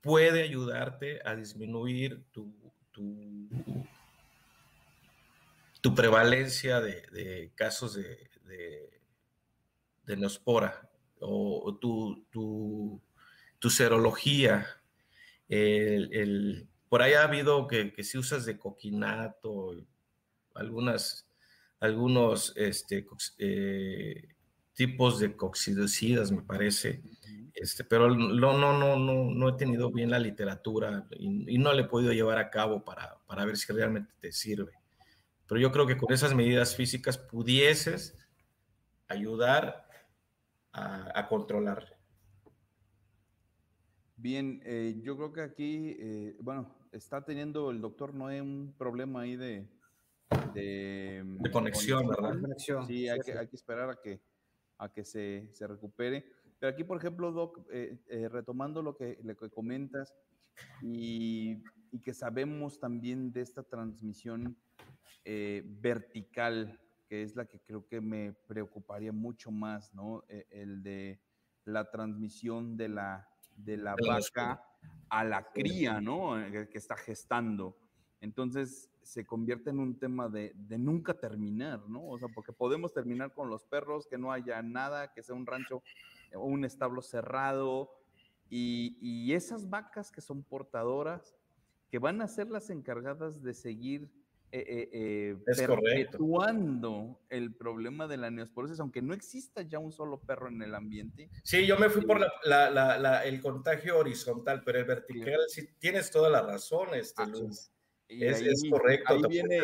puede 0.00 0.42
ayudarte 0.42 1.20
a 1.22 1.36
disminuir 1.36 2.24
tu, 2.32 2.50
tu, 5.82 5.94
prevalencia 5.94 6.80
de, 6.80 7.52
casos 7.54 7.94
de, 7.94 8.30
de, 10.06 10.16
neospora 10.16 10.88
o, 11.20 11.76
tu, 11.78 12.24
tu, 12.30 13.02
tu 13.58 13.70
serología. 13.70 14.66
el, 15.48 16.12
el 16.14 16.68
por 16.88 17.02
ahí 17.02 17.12
ha 17.12 17.24
habido 17.24 17.66
que, 17.66 17.92
que 17.92 18.02
si 18.02 18.16
usas 18.16 18.46
de 18.46 18.58
coquinato, 18.58 19.76
algunas, 20.54 21.28
algunos 21.80 22.56
este, 22.56 23.06
eh, 23.38 24.28
tipos 24.78 25.18
de 25.18 25.34
coxidocidas, 25.34 26.30
me 26.30 26.42
parece, 26.42 27.02
este, 27.52 27.82
pero 27.82 28.14
no, 28.14 28.56
no, 28.56 28.78
no, 28.78 28.96
no, 28.96 29.24
no 29.24 29.48
he 29.48 29.54
tenido 29.54 29.90
bien 29.90 30.08
la 30.08 30.20
literatura 30.20 31.04
y, 31.10 31.52
y, 31.52 31.58
no 31.58 31.72
le 31.72 31.82
he 31.82 31.86
podido 31.86 32.12
llevar 32.12 32.38
a 32.38 32.48
cabo 32.48 32.84
para, 32.84 33.18
para 33.26 33.44
ver 33.44 33.56
si 33.56 33.72
realmente 33.72 34.14
te 34.20 34.30
sirve. 34.30 34.70
Pero 35.48 35.60
yo 35.60 35.72
creo 35.72 35.84
que 35.84 35.96
con 35.96 36.14
esas 36.14 36.32
medidas 36.32 36.76
físicas 36.76 37.18
pudieses 37.18 38.16
ayudar 39.08 39.88
a, 40.70 41.18
a 41.18 41.26
controlar. 41.26 41.98
Bien, 44.14 44.62
eh, 44.64 44.94
yo 45.02 45.16
creo 45.16 45.32
que 45.32 45.40
aquí, 45.40 45.96
eh, 45.98 46.36
bueno, 46.38 46.72
está 46.92 47.24
teniendo 47.24 47.72
el 47.72 47.80
doctor 47.80 48.14
Noé 48.14 48.40
un 48.40 48.76
problema 48.78 49.22
ahí 49.22 49.34
de... 49.34 49.66
De, 50.54 51.24
de 51.24 51.50
conexión, 51.50 52.06
¿verdad? 52.06 52.38
Sí, 52.86 53.08
hay 53.08 53.18
que, 53.20 53.32
hay 53.32 53.48
que 53.48 53.56
esperar 53.56 53.90
a 53.90 53.96
que, 53.96 54.20
a 54.78 54.92
que 54.92 55.04
se, 55.04 55.48
se 55.52 55.66
recupere. 55.66 56.24
Pero 56.58 56.72
aquí, 56.72 56.84
por 56.84 56.96
ejemplo, 56.96 57.32
Doc, 57.32 57.60
eh, 57.70 57.98
eh, 58.08 58.28
retomando 58.28 58.82
lo 58.82 58.96
que, 58.96 59.18
lo 59.22 59.36
que 59.36 59.50
comentas 59.50 60.14
y, 60.82 61.62
y, 61.92 62.00
que 62.00 62.14
sabemos 62.14 62.80
también 62.80 63.32
de 63.32 63.42
esta 63.42 63.62
transmisión 63.62 64.56
eh, 65.24 65.62
vertical, 65.64 66.80
que 67.08 67.22
es 67.22 67.36
la 67.36 67.46
que 67.46 67.60
creo 67.60 67.86
que 67.86 68.00
me 68.00 68.32
preocuparía 68.32 69.12
mucho 69.12 69.50
más, 69.50 69.94
¿no? 69.94 70.24
E, 70.28 70.46
el 70.50 70.82
de 70.82 71.20
la 71.64 71.90
transmisión 71.90 72.76
de 72.76 72.88
la, 72.88 73.28
de 73.56 73.76
la 73.76 73.94
vaca 73.94 74.64
a 75.10 75.24
la 75.24 75.44
cría, 75.52 76.00
¿no? 76.00 76.40
Eh, 76.40 76.68
que 76.68 76.78
está 76.78 76.96
gestando. 76.96 77.76
Entonces 78.20 78.90
se 79.08 79.24
convierte 79.24 79.70
en 79.70 79.78
un 79.78 79.98
tema 79.98 80.28
de, 80.28 80.52
de, 80.54 80.76
nunca 80.76 81.14
terminar, 81.14 81.88
¿no? 81.88 82.06
O 82.06 82.18
sea, 82.18 82.28
porque 82.28 82.52
podemos 82.52 82.92
terminar 82.92 83.32
con 83.32 83.48
los 83.48 83.64
perros, 83.64 84.06
que 84.06 84.18
no 84.18 84.32
haya 84.32 84.60
nada, 84.60 85.14
que 85.14 85.22
sea 85.22 85.34
un 85.34 85.46
rancho 85.46 85.82
o 86.34 86.44
un 86.44 86.66
establo 86.66 87.00
cerrado, 87.00 87.90
y, 88.50 88.98
y, 89.00 89.32
esas 89.32 89.70
vacas 89.70 90.10
que 90.10 90.20
son 90.20 90.42
portadoras, 90.42 91.34
que 91.90 91.98
van 91.98 92.20
a 92.20 92.28
ser 92.28 92.50
las 92.50 92.68
encargadas 92.68 93.42
de 93.42 93.54
seguir 93.54 94.10
eh, 94.52 94.64
eh, 94.66 94.88
eh, 94.92 95.36
perpetuando 95.44 97.20
el 97.30 97.54
problema 97.54 98.06
de 98.08 98.18
la 98.18 98.30
neosporosis, 98.30 98.78
aunque 98.80 99.00
no 99.00 99.14
exista 99.14 99.62
ya 99.62 99.78
un 99.78 99.92
solo 99.92 100.20
perro 100.20 100.48
en 100.48 100.60
el 100.60 100.74
ambiente. 100.74 101.30
Sí, 101.44 101.66
yo 101.66 101.78
me 101.78 101.88
fui 101.88 102.02
por 102.04 102.20
la, 102.20 102.70
la, 102.70 102.98
la, 102.98 103.24
el 103.24 103.40
contagio 103.40 103.98
horizontal, 103.98 104.62
pero 104.64 104.78
el 104.78 104.84
vertical, 104.84 105.40
sí, 105.48 105.66
tienes 105.78 106.10
toda 106.10 106.28
la 106.28 106.42
razón, 106.42 106.94
este, 106.94 107.26
Luis. 107.26 107.72
Es, 108.08 108.40
ahí, 108.40 108.48
es, 108.48 108.62
correcto. 108.70 109.14
Ahí 109.14 109.22
viene 109.28 109.58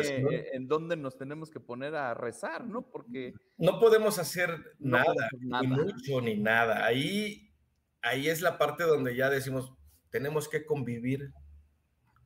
en 0.53 0.67
donde 0.67 0.95
nos 0.95 1.17
tenemos 1.17 1.49
que 1.49 1.59
poner 1.59 1.95
a 1.95 2.13
rezar, 2.13 2.65
¿no? 2.65 2.83
Porque... 2.83 3.33
No 3.57 3.79
podemos 3.79 4.19
hacer, 4.19 4.75
no 4.77 4.99
nada, 4.99 5.29
ni 5.39 5.67
mucho, 5.67 6.21
ni 6.21 6.35
nada. 6.37 6.85
Ahí, 6.85 7.51
ahí 8.01 8.29
es 8.29 8.41
la 8.41 8.57
parte 8.59 8.83
donde 8.83 9.15
ya 9.15 9.29
decimos, 9.31 9.73
tenemos 10.11 10.47
que 10.47 10.63
convivir 10.63 11.33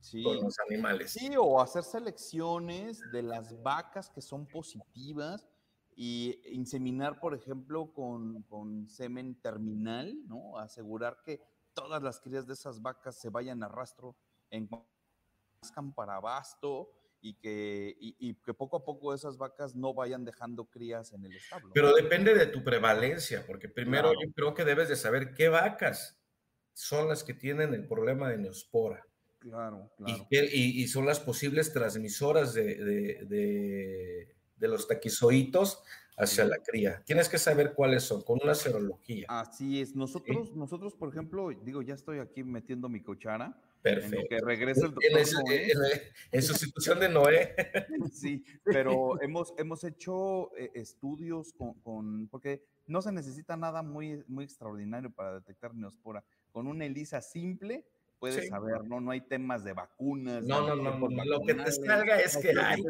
sí. 0.00 0.22
con 0.22 0.42
los 0.42 0.56
animales. 0.68 1.12
Sí, 1.12 1.30
o 1.38 1.60
hacer 1.60 1.84
selecciones 1.84 3.00
de 3.12 3.22
las 3.22 3.62
vacas 3.62 4.10
que 4.10 4.20
son 4.20 4.46
positivas 4.46 5.48
y 5.96 6.40
inseminar, 6.52 7.18
por 7.18 7.34
ejemplo, 7.34 7.92
con, 7.92 8.42
con 8.42 8.88
semen 8.88 9.40
terminal, 9.40 10.14
¿no? 10.26 10.58
Asegurar 10.58 11.22
que 11.24 11.40
todas 11.72 12.02
las 12.02 12.20
crías 12.20 12.46
de 12.46 12.54
esas 12.54 12.82
vacas 12.82 13.16
se 13.16 13.30
vayan 13.30 13.62
a 13.62 13.68
rastro 13.68 14.16
en 14.50 14.68
para 15.94 16.16
abasto 16.16 16.90
y 17.20 17.34
que, 17.34 17.96
y, 18.00 18.16
y 18.18 18.34
que 18.34 18.54
poco 18.54 18.78
a 18.78 18.84
poco 18.84 19.14
esas 19.14 19.36
vacas 19.36 19.74
no 19.74 19.92
vayan 19.92 20.24
dejando 20.24 20.64
crías 20.64 21.12
en 21.12 21.24
el 21.24 21.36
establo. 21.36 21.70
Pero 21.74 21.94
depende 21.94 22.34
de 22.34 22.46
tu 22.46 22.64
prevalencia, 22.64 23.44
porque 23.46 23.68
primero 23.68 24.10
claro. 24.10 24.26
yo 24.26 24.32
creo 24.32 24.54
que 24.54 24.64
debes 24.64 24.88
de 24.88 24.96
saber 24.96 25.34
qué 25.34 25.48
vacas 25.48 26.18
son 26.72 27.08
las 27.08 27.22
que 27.22 27.34
tienen 27.34 27.74
el 27.74 27.86
problema 27.86 28.30
de 28.30 28.38
neospora. 28.38 29.06
Claro, 29.38 29.90
claro. 29.96 30.26
Y, 30.30 30.36
y, 30.38 30.82
y, 30.82 30.88
son 30.88 31.06
las 31.06 31.20
posibles 31.20 31.72
transmisoras 31.72 32.52
de, 32.52 32.74
de, 32.74 33.24
de, 33.26 34.36
de 34.56 34.68
los 34.68 34.86
taquizoitos 34.86 35.82
hacia 36.16 36.44
la 36.44 36.58
cría. 36.58 37.02
Tienes 37.06 37.28
que 37.28 37.38
saber 37.38 37.72
cuáles 37.74 38.02
son, 38.02 38.22
con 38.22 38.38
una 38.42 38.54
serología. 38.54 39.26
Así 39.28 39.80
es. 39.80 39.96
Nosotros, 39.96 40.48
¿Sí? 40.48 40.54
nosotros, 40.54 40.94
por 40.94 41.08
ejemplo, 41.08 41.48
digo, 41.48 41.80
ya 41.80 41.94
estoy 41.94 42.18
aquí 42.18 42.44
metiendo 42.44 42.90
mi 42.90 43.00
cuchara. 43.02 43.58
Perfecto. 43.82 44.20
En 44.20 44.28
que 44.28 44.44
regrese 44.44 44.86
el 44.86 44.92
doctor 44.92 45.10
en, 45.10 45.18
ese, 45.18 45.34
Noé. 45.42 45.72
En, 45.72 45.78
en, 46.32 46.42
sustitución 46.42 47.00
de 47.00 47.08
Noé. 47.08 47.54
Sí, 48.12 48.44
pero 48.64 49.20
hemos, 49.22 49.54
hemos 49.56 49.84
hecho 49.84 50.54
eh, 50.56 50.70
estudios 50.74 51.52
con, 51.52 51.74
con, 51.80 52.28
porque 52.28 52.62
no 52.86 53.00
se 53.02 53.12
necesita 53.12 53.56
nada 53.56 53.82
muy, 53.82 54.24
muy 54.26 54.44
extraordinario 54.44 55.10
para 55.10 55.34
detectar 55.34 55.74
neospora. 55.74 56.24
Con 56.52 56.66
una 56.66 56.84
ELISA 56.84 57.20
simple, 57.22 57.86
puedes 58.18 58.48
saber, 58.48 58.84
¿no? 58.84 59.00
No 59.00 59.10
hay 59.10 59.22
temas 59.22 59.64
de 59.64 59.72
vacunas. 59.72 60.44
No, 60.44 60.76
no, 60.76 60.76
no, 60.76 61.24
lo 61.24 61.40
que 61.40 61.54
te 61.54 61.72
salga 61.72 62.20
es 62.20 62.36
que 62.36 62.52
hay. 62.60 62.82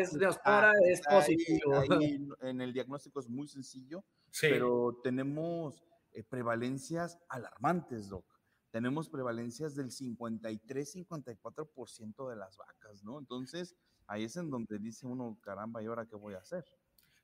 Es 0.00 0.14
neospora, 0.14 0.72
es 0.88 1.02
positivo. 1.02 1.72
en 2.42 2.60
el 2.60 2.72
diagnóstico 2.72 3.20
es 3.20 3.28
muy 3.28 3.46
sencillo, 3.46 4.02
pero 4.40 4.98
tenemos 5.02 5.84
eh, 6.12 6.22
prevalencias 6.22 7.18
alarmantes, 7.28 8.08
Doc. 8.08 8.24
Tenemos 8.70 9.08
prevalencias 9.08 9.74
del 9.74 9.90
53-54% 9.90 12.30
de 12.30 12.36
las 12.36 12.56
vacas, 12.56 13.02
¿no? 13.02 13.18
Entonces, 13.18 13.74
ahí 14.06 14.22
es 14.24 14.36
en 14.36 14.50
donde 14.50 14.78
dice 14.78 15.06
uno, 15.06 15.38
caramba, 15.42 15.82
¿y 15.82 15.86
ahora 15.86 16.06
qué 16.06 16.16
voy 16.16 16.34
a 16.34 16.38
hacer? 16.38 16.64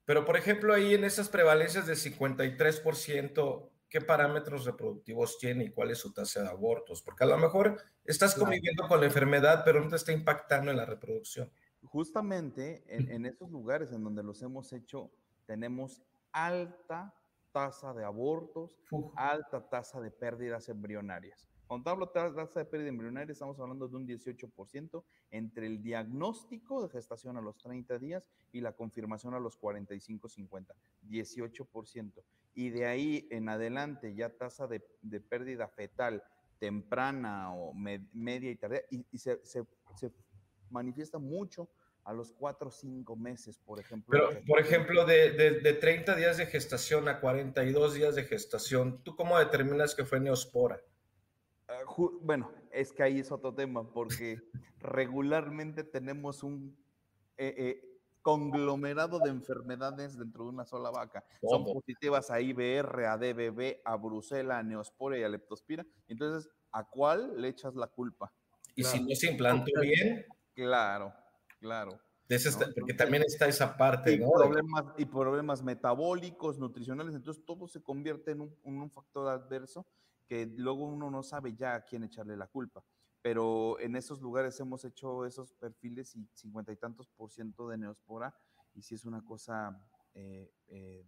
Pero, 0.05 0.25
por 0.25 0.37
ejemplo, 0.37 0.75
ahí 0.75 0.95
en 0.95 1.05
esas 1.05 1.29
prevalencias 1.29 1.87
del 1.87 1.97
53%, 1.97 3.71
¿qué 3.89 4.01
parámetros 4.01 4.65
reproductivos 4.65 5.39
tiene 5.39 5.65
y 5.65 5.71
cuál 5.71 5.91
es 5.91 5.99
su 5.99 6.13
tasa 6.13 6.43
de 6.43 6.49
abortos? 6.49 7.03
Porque 7.03 7.25
a 7.25 7.27
lo 7.27 7.39
mejor 7.39 7.81
estás 8.05 8.35
conviviendo 8.35 8.87
con 8.89 9.01
la 9.01 9.07
enfermedad, 9.07 9.63
pero 9.65 9.81
no 9.81 9.89
te 9.89 9.97
está 9.97 10.13
impactando 10.13 10.71
en 10.71 10.77
la 10.77 10.85
reproducción. 10.85 11.51
Justamente 11.83 12.85
en, 12.89 13.11
en 13.11 13.27
esos 13.27 13.51
lugares 13.51 13.93
en 13.93 14.03
donde 14.03 14.23
los 14.23 14.43
hemos 14.43 14.73
hecho, 14.73 15.11
tenemos 15.45 16.03
alta 16.33 17.15
tasa 17.57 17.95
de 17.95 18.05
abortos, 18.05 18.77
alta 19.15 19.67
tasa 19.67 19.99
de 19.99 20.11
pérdidas 20.11 20.69
embrionarias. 20.69 21.49
Cuando 21.67 21.89
hablo 21.89 22.05
de 22.05 22.13
tasa 22.13 22.61
de 22.61 22.67
pérdida 22.67 22.91
embrionaria, 22.91 23.33
estamos 23.33 23.59
hablando 23.59 23.89
de 23.89 23.97
un 23.97 24.07
18% 24.07 25.03
entre 25.31 25.67
el 25.67 25.81
diagnóstico 25.81 26.83
de 26.83 26.91
gestación 26.91 27.39
a 27.39 27.41
los 27.41 27.57
30 27.57 27.99
días 27.99 28.29
y 28.53 28.61
la 28.61 28.73
confirmación 28.73 29.33
a 29.33 29.41
los 29.41 29.59
45-50. 29.59 30.67
18%. 31.09 32.23
Y 32.53 32.69
de 32.69 32.85
ahí 32.85 33.27
en 33.31 33.49
adelante 33.49 34.15
ya 34.15 34.29
tasa 34.37 34.67
de, 34.67 34.81
pérdida 35.23 35.67
fetal 35.67 36.23
temprana 36.59 37.55
o 37.55 37.73
media 37.73 38.51
y 38.51 38.57
tardía, 38.57 38.83
y, 38.91 39.17
se, 39.17 39.41
manifiesta 40.69 41.19
mucho 41.19 41.71
a 42.07 42.13
los 42.13 42.33
4 42.33 42.69
o 42.69 42.71
5 42.71 43.17
meses, 43.17 43.59
por 43.59 43.81
ejemplo. 43.81 44.13
Pero, 44.13 44.41
por 44.47 44.61
ejemplo, 44.61 45.05
de, 45.05 45.33
de, 45.33 45.61
de, 45.61 45.73
30 45.73 46.15
días 46.15 46.37
de 46.37 46.47
gestación 46.47 47.09
a 47.09 47.21
42 47.21 47.95
días 47.95 48.15
de 48.15 48.23
gestación, 48.23 49.03
¿tú 49.03 49.17
cómo 49.17 49.37
determinas 49.39 49.95
que 49.97 50.05
fue 50.05 50.21
neospora? 50.21 50.81
Ah, 51.67 51.81
bueno, 52.23 52.53
es 52.71 52.93
que 52.93 53.03
ahí 53.03 53.19
es 53.19 53.33
otro 53.33 53.53
tema, 53.53 53.93
porque 53.93 54.41
regularmente 54.79 55.83
tenemos 55.83 56.45
un 56.45 56.79
eh, 57.39 57.55
eh, 57.59 57.99
conglomerado 58.23 59.19
de 59.19 59.31
enfermedades 59.31 60.17
dentro 60.17 60.45
de 60.45 60.51
una 60.51 60.65
sola 60.65 60.91
vaca. 60.91 61.25
Son 61.43 61.65
positivas 61.65 62.31
a 62.31 62.41
IBR, 62.41 63.07
a 63.07 63.19
DBB, 63.19 63.81
a 63.85 63.97
Brucela, 63.97 64.59
a 64.59 64.63
Neospora 64.63 65.19
y 65.19 65.25
a 65.25 65.29
Leptospira. 65.29 65.85
Entonces, 66.07 66.49
¿a 66.71 66.89
cuál 66.89 67.41
le 67.43 67.49
echas 67.49 67.75
la 67.75 67.89
culpa? 67.89 68.33
Y 68.77 68.85
si 68.85 69.01
no 69.01 69.13
se 69.13 69.33
implantó 69.33 69.73
bien. 69.81 70.25
Claro, 70.55 71.13
claro. 71.59 72.01
porque 72.75 72.95
también 72.95 73.23
está 73.23 73.47
esa 73.47 73.77
parte, 73.77 74.13
y 74.13 74.19
Problemas, 74.19 74.85
y 74.99 75.05
problemas 75.05 75.63
metabólicos, 75.63 76.59
nutricionales, 76.59 77.15
entonces 77.15 77.45
todo 77.45 77.69
se 77.69 77.83
convierte 77.83 78.33
en 78.33 78.41
un, 78.63 78.91
factor 78.91 79.29
adverso 79.29 79.87
que 80.27 80.47
luego 80.57 80.85
uno 80.85 81.11
no 81.11 81.23
sabe 81.23 81.55
ya 81.55 81.75
a 81.75 81.85
quién 81.85 82.03
echarle 82.03 82.37
la 82.37 82.49
culpa. 82.49 82.85
Pero 83.23 83.79
en 83.81 83.97
esos 83.97 84.21
lugares 84.21 84.59
hemos 84.61 84.85
hecho 84.85 85.25
esos 85.25 85.53
perfiles 85.55 86.15
y 86.17 86.29
cincuenta 86.33 86.73
y 86.73 86.77
tantos 86.77 87.09
por 87.09 87.31
ciento 87.31 87.69
de 87.69 87.79
neospora, 87.79 88.35
y 88.75 88.83
sí 88.83 88.95
es 88.95 89.05
una 89.05 89.25
cosa 89.25 89.79
eh, 90.15 90.53
eh, 90.69 91.05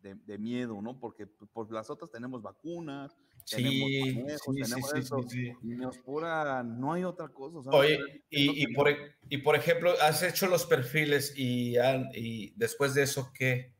de, 0.00 0.38
miedo, 0.38 0.80
¿no? 0.80 0.98
Porque 0.98 1.26
por 1.26 1.70
las 1.72 1.90
otras 1.90 2.10
tenemos 2.10 2.40
vacunas, 2.42 3.16
sí, 3.56 4.00
tenemos 4.02 4.40
sí, 4.44 4.62
tenemos 4.62 4.90
sí, 4.90 4.98
eso, 4.98 5.20
y 5.62 5.68
neospora 5.68 6.62
no 6.62 6.92
hay 6.92 7.04
otra 7.04 7.28
cosa. 7.28 7.70
Oye, 7.70 7.98
y, 8.30 8.64
y, 8.64 8.74
por, 8.74 8.88
e, 8.88 9.16
y 9.28 9.38
por 9.38 9.56
ejemplo, 9.56 9.92
has 10.02 10.22
hecho 10.22 10.46
los 10.46 10.66
perfiles 10.66 11.34
y, 11.36 11.76
y 12.14 12.52
después 12.56 12.94
de 12.94 13.02
eso, 13.02 13.32
¿qué? 13.34 13.78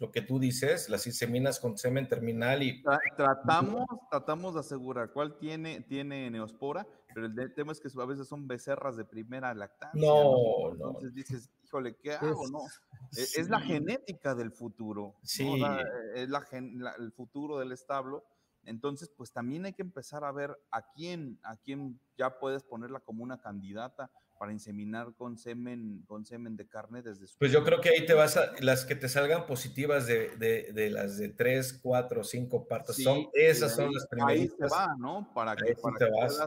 lo 0.00 0.10
que 0.10 0.22
tú 0.22 0.38
dices, 0.38 0.88
las 0.88 1.06
inseminas 1.06 1.60
con 1.60 1.76
semen 1.76 2.08
terminal 2.08 2.62
y... 2.62 2.82
Tratamos, 3.16 3.84
tratamos 4.10 4.54
de 4.54 4.60
asegurar 4.60 5.12
cuál 5.12 5.36
tiene, 5.36 5.82
tiene 5.82 6.30
neospora, 6.30 6.86
pero 7.14 7.26
el 7.26 7.54
tema 7.54 7.72
es 7.72 7.80
que 7.80 7.88
a 8.00 8.06
veces 8.06 8.26
son 8.26 8.48
becerras 8.48 8.96
de 8.96 9.04
primera 9.04 9.52
lactancia. 9.52 10.00
No, 10.00 10.72
no. 10.74 10.86
Entonces 10.86 11.12
dices, 11.12 11.50
híjole, 11.62 11.96
¿qué 11.96 12.14
hago? 12.14 12.48
no. 12.48 12.60
Es, 13.12 13.50
la 13.50 13.60
genética 13.60 14.34
del 14.34 14.52
futuro. 14.52 15.16
Sí. 15.22 15.46
es 16.14 16.30
la, 16.30 16.46
el 16.98 17.12
futuro 17.12 17.58
del 17.58 17.72
establo. 17.72 18.24
Entonces, 18.64 19.10
pues 19.16 19.32
también 19.32 19.64
hay 19.64 19.72
que 19.72 19.82
empezar 19.82 20.24
a 20.24 20.32
ver 20.32 20.56
a 20.70 20.90
quién, 20.92 21.38
a 21.42 21.56
quién 21.56 21.98
ya 22.16 22.38
puedes 22.38 22.62
ponerla 22.62 23.00
como 23.00 23.24
una 23.24 23.40
candidata 23.40 24.10
para 24.38 24.52
inseminar 24.52 25.12
con 25.18 25.36
semen, 25.36 26.02
con 26.06 26.24
semen 26.24 26.56
de 26.56 26.66
carne 26.66 27.02
desde 27.02 27.26
su... 27.26 27.36
Pues 27.36 27.52
yo 27.52 27.62
creo 27.62 27.80
que 27.82 27.90
ahí 27.90 28.06
te 28.06 28.14
vas 28.14 28.38
a, 28.38 28.52
las 28.60 28.86
que 28.86 28.96
te 28.96 29.06
salgan 29.06 29.44
positivas 29.44 30.06
de, 30.06 30.30
de, 30.38 30.90
las 30.90 31.18
de 31.18 31.28
tres, 31.28 31.78
cuatro, 31.82 32.24
cinco 32.24 32.66
partos, 32.66 32.96
son, 32.96 33.28
esas 33.34 33.74
son 33.74 33.92
las 33.92 34.06
primeras. 34.06 34.40
Ahí 34.40 34.48
te 34.48 34.66
va, 34.66 34.96
¿no? 34.98 35.30
Para 35.34 35.54
que, 35.54 35.74
para 35.74 35.98
que 35.98 36.06
puedas 36.06 36.40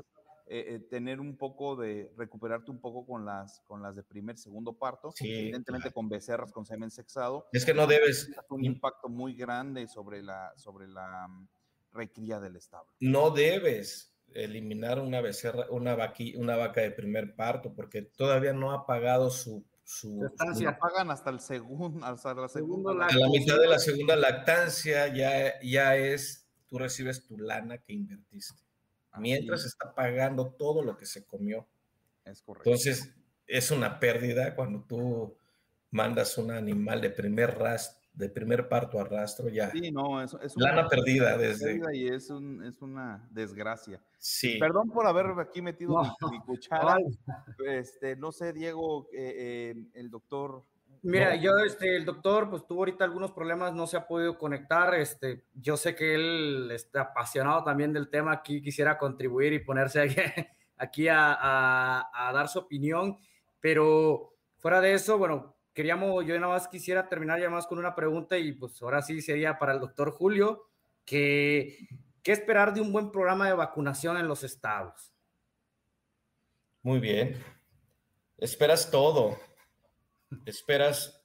eh, 0.48 0.66
eh, 0.76 0.80
tener 0.90 1.20
un 1.20 1.38
poco 1.38 1.76
de, 1.76 2.12
recuperarte 2.18 2.72
un 2.72 2.82
poco 2.82 3.06
con 3.06 3.26
las, 3.26 3.62
con 3.68 3.84
las 3.84 3.96
de 3.96 4.02
primer, 4.02 4.38
segundo 4.38 4.74
parto, 4.74 5.14
evidentemente 5.20 5.92
con 5.92 6.10
becerras, 6.10 6.52
con 6.52 6.66
semen 6.66 6.90
sexado. 6.90 7.48
Es 7.54 7.64
que 7.64 7.76
no 7.76 7.86
debes... 7.86 8.28
Un 8.50 8.66
impacto 8.66 9.08
muy 9.08 9.36
grande 9.36 9.88
sobre 9.88 10.24
la, 10.24 10.52
sobre 10.58 10.88
la 10.88 11.28
recría 11.94 12.40
del 12.40 12.56
establo. 12.56 12.92
No 13.00 13.32
debes 13.32 14.14
eliminar 14.34 15.00
una 15.00 15.22
becerra, 15.22 15.68
una, 15.70 15.96
una 16.38 16.56
vaca 16.56 16.82
de 16.82 16.92
primer 16.92 17.36
parto, 17.36 17.74
porque 17.74 18.02
todavía 18.02 18.54
no 18.54 18.72
ha 18.72 18.86
pagado 18.86 19.30
su, 19.30 19.64
su, 19.84 20.32
pagan 20.80 21.12
hasta 21.12 21.30
el 21.30 21.40
segundo, 21.40 22.06
hasta 22.06 22.34
la 22.34 22.48
segunda. 22.48 22.92
A 23.06 23.16
la 23.16 23.30
mitad 23.30 23.60
de 23.60 23.68
la 23.68 23.80
segunda 23.80 24.16
lactancia 24.16 25.14
ya, 25.14 25.60
ya 25.62 25.96
es, 25.96 26.48
tú 26.68 26.80
recibes 26.80 27.26
tu 27.26 27.38
lana 27.38 27.78
que 27.78 27.94
invertiste. 27.94 28.62
mientras 29.18 29.66
está 29.66 29.94
pagando 29.94 30.52
todo 30.52 30.82
lo 30.82 30.98
que 30.98 31.06
se 31.06 31.26
comió. 31.26 31.68
Es 32.26 32.42
correcto. 32.42 32.70
Entonces, 32.70 33.14
es 33.46 33.72
una 33.72 34.00
pérdida 34.00 34.56
cuando 34.56 34.84
tú 34.84 35.36
mandas 35.92 36.38
un 36.38 36.52
animal 36.52 37.02
de 37.02 37.12
primer 37.12 37.58
ras, 37.58 38.00
de 38.14 38.30
primer 38.30 38.70
parto 38.70 39.00
a 39.00 39.04
rastro 39.04 39.50
ya. 39.50 39.72
Sí, 39.72 39.92
no, 39.92 40.22
es, 40.22 40.36
es 40.42 40.56
una 40.56 40.74
lana 40.74 40.88
perdida 40.88 41.36
desde. 41.38 41.82
y 41.94 42.08
es, 42.08 42.30
un, 42.30 42.64
es 42.64 42.82
una 42.82 43.28
desgracia. 43.32 44.02
Sí. 44.20 44.60
Perdón 44.60 44.92
por 44.92 45.08
haber 45.08 45.28
aquí 45.40 45.62
metido 45.62 46.00
mi, 46.32 46.40
cuchara. 46.46 46.98
Este, 47.66 48.16
no 48.16 48.32
sé, 48.32 48.54
Diego, 48.54 49.08
eh, 49.12 49.74
eh, 49.74 49.86
el 49.96 50.12
doctor. 50.12 50.64
Mira, 51.02 51.36
yo, 51.36 51.58
este, 51.58 51.98
el 51.98 52.06
doctor, 52.06 52.50
pues 52.50 52.66
tuvo 52.66 52.80
ahorita 52.80 53.04
algunos 53.04 53.32
problemas, 53.32 53.74
no 53.74 53.88
se 53.88 53.98
ha 53.98 54.08
podido 54.08 54.38
conectar. 54.38 54.94
Este, 54.94 55.46
yo 55.54 55.76
sé 55.76 55.96
que 55.96 56.16
él 56.16 56.70
está 56.72 57.02
apasionado 57.02 57.64
también 57.64 57.92
del 57.92 58.10
tema, 58.10 58.32
aquí 58.32 58.62
quisiera 58.62 58.98
contribuir 58.98 59.52
y 59.54 59.60
ponerse 59.60 60.02
aquí, 60.02 60.16
aquí 60.78 61.08
a, 61.10 61.34
a, 61.34 62.30
a 62.30 62.32
dar 62.32 62.48
su 62.48 62.60
opinión, 62.60 63.18
pero 63.60 64.36
fuera 64.60 64.80
de 64.80 64.94
eso, 64.94 65.18
bueno, 65.18 65.53
queríamos, 65.74 66.26
yo 66.26 66.40
nada 66.40 66.54
más 66.54 66.68
quisiera 66.68 67.10
terminar 67.10 67.40
ya 67.40 67.50
más 67.50 67.68
con 67.68 67.80
una 67.80 67.96
pregunta 67.96 68.38
y 68.38 68.52
pues 68.54 68.82
ahora 68.82 69.02
sí 69.02 69.22
sería 69.22 69.58
para 69.58 69.74
el 69.74 69.80
doctor 69.80 70.12
Julio, 70.12 70.70
que, 71.06 71.88
¿qué 72.22 72.32
esperar 72.32 72.74
de 72.74 72.82
un 72.82 72.92
buen 72.92 73.12
programa 73.12 73.48
de 73.48 73.54
vacunación 73.54 74.18
en 74.18 74.28
los 74.28 74.44
estados? 74.44 75.14
Muy 76.82 77.00
bien. 77.00 77.44
Esperas 78.38 78.92
todo. 78.92 79.38
Esperas 80.46 81.24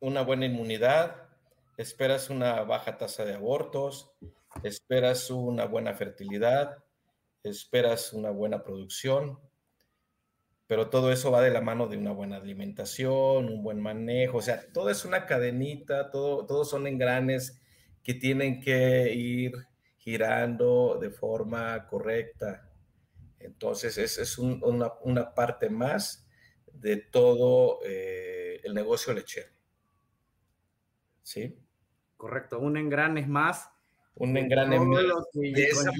una 0.00 0.22
buena 0.22 0.46
inmunidad, 0.46 1.28
esperas 1.76 2.28
una 2.28 2.62
baja 2.62 2.98
tasa 2.98 3.24
de 3.24 3.34
abortos, 3.34 4.12
esperas 4.62 5.30
una 5.30 5.66
buena 5.66 5.94
fertilidad, 5.94 6.84
esperas 7.42 8.12
una 8.12 8.30
buena 8.30 8.62
producción, 8.62 9.38
pero 10.72 10.88
todo 10.88 11.12
eso 11.12 11.30
va 11.30 11.42
de 11.42 11.50
la 11.50 11.60
mano 11.60 11.86
de 11.86 11.98
una 11.98 12.12
buena 12.12 12.38
alimentación, 12.38 13.44
un 13.44 13.62
buen 13.62 13.78
manejo, 13.78 14.38
o 14.38 14.40
sea, 14.40 14.64
todo 14.72 14.88
es 14.88 15.04
una 15.04 15.26
cadenita, 15.26 16.10
todo, 16.10 16.46
todos 16.46 16.70
son 16.70 16.86
engranes 16.86 17.60
que 18.02 18.14
tienen 18.14 18.58
que 18.58 19.12
ir 19.12 19.52
girando 19.98 20.96
de 20.98 21.10
forma 21.10 21.86
correcta. 21.88 22.70
Entonces, 23.38 23.98
es, 23.98 24.16
es 24.16 24.38
una, 24.38 24.94
una, 25.02 25.34
parte 25.34 25.68
más 25.68 26.26
de 26.72 26.96
todo 26.96 27.80
eh, 27.84 28.58
el 28.64 28.72
negocio 28.72 29.12
lechero. 29.12 29.52
¿Sí? 31.22 31.54
Correcto, 32.16 32.58
un 32.60 32.78
engrane 32.78 33.26
más. 33.26 33.68
Un 34.14 34.38
engrane 34.38 34.80
más 34.80 35.04
de 35.34 35.64
esa 35.64 35.92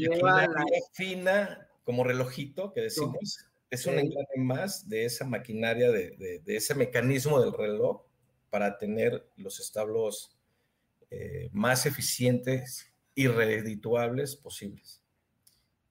fina, 0.95 1.69
como 1.85 2.05
relojito 2.05 2.73
que 2.73 2.81
decimos 2.81 3.52
es 3.73 3.87
un 3.87 3.99
engrane 3.99 4.37
más 4.37 4.87
de 4.87 5.07
esa 5.07 5.25
maquinaria, 5.25 5.91
de, 5.91 6.43
ese 6.47 6.75
mecanismo 6.75 7.41
del 7.41 7.55
reloj 7.55 8.03
para 8.51 8.77
tener 8.77 9.27
los 9.39 9.61
establos 9.61 10.37
eh, 11.11 11.49
más 11.53 11.87
eficientes 11.87 12.93
y 13.15 13.29
redituables 13.29 14.37
posibles. 14.37 15.03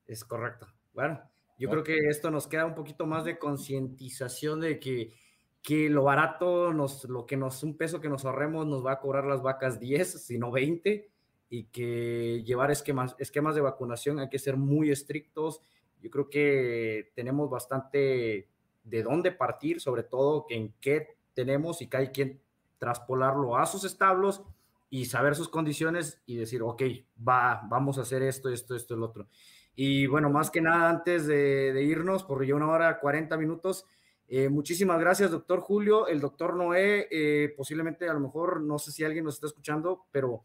Es 0.05 0.23
correcto. 0.23 0.67
Bueno, 0.93 1.27
yo 1.57 1.71
creo 1.71 1.83
que 1.83 1.97
esto 2.07 2.29
nos 2.29 2.45
queda 2.45 2.67
un 2.67 2.75
poquito 2.75 3.07
más 3.07 3.25
de 3.25 3.39
concientización 3.39 4.61
de 4.61 4.79
que, 4.79 5.15
que 5.63 5.89
lo 5.89 6.03
barato, 6.03 6.73
nos, 6.73 7.05
lo 7.05 7.25
que 7.25 7.35
nos, 7.35 7.63
un 7.63 7.77
peso 7.77 7.99
que 7.99 8.09
nos 8.09 8.25
ahorremos 8.25 8.67
nos 8.67 8.85
va 8.85 8.91
a 8.91 8.99
cobrar 8.99 9.25
las 9.25 9.41
vacas 9.41 9.79
10, 9.79 10.23
sino 10.23 10.51
20, 10.51 11.09
y 11.49 11.63
que 11.65 12.43
llevar 12.45 12.69
esquemas, 12.69 13.15
esquemas 13.17 13.55
de 13.55 13.61
vacunación 13.61 14.19
hay 14.19 14.29
que 14.29 14.37
ser 14.37 14.55
muy 14.55 14.91
estrictos. 14.91 15.63
Yo 16.01 16.09
creo 16.09 16.29
que 16.29 17.11
tenemos 17.15 17.49
bastante 17.49 18.47
de 18.83 19.03
dónde 19.03 19.31
partir, 19.31 19.79
sobre 19.79 20.03
todo 20.03 20.45
en 20.49 20.73
qué 20.81 21.15
tenemos 21.33 21.81
y 21.81 21.87
que 21.87 21.97
hay 21.97 22.11
que 22.11 22.39
traspolarlo 22.79 23.57
a 23.57 23.65
sus 23.65 23.83
establos 23.83 24.43
y 24.89 25.05
saber 25.05 25.35
sus 25.35 25.49
condiciones 25.49 26.21
y 26.25 26.35
decir, 26.35 26.61
ok, 26.61 26.81
va, 27.27 27.61
vamos 27.69 27.97
a 27.97 28.01
hacer 28.01 28.23
esto, 28.23 28.49
esto, 28.49 28.75
esto, 28.75 28.93
el 28.93 29.03
otro. 29.03 29.27
Y 29.75 30.05
bueno, 30.07 30.29
más 30.29 30.51
que 30.51 30.61
nada, 30.61 30.89
antes 30.89 31.27
de, 31.27 31.81
irnos, 31.83 32.23
por 32.23 32.45
ya 32.45 32.55
una 32.55 32.69
hora, 32.69 32.99
40 32.99 33.37
minutos, 33.37 33.85
eh, 34.27 34.49
muchísimas 34.49 34.99
gracias, 34.99 35.31
doctor 35.31 35.61
Julio. 35.61 36.07
El 36.07 36.19
doctor 36.19 36.55
Noé, 36.55 37.07
eh, 37.09 37.53
posiblemente 37.55 38.09
a 38.09 38.13
lo 38.13 38.19
mejor, 38.19 38.61
no 38.61 38.79
sé 38.79 38.91
si 38.91 39.03
alguien 39.03 39.25
nos 39.25 39.35
está 39.35 39.47
escuchando, 39.47 40.05
pero 40.11 40.43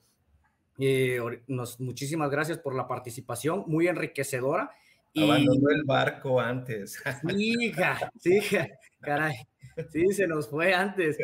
eh, 0.78 1.18
nos, 1.48 1.80
muchísimas 1.80 2.30
gracias 2.30 2.58
por 2.58 2.74
la 2.74 2.86
participación, 2.86 3.64
muy 3.66 3.88
enriquecedora. 3.88 4.70
Abandonó 5.16 5.70
el 5.70 5.84
barco 5.84 6.40
antes. 6.40 7.02
Sí, 7.26 7.72
sí, 8.20 8.58
caray. 9.00 9.34
Sí, 9.90 10.12
se 10.12 10.26
nos 10.26 10.48
fue 10.48 10.74
antes. 10.74 11.18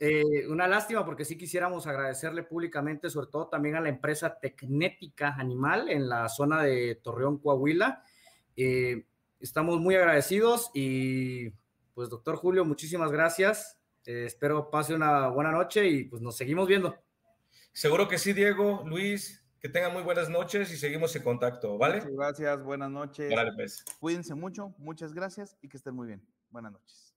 Eh, 0.00 0.46
una 0.48 0.66
lástima 0.66 1.04
porque 1.04 1.24
sí 1.24 1.36
quisiéramos 1.36 1.86
agradecerle 1.86 2.42
públicamente, 2.42 3.10
sobre 3.10 3.26
todo 3.26 3.48
también 3.48 3.76
a 3.76 3.80
la 3.80 3.90
empresa 3.90 4.38
Tecnética 4.40 5.34
Animal 5.36 5.90
en 5.90 6.08
la 6.08 6.28
zona 6.28 6.62
de 6.62 6.96
Torreón, 7.02 7.38
Coahuila. 7.38 8.02
Eh, 8.56 9.04
estamos 9.38 9.78
muy 9.80 9.94
agradecidos 9.94 10.70
y 10.74 11.50
pues 11.94 12.08
doctor 12.08 12.36
Julio, 12.36 12.64
muchísimas 12.64 13.12
gracias. 13.12 13.78
Eh, 14.06 14.24
espero 14.26 14.70
pase 14.70 14.94
una 14.94 15.28
buena 15.28 15.52
noche 15.52 15.86
y 15.88 16.04
pues 16.04 16.22
nos 16.22 16.36
seguimos 16.36 16.66
viendo. 16.66 16.96
Seguro 17.72 18.08
que 18.08 18.18
sí, 18.18 18.32
Diego, 18.32 18.82
Luis, 18.86 19.39
que 19.60 19.68
tengan 19.68 19.92
muy 19.92 20.02
buenas 20.02 20.30
noches 20.30 20.72
y 20.72 20.76
seguimos 20.76 21.14
en 21.16 21.22
contacto, 21.22 21.76
¿vale? 21.76 22.02
gracias, 22.10 22.62
buenas 22.62 22.90
noches. 22.90 23.32
Pues. 23.54 23.84
Cuídense 24.00 24.34
mucho, 24.34 24.74
muchas 24.78 25.12
gracias 25.12 25.56
y 25.60 25.68
que 25.68 25.76
estén 25.76 25.94
muy 25.94 26.06
bien. 26.06 26.22
Buenas 26.50 26.72
noches. 26.72 27.09